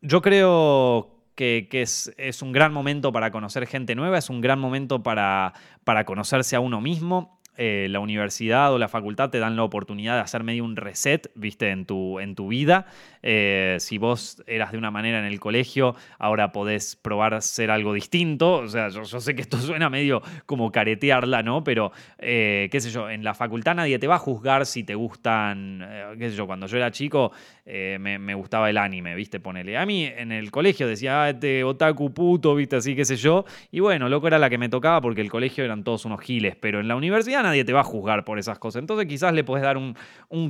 yo 0.00 0.22
creo 0.22 1.18
que, 1.34 1.68
es, 1.72 2.42
un 2.42 2.52
gran 2.52 2.72
momento 2.72 3.12
para 3.12 3.30
conocer 3.30 3.66
gente 3.66 3.94
nueva, 3.94 4.18
es 4.18 4.28
un 4.28 4.40
gran 4.40 4.58
momento 4.58 5.02
para, 5.02 5.54
para 5.84 6.04
conocerse 6.04 6.56
a 6.56 6.60
uno 6.60 6.80
mismo. 6.80 7.37
Eh, 7.60 7.88
la 7.90 7.98
universidad 7.98 8.72
o 8.72 8.78
la 8.78 8.86
facultad 8.86 9.30
te 9.30 9.40
dan 9.40 9.56
la 9.56 9.64
oportunidad 9.64 10.14
de 10.14 10.20
hacer 10.20 10.44
medio 10.44 10.62
un 10.62 10.76
reset, 10.76 11.28
viste, 11.34 11.70
en 11.70 11.86
tu, 11.86 12.20
en 12.20 12.36
tu 12.36 12.46
vida. 12.46 12.86
Eh, 13.20 13.78
si 13.80 13.98
vos 13.98 14.40
eras 14.46 14.70
de 14.70 14.78
una 14.78 14.92
manera 14.92 15.18
en 15.18 15.24
el 15.24 15.40
colegio, 15.40 15.96
ahora 16.20 16.52
podés 16.52 16.94
probar 16.94 17.42
ser 17.42 17.72
algo 17.72 17.94
distinto. 17.94 18.58
O 18.58 18.68
sea, 18.68 18.90
yo, 18.90 19.04
sé 19.04 19.34
que 19.34 19.42
esto 19.42 19.56
suena 19.58 19.90
medio 19.90 20.22
como 20.46 20.70
caretearla, 20.70 21.42
¿no? 21.42 21.64
Pero, 21.64 21.90
eh, 22.18 22.68
qué 22.70 22.80
sé 22.80 22.92
yo, 22.92 23.10
en 23.10 23.24
la 23.24 23.34
facultad 23.34 23.74
nadie 23.74 23.98
te 23.98 24.06
va 24.06 24.14
a 24.14 24.20
juzgar 24.20 24.64
si 24.64 24.84
te 24.84 24.94
gustan, 24.94 25.84
qué 26.16 26.30
sé 26.30 26.36
yo, 26.36 26.46
cuando 26.46 26.68
yo 26.68 26.76
era 26.76 26.92
chico 26.92 27.32
me, 27.66 28.34
gustaba 28.34 28.70
el 28.70 28.78
anime, 28.78 29.14
viste, 29.14 29.40
ponele. 29.40 29.76
A 29.76 29.84
mí 29.84 30.04
en 30.04 30.32
el 30.32 30.50
colegio 30.50 30.86
decía, 30.86 31.24
ah, 31.24 31.30
este 31.30 31.64
otaku 31.64 32.14
puto, 32.14 32.54
viste, 32.54 32.76
así, 32.76 32.96
qué 32.96 33.04
sé 33.04 33.16
yo. 33.16 33.44
Y 33.70 33.80
bueno, 33.80 34.08
loco 34.08 34.26
era 34.26 34.38
la 34.38 34.48
que 34.48 34.56
me 34.56 34.70
tocaba 34.70 35.00
porque 35.02 35.20
el 35.20 35.30
colegio 35.30 35.64
eran 35.64 35.84
todos 35.84 36.06
unos 36.06 36.20
giles, 36.20 36.56
pero 36.56 36.80
en 36.80 36.88
la 36.88 36.96
universidad 36.96 37.42
nadie 37.48 37.64
te 37.64 37.72
va 37.72 37.80
a 37.80 37.84
juzgar 37.84 38.24
por 38.24 38.38
esas 38.38 38.58
cosas. 38.58 38.80
Entonces 38.80 39.06
quizás 39.06 39.32
le 39.32 39.44
puedes 39.44 39.62
dar 39.62 39.76
un, 39.76 39.94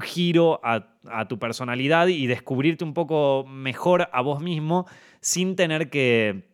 giro 0.01 0.61
a, 0.63 1.27
tu 1.29 1.39
personalidad 1.39 2.09
y 2.09 2.27
descubrirte 2.27 2.85
un 2.85 2.95
poco 2.95 3.45
mejor 3.49 4.09
a 4.13 4.21
vos 4.21 4.41
mismo 4.41 4.87
sin 5.21 5.57
tener 5.57 5.91
que, 5.91 6.49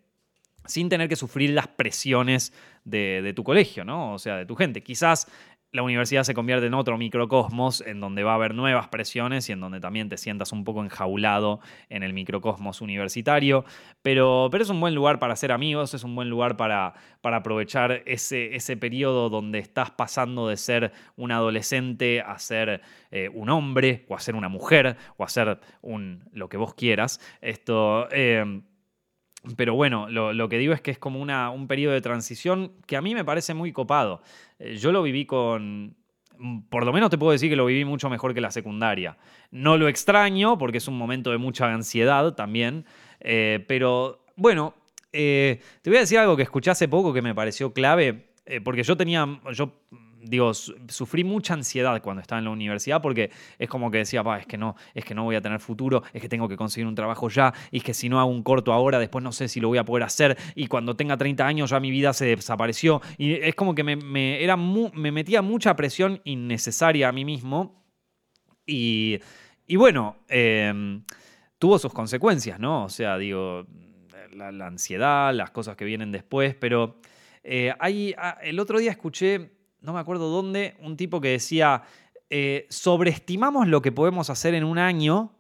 sin 0.67 0.89
tener 0.89 1.09
que 1.09 1.17
sufrir 1.17 1.51
las 1.51 1.69
presiones 1.69 2.53
de, 2.85 3.33
tu 3.35 3.45
colegio, 3.45 3.85
¿no? 3.85 4.15
O 4.15 4.19
sea, 4.19 4.37
de 4.37 4.47
tu 4.47 4.57
gente. 4.57 4.83
Quizás 4.83 5.27
la 5.75 5.83
universidad 5.83 6.23
se 6.23 6.35
convierte 6.35 6.67
en 6.67 6.75
otro 6.75 6.97
microcosmos 6.97 7.81
en 7.81 7.99
donde 7.99 8.23
va 8.23 8.31
a 8.31 8.35
haber 8.37 8.55
nuevas 8.55 8.87
presiones 8.87 9.49
y 9.49 9.53
en 9.53 9.61
donde 9.61 9.81
también 9.81 10.09
te 10.09 10.17
sientas 10.17 10.53
un 10.53 10.63
poco 10.63 10.85
enjaulado 10.85 11.59
en 11.89 12.05
el 12.05 12.13
microcosmos 12.13 12.81
universitario. 12.81 13.65
Pero, 14.01 14.49
pero 14.53 14.63
es 14.63 14.71
un 14.71 14.79
buen 14.79 14.95
lugar 14.95 15.19
para 15.19 15.33
hacer 15.33 15.51
amigos, 15.51 15.93
es 15.93 16.05
un 16.05 16.15
buen 16.15 16.31
lugar 16.31 16.57
para, 16.57 16.95
para 17.21 17.39
aprovechar 17.39 18.03
ese, 18.07 18.55
ese 18.55 18.77
periodo 18.77 19.29
donde 19.31 19.59
estás 19.59 19.91
pasando 19.91 20.47
de 20.47 20.57
ser 20.59 20.93
un 21.17 21.33
adolescente 21.33 22.21
a 22.21 22.39
ser 22.39 22.81
eh, 23.11 23.29
un 23.35 23.51
hombre 23.51 24.07
o 24.09 24.15
a 24.15 24.21
ser 24.21 24.37
una 24.37 24.49
mujer 24.49 24.97
o 25.17 25.25
a 25.25 25.29
ser 25.29 25.59
un, 25.83 26.23
lo 26.33 26.49
que 26.49 26.57
vos 26.57 26.75
quieras. 26.75 27.21
Esto... 27.41 28.09
Eh, 28.13 28.63
pero 29.57 29.75
bueno, 29.75 30.09
lo, 30.09 30.49
que 30.49 30.59
digo 30.59 30.73
es 30.73 30.81
que 30.81 30.91
es 30.91 30.99
como 30.99 31.21
una, 31.21 31.51
un 31.51 31.67
periodo 31.69 31.93
de 31.93 32.01
transición 32.01 32.73
que 32.87 32.97
a 32.97 33.03
mí 33.03 33.15
me 33.15 33.25
parece 33.25 33.53
muy 33.55 33.73
copado. 33.73 34.23
Eh, 34.59 34.77
yo 34.77 34.93
lo 34.93 35.03
viví 35.03 35.27
con... 35.27 35.97
Por 36.69 36.85
lo 36.85 36.93
menos 36.93 37.11
te 37.11 37.19
puedo 37.19 37.31
decir 37.31 37.49
que 37.49 37.57
lo 37.57 37.67
viví 37.67 37.85
mucho 37.85 38.11
mejor 38.11 38.35
que 38.35 38.41
la 38.41 38.51
secundaria. 38.51 39.17
No 39.51 39.77
lo 39.77 39.87
extraño 39.87 40.59
porque 40.59 40.79
es 40.79 40.89
un 40.89 40.99
momento 40.99 41.31
de 41.31 41.39
mucha 41.39 41.73
ansiedad 41.73 42.35
también. 42.35 42.87
Eh, 43.21 43.65
pero 43.69 44.25
bueno, 44.35 44.75
eh, 45.13 45.61
te 45.83 45.91
voy 45.91 45.99
a 45.99 46.01
decir 46.01 46.19
algo 46.19 46.37
que 46.37 46.43
escuché 46.43 46.71
hace 46.71 46.89
poco 46.89 47.13
que 47.13 47.23
me 47.23 47.35
pareció 47.35 47.73
clave. 47.73 48.31
porque 48.65 48.83
yo 48.83 48.97
tenía... 48.97 49.41
digo, 50.25 50.53
sufrí 50.55 51.25
mucha 51.25 51.55
ansiedad 51.55 52.01
cuando 52.03 52.23
estaba 52.23 52.39
en 52.39 52.47
la 52.47 52.51
universidad 52.51 53.01
porque 53.01 53.31
es 53.59 53.69
como 53.69 53.91
que 53.91 53.99
decía, 53.99 54.23
es 54.39 54.47
que 54.47 54.59
no, 54.59 54.77
es 54.95 55.05
que 55.05 55.15
no 55.15 55.25
voy 55.25 55.37
a 55.37 55.41
tener 55.41 55.61
futuro, 55.61 56.03
es 56.13 56.21
que 56.21 56.29
tengo 56.29 56.49
que 56.49 56.57
conseguir 56.57 56.87
un 56.87 56.95
trabajo 56.95 57.29
ya, 57.29 57.53
y 57.71 57.79
es 57.79 57.85
que 57.85 57.95
si 57.95 58.09
no 58.09 58.19
hago 58.21 58.31
un 58.31 58.43
corto 58.43 58.73
ahora, 58.73 58.99
después 58.99 59.23
no 59.23 59.33
sé 59.33 59.49
si 59.49 59.61
lo 59.61 59.69
voy 59.69 59.79
a 59.79 59.85
poder 59.85 60.05
hacer, 60.05 60.37
y 60.55 60.67
cuando 60.67 60.97
tenga 60.97 61.17
30 61.17 61.47
años 61.47 61.71
ya 61.71 61.81
mi 61.81 61.91
vida 61.91 62.13
se 62.13 62.27
desapareció, 62.27 63.01
y 63.19 63.33
es 63.35 63.55
como 63.55 63.75
que 63.75 63.85
me, 63.85 64.43
era 64.43 64.57
me 64.57 65.13
metía 65.13 65.43
mucha 65.43 65.77
presión 65.77 66.21
innecesaria 66.25 67.09
a 67.09 67.13
mí 67.13 67.25
mismo, 67.25 67.85
y, 68.67 69.21
bueno, 69.77 70.17
em, 70.29 71.05
tuvo 71.59 71.79
sus 71.79 71.93
consecuencias, 71.93 72.59
¿no? 72.59 72.85
O 72.85 72.89
sea, 72.89 73.19
digo, 73.19 73.67
la, 74.33 74.49
ansiedad, 74.67 75.35
las 75.35 75.51
cosas 75.51 75.77
que 75.77 75.85
vienen 75.85 76.13
después, 76.13 76.55
pero... 76.55 77.01
Eh, 77.47 77.75
ah, 77.79 78.39
el 78.43 78.59
otro 78.59 78.79
día 78.79 78.91
escuché 78.91 79.54
no 79.85 79.93
me 79.93 80.01
acuerdo 80.01 80.31
dónde, 80.31 80.77
un 80.81 80.97
tipo 80.97 81.21
que 81.21 81.29
decía, 81.29 81.83
eh, 82.31 82.67
sobreestimamos 82.71 83.69
lo 83.69 83.83
que 83.83 83.93
podemos 83.93 84.31
hacer 84.31 84.55
en 84.55 84.65
un 84.65 84.79
año 84.79 85.33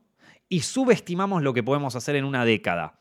y 0.50 0.60
subestimamos 0.60 1.42
lo 1.42 1.54
que 1.54 1.62
podemos 1.62 1.96
hacer 1.96 2.14
en 2.16 2.26
una 2.26 2.44
década. 2.44 3.00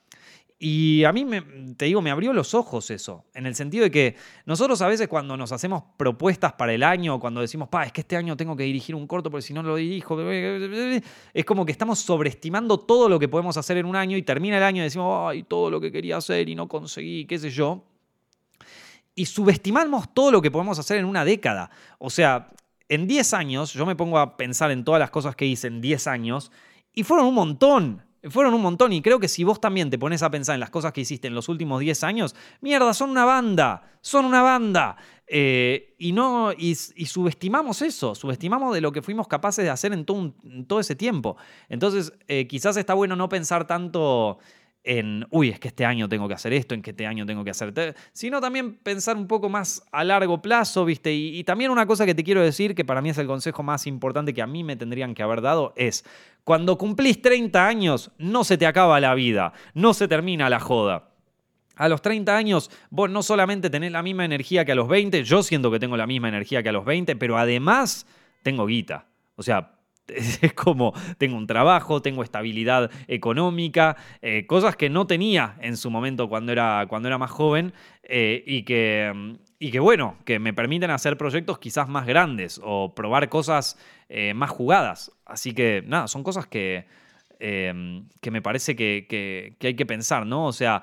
Y 0.58 1.04
a 1.04 1.12
mí, 1.12 1.26
me, 1.26 1.42
te 1.76 1.84
digo, 1.84 2.02
me 2.02 2.12
abrió 2.12 2.32
los 2.32 2.54
ojos 2.54 2.90
eso, 2.92 3.26
en 3.34 3.46
el 3.46 3.56
sentido 3.56 3.84
de 3.84 3.92
que 3.92 4.16
nosotros 4.46 4.82
a 4.82 4.88
veces 4.88 5.10
cuando 5.10 5.36
nos 5.36 5.52
hacemos 5.52 5.84
propuestas 5.98 6.54
para 6.54 6.74
el 6.74 6.82
año, 6.82 7.20
cuando 7.20 7.42
decimos, 7.42 7.68
pa, 7.68 7.84
es 7.84 7.92
que 7.92 8.00
este 8.00 8.16
año 8.16 8.38
tengo 8.38 8.56
que 8.56 8.64
dirigir 8.64 8.96
un 8.96 9.06
corto 9.06 9.30
porque 9.30 9.42
si 9.42 9.54
no 9.54 9.62
lo 9.64 9.76
dirijo, 9.76 10.18
es 10.22 11.46
como 11.46 11.66
que 11.66 11.74
estamos 11.74 12.00
sobreestimando 12.00 12.80
todo 12.80 13.10
lo 13.10 13.20
que 13.20 13.28
podemos 13.28 13.58
hacer 13.58 13.76
en 13.76 13.86
un 13.86 13.98
año 13.98 14.16
y 14.16 14.22
termina 14.22 14.56
el 14.56 14.64
año 14.64 14.82
y 14.82 14.86
decimos, 14.86 15.30
ay, 15.30 15.44
todo 15.44 15.70
lo 15.70 15.82
que 15.82 15.92
quería 15.92 16.16
hacer 16.16 16.48
y 16.48 16.56
no 16.56 16.70
conseguí, 16.70 17.26
qué 17.26 17.38
sé 17.38 17.50
yo 17.50 17.84
y 19.16 19.26
subestimamos 19.26 20.14
todo 20.14 20.32
lo 20.32 20.42
que 20.42 20.52
podemos 20.52 20.80
hacer 20.80 20.98
en 20.98 21.06
una 21.06 21.26
década. 21.26 21.70
O 22.00 22.10
sea, 22.10 22.52
en 22.90 23.08
10 23.08 23.34
años, 23.34 23.74
yo 23.74 23.86
me 23.86 23.96
pongo 23.96 24.20
a 24.20 24.38
pensar 24.38 24.72
en 24.72 24.84
todas 24.84 25.00
las 25.00 25.12
cosas 25.12 25.36
que 25.36 25.46
hice 25.46 25.68
en 25.68 25.82
10 25.82 26.08
años, 26.08 26.52
y 26.94 27.04
fueron 27.04 27.28
un 27.28 27.36
montón. 27.36 28.04
Fueron 28.30 28.54
un 28.54 28.62
montón 28.62 28.94
y 28.94 29.02
creo 29.02 29.20
que 29.20 29.28
si 29.28 29.44
vos 29.44 29.60
también 29.60 29.90
te 29.90 30.00
pones 30.00 30.24
a 30.24 30.32
pensar 30.32 30.54
en 30.54 30.62
las 30.62 30.70
cosas 30.70 30.94
que 30.94 31.02
hiciste 31.02 31.28
en 31.28 31.36
los 31.36 31.50
últimos 31.50 31.82
10 31.82 32.06
años, 32.06 32.36
mierda, 32.62 32.94
son 32.94 33.10
una 33.10 33.26
banda, 33.26 33.84
son 34.00 34.24
una 34.24 34.42
banda. 34.42 34.96
Eh, 35.28 35.94
y, 35.98 36.14
no, 36.14 36.54
y, 36.58 36.76
subestimamos 36.76 37.82
eso, 37.82 38.16
subestimamos 38.16 38.74
de 38.74 38.80
lo 38.80 38.94
que 38.94 39.02
fuimos 39.02 39.28
capaces 39.28 39.66
de 39.66 39.72
hacer 39.72 39.92
en 39.92 40.06
todo, 40.06 40.80
ese 40.80 40.96
tiempo. 40.96 41.36
Entonces, 41.68 42.14
eh, 42.30 42.48
quizás 42.48 42.78
está 42.78 42.94
bueno 42.94 43.18
no 43.18 43.28
pensar 43.28 43.68
tanto 43.68 44.38
en, 44.84 45.26
uy, 45.30 45.50
es 45.50 45.60
que 45.60 45.70
este 45.70 45.86
año 45.86 46.10
tengo 46.10 46.28
que 46.28 46.34
hacer 46.34 46.52
esto, 46.54 46.76
en 46.76 46.82
que 46.82 46.92
este 46.92 47.08
año 47.08 47.26
tengo 47.26 47.44
que 47.44 47.52
hacer, 47.52 47.96
sino 48.12 48.42
también 48.42 48.76
pensar 48.76 49.16
un 49.16 49.28
poco 49.28 49.50
más 49.50 49.84
a 49.92 50.04
largo 50.04 50.42
plazo, 50.42 50.84
¿viste? 50.84 51.14
Y, 51.14 51.44
también 51.44 51.72
una 51.72 51.86
cosa 51.86 52.06
que 52.06 52.14
te 52.14 52.24
quiero 52.24 52.42
decir, 52.42 52.76
que 52.76 52.84
para 52.84 53.02
mí 53.02 53.10
es 53.10 53.18
el 53.18 53.28
consejo 53.28 53.64
más 53.64 53.88
importante 53.88 54.34
que 54.34 54.42
a 54.42 54.48
mí 54.48 54.64
me 54.64 54.76
tendrían 54.76 55.16
que 55.16 55.24
haber 55.24 55.42
dado, 55.42 55.74
es, 55.76 56.06
cuando 56.44 56.78
cumplís 56.78 57.22
30 57.22 57.66
años, 57.66 58.12
no 58.18 58.44
se 58.44 58.58
te 58.58 58.66
acaba 58.66 59.00
la 59.00 59.16
vida, 59.16 59.54
no 59.74 59.94
se 59.94 60.08
termina 60.08 60.50
la 60.50 60.60
joda. 60.60 61.10
A 61.76 61.90
los 61.90 62.02
30 62.02 62.36
años, 62.36 62.70
vos 62.90 63.10
no 63.10 63.24
solamente 63.24 63.70
tenés 63.70 63.92
la 63.92 64.04
misma 64.04 64.26
energía 64.26 64.64
que 64.64 64.74
a 64.74 64.76
los 64.76 64.88
20, 64.88 65.24
yo 65.24 65.42
siento 65.42 65.72
que 65.72 65.80
tengo 65.80 65.98
la 65.98 66.06
misma 66.06 66.28
energía 66.28 66.62
que 66.62 66.70
a 66.70 66.74
los 66.74 66.86
20, 66.86 67.16
pero 67.16 67.38
además 67.38 68.06
tengo 68.44 68.68
guita. 68.68 69.08
O 69.36 69.42
sea, 69.42 69.73
es 70.42 70.54
como 70.54 70.94
tengo 71.18 71.38
un 71.38 71.48
trabajo, 71.48 72.02
tengo 72.02 72.24
estabilidad 72.24 72.92
económica, 73.08 73.96
eh, 74.22 74.46
cosas 74.46 74.76
que 74.76 74.90
no 74.90 75.08
tenía 75.08 75.56
en 75.62 75.78
su 75.78 75.90
momento 75.90 76.28
cuando 76.28 76.52
era, 76.52 76.86
cuando 76.90 77.08
era 77.08 77.18
más 77.18 77.32
joven 77.32 77.74
eh, 78.04 78.44
y, 78.46 78.64
que, 78.64 79.38
y 79.60 79.72
que 79.72 79.80
bueno, 79.80 80.18
que 80.26 80.40
me 80.40 80.54
permiten 80.54 80.92
hacer 80.92 81.18
proyectos 81.18 81.60
quizás 81.60 81.88
más 81.88 82.06
grandes 82.06 82.60
o 82.64 82.94
probar 82.94 83.30
cosas 83.30 83.78
eh, 84.10 84.34
más 84.34 84.50
jugadas. 84.50 85.12
Así 85.26 85.54
que 85.54 85.84
nada, 85.86 86.08
son 86.08 86.24
cosas 86.24 86.48
que, 86.48 86.86
que 87.40 88.32
me 88.32 88.42
parece 88.42 88.74
que, 88.76 89.58
hay 89.62 89.74
que 89.76 89.86
pensar, 89.86 90.26
¿no? 90.26 90.46
O 90.46 90.54
sea, 90.54 90.82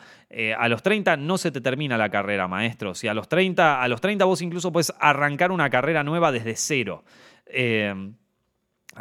a 0.59 0.69
los 0.69 0.83
30 0.83 1.17
no 1.17 1.39
se 1.39 1.51
te 1.51 1.63
termina 1.63 1.97
la 1.97 2.11
carrera, 2.11 2.49
maestro. 2.49 2.95
Sea, 2.95 3.13
a 3.13 3.15
los 3.15 3.31
30, 3.31 3.83
a 3.83 3.89
los 3.89 4.03
30 4.03 4.27
vos 4.27 4.43
incluso 4.43 4.71
puedes 4.71 4.93
arrancar 5.01 5.53
una 5.53 5.71
carrera 5.71 6.05
nueva 6.05 6.33
desde 6.33 6.57
cero. 6.57 7.03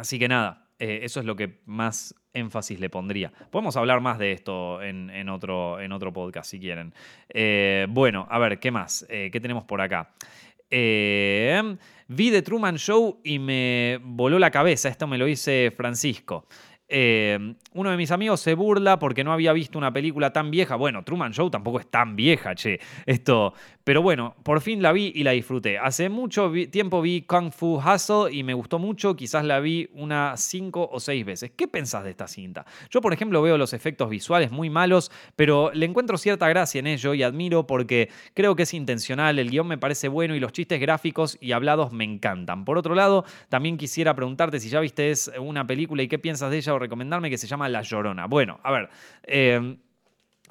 Así 0.00 0.18
que 0.18 0.28
nada, 0.28 0.66
eh, 0.78 1.00
eso 1.02 1.20
es 1.20 1.26
lo 1.26 1.36
que 1.36 1.60
más 1.66 2.14
énfasis 2.32 2.80
le 2.80 2.88
pondría. 2.88 3.30
Podemos 3.50 3.76
hablar 3.76 4.00
más 4.00 4.18
de 4.18 4.32
esto 4.32 4.82
en, 4.82 5.28
otro, 5.28 5.78
en 5.78 5.92
otro, 5.92 6.10
podcast 6.10 6.50
si 6.50 6.58
quieren. 6.58 6.94
Eh, 7.28 7.86
bueno, 7.90 8.26
a 8.30 8.38
ver, 8.38 8.58
¿qué 8.58 8.70
más? 8.70 9.04
Eh, 9.10 9.28
¿Qué 9.30 9.40
tenemos 9.40 9.64
por 9.64 9.82
acá? 9.82 10.14
vi 10.70 12.30
The 12.30 12.42
Truman 12.42 12.76
Show 12.76 13.20
y 13.22 13.38
me 13.38 13.98
voló 14.02 14.38
la 14.38 14.50
cabeza. 14.50 14.88
Esto 14.88 15.06
me 15.06 15.18
lo 15.18 15.26
dice 15.26 15.70
Francisco. 15.76 16.46
uno 16.88 17.90
de 17.90 17.96
mis 17.98 18.10
amigos 18.10 18.40
se 18.40 18.54
burla 18.54 18.98
porque 18.98 19.22
no 19.22 19.34
había 19.34 19.52
visto 19.52 19.76
una 19.76 19.92
película 19.92 20.32
tan 20.32 20.50
vieja. 20.50 20.76
Bueno, 20.76 21.04
Truman 21.04 21.32
Show 21.32 21.50
tampoco 21.50 21.78
es 21.78 21.90
tan 21.90 22.16
vieja, 22.16 22.54
che. 22.54 22.80
Esto, 23.04 23.52
pero 23.90 24.02
bueno, 24.02 24.36
por 24.44 24.60
fin 24.60 24.82
la 24.82 24.92
vi 24.92 25.10
y 25.16 25.24
la 25.24 25.32
disfruté. 25.32 25.76
Hace 25.76 26.08
mucho 26.08 26.52
tiempo 26.70 27.02
vi 27.02 27.22
Kung 27.22 27.50
Fu 27.50 27.80
Hustle 27.80 28.32
y 28.32 28.44
me 28.44 28.54
gustó 28.54 28.78
mucho. 28.78 29.16
Quizás 29.16 29.44
la 29.44 29.58
vi 29.58 29.88
unas 29.94 30.40
cinco 30.40 30.88
o 30.92 31.00
seis 31.00 31.26
veces. 31.26 31.50
¿Qué 31.56 31.66
pensás 31.66 32.04
de 32.04 32.10
esta 32.10 32.28
cinta? 32.28 32.64
Yo, 32.88 33.00
por 33.00 33.12
ejemplo, 33.12 33.42
veo 33.42 33.58
los 33.58 33.72
efectos 33.72 34.08
visuales 34.08 34.52
muy 34.52 34.70
malos, 34.70 35.10
pero 35.34 35.72
le 35.74 35.86
encuentro 35.86 36.18
cierta 36.18 36.48
gracia 36.48 36.78
en 36.78 36.86
ello 36.86 37.14
y 37.14 37.24
admiro 37.24 37.66
porque 37.66 38.10
creo 38.32 38.54
que 38.54 38.62
es 38.62 38.74
intencional. 38.74 39.40
El 39.40 39.50
guion 39.50 39.66
me 39.66 39.76
parece 39.76 40.06
bueno 40.06 40.36
y 40.36 40.38
los 40.38 40.52
chistes 40.52 40.80
gráficos 40.80 41.36
y 41.40 41.50
hablados 41.50 41.90
me 41.90 42.04
encantan. 42.04 42.64
Por 42.64 42.78
otro 42.78 42.94
lado, 42.94 43.24
también 43.48 43.76
quisiera 43.76 44.14
preguntarte 44.14 44.60
si 44.60 44.68
ya 44.68 44.78
viste 44.78 45.12
una 45.40 45.66
película 45.66 46.04
y 46.04 46.06
qué 46.06 46.20
piensas 46.20 46.52
de 46.52 46.58
ella 46.58 46.74
o 46.74 46.78
recomendarme 46.78 47.28
que 47.28 47.38
se 47.38 47.48
llama 47.48 47.68
La 47.68 47.82
Llorona. 47.82 48.26
Bueno, 48.26 48.60
a 48.62 48.70
ver. 48.70 48.88
Eh, 49.24 49.78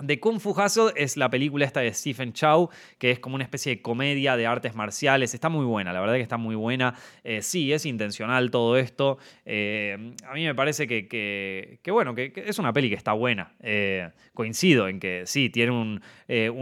The 0.06 0.20
Kung 0.20 0.40
Fu 0.40 0.52
Hustle 0.52 0.94
es 0.96 1.18
la 1.18 1.30
película 1.30 1.66
esta 1.66 1.82
de 1.82 1.94
Stephen 1.94 2.32
Chow, 2.32 2.70
que 2.98 3.12
es 3.12 3.20
como 3.20 3.36
una 3.36 3.44
especie 3.44 3.76
de 3.76 3.82
comedia 3.82 4.38
de 4.38 4.48
artes 4.48 4.74
marciales. 4.74 5.34
Está 5.34 5.50
muy 5.50 5.66
buena, 5.66 5.92
la 5.92 6.00
verdad 6.00 6.16
que 6.16 6.22
está 6.22 6.38
muy 6.38 6.56
buena. 6.56 6.96
Eh, 7.24 7.42
sí, 7.42 7.74
es 7.74 7.86
intencional 7.86 8.50
todo 8.50 8.78
esto. 8.78 9.18
Eh, 9.46 10.14
a 10.26 10.34
mí 10.34 10.46
me 10.46 10.56
parece 10.56 10.88
que, 10.88 11.80
bueno, 11.88 12.16
que, 12.16 12.32
es 12.36 12.60
una 12.60 12.72
peli 12.72 12.90
que 12.90 12.96
está 12.96 13.12
buena. 13.12 13.54
Eh, 13.60 14.10
coincido 14.34 14.88
en 14.88 15.02
que 15.02 15.24
sí, 15.26 15.50
tiene 15.50 15.72
un, 15.72 16.02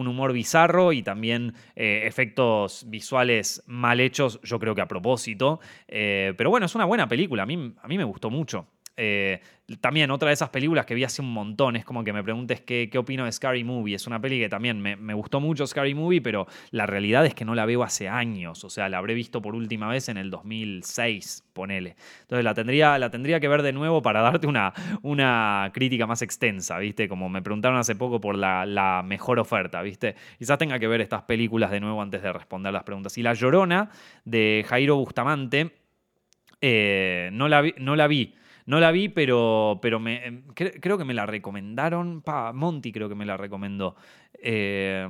humor 0.07 0.33
bizarro 0.33 0.93
y 0.93 1.03
también 1.03 1.53
efectos 1.75 2.85
visuales 2.87 3.61
mal 3.67 3.99
hechos, 3.99 4.39
yo 4.41 4.57
creo 4.57 4.73
que 4.73 4.81
a 4.81 4.87
propósito. 4.87 5.59
pero 5.87 6.49
bueno, 6.49 6.65
es 6.65 6.73
una 6.73 6.85
buena 6.85 7.07
película. 7.07 7.43
A 7.43 7.45
mí, 7.45 7.73
a 7.79 7.87
mí 7.87 7.97
me 7.97 8.03
gustó 8.03 8.31
mucho. 8.31 8.67
Eh, 8.99 9.39
también 9.81 10.09
otra 10.11 10.29
de 10.29 10.33
esas 10.33 10.49
películas 10.49 10.85
que 10.85 10.95
vi 10.95 11.03
hace 11.03 11.21
un 11.21 11.31
montón, 11.31 11.75
es 11.75 11.83
como 11.83 12.01
que 12.01 12.13
me 12.13 12.23
preguntes 12.23 12.61
qué, 12.61 12.89
qué 12.89 12.97
opino 12.97 13.25
de 13.25 13.31
Scary 13.33 13.65
Movie. 13.65 13.95
Es 13.95 14.07
una 14.07 14.19
peli 14.19 14.39
que 14.39 14.47
también 14.47 14.79
me, 14.79 15.13
gustó 15.13 15.41
mucho 15.41 15.67
Scary 15.67 15.93
Movie, 15.93 16.21
pero 16.21 16.47
la 16.71 16.85
realidad 16.85 17.25
es 17.25 17.35
que 17.35 17.43
no 17.43 17.53
la 17.53 17.65
veo 17.65 17.83
hace 17.83 18.07
años. 18.07 18.63
O 18.63 18.69
sea, 18.69 18.87
la 18.87 18.97
habré 18.97 19.13
visto 19.13 19.41
por 19.41 19.55
última 19.55 19.89
vez 19.89 20.07
en 20.07 20.17
el 20.17 20.29
2006, 20.31 21.43
ponele. 21.51 21.97
Entonces 22.21 22.45
la 22.45 22.53
tendría, 22.53 22.97
la 22.97 23.09
tendría 23.09 23.41
que 23.41 23.49
ver 23.49 23.61
de 23.61 23.73
nuevo 23.73 24.01
para 24.01 24.21
darte 24.21 24.47
una, 24.47 24.73
una 25.01 25.69
crítica 25.73 26.07
más 26.07 26.21
extensa, 26.21 26.77
¿viste? 26.79 27.09
Como 27.09 27.27
me 27.27 27.41
preguntaron 27.41 27.77
hace 27.77 27.95
poco 27.95 28.21
por 28.21 28.37
la, 28.37 29.03
mejor 29.05 29.37
oferta, 29.37 29.81
¿viste? 29.81 30.15
Quizás 30.39 30.57
tenga 30.57 30.79
que 30.79 30.87
ver 30.87 31.01
estas 31.01 31.23
películas 31.23 31.71
de 31.71 31.81
nuevo 31.81 32.01
antes 32.01 32.23
de 32.23 32.31
responder 32.31 32.71
las 32.71 32.83
preguntas. 32.83 33.17
Y 33.17 33.21
La 33.21 33.33
Llorona 33.33 33.89
de 34.23 34.65
Jairo 34.67 34.95
Bustamante, 34.95 35.75
eh, 36.61 37.29
no, 37.33 37.49
la 37.49 37.63
no 37.77 37.95
la 37.97 38.07
vi. 38.07 38.33
No 38.67 38.81
la 38.81 38.91
vi, 38.91 39.07
pero, 39.07 39.79
pero 39.81 39.97
me, 39.97 40.25
em, 40.25 40.43
creo 40.53 40.97
que 40.97 41.05
me 41.05 41.13
la 41.13 41.25
recomendaron. 41.25 42.21
Monty 42.53 42.91
creo 42.91 43.07
que 43.07 43.15
me 43.15 43.25
la 43.25 43.37
recomendó. 43.37 43.95
Eh, 44.33 45.07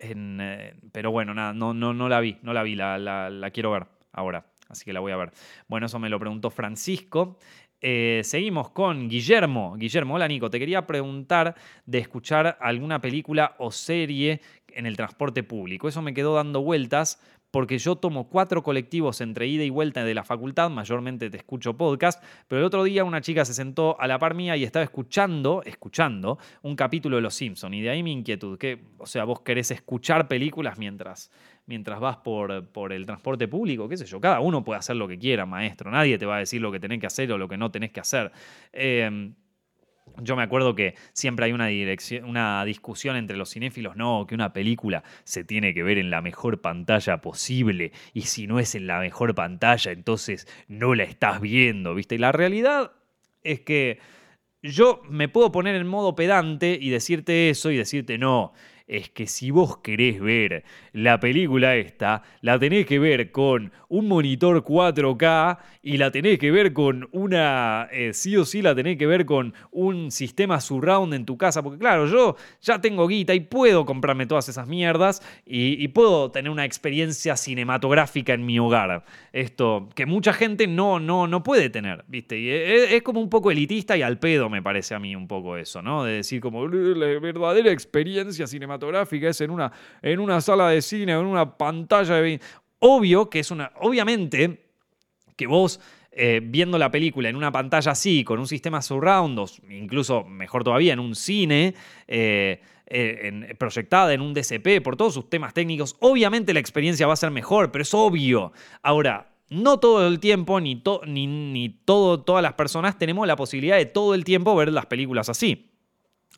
eh, 0.00 0.74
pero 0.90 1.12
bueno, 1.12 1.32
nada, 1.32 1.52
no, 1.52 1.72
no, 1.72 1.94
no 1.94 2.08
la 2.08 2.18
vi, 2.18 2.38
no 2.42 2.52
la 2.52 2.64
vi, 2.64 2.74
la, 2.74 3.50
quiero 3.54 3.70
ver. 3.70 3.86
ahora, 4.10 4.46
así 4.68 4.84
que 4.84 4.92
la 4.92 4.98
voy 4.98 5.12
a 5.12 5.16
ver. 5.16 5.30
Bueno, 5.68 5.86
eso 5.86 6.00
me 6.00 6.08
lo 6.08 6.18
preguntó 6.18 6.50
Francisco. 6.50 7.38
Eh, 7.80 8.22
seguimos 8.24 8.70
con 8.70 9.08
Guillermo. 9.08 9.76
Guillermo, 9.76 10.14
hola 10.14 10.26
Nico, 10.26 10.50
te 10.50 10.58
quería 10.58 10.84
preguntar 10.84 11.54
de 11.86 11.98
escuchar 11.98 12.58
alguna 12.60 13.00
película 13.00 13.54
o 13.58 13.70
serie 13.70 14.40
en 14.68 14.86
el 14.86 14.96
transporte 14.96 15.44
público. 15.44 15.86
Eso 15.86 16.02
me 16.02 16.14
quedó 16.14 16.34
dando 16.34 16.62
vueltas 16.62 17.20
porque 17.52 17.78
yo 17.78 17.96
tomo 17.96 18.28
cuatro 18.28 18.62
colectivos 18.62 19.20
entre 19.20 19.46
ida 19.46 19.62
y 19.62 19.70
vuelta 19.70 20.04
de 20.04 20.14
la 20.14 20.24
facultad, 20.24 20.70
mayormente 20.70 21.30
te 21.30 21.36
escucho 21.36 21.76
podcast, 21.76 22.24
pero 22.48 22.60
el 22.60 22.64
otro 22.64 22.82
día 22.82 23.04
una 23.04 23.20
chica 23.20 23.44
se 23.44 23.54
sentó 23.54 24.00
a 24.00 24.08
la 24.08 24.18
par 24.18 24.34
mía 24.34 24.56
y 24.56 24.64
estaba 24.64 24.82
escuchando, 24.82 25.62
escuchando 25.64 26.38
un 26.62 26.74
capítulo 26.74 27.16
de 27.16 27.22
Los 27.22 27.34
Simpson 27.34 27.74
y 27.74 27.82
de 27.82 27.90
ahí 27.90 28.02
mi 28.02 28.10
inquietud, 28.10 28.58
que, 28.58 28.82
o 28.98 29.06
sea, 29.06 29.24
vos 29.24 29.42
querés 29.42 29.70
escuchar 29.70 30.28
películas 30.28 30.78
mientras, 30.78 31.30
mientras 31.66 32.00
vas 32.00 32.16
por, 32.16 32.66
por 32.68 32.90
el 32.90 33.04
transporte 33.04 33.46
público, 33.46 33.86
qué 33.86 33.98
sé 33.98 34.06
yo, 34.06 34.18
cada 34.18 34.40
uno 34.40 34.64
puede 34.64 34.78
hacer 34.78 34.96
lo 34.96 35.06
que 35.06 35.18
quiera, 35.18 35.44
maestro, 35.44 35.90
nadie 35.90 36.16
te 36.16 36.24
va 36.24 36.36
a 36.36 36.38
decir 36.38 36.62
lo 36.62 36.72
que 36.72 36.80
tenés 36.80 37.00
que 37.00 37.06
hacer 37.06 37.30
o 37.32 37.36
lo 37.36 37.48
que 37.48 37.58
no 37.58 37.70
tenés 37.70 37.92
que 37.92 38.00
hacer. 38.00 38.32
Eh, 38.72 39.34
yo 40.20 40.36
me 40.36 40.42
acuerdo 40.42 40.74
que 40.74 40.94
siempre 41.12 41.46
hay 41.46 41.52
una, 41.52 42.64
discusión 42.64 43.16
entre 43.16 43.36
los 43.36 43.50
cinéfilos, 43.50 43.96
no, 43.96 44.26
que 44.26 44.34
una 44.34 44.52
película 44.52 45.02
se 45.24 45.44
tiene 45.44 45.74
que 45.74 45.82
ver 45.82 45.98
en 45.98 46.10
la 46.10 46.22
mejor 46.22 46.60
pantalla 46.60 47.20
posible 47.20 47.92
y 48.12 48.22
si 48.22 48.46
no 48.46 48.58
es 48.58 48.74
en 48.74 48.86
la 48.86 49.00
mejor 49.00 49.34
pantalla, 49.34 49.92
entonces 49.92 50.46
no 50.68 50.94
la 50.94 51.04
estás 51.04 51.40
viendo, 51.40 51.94
¿viste? 51.94 52.16
Y 52.16 52.18
la 52.18 52.32
realidad 52.32 52.92
es 53.42 53.60
que 53.60 53.98
yo 54.62 55.02
me 55.08 55.28
puedo 55.28 55.50
poner 55.50 55.74
en 55.74 55.86
modo 55.86 56.14
pedante 56.14 56.78
y 56.80 56.90
decirte 56.90 57.50
eso 57.50 57.70
y 57.70 57.76
decirte, 57.76 58.18
no, 58.18 58.52
es 58.92 59.08
que 59.08 59.26
si 59.26 59.50
vos 59.50 59.78
querés 59.78 60.20
ver 60.20 60.64
la 60.92 61.18
película 61.18 61.76
esta, 61.76 62.22
la 62.42 62.58
tenés 62.58 62.84
que 62.84 62.98
ver 62.98 63.32
con 63.32 63.72
un 63.88 64.06
monitor 64.06 64.62
4K 64.62 65.58
y 65.82 65.96
la 65.96 66.10
tenés 66.10 66.38
que 66.38 66.50
ver 66.50 66.74
con 66.74 67.08
una, 67.12 67.88
eh, 67.90 68.12
sí 68.12 68.36
o 68.36 68.44
sí 68.44 68.60
la 68.60 68.74
tenés 68.74 68.98
que 68.98 69.06
ver 69.06 69.24
con 69.24 69.54
un 69.70 70.10
sistema 70.10 70.60
surround 70.60 71.14
en 71.14 71.24
tu 71.24 71.38
casa, 71.38 71.62
porque 71.62 71.78
claro, 71.78 72.06
yo 72.06 72.36
ya 72.60 72.82
tengo 72.82 73.08
guita 73.08 73.32
y 73.32 73.40
puedo 73.40 73.86
comprarme 73.86 74.26
todas 74.26 74.50
esas 74.50 74.68
mierdas 74.68 75.22
y, 75.46 75.88
puedo 75.92 76.30
tener 76.30 76.50
una 76.50 76.64
experiencia 76.64 77.36
cinematográfica 77.36 78.32
en 78.32 78.46
mi 78.46 78.58
hogar. 78.58 79.04
Esto 79.32 79.90
que 79.94 80.06
mucha 80.06 80.32
gente 80.32 80.66
no, 80.66 81.00
no, 81.00 81.26
no 81.26 81.42
puede 81.42 81.68
tener, 81.68 82.04
¿viste? 82.08 82.38
Y 82.38 82.48
es, 82.48 82.92
es 82.92 83.02
como 83.02 83.20
un 83.20 83.28
poco 83.28 83.50
elitista 83.50 83.96
y 83.96 84.02
al 84.02 84.18
pedo 84.18 84.48
me 84.48 84.62
parece 84.62 84.94
a 84.94 84.98
mí 84.98 85.14
un 85.14 85.28
poco 85.28 85.58
eso, 85.58 85.82
¿no? 85.82 86.04
De 86.04 86.14
decir 86.14 86.40
como 86.40 86.66
la 86.66 87.06
verdadera 87.20 87.70
experiencia 87.70 88.46
cinematográfica 88.46 88.81
es 88.90 89.40
en 89.40 89.50
una, 89.50 89.72
en 90.02 90.20
una 90.20 90.40
sala 90.40 90.68
de 90.68 90.82
cine 90.82 91.12
en 91.12 91.26
una 91.26 91.56
pantalla 91.56 92.16
de... 92.16 92.40
Obvio 92.78 93.30
que 93.30 93.40
es 93.40 93.50
una... 93.50 93.72
Obviamente 93.80 94.66
que 95.36 95.46
vos... 95.46 95.80
Eh, 96.14 96.42
viendo 96.44 96.76
la 96.76 96.90
película 96.90 97.30
en 97.30 97.36
una 97.36 97.50
pantalla 97.50 97.92
así, 97.92 98.22
con 98.22 98.38
un 98.38 98.46
sistema 98.46 98.82
surround, 98.82 99.38
o 99.38 99.46
incluso 99.70 100.24
mejor 100.24 100.62
todavía, 100.62 100.92
en 100.92 100.98
un 101.00 101.14
cine, 101.14 101.74
eh, 102.06 102.60
eh, 102.84 103.54
proyectada 103.56 104.12
en 104.12 104.20
un 104.20 104.34
DCP, 104.34 104.82
por 104.84 104.98
todos 104.98 105.14
sus 105.14 105.30
temas 105.30 105.54
técnicos, 105.54 105.96
obviamente 106.00 106.52
la 106.52 106.60
experiencia 106.60 107.06
va 107.06 107.14
a 107.14 107.16
ser 107.16 107.30
mejor, 107.30 107.72
pero 107.72 107.80
es 107.80 107.94
obvio. 107.94 108.52
Ahora, 108.82 109.32
no 109.48 109.78
todo 109.80 110.06
el 110.06 110.20
tiempo, 110.20 110.60
ni, 110.60 110.82
ni, 111.06 111.26
ni 111.26 111.70
todo, 111.70 112.20
todas 112.20 112.42
las 112.42 112.52
personas 112.52 112.98
tenemos 112.98 113.26
la 113.26 113.36
posibilidad 113.36 113.78
de 113.78 113.86
todo 113.86 114.14
el 114.14 114.24
tiempo 114.24 114.54
ver 114.54 114.70
las 114.70 114.84
películas 114.84 115.30
así. 115.30 115.71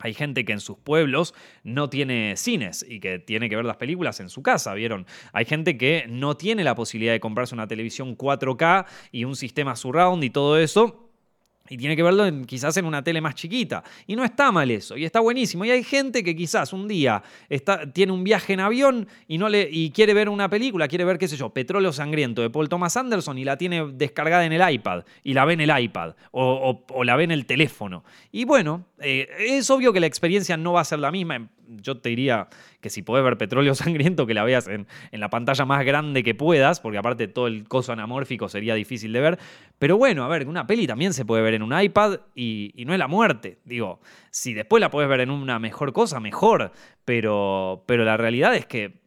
Hay 0.01 0.13
gente 0.13 0.45
que 0.45 0.53
en 0.53 0.61
sus 0.61 0.77
pueblos 0.79 1.35
no 1.63 1.89
tiene 1.89 2.37
cines 2.37 2.85
y 2.89 3.01
que 3.01 3.19
tiene 3.19 3.49
que 3.49 3.57
ver 3.57 3.65
las 3.65 3.77
películas 3.77 4.21
en 4.21 4.29
su 4.29 4.43
casa, 4.43 4.75
¿vieron? 4.75 5.07
Hay 5.33 5.45
gente 5.45 5.79
que 5.79 6.07
no 6.09 6.37
tiene 6.37 6.65
la 6.65 6.75
posibilidad 6.75 7.13
de 7.13 7.21
comprarse 7.21 7.55
una 7.55 7.69
televisión 7.69 8.17
4K 8.17 8.87
y 9.13 9.25
un 9.25 9.37
sistema 9.37 9.77
surround 9.77 10.25
y 10.25 10.31
todo 10.31 10.59
eso 10.59 11.04
y 11.69 11.79
tiene 11.79 11.97
que 11.97 12.03
verlo 12.03 12.25
quizás 12.47 12.77
en 12.77 12.85
una 12.85 13.03
tele 13.03 13.21
más 13.21 13.35
chiquita. 13.35 13.83
Y 14.07 14.17
no 14.17 14.25
está 14.25 14.53
mal 14.53 14.71
eso, 14.71 14.97
y 14.97 15.05
está 15.05 15.21
buenísimo. 15.21 15.65
Y 15.65 15.71
hay 15.71 15.83
gente 15.83 16.23
que 16.23 16.37
quizás 16.37 16.73
un 16.73 16.87
día 16.87 17.23
tiene 17.93 18.13
un 18.13 18.23
viaje 18.23 18.53
en 18.53 18.61
avión 18.61 19.09
y, 19.27 19.39
no 19.39 19.49
le, 19.49 19.69
y 19.71 19.91
quiere 19.91 20.13
ver 20.13 20.29
una 20.29 20.49
película, 20.51 20.89
quiere 20.89 21.05
ver, 21.05 21.19
qué 21.19 21.27
sé 21.27 21.37
yo, 21.37 21.51
Petróleo 21.51 21.93
Sangriento 21.93 22.43
de 22.43 22.51
Paul 22.51 22.69
Thomas 22.69 22.97
Anderson 22.97 23.39
y 23.39 23.45
la 23.45 23.57
tiene 23.57 23.87
descargada 23.93 24.45
en 24.45 24.53
el 24.53 24.75
iPad, 24.75 25.05
y 25.23 25.33
la 25.33 25.45
ve 25.45 25.55
en 25.55 25.61
el 25.63 25.83
iPad, 25.83 26.15
o, 26.33 26.83
la 27.03 27.17
ve 27.17 27.25
en 27.25 27.31
el 27.31 27.47
teléfono. 27.47 28.05
Y 28.31 28.45
bueno, 28.45 28.85
eh, 29.01 29.29
es 29.39 29.71
obvio 29.71 29.93
que 29.93 30.01
la 30.01 30.07
experiencia 30.07 30.57
no 30.57 30.75
va 30.75 30.83
a 30.83 30.85
ser 30.85 30.99
la 30.99 31.11
misma 31.11 31.49
yo 31.69 31.99
te 31.99 32.11
diría 32.11 32.49
que 32.81 32.91
si 32.91 33.03
podés 33.03 33.25
ver 33.25 33.39
petróleo 33.39 33.75
sangriento, 33.75 34.27
que 34.27 34.35
la 34.35 34.45
veas 34.45 34.69
en, 34.69 34.87
la 35.13 35.31
pantalla 35.31 35.65
más 35.65 35.85
grande 35.85 36.23
que 36.23 36.35
puedas, 36.35 36.81
porque 36.81 36.99
aparte 36.99 37.29
todo 37.29 37.47
el 37.47 37.67
coso 37.69 37.93
anamórfico 37.93 38.49
sería 38.49 38.75
difícil 38.75 39.13
de 39.13 39.21
ver. 39.21 39.39
Pero 39.79 39.97
bueno, 39.97 40.25
a 40.25 40.29
ver, 40.29 40.47
una 40.47 40.67
peli 40.67 40.87
también 40.87 41.13
se 41.13 41.25
puede 41.25 41.43
ver 41.43 41.55
en 41.55 41.63
un 41.63 41.79
iPad 41.79 42.21
y, 42.35 42.73
no 42.87 42.93
es 42.93 42.99
la 42.99 43.09
muerte. 43.09 43.59
Digo, 43.65 44.01
si 44.31 44.55
después 44.55 44.81
la 44.81 44.91
puedes 44.91 45.09
ver 45.09 45.21
en 45.21 45.31
una 45.31 45.59
mejor 45.59 45.93
cosa, 45.93 46.21
mejor. 46.21 46.73
Pero, 47.05 47.85
pero 47.87 48.05
la 48.05 48.17
realidad 48.17 48.55
es 48.55 48.67
que 48.67 49.03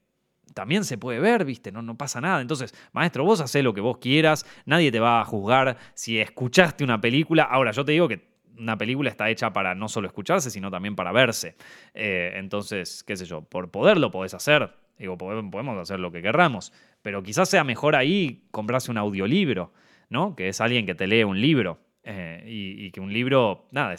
también 0.54 0.84
se 0.84 0.98
puede 0.98 1.20
ver, 1.20 1.46
¿viste? 1.46 1.72
No, 1.72 1.84
no 1.84 1.96
pasa 1.98 2.20
nada. 2.20 2.42
Entonces, 2.42 2.74
maestro, 2.92 3.24
vos 3.24 3.42
hacés 3.42 3.64
lo 3.64 3.76
que 3.76 3.82
vos 3.82 4.00
quieras, 4.00 4.46
nadie 4.66 4.92
te 4.92 5.00
va 5.00 5.22
a 5.22 5.26
juzgar 5.26 5.78
si 5.94 6.20
escuchaste 6.20 6.84
una 6.84 7.00
película. 7.00 7.44
Ahora, 7.44 7.72
yo 7.72 7.86
te 7.86 7.92
digo 7.92 8.08
que 8.08 8.37
una 8.58 8.78
película 8.78 9.10
está 9.10 9.30
hecha 9.30 9.54
para 9.54 9.76
no 9.76 9.88
solo 9.88 10.08
escucharse, 10.08 10.50
sino 10.50 10.72
también 10.72 10.96
para 10.96 11.12
verse. 11.12 11.56
Eh, 11.94 12.34
entonces, 12.36 13.04
qué 13.04 13.16
sé 13.16 13.26
yo, 13.26 13.42
por 13.42 13.72
poder 13.72 13.98
lo 13.98 14.12
podés 14.12 14.34
hacer. 14.34 14.74
Digo, 14.98 15.18
podemos 15.18 15.78
hacer 15.78 16.00
lo 16.00 16.12
que 16.12 16.22
querramos. 16.22 16.74
Pero 17.02 17.22
quizás 17.22 17.50
sea 17.50 17.64
mejor 17.64 17.96
ahí 17.96 18.48
comprarse 18.52 18.92
un 18.92 18.98
audiolibro, 18.98 19.72
¿no? 20.10 20.36
Que 20.36 20.50
es 20.50 20.60
alguien 20.60 20.86
que 20.86 20.96
te 20.96 21.08
lee 21.08 21.24
un 21.24 21.40
libro. 21.40 21.80
Eh, 22.10 22.44
y, 22.48 22.92
que 22.92 23.02
un 23.02 23.12
libro, 23.12 23.68
nada, 23.72 23.96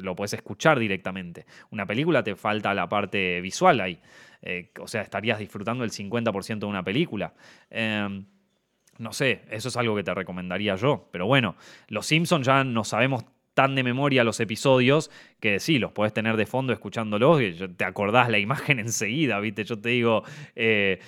lo 0.00 0.14
puedes 0.14 0.32
escuchar 0.32 0.78
directamente. 0.78 1.44
Una 1.70 1.86
película 1.86 2.22
te 2.22 2.36
falta 2.36 2.72
la 2.72 2.88
parte 2.88 3.40
visual 3.40 3.80
ahí. 3.80 3.98
Eh, 4.42 4.70
o 4.80 4.86
sea, 4.86 5.02
estarías 5.02 5.40
disfrutando 5.40 5.82
el 5.82 5.90
50% 5.90 6.60
de 6.60 6.66
una 6.66 6.84
película. 6.84 7.34
Em, 7.68 8.24
no 8.98 9.12
sé, 9.12 9.42
eso 9.50 9.68
es 9.68 9.76
algo 9.76 9.96
que 9.96 10.04
te 10.04 10.14
recomendaría 10.14 10.76
yo. 10.76 11.08
Pero 11.10 11.26
bueno, 11.26 11.56
los 11.88 12.06
Simpsons 12.06 12.46
ya 12.46 12.62
no 12.62 12.84
sabemos 12.84 13.24
tan 13.58 13.74
de 13.74 13.82
memoria 13.82 14.22
los 14.22 14.38
episodios 14.38 15.10
que 15.40 15.58
sí, 15.58 15.80
los 15.80 15.90
podés 15.90 16.12
tener 16.12 16.36
de 16.36 16.46
fondo 16.46 16.72
escuchándolos 16.72 17.42
y 17.42 17.54
te 17.76 17.84
acordás 17.84 18.28
la 18.28 18.38
imagen 18.38 18.78
enseguida, 18.78 19.40
¿viste? 19.40 19.64
Yo 19.64 19.76
te 19.80 19.88
digo, 19.88 20.22
eh, 20.54 21.00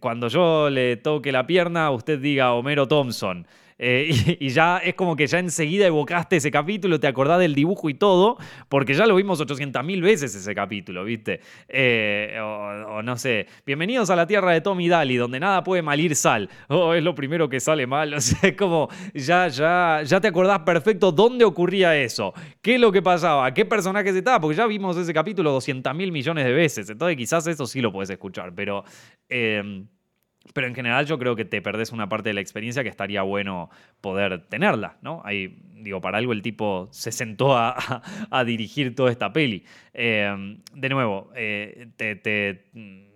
cuando 0.00 0.28
yo 0.28 0.70
le 0.70 0.96
toque 0.96 1.30
la 1.30 1.46
pierna, 1.46 1.90
usted 1.90 2.18
diga 2.18 2.54
Homero 2.54 2.88
Thompson. 2.88 3.46
Eh, 3.78 4.36
y, 4.40 4.48
ya 4.50 4.78
es 4.78 4.94
como 4.94 5.16
que 5.16 5.26
ya 5.26 5.38
enseguida 5.38 5.86
evocaste 5.86 6.36
ese 6.36 6.50
capítulo, 6.50 7.00
te 7.00 7.06
acordás 7.06 7.40
del 7.40 7.54
dibujo 7.54 7.90
y 7.90 7.94
todo, 7.94 8.36
porque 8.68 8.94
ya 8.94 9.06
lo 9.06 9.16
vimos 9.16 9.40
800.000 9.40 10.02
veces 10.02 10.34
ese 10.34 10.54
capítulo, 10.54 11.04
¿viste? 11.04 11.40
Eh, 11.68 12.38
o, 12.40 13.02
no 13.02 13.16
sé, 13.16 13.46
bienvenidos 13.66 14.10
a 14.10 14.16
la 14.16 14.26
tierra 14.26 14.52
de 14.52 14.60
Tommy 14.60 14.88
Daly, 14.88 15.16
donde 15.16 15.40
nada 15.40 15.64
puede 15.64 15.82
malir 15.82 16.14
sal. 16.14 16.48
Oh, 16.68 16.94
es 16.94 17.02
lo 17.02 17.14
primero 17.14 17.48
que 17.48 17.60
sale 17.60 17.86
mal. 17.86 18.14
O 18.24 18.26
sea, 18.26 18.48
es 18.48 18.56
como 18.56 18.88
ya, 19.12 19.48
ya, 19.48 20.02
ya 20.04 20.20
te 20.20 20.28
acordás 20.28 20.60
perfecto 20.60 21.10
dónde 21.10 21.44
ocurría 21.44 21.96
eso, 21.96 22.32
qué 22.62 22.76
es 22.76 22.80
lo 22.80 22.92
que 22.92 23.02
pasaba, 23.02 23.52
qué 23.52 23.64
personaje 23.64 24.12
se 24.12 24.18
estaba, 24.18 24.40
porque 24.40 24.56
ya 24.56 24.66
vimos 24.66 24.96
ese 24.96 25.12
capítulo 25.12 25.54
200.000 25.58 26.12
millones 26.12 26.44
de 26.44 26.52
veces. 26.52 26.88
Entonces 26.88 27.16
quizás 27.16 27.46
eso 27.48 27.66
sí 27.66 27.80
lo 27.80 27.92
puedes 27.92 28.10
escuchar, 28.10 28.54
pero... 28.54 28.84
Eh, 29.28 29.84
pero 30.52 30.66
en 30.66 30.74
general 30.74 31.06
yo 31.06 31.18
creo 31.18 31.34
que 31.36 31.44
te 31.44 31.62
perdés 31.62 31.92
una 31.92 32.08
parte 32.08 32.28
de 32.28 32.34
la 32.34 32.40
experiencia 32.40 32.82
que 32.82 32.88
estaría 32.88 33.22
bueno 33.22 33.70
poder 34.00 34.42
tenerla, 34.46 34.98
¿no? 35.00 35.22
Ahí, 35.24 35.58
digo, 35.76 36.00
para 36.00 36.18
algo 36.18 36.32
el 36.32 36.42
tipo 36.42 36.88
se 36.90 37.12
sentó 37.12 37.56
a, 37.56 38.02
dirigir 38.44 38.94
toda 38.94 39.10
esta 39.10 39.32
peli. 39.32 39.64
Em, 39.92 40.58
de 40.74 40.88
nuevo, 40.88 41.30
eh, 41.34 41.88
te, 41.96 42.64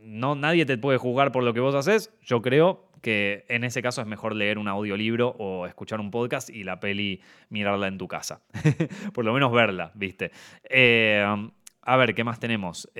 no, 0.00 0.34
nadie 0.34 0.64
te 0.64 0.78
puede 0.78 0.98
juzgar 0.98 1.32
por 1.32 1.44
lo 1.44 1.52
que 1.52 1.60
vos 1.60 1.74
haces. 1.74 2.14
Yo 2.22 2.40
creo 2.40 2.88
que 3.02 3.44
en 3.48 3.62
ese 3.62 3.82
caso 3.82 4.00
es 4.00 4.06
mejor 4.06 4.34
leer 4.34 4.58
un 4.58 4.66
audiolibro 4.66 5.28
o 5.38 5.66
escuchar 5.66 6.00
un 6.00 6.10
podcast 6.10 6.50
y 6.50 6.64
la 6.64 6.80
peli 6.80 7.20
mirarla 7.50 7.88
en 7.88 7.98
tu 7.98 8.08
casa. 8.08 8.42
por 9.12 9.24
lo 9.24 9.32
menos 9.32 9.52
verla, 9.52 9.92
¿viste? 9.94 10.32
Em, 10.64 11.50
a 11.82 11.96
ver, 11.96 12.14
¿qué 12.14 12.24
más 12.24 12.40
tenemos? 12.40 12.90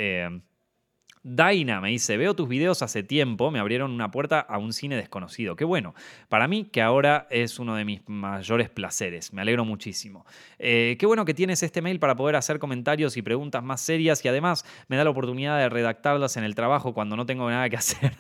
Daina 1.23 1.81
me 1.81 1.91
dice, 1.91 2.17
veo 2.17 2.35
tus 2.35 2.49
videos 2.49 2.83
hace 2.83 3.03
tiempo, 3.03 3.51
me 3.51 3.59
abrieron 3.59 3.91
una 3.91 4.11
puerta 4.11 4.41
a 4.41 4.59
un 4.59 4.73
cine 4.73 4.97
desconocido. 4.97 5.57
Qué 5.57 5.65
bueno. 5.65 5.95
Para 6.29 6.49
mí, 6.49 6.65
que 6.65 6.83
ahora 6.83 7.27
es 7.31 7.59
uno 7.59 7.75
de 7.75 7.85
mis 7.85 8.01
mayores 8.09 8.69
placeres. 8.69 9.33
Me 9.33 9.43
alegro 9.43 9.65
muchísimo. 9.65 10.27
Eh, 10.59 10.97
qué 10.99 11.07
bueno 11.07 11.25
que 11.25 11.35
tienes 11.35 11.63
este 11.63 11.83
mail 11.83 11.99
para 11.99 12.17
poder 12.17 12.37
hacer 12.37 12.59
comentarios 12.59 13.17
y 13.17 13.23
preguntas 13.23 13.63
más 13.63 13.81
serias 13.81 14.25
y 14.25 14.29
además 14.29 14.65
me 14.89 14.97
da 14.97 15.05
la 15.05 15.11
oportunidad 15.11 15.59
de 15.59 15.69
redactarlas 15.69 16.37
en 16.37 16.45
el 16.45 16.55
trabajo 16.55 16.95
cuando 16.95 17.17
no 17.17 17.27
tengo 17.27 17.49
nada 17.49 17.69
que 17.69 17.77
hacer, 17.79 18.13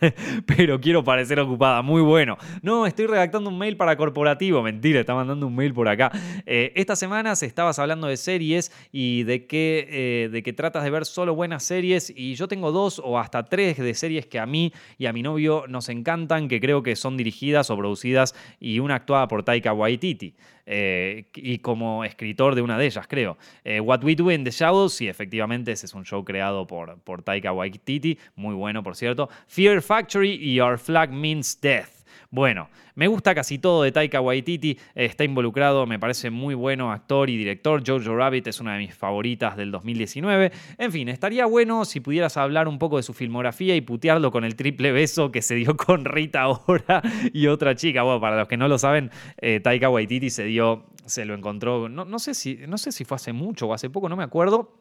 pero 0.46 0.80
quiero 0.80 1.02
parecer 1.02 1.40
ocupada. 1.40 1.82
Muy 1.82 2.02
bueno. 2.02 2.36
No, 2.62 2.86
estoy 2.86 3.06
redactando 3.06 3.50
un 3.50 3.58
mail 3.58 3.76
para 3.76 3.96
corporativo. 3.96 4.62
Mentira, 4.62 5.00
está 5.00 5.14
mandando 5.14 5.46
un 5.46 5.54
mail 5.54 5.74
por 5.74 5.88
acá. 5.88 6.10
Eh, 6.46 6.72
esta 6.76 6.96
semana 6.96 7.32
estabas 7.32 7.78
hablando 7.78 8.06
de 8.06 8.16
series 8.16 8.72
y 8.92 9.22
de 9.24 9.46
eh, 9.50 10.28
de 10.30 10.42
que 10.42 10.52
tratas 10.52 10.84
de 10.84 10.90
ver 10.90 11.04
solo 11.04 11.34
buenas 11.34 11.62
series 11.62 12.12
y 12.14 12.34
yo 12.34 12.48
tengo 12.48 12.72
dos 12.72 12.87
o 12.98 13.18
hasta 13.18 13.44
tres 13.44 13.76
de 13.76 13.94
series 13.94 14.26
que 14.26 14.38
a 14.38 14.46
mí 14.46 14.72
y 14.96 15.06
a 15.06 15.12
mi 15.12 15.22
novio 15.22 15.64
nos 15.68 15.88
encantan, 15.88 16.48
que 16.48 16.60
creo 16.60 16.82
que 16.82 16.96
son 16.96 17.16
dirigidas 17.16 17.70
o 17.70 17.76
producidas 17.76 18.34
y 18.58 18.78
una 18.78 18.94
actuada 18.94 19.28
por 19.28 19.42
Taika 19.42 19.72
Waititi. 19.72 20.34
Eh, 20.70 21.24
y 21.34 21.58
como 21.58 22.04
escritor 22.04 22.54
de 22.54 22.62
una 22.62 22.76
de 22.76 22.86
ellas, 22.86 23.06
creo. 23.08 23.38
Eh, 23.64 23.80
What 23.80 24.04
We 24.04 24.14
Do 24.14 24.30
in 24.30 24.44
the 24.44 24.50
Shadows, 24.50 24.94
sí, 24.94 25.08
efectivamente, 25.08 25.72
ese 25.72 25.86
es 25.86 25.94
un 25.94 26.04
show 26.04 26.24
creado 26.24 26.66
por, 26.66 26.98
por 27.00 27.22
Taika 27.22 27.52
Waititi, 27.52 28.18
muy 28.36 28.54
bueno, 28.54 28.82
por 28.82 28.94
cierto. 28.94 29.28
Fear 29.46 29.80
Factory 29.80 30.34
y 30.34 30.60
Our 30.60 30.78
Flag 30.78 31.10
Means 31.10 31.58
Death. 31.60 31.97
Bueno, 32.30 32.68
me 32.94 33.06
gusta 33.06 33.34
casi 33.34 33.58
todo 33.58 33.82
de 33.82 33.90
Taika 33.90 34.20
Waititi, 34.20 34.78
está 34.94 35.24
involucrado, 35.24 35.86
me 35.86 35.98
parece 35.98 36.28
muy 36.28 36.54
bueno 36.54 36.92
actor 36.92 37.30
y 37.30 37.38
director. 37.38 37.82
Jojo 37.86 38.14
Rabbit 38.14 38.48
es 38.48 38.60
una 38.60 38.74
de 38.74 38.80
mis 38.80 38.94
favoritas 38.94 39.56
del 39.56 39.70
2019. 39.70 40.52
En 40.76 40.92
fin, 40.92 41.08
estaría 41.08 41.46
bueno 41.46 41.86
si 41.86 42.00
pudieras 42.00 42.36
hablar 42.36 42.68
un 42.68 42.78
poco 42.78 42.98
de 42.98 43.02
su 43.02 43.14
filmografía 43.14 43.74
y 43.76 43.80
putearlo 43.80 44.30
con 44.30 44.44
el 44.44 44.56
triple 44.56 44.92
beso 44.92 45.32
que 45.32 45.40
se 45.40 45.54
dio 45.54 45.74
con 45.74 46.04
Rita 46.04 46.42
ahora 46.42 47.00
y 47.32 47.46
otra 47.46 47.74
chica. 47.74 48.02
Bueno, 48.02 48.20
para 48.20 48.36
los 48.36 48.48
que 48.48 48.58
no 48.58 48.68
lo 48.68 48.76
saben, 48.76 49.10
eh, 49.38 49.60
Taika 49.60 49.88
Waititi 49.88 50.28
se 50.28 50.44
dio, 50.44 50.84
se 51.06 51.24
lo 51.24 51.32
encontró, 51.32 51.88
no, 51.88 52.04
no, 52.04 52.18
sé 52.18 52.34
si, 52.34 52.58
no 52.68 52.76
sé 52.76 52.92
si 52.92 53.06
fue 53.06 53.16
hace 53.16 53.32
mucho 53.32 53.68
o 53.68 53.72
hace 53.72 53.88
poco, 53.88 54.06
no 54.10 54.16
me 54.16 54.24
acuerdo, 54.24 54.74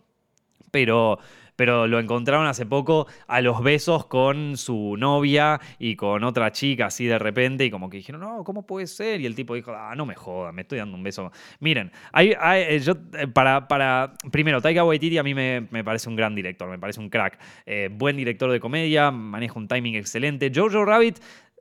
pero 0.69 1.17
pero 1.57 1.87
lo 1.87 1.99
encontraron 1.99 2.47
hace 2.47 2.65
poco 2.65 3.07
a 3.27 3.41
los 3.41 3.61
besos 3.61 4.05
con 4.05 4.55
su 4.55 4.95
novia 4.97 5.59
y 5.77 5.97
con 5.97 6.23
otra 6.23 6.53
chica 6.53 6.85
así 6.85 7.05
de 7.05 7.19
repente 7.19 7.65
y 7.65 7.71
como 7.71 7.89
que 7.89 7.97
dijeron, 7.97 8.21
no, 8.21 8.45
¿cómo 8.45 8.65
puede 8.65 8.87
ser? 8.87 9.19
Y 9.19 9.25
el 9.25 9.35
tipo 9.35 9.55
dijo, 9.55 9.73
ah, 9.75 9.93
no 9.95 10.05
me 10.05 10.15
jodas, 10.15 10.53
me 10.53 10.61
estoy 10.61 10.77
dando 10.77 10.95
un 10.95 11.03
beso. 11.03 11.31
Miren, 11.59 11.91
hay, 12.13 12.33
eh, 12.39 12.79
yo, 12.79 12.93
eh, 13.13 13.27
para, 13.27 13.67
para, 13.67 14.13
primero, 14.31 14.61
Taika 14.61 14.85
Waititi 14.85 15.17
a 15.17 15.23
mí 15.23 15.33
me, 15.33 15.83
parece 15.83 16.07
un 16.07 16.15
gran 16.15 16.33
director, 16.33 16.69
me 16.69 16.79
parece 16.79 17.01
un 17.01 17.09
crack, 17.09 17.39
eh, 17.65 17.89
buen 17.91 18.15
director 18.15 18.49
de 18.51 18.59
comedia, 18.59 19.11
maneja 19.11 19.55
un 19.59 19.67
timing 19.67 19.95
excelente. 19.95 20.51
Jojo 20.53 20.85
Rabbit 20.85 21.19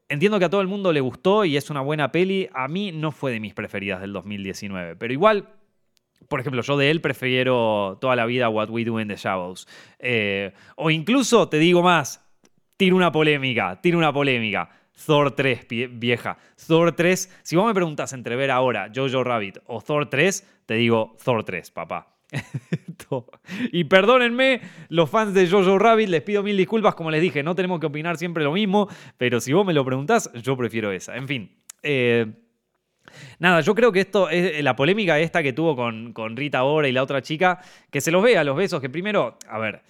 Entiendo 0.09 0.39
que 0.39 0.45
a 0.45 0.51
todo 0.51 0.61
el 0.61 0.69
mundo 0.69 0.93
le 0.93 1.01
gustó 1.01 1.45
y 1.45 1.57
es 1.57 1.69
una 1.69 1.81
buena 1.81 2.13
peli. 2.13 2.49
A 2.55 2.69
mí 2.69 2.93
no 2.93 3.11
fue 3.11 3.33
de 3.33 3.41
mis 3.41 3.55
preferidas 3.55 4.01
del 4.01 4.13
2019, 4.13 4.95
pero 4.95 5.13
igual 5.13 5.49
por 6.29 6.41
ejemplo, 6.41 6.63
yo 6.63 6.77
de 6.77 6.91
él 6.91 7.01
prefiero 7.01 7.99
toda 8.01 8.17
la 8.17 8.27
vida 8.27 8.49
What 8.49 8.71
We 8.71 8.85
Do 8.85 9.01
in 9.01 9.09
the 9.09 9.17
Shadows. 9.17 9.67
Eh, 9.99 10.53
o 10.77 10.91
incluso, 10.91 11.49
te 11.49 11.59
digo 11.59 11.83
más, 11.83 12.25
tiro 12.77 12.97
una 12.97 13.13
polémica, 13.13 13.81
tiro 13.81 13.99
una 13.99 14.13
polémica. 14.13 14.71
Thor 15.05 15.33
3, 15.33 15.67
vieja. 15.91 16.39
Thor 16.67 16.93
3, 16.93 17.41
si 17.43 17.57
vos 17.57 17.67
me 17.67 17.75
preguntas 17.75 18.13
entre 18.13 18.35
ver 18.35 18.51
ahora 18.51 18.91
Jojo 18.95 19.23
Rabbit 19.23 19.59
o 19.67 19.81
Thor 19.81 20.09
3, 20.09 20.63
te 20.65 20.75
digo 20.75 21.17
Thor 21.23 21.45
3, 21.45 21.71
papá. 21.71 22.15
y 23.73 23.85
perdónenme, 23.85 24.61
los 24.89 25.11
fans 25.11 25.35
de 25.35 25.49
Jojo 25.49 25.79
Rabbit, 25.79 26.09
les 26.09 26.23
pido 26.23 26.43
mil 26.43 26.57
disculpas, 26.57 26.95
como 26.95 27.11
les 27.11 27.21
dije, 27.21 27.43
no 27.43 27.55
tenemos 27.55 27.79
que 27.79 27.87
opinar 27.87 28.17
siempre 28.17 28.43
lo 28.43 28.53
mismo, 28.53 28.89
pero 29.19 29.41
si 29.41 29.53
vos 29.53 29.67
me 29.67 29.75
lo 29.75 29.85
preguntás, 29.85 30.33
yo 30.43 30.57
prefiero 30.57 30.91
esa. 30.91 31.17
En 31.17 31.29
fin. 31.29 31.57
Eh, 31.83 32.27
Nada, 33.39 33.61
yo 33.61 33.75
creo 33.75 33.93
que 33.93 34.01
esto 34.01 34.29
es 34.29 34.63
la 34.63 34.77
polémica 34.77 35.19
esta 35.19 35.43
que 35.43 35.53
tuvo 35.53 35.77
con, 35.77 36.13
con 36.13 36.37
Rita 36.37 36.65
Ora 36.65 36.89
y 36.89 36.93
la 36.93 37.03
otra 37.03 37.23
chica, 37.23 37.61
que 37.91 38.01
se 38.01 38.11
los 38.11 38.23
vea 38.23 38.45
los 38.45 38.57
besos, 38.57 38.81
que 38.81 38.91
primero, 38.91 39.39
a 39.49 39.59
ver, 39.59 39.83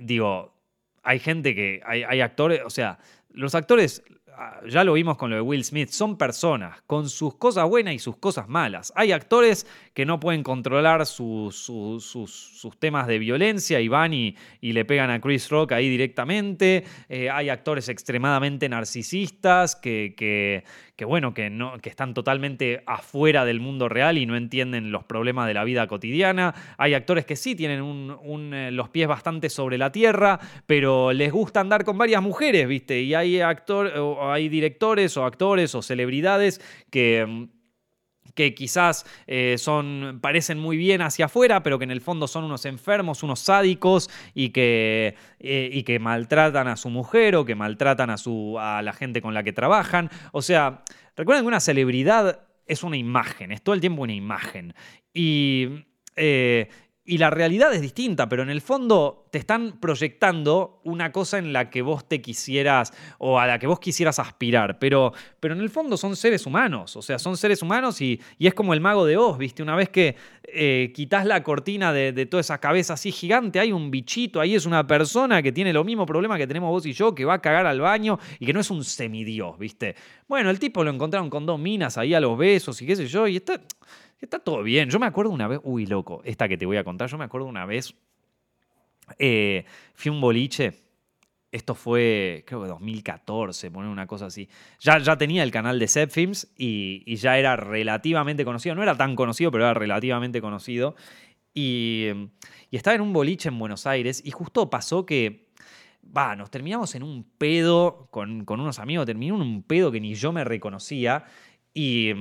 digo, 0.00 0.54
hay 1.02 1.18
gente 1.18 1.54
que, 1.54 1.80
hay, 1.84 2.02
hay 2.02 2.20
actores, 2.20 2.62
o 2.64 2.70
sea, 2.70 2.98
los 3.30 3.54
actores 3.54 4.02
Ah, 4.38 4.60
ya 4.68 4.84
lo 4.84 4.92
vimos 4.92 5.16
con 5.16 5.30
lo 5.30 5.36
de 5.36 5.40
Will 5.40 5.64
Smith, 5.64 5.88
son 5.88 6.18
personas 6.18 6.82
con 6.86 7.08
sus 7.08 7.36
cosas 7.36 7.66
buenas 7.70 7.94
y 7.94 7.98
sus 7.98 8.18
cosas 8.18 8.46
malas. 8.50 8.92
Hay 8.94 9.12
actores 9.12 9.66
que 9.94 10.04
no 10.04 10.20
pueden 10.20 10.42
controlar 10.42 11.06
sus, 11.06 11.56
sus, 11.56 12.78
temas 12.78 13.06
de 13.06 13.18
violencia 13.18 13.80
y 13.80 13.88
van 13.88 14.12
y, 14.12 14.36
le 14.60 14.84
pegan 14.84 15.08
a 15.08 15.22
Chris 15.22 15.48
Rock 15.48 15.72
ahí 15.72 15.88
directamente. 15.88 16.84
Eh, 17.08 17.30
hay 17.30 17.48
actores 17.48 17.88
extremadamente 17.88 18.68
narcisistas 18.68 19.74
que, 19.74 20.64
bueno, 21.04 21.34
que, 21.34 21.50
no, 21.50 21.78
que 21.78 21.90
están 21.90 22.14
totalmente 22.14 22.82
afuera 22.86 23.44
del 23.44 23.60
mundo 23.60 23.88
real 23.88 24.16
y 24.16 24.26
no 24.26 24.36
entienden 24.36 24.92
los 24.92 25.04
problemas 25.04 25.46
de 25.46 25.54
la 25.54 25.64
vida 25.64 25.86
cotidiana. 25.86 26.54
Hay 26.78 26.94
actores 26.94 27.26
que 27.26 27.36
sí 27.36 27.54
tienen 27.54 28.14
eh, 28.54 28.70
los 28.72 28.88
pies 28.88 29.06
bastante 29.06 29.50
sobre 29.50 29.78
la 29.78 29.92
tierra, 29.92 30.40
pero 30.66 31.12
les 31.12 31.30
gusta 31.32 31.60
andar 31.60 31.84
con 31.84 31.98
varias 31.98 32.22
mujeres, 32.22 32.66
¿viste? 32.66 33.02
Y 33.02 33.14
hay 33.14 33.40
actores 33.40 33.92
hay 34.20 34.48
directores 34.48 35.16
o 35.16 35.24
actores 35.24 35.74
o 35.74 35.82
celebridades 35.82 36.60
que 36.90 37.48
que 38.36 38.54
quizás 38.54 39.04
eh, 39.26 39.56
son, 39.58 40.20
parecen 40.22 40.58
muy 40.58 40.76
bien 40.76 41.02
hacia 41.02 41.24
afuera, 41.24 41.64
pero 41.64 41.78
que 41.78 41.84
en 41.84 41.90
el 41.90 42.00
fondo 42.00 42.28
son 42.28 42.44
unos 42.44 42.64
enfermos, 42.66 43.24
unos 43.24 43.40
sádicos 43.40 44.08
y 44.34 44.50
que, 44.50 45.16
eh, 45.40 45.70
y 45.72 45.82
que 45.82 45.98
maltratan 45.98 46.68
a 46.68 46.76
su 46.76 46.90
mujer 46.90 47.34
o 47.34 47.44
que 47.44 47.56
maltratan 47.56 48.10
a, 48.10 48.16
su, 48.16 48.56
a 48.60 48.82
la 48.82 48.92
gente 48.92 49.20
con 49.20 49.34
la 49.34 49.42
que 49.42 49.52
trabajan. 49.52 50.10
O 50.30 50.42
sea, 50.42 50.84
recuerden 51.16 51.42
que 51.42 51.48
una 51.48 51.60
celebridad 51.60 52.46
es 52.66 52.84
una 52.84 52.96
imagen, 52.96 53.50
es 53.50 53.62
todo 53.62 53.74
el 53.74 53.80
tiempo 53.80 54.02
una 54.02 54.12
imagen. 54.12 54.74
Y, 55.12 55.86
eh, 56.16 56.68
y 57.06 57.18
la 57.18 57.30
realidad 57.30 57.72
es 57.72 57.80
distinta, 57.80 58.28
pero 58.28 58.42
en 58.42 58.50
el 58.50 58.60
fondo 58.60 59.26
te 59.30 59.38
están 59.38 59.78
proyectando 59.80 60.80
una 60.82 61.12
cosa 61.12 61.38
en 61.38 61.52
la 61.52 61.70
que 61.70 61.80
vos 61.80 62.08
te 62.08 62.20
quisieras 62.20 62.92
o 63.18 63.38
a 63.38 63.46
la 63.46 63.58
que 63.60 63.68
vos 63.68 63.78
quisieras 63.78 64.18
aspirar, 64.18 64.78
pero, 64.80 65.12
pero 65.38 65.54
en 65.54 65.60
el 65.60 65.70
fondo 65.70 65.96
son 65.96 66.16
seres 66.16 66.46
humanos, 66.46 66.96
o 66.96 67.02
sea, 67.02 67.18
son 67.18 67.36
seres 67.36 67.62
humanos 67.62 68.00
y, 68.00 68.20
es 68.38 68.54
como 68.54 68.74
el 68.74 68.80
mago 68.80 69.04
de 69.04 69.16
Oz, 69.16 69.38
¿viste? 69.38 69.62
Una 69.62 69.76
vez 69.76 69.88
que 69.88 70.16
eh, 70.44 70.92
quitas 70.94 71.26
la 71.26 71.42
cortina 71.42 71.92
de, 71.92 72.26
toda 72.26 72.40
esa 72.40 72.58
cabeza 72.58 72.94
así 72.94 73.12
gigante, 73.12 73.60
hay 73.60 73.72
un 73.72 73.90
bichito, 73.90 74.40
ahí 74.40 74.54
es 74.54 74.66
una 74.66 74.86
persona 74.86 75.42
que 75.42 75.52
tiene 75.52 75.72
lo 75.72 75.84
mismo 75.84 76.06
problema 76.06 76.36
que 76.36 76.46
tenemos 76.46 76.70
vos 76.70 76.86
y 76.86 76.92
yo, 76.92 77.14
que 77.14 77.24
va 77.24 77.34
a 77.34 77.40
cagar 77.40 77.66
al 77.66 77.80
baño 77.80 78.18
y 78.40 78.46
que 78.46 78.52
no 78.52 78.60
es 78.60 78.70
un 78.70 78.82
semidios, 78.84 79.58
¿viste? 79.58 79.94
Bueno, 80.26 80.50
el 80.50 80.58
tipo 80.58 80.82
lo 80.82 80.90
encontraron 80.90 81.30
con 81.30 81.46
dos 81.46 81.58
minas 81.58 81.98
ahí 81.98 82.14
a 82.14 82.20
los 82.20 82.36
besos 82.36 82.80
y 82.82 82.86
qué 82.86 82.96
sé 82.96 83.06
yo, 83.06 83.28
y 83.28 83.36
está... 83.36 83.60
Está 84.20 84.38
todo 84.38 84.62
bien. 84.62 84.88
Yo 84.88 84.98
me 84.98 85.06
acuerdo 85.06 85.30
una 85.30 85.48
vez, 85.48 85.60
uy, 85.62 85.86
loco, 85.86 86.22
esta 86.24 86.48
que 86.48 86.56
te 86.56 86.66
voy 86.66 86.76
a 86.76 86.84
contar, 86.84 87.08
yo 87.08 87.18
me 87.18 87.24
acuerdo 87.24 87.46
una 87.46 87.66
vez, 87.66 87.94
eh, 89.18 89.64
fui 89.94 90.08
a 90.08 90.12
un 90.12 90.20
boliche, 90.20 90.74
esto 91.52 91.74
fue, 91.74 92.44
creo 92.46 92.62
que 92.62 92.68
2014, 92.68 93.70
poner 93.70 93.90
una 93.90 94.06
cosa 94.06 94.26
así. 94.26 94.48
Ya, 94.80 94.98
ya 94.98 95.16
tenía 95.16 95.42
el 95.42 95.50
canal 95.50 95.78
de 95.78 95.88
Zepfilms 95.88 96.52
y, 96.56 97.02
y 97.06 97.16
ya 97.16 97.38
era 97.38 97.56
relativamente 97.56 98.44
conocido. 98.44 98.74
No 98.74 98.82
era 98.82 98.96
tan 98.96 99.16
conocido, 99.16 99.50
pero 99.50 99.64
era 99.64 99.74
relativamente 99.74 100.40
conocido. 100.40 100.96
Y, 101.54 102.08
y 102.70 102.76
estaba 102.76 102.96
en 102.96 103.00
un 103.00 103.12
boliche 103.12 103.48
en 103.48 103.58
Buenos 103.58 103.86
Aires 103.86 104.20
y 104.24 104.30
justo 104.30 104.68
pasó 104.68 105.06
que 105.06 105.46
va, 106.14 106.36
nos 106.36 106.50
terminamos 106.50 106.94
en 106.94 107.02
un 107.02 107.24
pedo 107.38 108.08
con, 108.10 108.44
con, 108.44 108.60
unos 108.60 108.78
amigos, 108.78 109.06
terminó 109.06 109.36
en 109.36 109.42
un 109.42 109.62
pedo 109.62 109.90
que 109.90 110.00
ni 110.00 110.14
yo 110.14 110.32
me 110.32 110.44
reconocía 110.44 111.24
y 111.72 112.12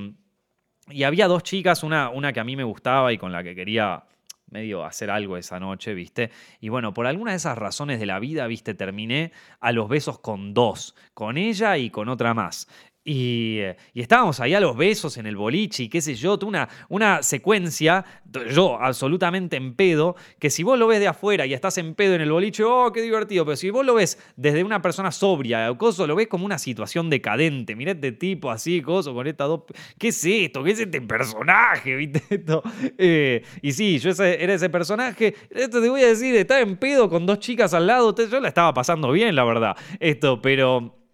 y 0.89 1.03
había 1.03 1.27
dos 1.27 1.43
chicas, 1.43 1.83
una, 1.83 2.09
una 2.09 2.33
que 2.33 2.39
a 2.39 2.43
mí 2.43 2.55
me 2.55 2.63
gustaba 2.63 3.11
y 3.11 3.17
con 3.17 3.31
la 3.31 3.43
que 3.43 3.55
quería 3.55 4.03
medio 4.49 4.85
hacer 4.85 5.09
algo 5.09 5.37
esa 5.37 5.59
noche, 5.59 5.93
¿viste? 5.93 6.31
Y 6.59 6.69
bueno, 6.69 6.93
por 6.93 7.07
alguna 7.07 7.31
de 7.31 7.37
esas 7.37 7.57
razones 7.57 7.99
de 7.99 8.05
la 8.05 8.19
vida, 8.19 8.47
¿viste? 8.47 8.73
Terminé 8.73 9.31
a 9.59 9.71
los 9.71 9.89
besos 9.89 10.19
con 10.19 10.53
dos, 10.53 10.95
con 11.13 11.37
ella 11.37 11.77
y 11.77 11.89
con 11.89 12.09
otra 12.09 12.33
más. 12.33 12.67
Y, 13.07 13.61
estábamos 13.93 14.39
ahí 14.39 14.55
a 14.55 14.59
los 14.59 14.75
besos 14.75 15.17
en 15.17 15.27
el 15.27 15.35
boliche 15.35 15.83
y 15.83 15.89
qué 15.89 16.01
sé 16.01 16.15
yo, 16.15 16.39
una, 16.43 16.67
una 16.89 17.21
secuencia, 17.21 18.03
yo 18.51 18.81
absolutamente 18.81 19.57
en 19.57 19.75
pedo, 19.75 20.15
que 20.39 20.49
si 20.49 20.63
vos 20.63 20.79
lo 20.79 20.87
ves 20.87 20.99
de 20.99 21.07
afuera 21.07 21.45
y 21.45 21.53
estás 21.53 21.77
en 21.77 21.93
pedo 21.93 22.15
en 22.15 22.21
el 22.21 22.31
boliche, 22.31 22.63
oh, 22.63 22.91
qué 22.91 23.03
divertido, 23.03 23.45
pero 23.45 23.57
si 23.57 23.69
vos 23.69 23.85
lo 23.85 23.93
ves 23.93 24.17
desde 24.35 24.63
una 24.63 24.81
persona 24.81 25.11
sobria, 25.11 25.71
coso, 25.77 26.07
lo 26.07 26.15
ves 26.15 26.27
como 26.27 26.45
una 26.45 26.57
situación 26.57 27.11
decadente, 27.11 27.75
mirá 27.75 27.91
este 27.91 28.11
tipo 28.11 28.49
así, 28.49 28.81
coso, 28.81 29.13
con 29.13 29.27
estas 29.27 29.49
dos... 29.49 29.61
¿Qué 29.99 30.07
es 30.07 30.25
esto? 30.25 30.63
¿Qué 30.63 30.71
es 30.71 30.79
este 30.79 30.99
personaje? 31.01 31.95
¿Viste 31.97 32.23
esto? 32.27 32.63
Eh, 32.97 33.43
y 33.61 33.71
sí, 33.71 33.99
yo 33.99 34.09
era 34.23 34.55
ese 34.55 34.69
personaje, 34.71 35.35
esto 35.51 35.79
te 35.79 35.89
voy 35.89 36.01
a 36.01 36.07
decir, 36.07 36.35
estaba 36.35 36.61
en 36.61 36.77
pedo 36.77 37.07
con 37.07 37.27
dos 37.27 37.37
chicas 37.37 37.75
al 37.75 37.85
lado, 37.85 38.15
yo 38.15 38.39
la 38.39 38.47
estaba 38.47 38.73
pasando 38.73 39.11
bien, 39.11 39.35
la 39.35 39.43
verdad, 39.43 39.75
esto, 39.99 40.41
pero 40.41 41.04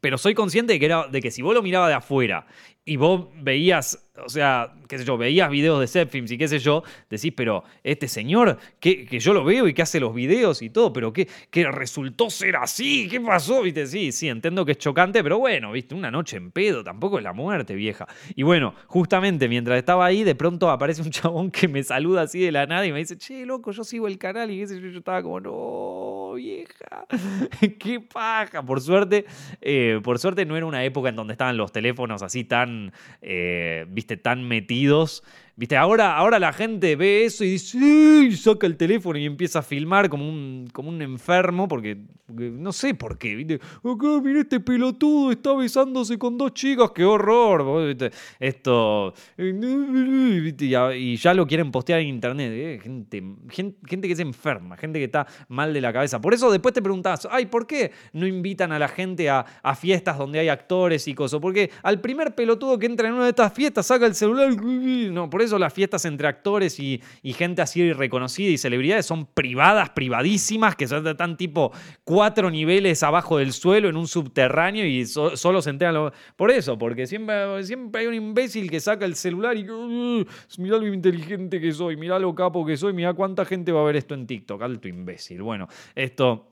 pero 0.00 0.18
soy 0.18 0.34
consciente 0.34 0.72
de 0.72 0.80
que, 0.80 0.86
era, 0.86 1.06
de 1.06 1.20
que 1.20 1.30
si 1.30 1.42
vos 1.42 1.54
lo 1.54 1.62
mirabas 1.62 1.88
de 1.88 1.94
afuera 1.94 2.46
y 2.84 2.96
vos 2.96 3.28
veías, 3.40 4.10
o 4.24 4.28
sea, 4.28 4.74
qué 4.88 4.98
sé 4.98 5.04
yo, 5.04 5.16
veías 5.16 5.48
videos 5.48 5.78
de 5.80 5.86
Zepfilms 5.86 6.32
y 6.32 6.38
qué 6.38 6.48
sé 6.48 6.58
yo, 6.58 6.82
decís, 7.08 7.32
pero 7.36 7.62
este 7.84 8.08
señor, 8.08 8.58
que, 8.80 9.06
que, 9.06 9.20
yo 9.20 9.32
lo 9.32 9.44
veo 9.44 9.68
y 9.68 9.74
que 9.74 9.82
hace 9.82 10.00
los 10.00 10.12
videos 10.12 10.62
y 10.62 10.70
todo, 10.70 10.92
pero 10.92 11.12
que, 11.12 11.28
que 11.50 11.70
resultó 11.70 12.28
ser 12.28 12.56
así, 12.56 13.08
¿qué 13.08 13.20
pasó? 13.20 13.62
¿Viste? 13.62 13.86
Sí, 13.86 14.10
sí, 14.10 14.28
entiendo 14.28 14.64
que 14.64 14.72
es 14.72 14.78
chocante, 14.78 15.22
pero 15.22 15.38
bueno, 15.38 15.70
viste, 15.70 15.94
una 15.94 16.10
noche 16.10 16.36
en 16.36 16.50
pedo, 16.50 16.82
tampoco 16.82 17.18
es 17.18 17.24
la 17.24 17.32
muerte, 17.32 17.74
vieja. 17.76 18.06
Y 18.34 18.42
bueno, 18.42 18.74
justamente 18.88 19.48
mientras 19.48 19.78
estaba 19.78 20.04
ahí, 20.04 20.24
de 20.24 20.34
pronto 20.34 20.68
aparece 20.68 21.02
un 21.02 21.10
chabón 21.10 21.52
que 21.52 21.68
me 21.68 21.84
saluda 21.84 22.22
así 22.22 22.40
de 22.40 22.50
la 22.50 22.66
nada 22.66 22.84
y 22.84 22.92
me 22.92 22.98
dice, 22.98 23.16
che, 23.16 23.46
loco, 23.46 23.70
yo 23.70 23.84
sigo 23.84 24.08
el 24.08 24.18
canal 24.18 24.50
y 24.50 24.66
sé 24.66 24.80
yo, 24.80 24.88
yo 24.88 24.98
estaba 24.98 25.22
como, 25.22 25.38
no, 25.40 26.34
vieja, 26.34 27.06
qué 27.78 28.00
paja. 28.00 28.62
Por 28.64 28.80
suerte, 28.80 29.24
eh, 29.60 30.00
por 30.02 30.18
suerte 30.18 30.44
no 30.44 30.56
era 30.56 30.66
una 30.66 30.84
época 30.84 31.08
en 31.08 31.16
donde 31.16 31.34
estaban 31.34 31.56
los 31.56 31.72
teléfonos 31.72 32.22
así 32.22 32.44
tan, 32.44 32.71
eh, 33.20 33.86
viste, 33.88 34.16
tan 34.16 34.46
metidos 34.48 35.22
Viste, 35.62 35.76
ahora, 35.76 36.16
ahora 36.16 36.40
la 36.40 36.52
gente 36.52 36.96
ve 36.96 37.24
eso 37.24 37.44
y 37.44 37.50
dice, 37.50 38.36
saca 38.36 38.66
el 38.66 38.76
teléfono 38.76 39.16
y 39.16 39.26
empieza 39.26 39.60
a 39.60 39.62
filmar 39.62 40.08
como 40.08 40.28
un, 40.28 40.68
como 40.72 40.88
un 40.88 41.00
enfermo, 41.00 41.68
porque, 41.68 41.98
no 42.26 42.72
sé 42.72 42.96
por 42.96 43.16
qué, 43.16 43.36
¿viste? 43.36 43.54
Acá, 43.54 44.20
mira 44.24 44.40
este 44.40 44.58
pelotudo, 44.58 45.30
está 45.30 45.54
besándose 45.54 46.18
con 46.18 46.36
dos 46.36 46.52
chicas, 46.52 46.90
qué 46.92 47.04
horror. 47.04 47.96
Esto, 48.40 49.14
y 49.38 51.16
ya 51.16 51.32
lo 51.32 51.46
quieren 51.46 51.70
postear 51.70 52.00
en 52.00 52.08
internet, 52.08 52.50
¿eh? 52.52 52.80
gente, 52.82 53.22
gente, 53.86 54.08
que 54.08 54.16
se 54.16 54.22
enferma, 54.22 54.76
gente 54.76 54.98
que 54.98 55.04
está 55.04 55.28
mal 55.46 55.72
de 55.72 55.80
la 55.80 55.92
cabeza. 55.92 56.20
Por 56.20 56.34
eso 56.34 56.50
después 56.50 56.74
te 56.74 56.82
preguntas, 56.82 57.28
ay, 57.30 57.46
¿por 57.46 57.68
qué 57.68 57.92
no 58.14 58.26
invitan 58.26 58.72
a 58.72 58.80
la 58.80 58.88
gente 58.88 59.30
a, 59.30 59.46
a 59.62 59.76
fiestas 59.76 60.18
donde 60.18 60.40
hay 60.40 60.48
actores 60.48 61.06
y 61.06 61.14
cosas? 61.14 61.38
Porque 61.38 61.70
al 61.84 62.00
primer 62.00 62.34
pelotudo 62.34 62.80
que 62.80 62.86
entra 62.86 63.06
en 63.06 63.14
una 63.14 63.24
de 63.26 63.30
estas 63.30 63.52
fiestas 63.52 63.86
saca 63.86 64.06
el 64.06 64.16
celular, 64.16 64.52
no, 64.60 65.30
por 65.30 65.40
eso 65.40 65.51
las 65.58 65.72
fiestas 65.72 66.04
entre 66.04 66.28
actores 66.28 66.78
y, 66.78 67.00
gente 67.34 67.62
así 67.62 67.92
reconocida 67.92 68.50
y 68.50 68.58
celebridades 68.58 69.06
son 69.06 69.26
privadas, 69.26 69.90
privadísimas, 69.90 70.76
que 70.76 70.86
son 70.86 71.16
tan 71.16 71.36
tipo 71.36 71.72
cuatro 72.04 72.50
niveles 72.50 73.02
abajo 73.02 73.38
del 73.38 73.52
suelo 73.52 73.88
en 73.88 73.96
un 73.96 74.06
subterráneo 74.06 74.86
y 74.86 75.06
solo 75.06 75.62
se 75.62 75.70
enteran. 75.70 76.12
Por 76.36 76.50
eso, 76.50 76.78
porque 76.78 77.06
siempre, 77.06 77.62
siempre 77.64 78.02
hay 78.02 78.06
un 78.06 78.14
imbécil 78.14 78.70
que 78.70 78.80
saca 78.80 79.04
el 79.04 79.14
celular 79.14 79.56
y 79.56 79.64
mirá 80.58 80.78
lo 80.78 80.92
inteligente 80.92 81.60
que 81.60 81.72
soy, 81.72 81.96
mirá 81.96 82.18
lo 82.18 82.34
capo 82.34 82.64
que 82.64 82.76
soy, 82.76 82.92
mirá 82.92 83.14
cuánta 83.14 83.44
gente 83.44 83.72
va 83.72 83.80
a 83.80 83.84
ver 83.84 83.96
esto 83.96 84.14
en 84.14 84.26
TikTok. 84.26 84.62
Alto 84.62 84.88
imbécil. 84.88 85.42
Bueno, 85.42 85.68
esto. 85.94 86.51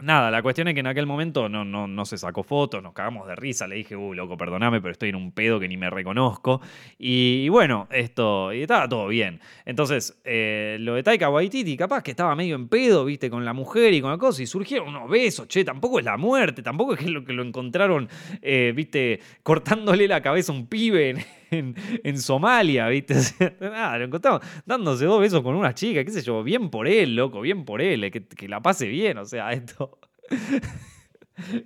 Nada, 0.00 0.30
la 0.30 0.42
cuestión 0.42 0.66
es 0.66 0.74
que 0.74 0.80
en 0.80 0.88
aquel 0.88 1.06
momento 1.06 1.48
no, 1.48 1.64
no, 1.64 1.86
no 1.86 2.04
se 2.04 2.18
sacó 2.18 2.42
fotos, 2.42 2.82
nos 2.82 2.92
cagamos 2.92 3.28
de 3.28 3.36
risa, 3.36 3.68
le 3.68 3.76
dije, 3.76 3.94
uh, 3.94 4.12
loco, 4.12 4.36
perdóname, 4.36 4.80
pero 4.80 4.90
estoy 4.90 5.10
en 5.10 5.14
un 5.14 5.30
pedo 5.30 5.60
que 5.60 5.68
ni 5.68 5.76
me 5.76 5.88
reconozco. 5.88 6.60
Y, 6.98 7.48
bueno, 7.48 7.86
esto, 7.92 8.52
y 8.52 8.62
estaba 8.62 8.88
todo 8.88 9.06
bien. 9.06 9.40
Entonces, 9.64 10.20
eh, 10.24 10.78
lo 10.80 10.94
de 10.94 11.04
Taika 11.04 11.30
Waititi, 11.30 11.76
capaz 11.76 12.02
que 12.02 12.10
estaba 12.10 12.34
medio 12.34 12.56
en 12.56 12.68
pedo, 12.68 13.04
viste, 13.04 13.30
con 13.30 13.44
la 13.44 13.52
mujer 13.52 13.94
y 13.94 14.00
con 14.00 14.10
la 14.10 14.18
cosa, 14.18 14.42
y 14.42 14.46
surgieron 14.46 14.88
unos 14.88 15.08
besos, 15.08 15.46
che, 15.46 15.64
tampoco 15.64 16.00
es 16.00 16.04
la 16.04 16.16
muerte, 16.16 16.62
tampoco 16.62 16.94
es 16.94 17.06
lo 17.06 17.24
que 17.24 17.32
lo 17.32 17.44
encontraron, 17.44 18.08
eh, 18.42 18.72
viste, 18.74 19.20
cortándole 19.44 20.08
la 20.08 20.20
cabeza 20.20 20.52
a 20.52 20.56
un 20.56 20.66
pibe 20.66 21.24
en, 21.54 22.18
Somalia, 22.18 22.88
¿viste? 22.88 23.14
Nada, 23.60 23.98
lo 23.98 24.04
encontramos 24.04 24.40
dándose 24.66 25.04
dos 25.04 25.20
besos 25.20 25.42
con 25.42 25.54
una 25.54 25.74
chica, 25.74 26.04
qué 26.04 26.10
sé 26.10 26.22
yo, 26.22 26.42
bien 26.42 26.70
por 26.70 26.88
él, 26.88 27.16
loco, 27.16 27.40
bien 27.40 27.64
por 27.64 27.80
él, 27.80 28.10
que, 28.10 28.26
que 28.26 28.48
la 28.48 28.60
pase 28.60 28.88
bien, 28.88 29.18
o 29.18 29.24
sea, 29.24 29.52
esto... 29.52 29.98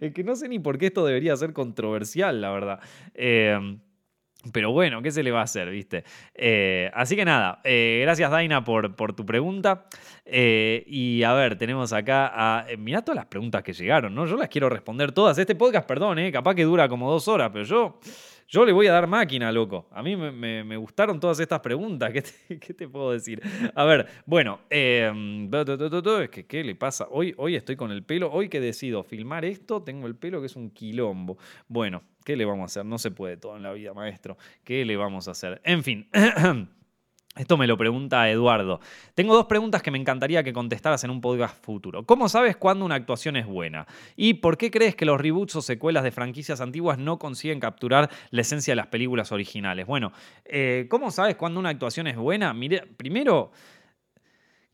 es 0.01 0.13
que 0.13 0.25
no 0.25 0.37
sé 0.37 0.49
ni 0.49 0.59
por 0.59 0.79
qué 0.79 0.87
esto 0.87 1.05
debería 1.05 1.37
ser 1.37 1.53
controversial, 1.53 2.41
la 2.41 2.51
verdad. 2.51 2.81
Eh, 3.15 3.79
pero 4.53 4.71
bueno, 4.71 5.03
¿qué 5.03 5.11
se 5.11 5.23
le 5.23 5.33
va 5.33 5.41
a 5.41 5.45
hacer, 5.45 5.69
viste? 5.69 6.05
Eh, 6.35 6.91
así 6.95 7.17
que 7.17 7.25
nada, 7.25 7.61
eh, 7.65 8.01
gracias 8.03 8.31
Daina 8.31 8.63
por, 8.63 8.95
por 8.95 9.13
tu 9.13 9.27
pregunta. 9.27 9.87
y 10.25 11.23
a 11.23 11.33
ver, 11.33 11.59
tenemos 11.59 11.93
acá 11.93 12.31
a... 12.35 12.67
mirá 12.79 13.03
todas 13.03 13.17
las 13.17 13.27
preguntas 13.27 13.63
que 13.63 13.73
llegaron, 13.73 14.15
¿no? 14.15 14.27
Yo 14.27 14.37
las 14.37 14.49
quiero 14.49 14.69
responder 14.69 15.13
todas. 15.13 15.37
Este 15.39 15.55
podcast, 15.55 15.87
perdón, 15.89 16.19
capaz 16.33 16.55
que 16.55 16.65
dura 16.65 16.89
como 16.89 17.11
dos 17.11 17.29
horas, 17.29 17.51
pero 17.53 17.65
yo... 17.65 18.01
Yo 18.51 18.65
le 18.65 18.73
voy 18.73 18.87
a 18.87 18.93
dar 18.93 19.07
máquina, 19.07 19.53
loco. 19.53 19.89
A 19.93 20.03
mí 20.03 20.17
me, 20.17 20.77
gustaron 20.79 21.21
todas 21.21 21.39
estas 21.39 21.61
preguntas. 21.61 22.11
¿Qué 22.49 22.73
te, 22.73 22.89
puedo 22.89 23.13
decir? 23.13 23.43
A 23.75 23.85
ver, 23.85 24.07
bueno, 24.25 24.61
em, 24.71 25.51
es 25.53 26.31
que, 26.31 26.47
¿qué 26.47 26.65
le 26.65 26.75
pasa? 26.75 27.07
Hoy, 27.11 27.35
hoy 27.37 27.57
estoy 27.57 27.77
con 27.77 27.93
el 27.93 28.03
pelo. 28.05 28.33
Hoy 28.33 28.49
que 28.49 28.59
decido 28.59 29.05
filmar 29.05 29.45
esto, 29.45 29.83
tengo 29.83 30.07
el 30.07 30.17
pelo 30.17 30.41
que 30.41 30.47
es 30.47 30.57
un 30.57 30.71
quilombo. 30.71 31.37
Bueno, 31.69 32.03
¿qué 32.25 32.37
le 32.37 32.47
vamos 32.47 32.63
a 32.63 32.67
hacer? 32.67 32.87
No 32.87 32.97
se 32.97 33.11
puede 33.11 33.37
todo 33.37 33.55
en 33.55 33.63
la 33.63 33.73
vida, 33.75 33.93
maestro. 33.93 34.39
¿Qué 34.65 34.83
le 34.87 34.97
vamos 34.97 35.29
a 35.29 35.33
hacer? 35.33 35.61
En 35.63 35.85
fin. 35.85 36.09
Esto 37.39 37.57
me 37.57 37.69
lo 37.69 37.77
pregunta 37.77 38.29
Eduardo. 38.29 38.81
Tengo 39.15 39.33
dos 39.33 39.47
preguntas 39.47 39.81
que 39.81 39.93
me 39.93 39.99
encantaría 39.99 40.43
que 40.43 40.53
contestaras 40.53 41.05
en 41.05 41.11
un 41.11 41.21
podcast 41.21 41.65
futuro. 41.65 42.05
¿Cómo 42.05 42.29
sabes 42.29 42.57
cuándo 42.57 42.85
una 42.85 42.97
actuación 42.97 43.37
es 43.37 43.47
buena? 43.47 43.87
¿Y 44.17 44.35
por 44.35 44.59
qué 44.59 44.73
crees 44.73 44.97
que 44.97 45.05
los 45.05 45.21
reboots 45.21 45.55
o 45.55 45.63
secuelas 45.63 46.03
de 46.03 46.11
franquicias 46.11 46.61
antiguas 46.61 46.99
no 46.99 47.21
consiguen 47.21 47.61
capturar 47.61 48.11
la 48.31 48.41
esencia 48.41 48.73
de 48.73 48.77
las 48.77 48.89
películas 48.89 49.31
originales? 49.31 49.87
Bueno, 49.87 50.13
eh, 50.45 50.87
¿cómo 50.91 51.13
sabes 51.13 51.37
cuándo 51.37 51.61
una 51.61 51.69
actuación 51.69 52.09
es 52.09 52.17
buena? 52.17 52.53
Mire, 52.53 52.83
primero, 52.97 53.53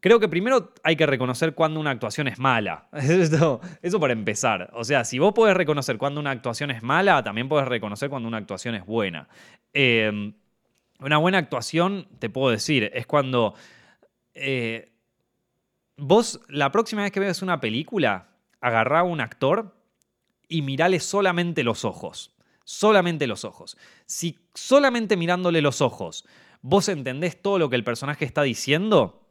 Creo 0.00 0.20
que 0.20 0.28
primero 0.28 0.74
hay 0.82 0.96
que 0.96 1.06
reconocer 1.06 1.54
cuándo 1.54 1.80
una 1.80 1.90
actuación 1.90 2.28
es 2.28 2.38
mala. 2.38 2.88
Eso, 2.92 3.60
para 3.98 4.12
empezar. 4.12 4.70
O 4.74 4.84
sea, 4.84 5.02
si 5.02 5.18
vos 5.18 5.32
podés 5.32 5.56
reconocer 5.56 5.96
cuándo 5.96 6.20
una 6.20 6.30
actuación 6.30 6.70
es 6.70 6.82
mala, 6.82 7.22
también 7.22 7.48
podés 7.48 7.66
reconocer 7.66 8.10
cuándo 8.10 8.28
una 8.28 8.36
actuación 8.36 8.74
es 8.74 8.84
buena. 8.84 9.28
Eh, 9.72 10.34
una 10.98 11.18
buena 11.18 11.38
actuación, 11.38 12.08
te 12.18 12.30
puedo 12.30 12.50
decir, 12.50 12.90
es 12.94 13.06
cuando 13.06 13.54
eh, 14.34 14.92
vos 15.96 16.40
la 16.48 16.70
próxima 16.72 17.02
vez 17.02 17.12
que 17.12 17.20
veas 17.20 17.42
una 17.42 17.60
película, 17.60 18.28
agarrá 18.60 19.00
a 19.00 19.04
un 19.04 19.20
actor 19.20 19.76
y 20.48 20.62
mirale 20.62 21.00
solamente 21.00 21.62
los 21.64 21.84
ojos. 21.84 22.34
Solamente 22.66 23.26
los 23.26 23.44
ojos. 23.44 23.76
Si 24.06 24.38
solamente 24.54 25.18
mirándole 25.18 25.60
los 25.60 25.82
ojos 25.82 26.24
vos 26.62 26.88
entendés 26.88 27.42
todo 27.42 27.58
lo 27.58 27.68
que 27.68 27.76
el 27.76 27.84
personaje 27.84 28.24
está 28.24 28.42
diciendo, 28.42 29.23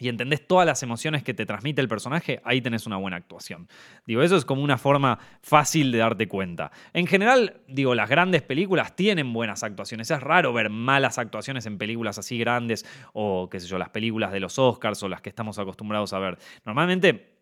y 0.00 0.08
entendés 0.08 0.46
todas 0.46 0.66
las 0.66 0.82
emociones 0.82 1.22
que 1.22 1.34
te 1.34 1.44
transmite 1.44 1.80
el 1.80 1.88
personaje, 1.88 2.40
ahí 2.42 2.62
tenés 2.62 2.86
una 2.86 2.96
buena 2.96 3.18
actuación. 3.18 3.68
Digo, 4.06 4.22
eso 4.22 4.36
es 4.36 4.46
como 4.46 4.62
una 4.62 4.78
forma 4.78 5.18
fácil 5.42 5.92
de 5.92 5.98
darte 5.98 6.26
cuenta. 6.26 6.72
En 6.94 7.06
general, 7.06 7.60
digo, 7.68 7.94
las 7.94 8.08
grandes 8.08 8.42
películas 8.42 8.96
tienen 8.96 9.32
buenas 9.32 9.62
actuaciones. 9.62 10.10
Es 10.10 10.20
raro 10.20 10.54
ver 10.54 10.70
malas 10.70 11.18
actuaciones 11.18 11.66
en 11.66 11.76
películas 11.76 12.18
así 12.18 12.38
grandes 12.38 12.86
o, 13.12 13.48
qué 13.50 13.60
sé 13.60 13.66
yo, 13.66 13.78
las 13.78 13.90
películas 13.90 14.32
de 14.32 14.40
los 14.40 14.58
Oscars 14.58 15.02
o 15.02 15.08
las 15.08 15.20
que 15.20 15.28
estamos 15.28 15.58
acostumbrados 15.58 16.14
a 16.14 16.18
ver. 16.18 16.38
Normalmente, 16.64 17.36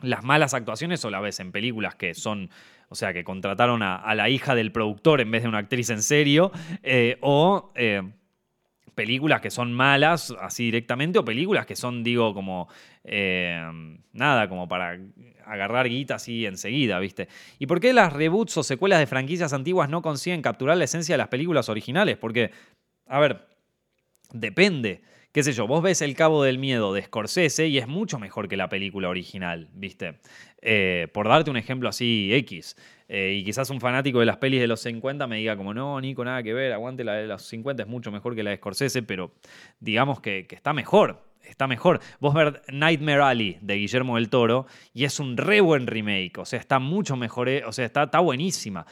las 0.00 0.22
malas 0.22 0.54
actuaciones 0.54 1.04
o 1.04 1.10
la 1.10 1.20
ves 1.20 1.40
en 1.40 1.50
películas 1.50 1.96
que 1.96 2.14
son, 2.14 2.50
o 2.88 2.94
sea, 2.94 3.12
que 3.12 3.24
contrataron 3.24 3.82
a, 3.82 4.14
la 4.14 4.28
hija 4.28 4.54
del 4.54 4.70
productor 4.70 5.20
en 5.20 5.32
vez 5.32 5.42
de 5.42 5.48
una 5.48 5.58
actriz 5.58 5.90
en 5.90 6.02
serio, 6.02 6.52
eh, 6.82 7.18
o... 7.20 7.72
Eh, 7.74 8.02
películas 8.98 9.40
que 9.40 9.52
son 9.52 9.72
malas 9.72 10.34
así 10.40 10.64
directamente 10.64 11.20
o 11.20 11.24
películas 11.24 11.66
que 11.66 11.76
son, 11.76 12.02
digo, 12.02 12.34
como 12.34 12.66
eh, 13.04 13.64
nada, 14.12 14.48
como 14.48 14.66
para 14.66 14.98
agarrar 15.46 15.88
guita 15.88 16.16
así 16.16 16.44
enseguida, 16.44 16.98
¿viste? 16.98 17.28
¿Y 17.60 17.66
por 17.68 17.78
qué 17.78 17.92
las 17.92 18.12
reboots 18.12 18.56
o 18.56 18.64
secuelas 18.64 18.98
de 18.98 19.06
franquicias 19.06 19.52
antiguas 19.52 19.88
no 19.88 20.02
consiguen 20.02 20.42
capturar 20.42 20.76
la 20.76 20.82
esencia 20.82 21.12
de 21.12 21.18
las 21.18 21.28
películas 21.28 21.68
originales? 21.68 22.16
Porque, 22.16 22.50
a 23.06 23.20
ver, 23.20 23.46
depende. 24.32 25.00
Qué 25.30 25.42
sé 25.42 25.52
yo, 25.52 25.66
vos 25.66 25.82
ves 25.82 26.00
El 26.00 26.14
Cabo 26.14 26.42
del 26.42 26.58
Miedo 26.58 26.94
de 26.94 27.02
Scorsese 27.02 27.66
y 27.66 27.76
es 27.76 27.86
mucho 27.86 28.18
mejor 28.18 28.48
que 28.48 28.56
la 28.56 28.70
película 28.70 29.10
original, 29.10 29.68
¿viste? 29.74 30.20
Eh, 30.62 31.08
por 31.12 31.28
darte 31.28 31.50
un 31.50 31.58
ejemplo 31.58 31.90
así 31.90 32.32
X. 32.32 32.76
Eh, 33.08 33.34
y 33.38 33.44
quizás 33.44 33.68
un 33.68 33.78
fanático 33.78 34.20
de 34.20 34.26
las 34.26 34.38
pelis 34.38 34.58
de 34.58 34.66
los 34.66 34.80
50 34.80 35.26
me 35.26 35.36
diga 35.36 35.54
como, 35.54 35.74
no, 35.74 36.00
Nico, 36.00 36.24
nada 36.24 36.42
que 36.42 36.54
ver, 36.54 36.72
aguante 36.72 37.04
la 37.04 37.12
de 37.12 37.26
los 37.26 37.42
50, 37.42 37.82
es 37.82 37.88
mucho 37.88 38.10
mejor 38.10 38.34
que 38.34 38.42
la 38.42 38.50
de 38.50 38.56
Scorsese, 38.56 39.02
pero 39.02 39.34
digamos 39.80 40.22
que, 40.22 40.46
está 40.50 40.72
mejor, 40.72 41.22
está 41.42 41.66
mejor. 41.66 42.00
Vos 42.20 42.32
ver 42.32 42.62
Nightmare 42.72 43.20
Alley 43.20 43.58
de 43.60 43.74
Guillermo 43.74 44.16
del 44.16 44.30
Toro 44.30 44.64
y 44.94 45.04
es 45.04 45.20
un 45.20 45.36
re 45.36 45.60
buen 45.60 45.86
remake, 45.86 46.38
o 46.38 46.46
sea, 46.46 46.58
está 46.58 46.78
mucho 46.78 47.16
mejor, 47.16 47.50
eh, 47.50 47.64
o 47.66 47.72
sea, 47.72 47.84
está, 47.84 48.04
está 48.04 48.20
buenísima 48.20 48.86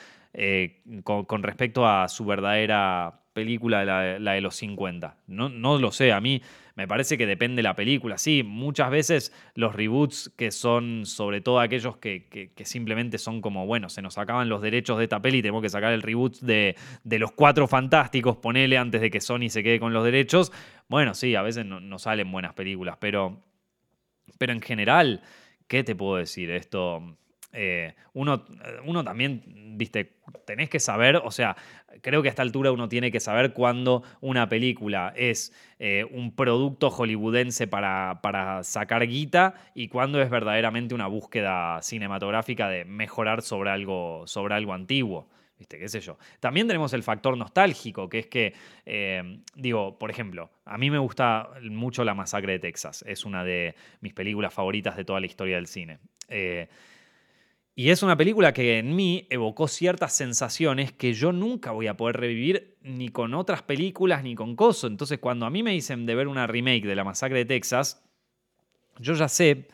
con, 1.03 1.25
con, 1.25 1.43
respecto 1.43 1.87
a 1.87 2.09
su 2.09 2.27
verdadera 2.27 3.23
película, 3.37 3.85
la, 3.85 4.19
la 4.19 4.33
de 4.33 4.41
los 4.41 4.57
50. 4.57 5.19
No, 5.27 5.51
no 5.51 5.79
lo 5.79 5.93
sé, 5.93 6.11
a 6.11 6.21
mí 6.23 6.41
me 6.77 6.87
parece 6.87 7.17
que 7.17 7.27
depende 7.27 7.57
de 7.57 7.63
la 7.63 7.75
película. 7.75 8.19
Sí, 8.19 8.43
muchas 8.43 8.91
veces 8.91 9.33
los 9.55 9.75
reboots 9.75 10.31
que 10.37 10.51
son 10.51 11.07
sobre 11.07 11.41
todo 11.41 11.59
aquellos 11.59 11.97
que, 11.97 12.53
simplemente 12.65 13.17
son 13.17 13.41
como, 13.41 13.67
bueno, 13.67 13.89
se 13.89 14.03
nos 14.03 14.19
acaban 14.19 14.51
los 14.51 14.61
derechos 14.61 14.99
de 14.99 15.05
esta 15.05 15.21
peli 15.21 15.41
tenemos 15.41 15.63
que 15.63 15.71
sacar 15.71 15.95
el 15.95 16.03
reboot 16.03 16.39
de, 16.41 16.77
los 17.05 17.33
cuatro 17.33 17.67
fantásticos, 17.67 18.37
ponele 18.37 18.77
antes 18.77 19.01
de 19.01 19.11
que 19.11 19.23
Sony 19.23 19.49
se 19.49 19.63
quede 19.63 19.81
con 19.81 19.95
los 19.95 20.05
derechos. 20.05 20.53
Bueno, 20.89 21.15
sí, 21.15 21.35
a 21.35 21.43
veces 21.43 21.65
no, 21.65 21.99
salen 21.99 22.31
buenas 22.31 22.53
películas, 22.53 22.99
pero, 23.01 23.43
pero 24.37 24.53
en 24.53 24.61
general, 24.61 25.23
¿qué 25.69 25.83
te 25.83 25.95
puedo 25.95 26.17
decir? 26.17 26.51
Esto 26.51 27.17
eh, 27.57 27.95
uno, 28.13 28.45
uno 28.85 29.03
también, 29.03 29.43
viste, 29.77 30.19
tenés 30.45 30.69
que 30.69 30.79
saber, 30.79 31.17
o 31.17 31.31
sea, 31.31 31.57
creo 32.03 32.23
que 32.23 32.29
a 32.29 32.31
esta 32.31 32.43
altura 32.43 32.71
uno 32.73 32.89
tiene 32.89 33.11
que 33.11 33.21
saber 33.21 33.53
cuándo 33.53 34.03
una 34.21 34.49
película 34.49 35.13
es 35.17 35.53
eh, 35.79 36.07
un 36.11 36.35
producto 36.35 36.91
hollywoodense 36.91 37.67
para, 37.67 38.21
para 38.23 38.63
sacar 38.63 39.07
guita 39.07 39.55
y 39.75 39.89
cuándo 39.89 40.21
es 40.21 40.31
verdaderamente 40.31 40.95
una 40.95 41.07
búsqueda 41.07 41.81
cinematográfica 41.83 42.69
de 42.69 42.85
mejorar 42.85 43.43
sobre 43.43 43.71
algo, 43.71 44.27
sobre 44.27 44.55
algo 44.55 44.73
antiguo. 44.73 45.29
¿Viste? 45.59 45.79
¿Qué 45.79 45.89
sé 45.89 46.01
yo? 46.01 46.19
También 46.39 46.67
tenemos 46.67 46.93
el 46.93 47.03
factor 47.03 47.35
nostálgico, 47.35 48.11
que 48.11 48.19
es 48.19 48.27
que, 48.27 48.53
eh, 48.85 49.41
digo, 49.55 49.99
por 49.99 50.11
ejemplo, 50.11 50.51
a 50.67 50.77
mí 50.77 50.91
me 50.91 50.99
gusta 50.99 51.49
mucho 51.63 52.05
La 52.05 52.13
Masacre 52.13 52.53
de 52.53 52.59
Texas. 52.59 53.03
Es 53.09 53.25
una 53.25 53.43
de 53.43 53.75
mis 54.03 54.13
películas 54.13 54.53
favoritas 54.53 54.99
de 54.99 55.07
toda 55.07 55.19
la 55.19 55.25
historia 55.25 55.57
del 55.57 55.67
cine. 55.67 55.99
Y 57.79 57.91
es 57.91 58.03
una 58.03 58.17
película 58.17 58.55
que 58.55 58.79
en 58.79 58.97
mí 58.97 59.27
evocó 59.29 59.69
ciertas 59.69 60.15
sensaciones 60.15 60.93
que 60.93 61.13
yo 61.13 61.31
nunca 61.31 61.73
voy 61.73 61.89
a 61.89 61.97
poder 61.99 62.17
revivir 62.17 62.79
ni 62.81 63.11
con 63.11 63.35
otras 63.35 63.61
películas 63.61 64.23
ni 64.23 64.35
con 64.35 64.57
Coso. 64.57 64.87
Entonces, 64.87 65.19
cuando 65.19 65.45
a 65.45 65.51
mí 65.51 65.63
me 65.63 65.73
dicen 65.73 66.07
de 66.07 66.15
ver 66.15 66.27
una 66.27 66.47
remake 66.47 66.87
de 66.87 66.97
La 66.97 67.05
Masacre 67.05 67.37
de 67.37 67.45
Texas, 67.45 68.03
yo 68.99 69.13
ya 69.13 69.29
sé 69.29 69.69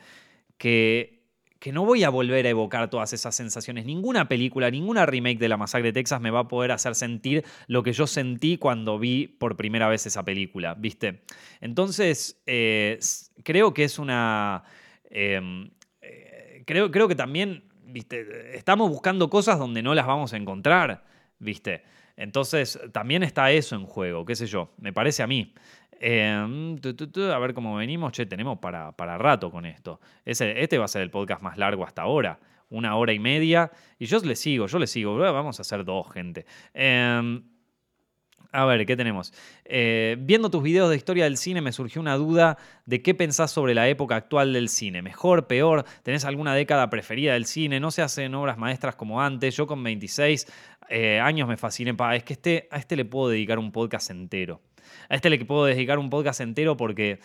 que, 0.59 1.29
que 1.61 1.71
no 1.71 1.85
voy 1.85 2.03
a 2.03 2.11
volver 2.11 2.45
a 2.45 2.49
evocar 2.49 2.91
todas 2.91 3.13
esas 3.13 3.37
sensaciones. 3.37 3.87
Ninguna 3.87 4.27
película, 4.27 4.69
ninguna 4.69 5.07
remake 5.07 5.39
de 5.39 5.49
La 5.49 5.57
Masacre 5.57 5.91
de 5.91 5.93
Texas 5.93 6.21
me 6.21 6.33
va 6.33 6.41
a 6.41 6.49
poder 6.49 6.73
hacer 6.73 6.97
sentir 6.97 7.45
lo 7.69 7.85
que 7.85 7.93
yo 7.93 8.09
sentí 8.09 8.59
cuando 8.59 8.99
vi 8.99 9.29
por 9.29 9.57
primera 9.57 9.87
vez 9.87 10.07
esa 10.07 10.25
película, 10.25 10.75
¿viste? 10.75 11.23
Entonces, 11.61 12.43
eh, 12.47 12.99
creo 13.45 13.73
que 13.73 13.85
es 13.85 14.01
una... 14.01 14.65
Em, 15.09 15.71
eh, 16.01 16.65
creo, 16.67 16.91
creo 16.91 17.07
que 17.07 17.15
también 17.15 17.71
¿viste? 17.93 18.57
Estamos 18.57 18.91
buscando 18.91 19.29
cosas 19.29 19.59
donde 19.59 19.83
no 19.83 19.95
las 19.95 20.07
vamos 20.07 20.33
a 20.33 20.37
encontrar, 20.37 21.05
¿viste? 21.39 21.83
Entonces, 22.17 22.81
también 22.93 23.23
está 23.23 23.51
eso 23.53 23.77
en 23.77 23.87
juego, 23.87 24.25
qué 24.25 24.35
sé 24.35 24.47
yo, 24.47 24.73
me 24.79 24.93
parece 24.93 25.23
a 25.23 25.27
mí. 25.27 25.55
Em, 26.01 26.77
a 26.77 27.39
ver 27.39 27.55
cómo 27.55 27.77
venimos, 27.77 28.13
che, 28.13 28.27
tenemos 28.27 28.59
para, 28.59 28.93
para 28.93 29.19
rato 29.19 29.51
con 29.51 29.67
esto. 29.67 30.01
este 30.25 30.79
va 30.79 30.87
a 30.87 30.89
ser 30.89 31.03
el 31.03 31.11
podcast 31.11 31.43
más 31.43 31.57
largo 31.59 31.85
hasta 31.85 32.03
ahora, 32.03 32.41
una 32.71 32.97
hora 32.97 33.13
y 33.13 33.19
media, 33.19 33.71
y 33.99 34.07
yo 34.07 34.19
le 34.19 34.35
sigo, 34.35 34.67
yo 34.67 34.79
le 34.79 34.87
sigo, 34.87 35.17
vamos 35.17 35.61
a 35.61 35.63
hacer 35.63 35.85
dos, 35.85 36.11
gente. 36.13 36.45
Eh, 36.75 37.41
a 38.53 38.67
ver, 38.67 38.85
¿qué 38.85 38.97
tenemos? 38.97 39.33
Eh, 39.65 40.17
viendo 40.21 40.51
tus 40.51 40.63
videos 40.63 40.91
de 40.91 40.97
historia 40.97 41.25
del 41.25 41.39
cine 41.39 41.63
me 41.63 41.73
surgió 41.73 42.03
una 42.03 42.17
duda 42.17 42.59
de 42.85 43.03
qué 43.03 43.15
pensás 43.15 43.51
sobre 43.51 43.75
la 43.75 43.89
época 43.89 44.15
actual 44.15 44.53
del 44.53 44.69
cine. 44.69 45.01
¿Mejor, 45.01 45.47
peor? 45.47 45.85
¿Tenés 46.03 46.27
alguna 46.27 46.55
década 46.55 46.91
preferida 46.91 47.33
del 47.33 47.47
cine? 47.47 47.81
¿No 47.81 47.91
se 47.91 48.03
hacen 48.03 48.35
obras 48.35 48.59
maestras 48.59 48.95
como 48.95 49.23
antes? 49.23 49.57
Yo 49.57 49.67
con 49.67 49.83
26 49.83 50.47
eh, 50.91 51.19
años 51.19 51.49
me 51.49 51.57
fasciné. 51.57 51.95
es 52.15 52.25
que 52.25 52.35
este, 52.35 52.69
a 52.71 52.77
este 52.77 52.95
le 52.95 53.07
puedo 53.07 53.31
dedicar 53.31 53.59
un 53.59 53.73
podcast 53.73 54.11
entero. 54.11 54.61
A 55.09 55.15
este 55.15 55.31
le 55.31 55.43
puedo 55.45 55.65
dedicar 55.65 55.99
un 55.99 56.11
podcast 56.11 56.43
entero 56.43 56.77
porque 56.77 57.21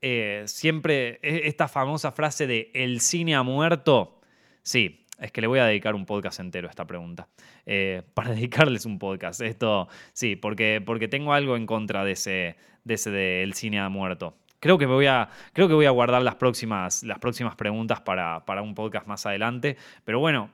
eh, 0.00 0.42
siempre 0.46 1.20
e, 1.22 1.46
esta 1.46 1.68
famosa 1.68 2.10
frase 2.10 2.48
de 2.48 2.72
el 2.74 3.00
cine 3.00 3.36
ha 3.36 3.44
muerto. 3.44 4.20
Sí, 4.62 5.01
es 5.18 5.32
que 5.32 5.40
le 5.40 5.46
voy 5.46 5.58
a 5.58 5.66
dedicar 5.66 5.94
un 5.94 6.06
podcast 6.06 6.40
entero 6.40 6.68
a 6.68 6.70
esta 6.70 6.86
pregunta. 6.86 7.28
Eh, 7.66 8.02
para 8.14 8.30
dedicarles 8.30 8.86
un 8.86 8.98
podcast. 8.98 9.40
Esto, 9.40 9.88
sí, 10.12 10.36
porque, 10.36 10.82
porque 10.84 11.08
tengo 11.08 11.32
algo 11.32 11.56
en 11.56 11.66
contra 11.66 12.04
de 12.04 12.12
ese, 12.12 12.56
de 12.84 12.94
ese 12.94 13.10
del 13.10 13.54
cine 13.54 13.80
ha 13.80 13.88
muerto. 13.88 14.36
Creo 14.60 14.78
que, 14.78 14.86
voy 14.86 15.06
a, 15.06 15.28
creo 15.52 15.66
que 15.66 15.74
voy 15.74 15.86
a 15.86 15.90
guardar 15.90 16.22
las 16.22 16.36
próximas, 16.36 17.02
las 17.02 17.18
próximas 17.18 17.56
preguntas 17.56 18.00
para, 18.00 18.44
para 18.44 18.62
un 18.62 18.74
podcast 18.74 19.06
más 19.08 19.26
adelante. 19.26 19.76
Pero 20.04 20.20
bueno, 20.20 20.50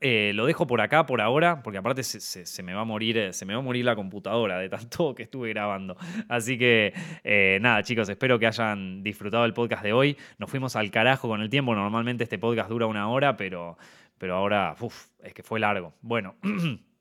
eh, 0.00 0.32
lo 0.34 0.46
dejo 0.46 0.66
por 0.66 0.80
acá 0.80 1.06
por 1.06 1.20
ahora, 1.20 1.62
porque 1.62 1.78
aparte 1.78 2.02
se, 2.02 2.62
me 2.62 2.74
va 2.74 2.82
a 2.82 2.84
morir, 2.84 3.16
eh, 3.16 3.32
se 3.32 3.46
me 3.46 3.54
va 3.54 3.60
a 3.60 3.62
morir 3.62 3.84
la 3.84 3.94
computadora 3.94 4.58
de 4.58 4.68
tanto 4.68 5.14
que 5.16 5.22
estuve 5.24 5.50
grabando. 5.50 5.96
Así 6.28 6.58
que 6.58 6.92
eh, 7.22 7.58
nada, 7.60 7.82
chicos, 7.82 8.08
espero 8.08 8.38
que 8.38 8.46
hayan 8.46 9.02
disfrutado 9.02 9.44
el 9.44 9.54
podcast 9.54 9.82
de 9.82 9.92
hoy. 9.92 10.16
Nos 10.38 10.50
fuimos 10.50 10.76
al 10.76 10.90
carajo 10.90 11.28
con 11.28 11.40
el 11.40 11.50
tiempo. 11.50 11.74
Normalmente 11.74 12.24
este 12.24 12.38
podcast 12.38 12.68
dura 12.68 12.86
una 12.86 13.08
hora, 13.08 13.36
pero, 13.36 13.78
pero 14.18 14.34
ahora, 14.36 14.74
uff, 14.80 15.06
es 15.22 15.34
que 15.34 15.42
fue 15.42 15.60
largo. 15.60 15.94
Bueno. 16.02 16.36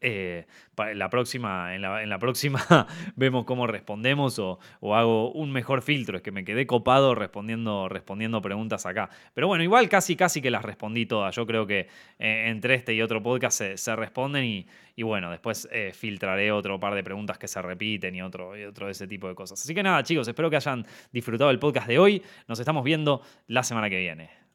Eh, 0.00 0.46
en, 0.78 0.98
la 0.98 1.08
próxima, 1.10 1.74
en, 1.74 1.82
la, 1.82 2.18
próxima 2.18 2.86
vemos 3.16 3.44
cómo 3.44 3.66
respondemos 3.66 4.38
o, 4.38 4.58
hago 4.94 5.32
un 5.32 5.52
mejor 5.52 5.82
filtro. 5.82 6.16
Es 6.16 6.22
que 6.22 6.32
me 6.32 6.44
quedé 6.44 6.66
copado 6.66 7.14
respondiendo, 7.14 7.88
respondiendo 7.88 8.40
preguntas 8.42 8.86
acá. 8.86 9.10
Pero 9.34 9.46
bueno, 9.46 9.64
igual 9.64 9.88
casi 9.88 10.16
casi 10.16 10.40
que 10.40 10.50
las 10.50 10.64
respondí 10.64 11.06
todas. 11.06 11.34
Yo 11.34 11.46
creo 11.46 11.66
que 11.66 11.88
eh, 12.18 12.44
entre 12.48 12.74
este 12.74 12.94
y 12.94 13.02
otro 13.02 13.22
podcast 13.22 13.62
se, 13.76 13.96
responden 13.96 14.44
y, 14.96 15.02
bueno, 15.02 15.30
después 15.30 15.68
eh, 15.72 15.92
filtraré 15.94 16.52
otro 16.52 16.78
par 16.78 16.94
de 16.94 17.02
preguntas 17.02 17.38
que 17.38 17.48
se 17.48 17.60
repiten 17.62 18.14
y 18.14 18.22
otro, 18.22 18.56
y 18.56 18.64
otro 18.64 18.86
de 18.86 18.92
ese 18.92 19.06
tipo 19.06 19.28
de 19.28 19.34
cosas. 19.34 19.60
Así 19.60 19.74
que 19.74 19.82
nada, 19.82 20.02
chicos, 20.02 20.28
espero 20.28 20.50
que 20.50 20.56
hayan 20.56 20.86
disfrutado 21.12 21.50
el 21.50 21.58
podcast 21.58 21.88
de 21.88 21.98
hoy. 21.98 22.22
Nos 22.48 22.58
estamos 22.60 22.84
viendo 22.84 23.22
la 23.46 23.62
semana 23.62 23.90
que 23.90 23.98
viene. 23.98 24.45